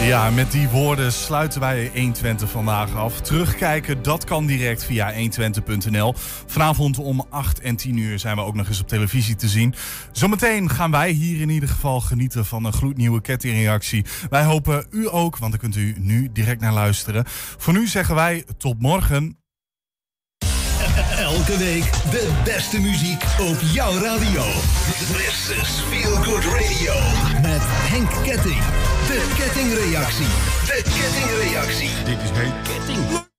Ja, 0.00 0.30
met 0.30 0.52
die 0.52 0.68
woorden 0.68 1.12
sluiten 1.12 1.60
wij 1.60 1.90
120 1.94 2.50
vandaag 2.50 2.94
af. 2.94 3.20
Terugkijken, 3.20 4.02
dat 4.02 4.24
kan 4.24 4.46
direct 4.46 4.84
via 4.84 5.12
120.nl. 5.14 6.14
Vanavond 6.46 6.98
om 6.98 7.26
8 7.30 7.60
en 7.60 7.76
10 7.76 7.96
uur 7.96 8.18
zijn 8.18 8.36
we 8.36 8.42
ook 8.42 8.54
nog 8.54 8.68
eens 8.68 8.80
op 8.80 8.88
televisie 8.88 9.36
te 9.36 9.48
zien. 9.48 9.74
Zometeen 10.12 10.70
gaan 10.70 10.90
wij 10.90 11.10
hier 11.10 11.40
in 11.40 11.48
ieder 11.48 11.68
geval 11.68 12.00
genieten 12.00 12.46
van 12.46 12.64
een 12.64 12.72
gloednieuwe 12.72 13.20
kettingreactie. 13.20 14.04
Wij 14.30 14.44
hopen 14.44 14.86
u 14.90 15.08
ook, 15.10 15.38
want 15.38 15.52
daar 15.52 15.60
kunt 15.60 15.76
u 15.76 15.94
nu 15.98 16.28
direct 16.32 16.60
naar 16.60 16.72
luisteren. 16.72 17.24
Voor 17.58 17.72
nu 17.72 17.86
zeggen 17.86 18.14
wij 18.14 18.44
tot 18.58 18.82
morgen. 18.82 19.39
Elke 21.08 21.56
week 21.58 21.92
de 22.10 22.28
beste 22.44 22.80
muziek 22.80 23.24
op 23.38 23.60
jouw 23.60 23.92
radio. 23.92 24.42
This 25.16 25.56
is 25.62 25.82
Feel 25.88 26.14
Good 26.14 26.44
Radio. 26.44 26.94
Met 27.42 27.62
Henk 27.62 28.10
Ketting. 28.22 28.62
De 29.06 29.34
kettingreactie. 29.38 30.26
De 30.66 30.82
kettingreactie. 30.82 31.90
Dit 32.04 32.22
is 32.22 32.30
Henk 32.38 32.54
Ketting. 32.64 33.29